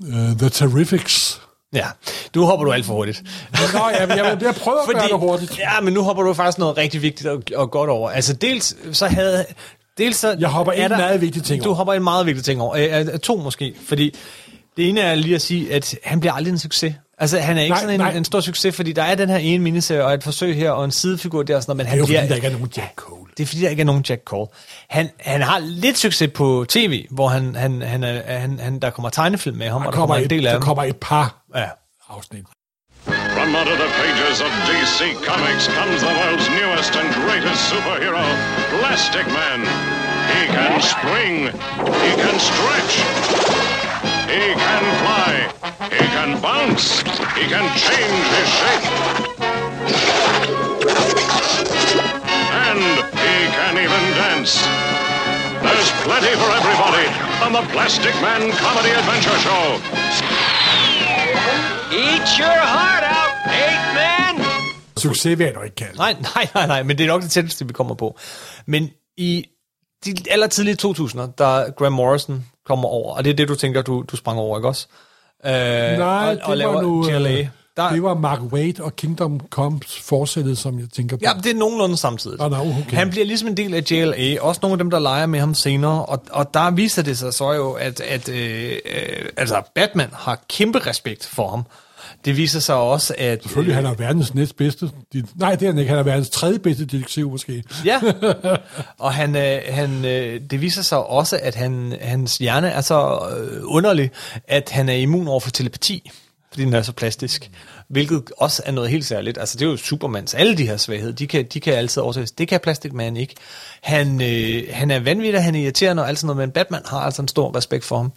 uh, 0.02 0.08
The 0.38 0.48
Terrifics. 0.48 1.37
Ja, 1.74 1.86
du 2.34 2.44
hopper 2.44 2.64
du 2.66 2.72
alt 2.72 2.84
for 2.86 2.94
hurtigt. 2.94 3.22
Nå, 3.52 3.58
jeg, 3.98 4.08
jeg, 4.08 4.38
jeg 4.42 4.54
prøver 4.54 4.78
at 4.82 4.88
gøre 4.94 5.08
det 5.08 5.18
hurtigt. 5.18 5.58
Ja, 5.58 5.80
men 5.80 5.94
nu 5.94 6.02
hopper 6.02 6.22
du 6.22 6.34
faktisk 6.34 6.58
noget 6.58 6.76
rigtig 6.76 7.02
vigtigt 7.02 7.28
og, 7.28 7.42
og 7.56 7.70
godt 7.70 7.90
over. 7.90 8.10
Altså 8.10 8.32
dels 8.32 8.76
så 8.92 9.06
havde... 9.06 9.44
Dels 9.98 10.16
så 10.16 10.36
Jeg 10.40 10.48
hopper 10.48 10.72
er 10.72 10.84
en 10.84 10.90
meget 10.90 11.20
vigtig 11.20 11.42
ting 11.44 11.64
Du 11.64 11.68
over. 11.68 11.76
hopper 11.76 11.94
en 11.94 12.02
meget 12.02 12.26
vigtig 12.26 12.44
ting 12.44 12.60
over. 12.60 12.76
Øh, 12.76 13.06
øh, 13.12 13.18
to 13.18 13.36
måske, 13.36 13.74
fordi 13.86 14.14
det 14.76 14.88
ene 14.88 15.00
er 15.00 15.14
lige 15.14 15.34
at 15.34 15.42
sige, 15.42 15.74
at 15.74 15.94
han 16.04 16.20
bliver 16.20 16.32
aldrig 16.32 16.52
en 16.52 16.58
succes. 16.58 16.94
Altså, 17.18 17.38
han 17.38 17.58
er 17.58 17.62
ikke 17.62 17.72
Nej, 17.72 17.80
sådan 17.80 17.94
en, 17.94 18.00
nej. 18.00 18.10
en 18.16 18.24
stor 18.24 18.40
succes, 18.40 18.76
fordi 18.76 18.92
der 18.92 19.02
er 19.02 19.14
den 19.14 19.28
her 19.28 19.36
ene 19.36 19.64
miniserie 19.64 20.04
og 20.04 20.14
et 20.14 20.24
forsøg 20.24 20.56
her 20.56 20.70
og 20.70 20.84
en 20.84 20.90
sidefigur 20.90 21.42
der 21.42 21.56
og 21.56 21.62
sådan 21.62 21.76
noget, 21.76 21.76
men 21.76 21.84
Det 21.84 21.90
han 21.90 21.98
er 21.98 22.00
jo 22.02 22.06
bliver... 22.06 22.20
fordi, 22.20 22.28
der 22.28 22.34
ikke 22.34 22.46
er 22.46 22.52
nogen 22.52 22.72
Jack 22.76 22.92
Cole. 22.96 23.27
Det 23.38 23.42
er 23.44 23.46
fordi, 23.46 23.62
der 23.62 23.68
ikke 23.68 23.80
er 23.80 23.84
nogen 23.84 24.04
Jack 24.08 24.22
Cole. 24.24 24.46
Han, 24.88 25.10
han 25.20 25.42
har 25.42 25.58
lidt 25.58 25.98
succes 25.98 26.30
på 26.34 26.64
tv, 26.68 27.06
hvor 27.10 27.28
han, 27.28 27.54
han, 27.54 27.82
han, 27.82 28.02
han, 28.26 28.58
han, 28.60 28.78
der 28.80 28.90
kommer 28.90 29.10
tegnefilm 29.10 29.56
med 29.56 29.68
ham, 29.68 29.80
Der 29.80 29.86
og 29.86 29.92
der 29.92 29.98
kommer, 29.98 30.14
kommer 30.14 30.16
en 30.16 30.24
et, 30.24 30.30
del 30.30 30.46
af 30.46 30.50
der 30.52 30.58
dem. 30.58 30.62
kommer 30.66 30.84
et 30.84 30.96
par 30.96 31.36
Ja. 31.56 31.68
afsnit. 32.10 32.44
From 33.36 33.48
under 33.62 33.76
the 33.84 33.90
pages 34.02 34.38
of 34.46 34.50
DC 34.68 34.98
Comics 35.30 35.64
comes 35.78 35.98
the 36.06 36.14
world's 36.20 36.48
newest 36.60 36.92
and 37.00 37.08
greatest 37.24 37.60
superhero, 37.72 38.24
Plastic 38.74 39.26
Man. 39.38 39.60
He 40.34 40.42
can 40.56 40.72
spring. 40.94 41.34
He 42.04 42.10
can 42.24 42.36
stretch. 42.50 42.94
He 44.34 44.44
can 44.66 44.82
fly. 45.02 45.32
He 45.98 46.04
can 46.16 46.30
bounce. 46.48 46.86
He 47.38 47.44
can 47.54 47.66
change 47.86 48.24
his 48.36 48.48
shape. 48.60 48.86
And 52.68 52.80
he 53.24 53.34
can 53.56 53.74
even 53.84 54.04
dance. 54.22 54.52
There's 55.66 55.90
plenty 56.06 56.32
for 56.42 56.50
everybody 56.60 57.06
on 57.44 57.50
the 57.58 57.64
Plastic 57.74 58.14
Man 58.26 58.42
Comedy 58.62 58.90
Adventure 59.00 59.38
Show. 59.46 59.64
Eat 62.04 62.26
your 62.42 62.58
heart 62.74 63.04
out, 63.18 63.34
ape 63.62 63.86
man! 63.98 64.44
Succes 64.96 65.38
vil 65.38 65.44
jeg 65.44 65.54
nok 65.54 65.64
ikke 65.64 65.74
kalde. 65.76 65.96
Nej, 65.96 66.16
nej, 66.34 66.48
nej, 66.54 66.66
nej, 66.66 66.82
men 66.82 66.98
det 66.98 67.04
er 67.04 67.08
nok 67.08 67.22
det 67.22 67.30
tætteste, 67.30 67.66
vi 67.66 67.72
kommer 67.72 67.94
på. 67.94 68.18
Men 68.66 68.90
i 69.16 69.44
de 70.04 70.14
allertidlige 70.30 70.76
2000'er, 70.86 71.34
der 71.38 71.70
Graham 71.70 71.92
Morrison 71.92 72.46
kommer 72.66 72.88
over, 72.88 73.14
og 73.16 73.24
det 73.24 73.30
er 73.30 73.34
det, 73.34 73.48
du 73.48 73.54
tænker, 73.54 73.82
du, 73.82 74.04
du 74.10 74.16
sprang 74.16 74.38
over, 74.38 74.58
ikke 74.58 74.68
også? 74.68 74.86
Øh, 75.46 75.52
Nej, 75.52 76.38
og, 76.42 76.50
og 76.50 76.56
det 76.56 76.66
var 76.66 76.82
nu... 76.82 77.02
GLA. 77.02 77.48
Øh, 77.78 77.84
Der, 77.84 77.92
Det 77.92 78.02
var 78.02 78.14
Mark 78.14 78.40
Waid 78.52 78.80
og 78.80 78.96
Kingdom 78.96 79.40
Comes 79.50 79.98
forsættet, 79.98 80.58
som 80.58 80.78
jeg 80.78 80.88
tænker 80.92 81.16
på. 81.16 81.20
Ja, 81.24 81.32
det 81.42 81.50
er 81.50 81.54
nogenlunde 81.54 81.96
samtidig. 81.96 82.38
Nå, 82.38 82.48
nå, 82.48 82.56
okay. 82.56 82.96
Han 82.96 83.10
bliver 83.10 83.26
ligesom 83.26 83.48
en 83.48 83.56
del 83.56 83.74
af 83.74 83.90
JLA, 83.90 84.40
også 84.40 84.58
nogle 84.62 84.72
af 84.72 84.78
dem, 84.78 84.90
der 84.90 84.98
leger 84.98 85.26
med 85.26 85.40
ham 85.40 85.54
senere, 85.54 86.04
og, 86.06 86.22
og 86.30 86.54
der 86.54 86.70
viser 86.70 87.02
det 87.02 87.18
sig 87.18 87.34
så 87.34 87.52
jo, 87.52 87.72
at, 87.72 88.00
at 88.00 88.28
øh, 88.28 88.72
øh, 88.72 89.28
altså 89.36 89.62
Batman 89.74 90.08
har 90.12 90.40
kæmpe 90.48 90.78
respekt 90.78 91.26
for 91.26 91.48
ham. 91.50 91.64
Det 92.24 92.36
viser 92.36 92.60
sig 92.60 92.74
også, 92.74 93.14
at... 93.18 93.42
Selvfølgelig, 93.42 93.74
han 93.74 93.86
er 93.86 93.94
verdens 93.94 94.34
næstbedste. 94.34 94.90
Nej, 95.34 95.54
det 95.54 95.62
er 95.62 95.70
han 95.70 95.78
ikke. 95.78 95.90
Han 95.90 95.98
er 95.98 96.02
verdens 96.02 96.30
tredje 96.30 96.58
bedste 96.58 96.84
detektiv, 96.84 97.30
måske. 97.30 97.64
Ja, 97.84 98.00
og 98.98 99.12
han, 99.12 99.36
øh, 99.36 99.60
han, 99.68 100.04
øh, 100.04 100.40
det 100.50 100.60
viser 100.60 100.82
sig 100.82 101.06
også, 101.06 101.38
at 101.42 101.54
han, 101.54 101.94
hans 102.00 102.36
hjerne 102.36 102.68
er 102.68 102.80
så 102.80 103.18
øh, 103.36 103.60
underlig, 103.64 104.10
at 104.48 104.70
han 104.70 104.88
er 104.88 104.94
immun 104.94 105.28
over 105.28 105.40
for 105.40 105.50
telepati, 105.50 106.10
fordi 106.50 106.64
den 106.64 106.74
er 106.74 106.82
så 106.82 106.92
plastisk. 106.92 107.50
Hvilket 107.88 108.22
også 108.38 108.62
er 108.66 108.72
noget 108.72 108.90
helt 108.90 109.06
særligt. 109.06 109.38
Altså, 109.38 109.58
det 109.58 109.66
er 109.66 109.70
jo 109.70 109.76
Supermans. 109.76 110.34
Alle 110.34 110.56
de 110.56 110.66
her 110.66 110.76
svagheder, 110.76 111.12
de 111.12 111.26
kan, 111.26 111.46
de 111.52 111.60
kan 111.60 111.74
altid 111.74 112.02
oversættes. 112.02 112.30
Det 112.30 112.48
kan 112.48 112.60
Plastic 112.60 112.92
Man 112.92 113.16
ikke. 113.16 113.34
Han, 113.82 114.22
øh, 114.22 114.62
han 114.70 114.90
er 114.90 115.00
vanvittig, 115.00 115.42
han 115.42 115.54
er 115.54 115.60
irriterende 115.60 116.02
og 116.02 116.08
alt 116.08 116.18
sådan 116.18 116.26
noget, 116.26 116.48
men 116.48 116.50
Batman 116.50 116.82
har 116.86 116.98
altså 116.98 117.22
en 117.22 117.28
stor 117.28 117.56
respekt 117.56 117.84
for 117.84 117.96
ham. 117.96 118.12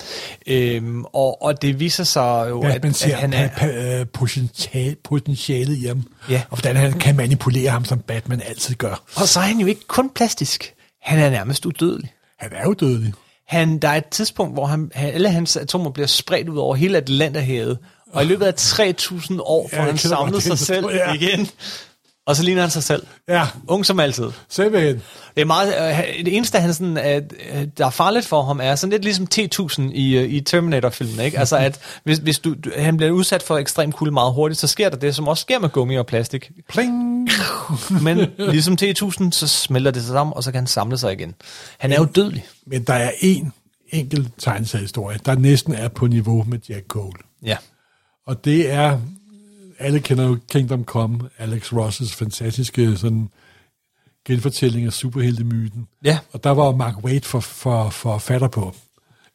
Øhm, 0.47 1.05
og, 1.05 1.41
og 1.43 1.61
det 1.61 1.79
viser 1.79 2.03
sig 2.03 2.45
jo, 2.49 2.61
Batman 2.61 2.89
at, 2.89 2.95
ser 2.95 3.15
at 3.15 3.21
han 3.21 3.33
er... 3.33 3.99
øh, 3.99 4.07
potentiale, 4.07 4.95
potentialet 5.03 5.77
i 5.77 5.85
ham. 5.85 6.03
Ja. 6.29 6.41
Og 6.49 6.57
hvordan 6.57 6.75
han 6.75 6.99
kan 6.99 7.15
manipulere 7.15 7.69
ham, 7.69 7.85
som 7.85 7.99
Batman 7.99 8.41
altid 8.47 8.75
gør. 8.75 9.03
Og 9.15 9.27
så 9.27 9.39
er 9.39 9.43
han 9.43 9.59
jo 9.59 9.67
ikke 9.67 9.87
kun 9.87 10.09
plastisk. 10.09 10.73
Han 11.01 11.19
er 11.19 11.29
nærmest 11.29 11.65
udødelig. 11.65 12.13
Han 12.39 12.49
er 12.53 12.63
jo 12.63 12.73
dødelig. 12.73 13.13
Han, 13.47 13.77
der 13.77 13.87
er 13.87 13.95
et 13.95 14.05
tidspunkt, 14.05 14.53
hvor 14.53 14.65
han, 14.65 14.91
han, 14.95 15.13
alle 15.13 15.29
hans 15.29 15.57
atomer 15.57 15.91
bliver 15.91 16.07
spredt 16.07 16.49
ud 16.49 16.57
over 16.57 16.75
hele 16.75 16.97
Atlanterhavet, 16.97 17.77
og 18.13 18.23
i 18.23 18.25
løbet 18.25 18.45
af 18.45 18.53
3.000 18.57 19.39
år 19.41 19.69
får 19.73 19.77
Ja, 19.77 19.83
han 19.83 20.31
godt 20.31 20.43
sig 20.43 20.59
selv 20.59 20.85
ja. 20.93 21.13
igen. 21.13 21.49
Og 22.25 22.35
så 22.35 22.43
ligner 22.43 22.61
han 22.61 22.71
sig 22.71 22.83
selv. 22.83 23.03
Ja, 23.29 23.47
Ung 23.67 23.85
som 23.85 23.99
altid. 23.99 24.25
simpelthen. 24.49 25.01
Det 25.35 25.41
er 25.41 25.45
meget, 25.45 25.73
øh, 26.19 26.25
det 26.25 26.35
eneste, 26.35 26.59
han 26.59 26.73
sådan, 26.73 26.97
at, 26.97 27.33
øh, 27.53 27.67
der 27.77 27.85
er 27.85 27.89
farligt 27.89 28.25
for 28.25 28.43
ham, 28.43 28.59
er 28.63 28.75
sådan 28.75 28.91
lidt 28.91 29.03
ligesom 29.03 29.27
T-1000 29.35 29.81
i, 29.93 30.17
øh, 30.17 30.29
i 30.29 30.41
Terminator-filmen. 30.41 31.19
Ikke? 31.19 31.39
Altså, 31.39 31.57
at 31.57 31.79
hvis, 32.03 32.17
hvis 32.17 32.39
du, 32.39 32.53
du, 32.53 32.71
han 32.77 32.97
bliver 32.97 33.11
udsat 33.11 33.43
for 33.43 33.57
ekstrem 33.57 33.91
kulde 33.91 34.11
meget 34.11 34.33
hurtigt, 34.33 34.59
så 34.59 34.67
sker 34.67 34.89
der 34.89 34.97
det, 34.97 35.15
som 35.15 35.27
også 35.27 35.41
sker 35.41 35.59
med 35.59 35.69
gummi 35.69 35.97
og 35.97 36.05
plastik. 36.05 36.51
Pling. 36.69 37.29
Men 38.01 38.27
ligesom 38.37 38.77
T-1000, 38.81 39.31
så 39.31 39.47
smelter 39.47 39.91
det 39.91 40.01
sig 40.01 40.11
sammen, 40.11 40.33
og 40.35 40.43
så 40.43 40.51
kan 40.51 40.59
han 40.59 40.67
samle 40.67 40.97
sig 40.97 41.13
igen. 41.13 41.35
Han 41.77 41.91
er 41.91 41.97
jo 41.97 42.05
dødelig. 42.05 42.45
Men 42.65 42.83
der 42.83 42.93
er 42.93 43.11
en 43.19 43.53
enkelt 43.89 44.27
tegneseriehistorie, 44.39 45.17
der 45.25 45.35
næsten 45.35 45.73
er 45.73 45.87
på 45.87 46.07
niveau 46.07 46.45
med 46.47 46.59
Jack 46.69 46.87
Cole. 46.87 47.17
Ja. 47.45 47.57
Og 48.27 48.45
det 48.45 48.71
er, 48.71 48.99
alle 49.79 49.99
kender 49.99 50.27
jo 50.27 50.37
Kingdom 50.49 50.85
Come, 50.85 51.29
Alex 51.37 51.73
Rosses 51.73 52.15
fantastiske 52.15 52.97
sådan, 52.97 53.29
genfortælling 54.25 54.85
af 54.85 54.93
superheltemyten. 54.93 55.87
Ja. 56.03 56.19
Og 56.31 56.43
der 56.43 56.49
var 56.49 56.75
Mark 56.75 57.03
Waid 57.03 57.21
for, 57.21 57.39
for, 57.39 57.89
for 57.89 58.17
fatter 58.17 58.47
på, 58.47 58.75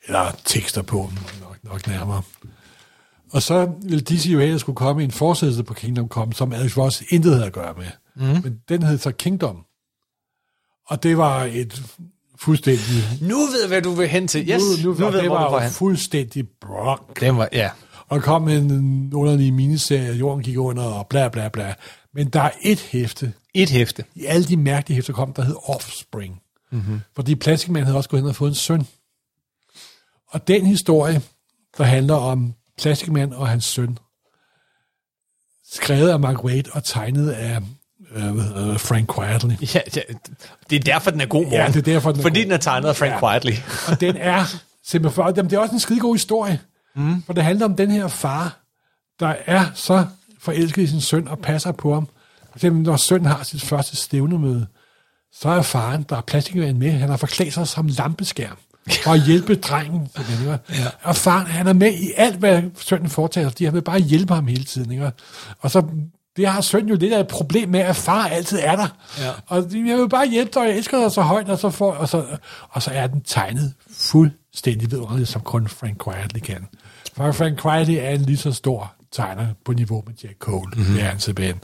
eller 0.06 0.36
tekster 0.44 0.82
på, 0.82 1.10
nok, 1.40 1.58
nok 1.62 1.86
nærmere. 1.86 2.22
Og 3.32 3.42
så 3.42 3.72
ville 3.82 4.00
DC 4.00 4.26
jo 4.26 4.38
have, 4.38 4.48
at 4.48 4.52
der 4.52 4.58
skulle 4.58 4.76
komme 4.76 5.04
en 5.04 5.10
forsættelse 5.10 5.62
på 5.62 5.74
Kingdom 5.74 6.08
Come, 6.08 6.32
som 6.32 6.52
Alex 6.52 6.76
Ross 6.76 7.02
intet 7.08 7.32
havde 7.32 7.46
at 7.46 7.52
gøre 7.52 7.74
med. 7.76 7.86
Mm. 8.16 8.42
Men 8.42 8.60
den 8.68 8.82
hed 8.82 8.98
så 8.98 9.10
Kingdom. 9.12 9.64
Og 10.88 11.02
det 11.02 11.16
var 11.16 11.44
et 11.44 11.82
fuldstændig... 12.38 13.04
Nu 13.20 13.36
ved 13.36 13.60
jeg, 13.60 13.68
hvad 13.68 13.82
du 13.82 13.90
vil 13.90 14.08
hen 14.08 14.28
til. 14.28 14.50
Yes, 14.50 14.62
nu, 14.84 14.92
nu, 14.92 14.98
nu 14.98 15.06
ved 15.06 15.12
det 15.12 15.22
jeg, 15.22 15.28
hvor 15.28 15.38
du 15.38 15.44
var 15.44 15.52
jo 15.52 15.58
hen. 15.58 15.70
fuldstændig 15.70 16.48
brok. 16.60 17.20
Den 17.20 17.36
var, 17.36 17.48
ja. 17.52 17.70
Og 18.08 18.22
kom 18.22 18.42
med 18.42 18.58
en 18.58 19.14
underlig 19.14 19.54
miniserie, 19.54 20.12
jorden 20.12 20.42
gik 20.44 20.58
under, 20.58 20.82
og 20.82 21.06
bla 21.06 21.28
bla 21.28 21.48
bla. 21.48 21.74
Men 22.14 22.28
der 22.28 22.40
er 22.40 22.50
et 22.62 22.80
hæfte. 22.80 23.32
Et 23.54 23.70
hæfte. 23.70 24.04
I 24.14 24.24
alle 24.24 24.44
de 24.46 24.56
mærkelige 24.56 24.94
hæfter 24.94 25.12
kom, 25.12 25.32
der 25.32 25.42
hed 25.42 25.56
Offspring. 25.64 26.42
Mm-hmm. 26.72 27.00
Fordi 27.14 27.34
Plastic 27.34 27.68
Man 27.70 27.84
havde 27.84 27.96
også 27.96 28.08
gået 28.08 28.22
hen 28.22 28.28
og 28.28 28.36
fået 28.36 28.48
en 28.48 28.54
søn. 28.54 28.86
Og 30.30 30.48
den 30.48 30.66
historie, 30.66 31.22
der 31.78 31.84
handler 31.84 32.14
om 32.14 32.54
Plastic 32.78 33.08
Man 33.08 33.32
og 33.32 33.48
hans 33.48 33.64
søn, 33.64 33.98
skrevet 35.72 36.08
af 36.08 36.20
Mark 36.20 36.44
Waid 36.44 36.64
og 36.72 36.84
tegnet 36.84 37.30
af 37.30 37.60
øh, 38.14 38.34
Frank 38.78 39.14
Quietly. 39.14 39.54
Ja, 39.74 39.80
ja, 39.96 40.00
det 40.70 40.76
er 40.76 40.80
derfor, 40.80 41.10
den 41.10 41.20
er 41.20 41.26
god, 41.26 41.42
morgen. 41.42 41.52
Ja, 41.56 41.66
det 41.66 41.76
er 41.76 41.80
derfor, 41.82 42.10
den 42.10 42.20
er 42.20 42.22
Fordi 42.22 42.38
god. 42.40 42.44
den 42.44 42.52
er 42.52 42.56
tegnet 42.56 42.88
af 42.88 42.96
Frank 42.96 43.12
Ja. 43.12 43.18
Quietly. 43.20 43.52
Og 43.88 44.00
den 44.00 44.16
er 44.16 44.44
simpelthen 44.84 45.14
for, 45.14 45.32
jamen, 45.36 45.50
det 45.50 45.56
er 45.56 45.60
også 45.60 45.74
en 45.74 45.80
skide 45.80 46.00
god 46.00 46.14
historie. 46.14 46.60
Mm. 46.96 47.22
For 47.22 47.32
det 47.32 47.44
handler 47.44 47.64
om 47.64 47.76
den 47.76 47.90
her 47.90 48.08
far, 48.08 48.58
der 49.20 49.34
er 49.46 49.64
så 49.74 50.06
forelsket 50.40 50.82
i 50.82 50.86
sin 50.86 51.00
søn 51.00 51.28
og 51.28 51.38
passer 51.38 51.72
på 51.72 51.94
ham. 51.94 52.08
For 52.50 52.58
eksempel, 52.58 52.82
når 52.82 52.96
sønnen 52.96 53.26
har 53.26 53.42
sit 53.42 53.62
første 53.62 53.96
stævnemøde, 53.96 54.66
så 55.32 55.48
er 55.48 55.62
faren, 55.62 56.02
der 56.08 56.16
er 56.16 56.20
plastikvand 56.20 56.76
med, 56.76 56.90
han 56.90 57.08
har 57.08 57.16
forklædt 57.16 57.54
sig 57.54 57.68
som 57.68 57.86
lampeskærm 57.86 58.58
for 59.04 59.10
at 59.10 59.22
hjælpe 59.22 59.54
drengen. 59.54 60.08
Ikke? 60.18 60.58
Ja. 60.80 60.88
Og 61.02 61.16
faren, 61.16 61.46
han 61.46 61.66
er 61.66 61.72
med 61.72 61.92
i 61.92 62.12
alt, 62.16 62.36
hvad 62.36 62.62
sønnen 62.80 63.10
foretager 63.10 63.48
fordi 63.48 63.64
han 63.64 63.74
vil 63.74 63.82
bare 63.82 63.98
hjælpe 63.98 64.34
ham 64.34 64.46
hele 64.46 64.64
tiden. 64.64 64.92
Ikke? 64.92 65.12
Og 65.60 65.70
så 65.70 65.82
det 66.36 66.48
har 66.48 66.60
søn 66.60 66.88
jo 66.88 66.94
lidt 66.94 67.12
af 67.12 67.20
et 67.20 67.28
problem 67.28 67.68
med, 67.68 67.80
at 67.80 67.96
far 67.96 68.28
altid 68.28 68.58
er 68.62 68.76
der. 68.76 68.88
Ja. 69.18 69.30
Og 69.46 69.56
jeg 69.72 69.98
vil 69.98 70.08
bare 70.08 70.28
hjælpe 70.28 70.50
dig, 70.54 70.62
og 70.62 70.68
jeg 70.68 70.76
elsker 70.76 71.00
dig 71.00 71.12
så 71.12 71.22
højt, 71.22 71.48
og 71.48 71.58
så, 71.58 71.70
får, 71.70 71.92
og 71.92 72.08
så, 72.08 72.24
og 72.68 72.82
så 72.82 72.90
er 72.90 73.06
den 73.06 73.20
tegnet 73.20 73.74
fuldstændig 74.56 74.90
vidunderligt, 74.90 75.28
som 75.28 75.42
kun 75.42 75.68
Frank 75.68 76.04
Quietly 76.04 76.38
kan. 76.38 76.66
For 77.16 77.32
Frank 77.32 77.62
Quietly 77.62 77.94
er 77.94 78.10
en 78.10 78.20
lige 78.20 78.36
så 78.36 78.52
stor 78.52 78.94
tegner 79.12 79.54
på 79.64 79.72
niveau 79.72 80.02
med 80.06 80.14
Jack 80.24 80.38
Cole. 80.38 80.70
Mm-hmm. 80.76 80.94
Det 80.94 81.02
er 81.02 81.08
han 81.08 81.20
simpelthen. 81.20 81.60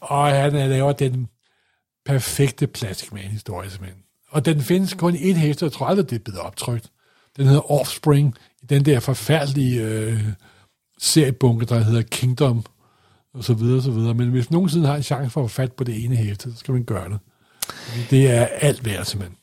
Og 0.00 0.26
han 0.26 0.56
øh, 0.56 0.70
laver 0.70 0.92
den 0.92 1.28
perfekte 2.06 2.66
Plastic 2.66 3.12
Man-historie 3.12 3.70
simpelthen. 3.70 4.02
Og 4.30 4.44
den 4.44 4.60
findes 4.60 4.94
kun 4.94 5.14
i 5.14 5.30
et 5.30 5.36
hæfte, 5.36 5.64
jeg 5.64 5.72
tror 5.72 5.86
aldrig, 5.86 6.10
det 6.10 6.16
er 6.16 6.24
blevet 6.24 6.40
optrykt. 6.40 6.90
Den 7.36 7.46
hedder 7.46 7.70
Offspring, 7.70 8.34
i 8.62 8.66
den 8.66 8.84
der 8.84 9.00
forfærdelige 9.00 9.82
øh, 9.82 10.22
seriebunke, 10.98 11.66
der 11.66 11.78
hedder 11.78 12.02
Kingdom, 12.02 12.64
og 13.34 13.44
så 13.44 13.54
videre, 13.54 13.76
og 13.76 13.82
så 13.82 13.90
videre. 13.90 14.14
Men 14.14 14.28
hvis 14.28 14.50
nogensinde 14.50 14.86
har 14.86 14.96
en 14.96 15.02
chance 15.02 15.30
for 15.30 15.44
at 15.44 15.50
få 15.50 15.54
fat 15.54 15.72
på 15.72 15.84
det 15.84 16.04
ene 16.04 16.16
hæfte, 16.16 16.52
så 16.52 16.58
skal 16.58 16.74
man 16.74 16.84
gøre 16.84 17.08
det. 17.08 17.18
Det 18.10 18.30
er 18.30 18.46
alt 18.46 18.84
værd, 18.84 19.04
simpelthen. 19.04 19.37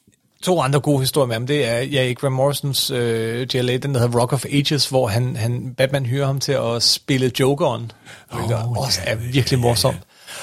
To 0.45 0.61
andre 0.61 0.79
gode 0.79 0.99
historier 0.99 1.27
med 1.27 1.35
ham, 1.35 1.47
det 1.47 1.67
er 1.67 1.79
ja, 1.79 2.13
Graham 2.13 2.33
Morrisons 2.33 2.91
øh, 2.91 3.47
JLA, 3.55 3.77
den 3.77 3.93
der 3.95 3.99
hedder 4.01 4.19
Rock 4.19 4.33
of 4.33 4.45
Ages, 4.45 4.89
hvor 4.89 5.07
han, 5.07 5.35
han, 5.35 5.73
Batman 5.77 6.05
hyrer 6.05 6.25
ham 6.25 6.39
til 6.39 6.51
at 6.51 6.83
spille 6.83 7.31
Jokeren, 7.39 7.91
hvilket 8.33 8.55
Åh, 8.55 8.77
også 8.77 8.99
er 9.03 9.15
virkelig 9.15 9.59
morsomt. 9.59 9.97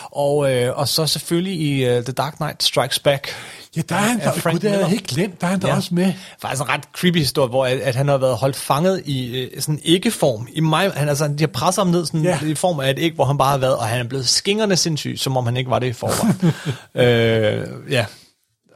Og, 0.04 0.52
øh, 0.54 0.78
og 0.78 0.88
så 0.88 1.06
selvfølgelig 1.06 1.60
i 1.60 1.84
uh, 1.98 2.04
The 2.04 2.12
Dark 2.12 2.34
Knight 2.36 2.62
Strikes 2.62 2.98
Back. 2.98 3.28
Ja, 3.76 3.82
der 3.88 3.94
er 3.94 3.98
han, 3.98 4.20
der, 4.20 4.32
Frank 4.32 4.54
gud, 4.54 4.60
det 4.60 4.70
havde 4.70 4.84
helt 4.84 5.06
glemt, 5.06 5.40
der 5.40 5.46
er 5.46 5.50
han 5.50 5.60
der 5.62 5.68
Ja. 5.68 5.76
også 5.76 5.94
med. 5.94 6.12
Faktisk 6.42 6.62
en 6.62 6.68
ret 6.68 6.80
creepy 6.96 7.18
historie, 7.18 7.48
hvor 7.48 7.66
at, 7.66 7.78
at 7.80 7.94
han 7.94 8.08
har 8.08 8.18
været 8.18 8.36
holdt 8.36 8.56
fanget 8.56 9.02
i 9.06 9.38
øh, 9.40 9.60
sådan 9.62 9.74
en 9.74 9.80
æggeform. 9.84 10.48
I 10.52 10.60
mig, 10.60 10.90
han, 10.94 11.08
altså, 11.08 11.28
de 11.28 11.34
har 11.40 11.46
presset 11.46 11.84
ham 11.84 11.92
ned 11.92 12.06
sådan, 12.06 12.22
Ja. 12.22 12.38
i 12.46 12.54
form 12.54 12.80
af 12.80 12.90
et 12.90 12.98
æg, 12.98 13.12
hvor 13.14 13.24
han 13.24 13.38
bare 13.38 13.50
har 13.50 13.58
været, 13.58 13.76
og 13.76 13.84
han 13.84 14.00
er 14.04 14.08
blevet 14.08 14.28
skingerne 14.28 14.76
sindssyg, 14.76 15.14
som 15.18 15.36
om 15.36 15.44
han 15.46 15.56
ikke 15.56 15.70
var 15.70 15.78
det 15.78 15.86
i 15.86 15.92
forvejen. 15.92 16.52
øh, 16.94 17.92
ja. 17.92 18.04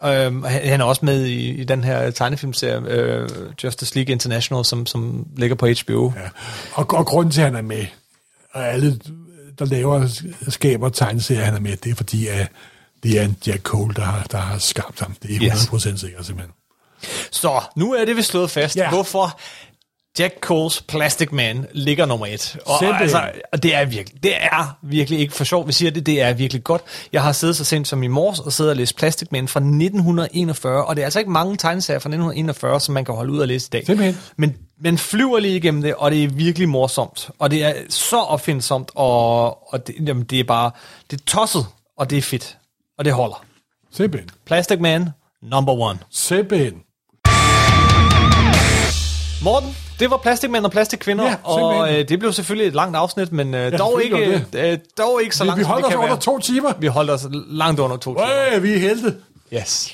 Øhm, 0.05 0.43
han 0.43 0.81
er 0.81 0.85
også 0.85 1.05
med 1.05 1.25
i, 1.25 1.51
i 1.51 1.65
den 1.65 1.85
her 1.85 2.11
tegnefilmserie, 2.11 2.81
øh, 2.89 3.29
Justice 3.65 3.95
League 3.95 4.13
International, 4.13 4.65
som, 4.65 4.87
som 4.87 5.27
ligger 5.37 5.57
på 5.57 5.67
HBO. 5.67 6.13
Ja. 6.17 6.29
Og, 6.73 6.87
og 6.91 7.07
grunden 7.07 7.33
til, 7.33 7.41
at 7.41 7.47
han 7.47 7.57
er 7.57 7.63
med, 7.63 7.87
og 8.53 8.69
alle, 8.69 9.01
der 9.59 9.65
laver, 9.65 10.23
skaber 10.49 10.89
tegneserier, 10.89 11.45
han 11.45 11.55
er 11.55 11.61
med, 11.61 11.77
det 11.77 11.91
er 11.91 11.95
fordi, 11.95 12.27
at 12.27 12.49
det 13.03 13.19
er 13.19 13.25
en 13.25 13.37
Jack 13.47 13.63
Cole, 13.63 13.95
der 13.95 14.03
har, 14.03 14.23
der 14.23 14.39
har 14.39 14.59
skabt 14.59 15.01
ham. 15.01 15.17
Det 15.23 15.37
er 15.37 15.51
100% 15.51 15.91
yes. 15.93 16.01
sikkert, 16.01 16.27
simpelthen. 16.27 16.53
Så, 17.31 17.61
nu 17.77 17.95
er 17.95 18.05
det 18.05 18.17
vi 18.17 18.23
slået 18.23 18.51
fast, 18.51 18.77
ja. 18.77 18.89
hvorfor 18.89 19.41
Jack 20.19 20.35
Coles 20.41 20.83
Plastic 20.83 21.29
Man 21.33 21.67
ligger 21.73 22.07
nummer 22.07 22.27
et. 22.27 22.57
Og, 22.67 22.79
Simpelthen. 22.79 23.03
altså, 23.03 23.23
og 23.53 23.63
det 23.63 23.75
er 23.75 23.85
virkelig, 23.85 24.23
det 24.23 24.33
er 24.37 24.79
virkelig 24.83 25.21
ikke 25.21 25.35
for 25.35 25.45
sjovt, 25.45 25.67
vi 25.67 25.73
siger 25.73 25.91
det, 25.91 26.07
det 26.07 26.21
er 26.23 26.33
virkelig 26.33 26.65
godt. 26.65 26.83
Jeg 27.13 27.23
har 27.23 27.33
siddet 27.33 27.57
så 27.57 27.65
sent 27.65 27.89
som 27.89 28.03
i 28.03 28.07
morges 28.07 28.41
og 28.41 28.53
siddet 28.53 28.71
og 28.71 28.77
læst 28.77 28.97
Plastic 28.97 29.29
Man 29.33 29.49
fra 29.49 29.61
1941, 29.61 30.85
og 30.85 30.97
det 30.97 31.03
er 31.03 31.07
altså 31.07 31.19
ikke 31.19 31.31
mange 31.31 31.57
tegneserier 31.57 31.99
fra 31.99 32.09
1941, 32.09 32.81
som 32.81 32.93
man 32.95 33.05
kan 33.05 33.15
holde 33.15 33.33
ud 33.33 33.39
og 33.39 33.49
læse 33.49 33.67
i 33.67 33.71
dag. 33.73 33.87
Simpelthen. 33.87 34.19
Men 34.37 34.57
man 34.81 34.99
flyver 34.99 35.39
lige 35.39 35.57
igennem 35.57 35.83
det, 35.83 35.95
og 35.95 36.11
det 36.11 36.25
er 36.25 36.29
virkelig 36.29 36.69
morsomt. 36.69 37.31
Og 37.39 37.51
det 37.51 37.65
er 37.65 37.73
så 37.89 38.17
opfindsomt, 38.17 38.91
og, 38.95 39.73
og 39.73 39.87
det, 39.87 39.95
jamen, 40.07 40.25
det 40.25 40.41
er 40.41 40.45
bare, 40.45 40.71
det 41.11 41.21
er 41.21 41.25
tosset, 41.27 41.67
og 41.99 42.11
det 42.11 42.19
er 42.19 42.23
fedt. 42.23 42.59
Og 42.99 43.05
det 43.05 43.13
holder. 43.13 43.45
Simpelthen. 43.93 44.31
Plastic 44.47 44.81
Man, 44.81 45.09
number 45.43 45.73
one. 45.73 45.99
Simpelthen. 46.11 46.75
Morten, 49.43 49.77
det 50.01 50.11
var 50.11 50.17
Plastic 50.17 50.51
Man 50.51 50.65
og 50.65 50.71
Plastic 50.71 50.99
Kvinder, 51.01 51.25
Ja, 51.25 51.35
og 51.43 51.93
øh, 51.95 52.09
det 52.09 52.19
blev 52.19 52.33
selvfølgelig 52.33 52.69
et 52.69 52.75
langt 52.75 52.97
afsnit, 52.97 53.33
men 53.33 53.55
øh, 53.55 53.79
dog, 53.79 53.93
selvfølgelig 54.01 54.35
ikke, 54.55 54.73
øh, 54.73 54.79
dog 54.99 55.21
ikke 55.23 55.37
så 55.37 55.45
Vi, 55.45 55.49
langt, 55.49 55.59
vi 55.59 55.65
som 55.65 55.71
holdt 55.73 55.87
os 55.87 55.95
under 55.95 56.07
være. 56.09 56.19
to 56.21 56.39
timer. 56.39 56.73
Vi 56.79 56.87
holdt 56.87 57.11
os 57.11 57.27
langt 57.51 57.81
under 57.81 57.97
to 57.97 58.15
timer. 58.15 58.27
Øh, 58.55 58.63
vi 58.63 58.75
er 58.75 58.79
helte. 58.79 59.15
Yes. 59.55 59.93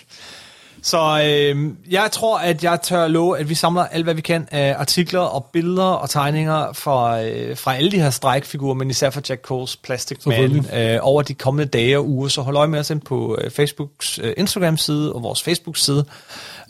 Så 0.85 1.23
øh, 1.27 1.67
jeg 1.91 2.09
tror, 2.13 2.39
at 2.39 2.65
jeg 2.65 2.81
tør 2.83 3.09
love, 3.09 3.39
at 3.39 3.49
vi 3.49 3.55
samler 3.55 3.83
alt, 3.85 4.05
hvad 4.05 4.15
vi 4.15 4.21
kan 4.21 4.49
af 4.51 4.75
artikler 4.79 5.21
og 5.21 5.45
billeder 5.53 5.83
og 5.85 6.11
tegninger 6.11 6.73
fra, 6.73 7.23
øh, 7.23 7.57
fra 7.57 7.77
alle 7.77 7.91
de 7.91 8.01
her 8.01 8.11
strækfigurer, 8.11 8.75
men 8.75 8.91
især 8.91 9.11
fra 9.11 9.21
Jack 9.29 9.43
Coles 9.43 9.77
Plastic 9.77 10.19
Man 10.27 10.67
øh, 10.75 10.99
over 11.03 11.23
de 11.23 11.35
kommende 11.35 11.69
dage 11.71 11.99
og 11.99 12.09
uger. 12.09 12.29
Så 12.29 12.41
hold 12.43 12.57
øje 12.57 12.69
med 12.69 12.79
os 12.79 12.91
ind 12.91 13.01
på 13.01 13.39
øh, 13.41 13.51
Facebooks 13.51 14.19
øh, 14.23 14.33
Instagram-side 14.37 15.13
og 15.13 15.23
vores 15.23 15.43
Facebook-side. 15.43 16.05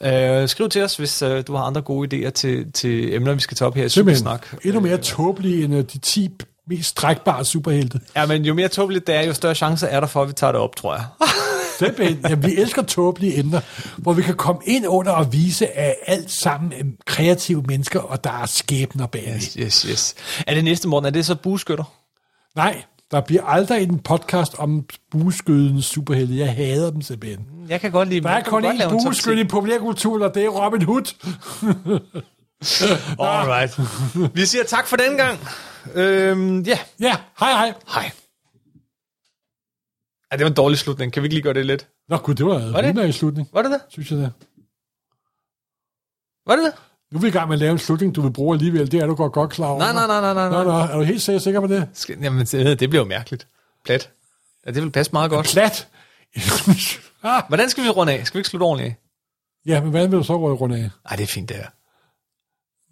Øh, 0.05 0.49
skriv 0.49 0.69
til 0.69 0.83
os, 0.83 0.97
hvis 0.97 1.23
øh, 1.23 1.45
du 1.47 1.55
har 1.55 1.65
andre 1.65 1.81
gode 1.81 2.27
idéer 2.27 2.31
til, 2.31 2.73
til 2.73 3.15
emner, 3.15 3.35
vi 3.35 3.41
skal 3.41 3.57
tage 3.57 3.67
op 3.67 3.75
her 3.75 3.85
i. 3.85 3.89
Supersnak. 3.89 4.47
Endnu 4.65 4.81
mere 4.81 4.97
tåbelige 4.97 5.65
end 5.65 5.75
øh, 5.75 5.85
de 5.93 5.99
10 5.99 6.31
mest 6.69 6.89
strækbare 6.89 7.45
superhelte. 7.45 8.01
Ja, 8.17 8.27
men 8.27 8.45
jo 8.45 8.55
mere 8.55 8.69
tåbeligt 8.69 9.07
det 9.07 9.15
er, 9.15 9.23
jo 9.23 9.35
større 9.35 9.55
chance 9.55 9.87
er 9.87 10.01
der 10.01 10.07
for, 10.07 10.23
at 10.23 10.29
vi 10.29 10.33
tager 10.33 10.53
det 10.53 10.61
op, 10.61 10.77
tror 10.77 10.95
jeg. 10.95 11.05
Simpelthen. 11.79 12.19
Ja, 12.29 12.35
vi 12.35 12.57
elsker 12.57 12.83
tåbelige 12.83 13.39
emner, 13.39 13.61
hvor 13.97 14.13
vi 14.13 14.23
kan 14.23 14.35
komme 14.35 14.63
ind 14.67 14.87
under 14.87 15.13
og 15.13 15.33
vise, 15.33 15.79
at 15.79 15.95
alt 16.07 16.31
sammen 16.31 16.73
er 16.73 16.85
kreative 17.07 17.63
mennesker, 17.63 18.01
og 18.01 18.25
der 18.25 18.31
er 18.43 18.47
skæbner 18.47 19.07
bagved. 19.07 19.35
yes, 19.35 19.53
yes, 19.53 19.83
yes. 19.83 20.15
Er 20.47 20.55
det 20.55 20.65
næste 20.65 20.89
morgen, 20.89 21.05
er 21.07 21.11
det 21.11 21.27
så 21.27 21.35
bueskytter? 21.35 21.85
Nej, 22.57 22.83
der 23.13 23.21
bliver 23.21 23.45
aldrig 23.45 23.83
en 23.83 23.99
podcast 23.99 24.55
om 24.59 24.87
bueskødens 25.11 25.85
superhelte. 25.85 26.37
Jeg 26.39 26.55
hader 26.55 26.91
dem 26.91 27.03
simpelthen. 27.03 27.47
Jeg 27.69 27.81
kan 27.81 27.91
godt 27.93 28.09
lide 28.09 28.21
Der 28.21 28.31
er 28.31 28.43
kun 28.43 28.65
én 28.65 28.93
en 29.07 29.15
10. 29.15 29.41
i 29.41 29.45
populærkulturen, 29.45 30.23
og 30.23 30.35
det 30.35 30.45
er 30.45 30.49
Robin 30.49 30.83
Hood. 30.83 31.03
Alright. 33.19 33.81
Vi 34.37 34.47
siger 34.47 34.65
tak 34.65 34.87
for 34.87 34.97
den 34.97 35.17
gang. 35.17 35.39
Øhm, 35.95 36.61
ja, 36.61 36.79
Ja, 37.01 37.17
hej 37.41 37.53
hej. 37.53 37.75
hej. 37.89 38.11
Ja, 40.33 40.37
det 40.37 40.45
var 40.45 40.51
en 40.51 40.57
dårlig 40.57 40.79
slutning. 40.79 41.13
Kan 41.13 41.23
vi 41.23 41.27
ikke 41.27 41.35
lige 41.35 41.43
gøre 41.43 41.55
det 41.55 41.67
lidt? 41.67 41.89
Nå 42.09 42.17
gud, 42.17 42.35
det 42.35 42.47
var, 42.47 42.59
det? 42.59 42.73
var 42.73 42.81
det? 42.81 43.09
i 43.09 43.13
slutning, 43.13 43.49
Var 43.53 43.63
det 43.63 43.71
det? 43.71 43.81
synes 43.89 44.11
jeg 44.11 44.19
det. 44.19 44.33
Var 46.47 46.57
det 46.57 46.65
det? 46.65 46.75
Nu 47.13 47.19
er 47.19 47.21
vi 47.23 47.29
i 47.29 47.31
gang 47.31 47.49
med 47.49 47.57
at 47.57 47.61
lave 47.61 47.73
en 47.73 47.79
slutning, 47.79 48.15
du 48.15 48.21
vil 48.23 48.31
bruge 48.33 48.55
alligevel. 48.57 48.93
Det 48.93 49.01
er 49.01 49.07
du 49.07 49.15
godt, 49.15 49.33
godt 49.33 49.51
klar 49.51 49.67
over. 49.67 49.79
Nej, 49.79 49.93
nej, 49.93 50.07
nej, 50.07 50.21
nej, 50.21 50.35
nej, 50.35 50.65
nej. 50.65 50.65
nå, 50.65 50.71
er 50.93 50.97
du 50.97 51.03
helt 51.03 51.23
sikker, 51.23 51.39
sikker 51.41 51.61
på 51.61 51.67
det? 51.67 51.89
Skal, 51.95 52.17
jamen, 52.23 52.47
det, 52.47 52.79
bliver 52.91 53.03
jo 53.05 53.09
mærkeligt. 53.09 53.47
Plat. 53.85 54.11
Ja, 54.67 54.71
det 54.71 54.83
vil 54.83 54.91
passe 54.91 55.13
meget 55.13 55.31
godt. 55.31 55.47
Plat. 55.53 55.89
ah, 57.23 57.43
Hvordan 57.49 57.71
skal 57.71 57.85
vi 57.85 57.89
runde 57.89 58.13
af? 58.13 58.27
Skal 58.27 58.39
vi 58.39 58.41
ikke 58.41 58.49
slutte 58.49 58.65
ordentligt 58.65 58.91
af? 58.91 58.97
ja, 59.67 59.81
men 59.81 59.91
hvad 59.91 60.09
vil 60.09 60.19
du 60.19 60.25
så 60.25 60.37
runde 60.37 60.77
af? 60.77 60.81
Nej, 61.11 61.17
det 61.17 61.23
er 61.23 61.27
fint, 61.27 61.49
det 61.49 61.57
her. 61.57 61.67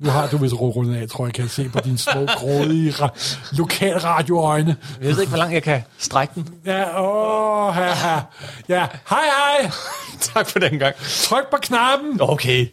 Nu 0.05 0.11
har 0.11 0.29
du 0.29 0.37
vist 0.37 0.55
runde 0.55 0.99
af, 0.99 1.09
tror 1.09 1.27
jeg, 1.27 1.35
kan 1.35 1.49
se 1.49 1.69
på 1.69 1.81
dine 1.81 1.99
små, 1.99 2.27
grådige 2.27 2.91
ra- 2.91 3.47
lokalradioøjne. 3.57 4.77
Jeg 5.01 5.09
ved 5.09 5.21
ikke, 5.21 5.29
hvor 5.31 5.39
langt 5.39 5.55
jeg 5.55 5.63
kan 5.63 5.83
strække 5.99 6.35
den. 6.35 6.55
Ja, 6.67 7.03
åh, 7.03 7.75
ha, 7.75 7.91
ha. 7.91 8.21
Ja, 8.69 8.87
hej, 9.11 9.25
hej. 9.25 9.71
tak 10.35 10.47
for 10.49 10.59
den 10.59 10.79
gang. 10.79 10.95
Tryk 10.97 11.51
på 11.51 11.57
knappen. 11.63 12.21
Okay. 12.21 12.67